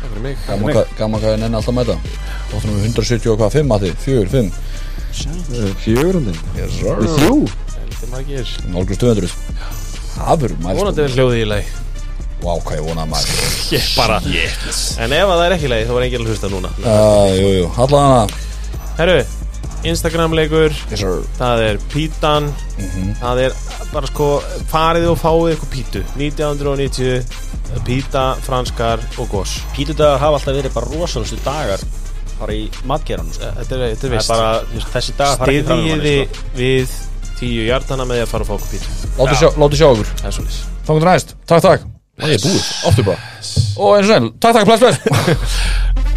Takk 0.00 0.08
fyrir 0.08 0.22
mig. 0.24 0.38
Gaman 0.48 0.74
hvað 0.74 0.94
gaman 0.98 1.22
hvað 1.22 1.34
ég 1.36 1.42
nenni 1.44 1.58
alltaf 1.60 1.70
að 1.70 1.78
mæta. 1.78 1.96
Þáttum 2.50 2.72
við 2.74 2.86
170 2.88 3.30
og 3.30 3.36
hvað, 3.38 3.52
5 3.60 3.74
að 3.76 3.84
því, 3.84 3.92
4, 4.06 4.30
5 4.34 4.50
Fjögrundin 5.84 6.38
Yes 6.56 6.74
sir. 6.78 6.98
Þrjú. 7.18 7.36
Heldur 7.76 8.10
margir. 8.12 8.50
Nálgur 8.70 8.98
stöðundurist 8.98 9.36
Hafur, 10.20 10.54
maður. 10.62 10.80
Vonandi 10.80 11.04
er 11.04 11.14
hljóðið 11.14 11.40
í 11.40 11.46
lagi. 11.48 11.68
Vá, 12.40 12.52
hvað 12.64 12.76
ég 12.78 12.86
vonaði 12.88 13.12
maður. 13.12 13.42
Ég 13.76 13.88
bara 13.96 14.18
En 14.24 15.14
ef 15.14 15.30
að 15.30 15.34
það 15.36 15.44
er 15.46 15.54
ekki 15.56 15.70
lagi 15.70 15.86
þá 15.88 15.92
var 15.96 16.06
enginn 16.06 16.24
að 16.24 16.32
hlusta 16.32 16.50
núna. 16.52 16.72
Uh, 16.80 17.30
Jú, 17.36 17.50
jú, 17.58 17.66
allaðana 17.84 18.22
Herru, 18.98 19.18
Instagram 19.88 20.34
leikur 20.36 20.74
Yes 20.90 21.04
Það 21.38 21.62
er 21.66 21.78
pítan. 21.92 22.50
Það 23.20 23.42
er 23.46 23.56
bara 23.92 24.10
sko 24.10 24.28
farið 24.70 25.08
og 25.12 25.18
fáið 25.20 25.54
eitthvað 25.54 25.72
pítu. 25.74 26.02
1990 26.18 27.48
Píta, 27.86 28.24
franskar 28.42 29.02
og 29.22 29.28
gos. 29.30 29.60
Pítudagar 29.76 30.18
hafa 30.18 30.40
alltaf 30.40 30.56
verið 30.56 30.74
bara 30.74 30.90
rosalustu 30.90 31.38
dagar 31.44 31.84
bara 32.40 32.56
í 32.56 32.64
matgeranum 32.88 33.30
sko. 33.36 33.52
Þetta 33.60 33.76
er, 33.76 33.84
þetta 33.94 34.08
er 34.08 34.10
er 34.10 34.16
vist. 34.16 34.32
bara, 34.32 34.50
þessi 34.96 35.14
dagar 35.18 35.38
fara 35.38 35.54
ekki 35.54 35.68
fram 35.68 35.84
Stiðjiði 35.84 36.16
sko. 36.24 36.50
við 36.56 36.98
tíu 37.40 37.68
hjartana 37.68 38.08
með 38.08 38.20
því 38.20 38.24
að 38.26 38.32
fara 38.34 38.46
og 38.46 38.50
fá 38.50 38.54
okkur 38.56 38.72
pítu. 38.74 38.98
Láttu 39.20 39.38
sjá, 39.40 39.48
láttu 39.62 39.80
sjá 39.80 39.88
okkur. 39.92 40.12
Er 40.20 40.36
Takk 40.90 40.96
fyrir 40.96 41.10
næst, 41.12 41.34
takk, 41.46 41.62
takk. 41.68 41.88
Það 42.20 42.34
er 42.34 42.42
búið, 42.44 42.64
aftur 42.90 43.06
bara 43.06 43.18
Og 43.80 43.92
eins 43.96 44.10
og 44.10 44.16
enn, 44.16 44.30
takk, 44.42 44.58
takk, 44.58 44.66
bless, 44.68 44.82
bless 44.82 46.08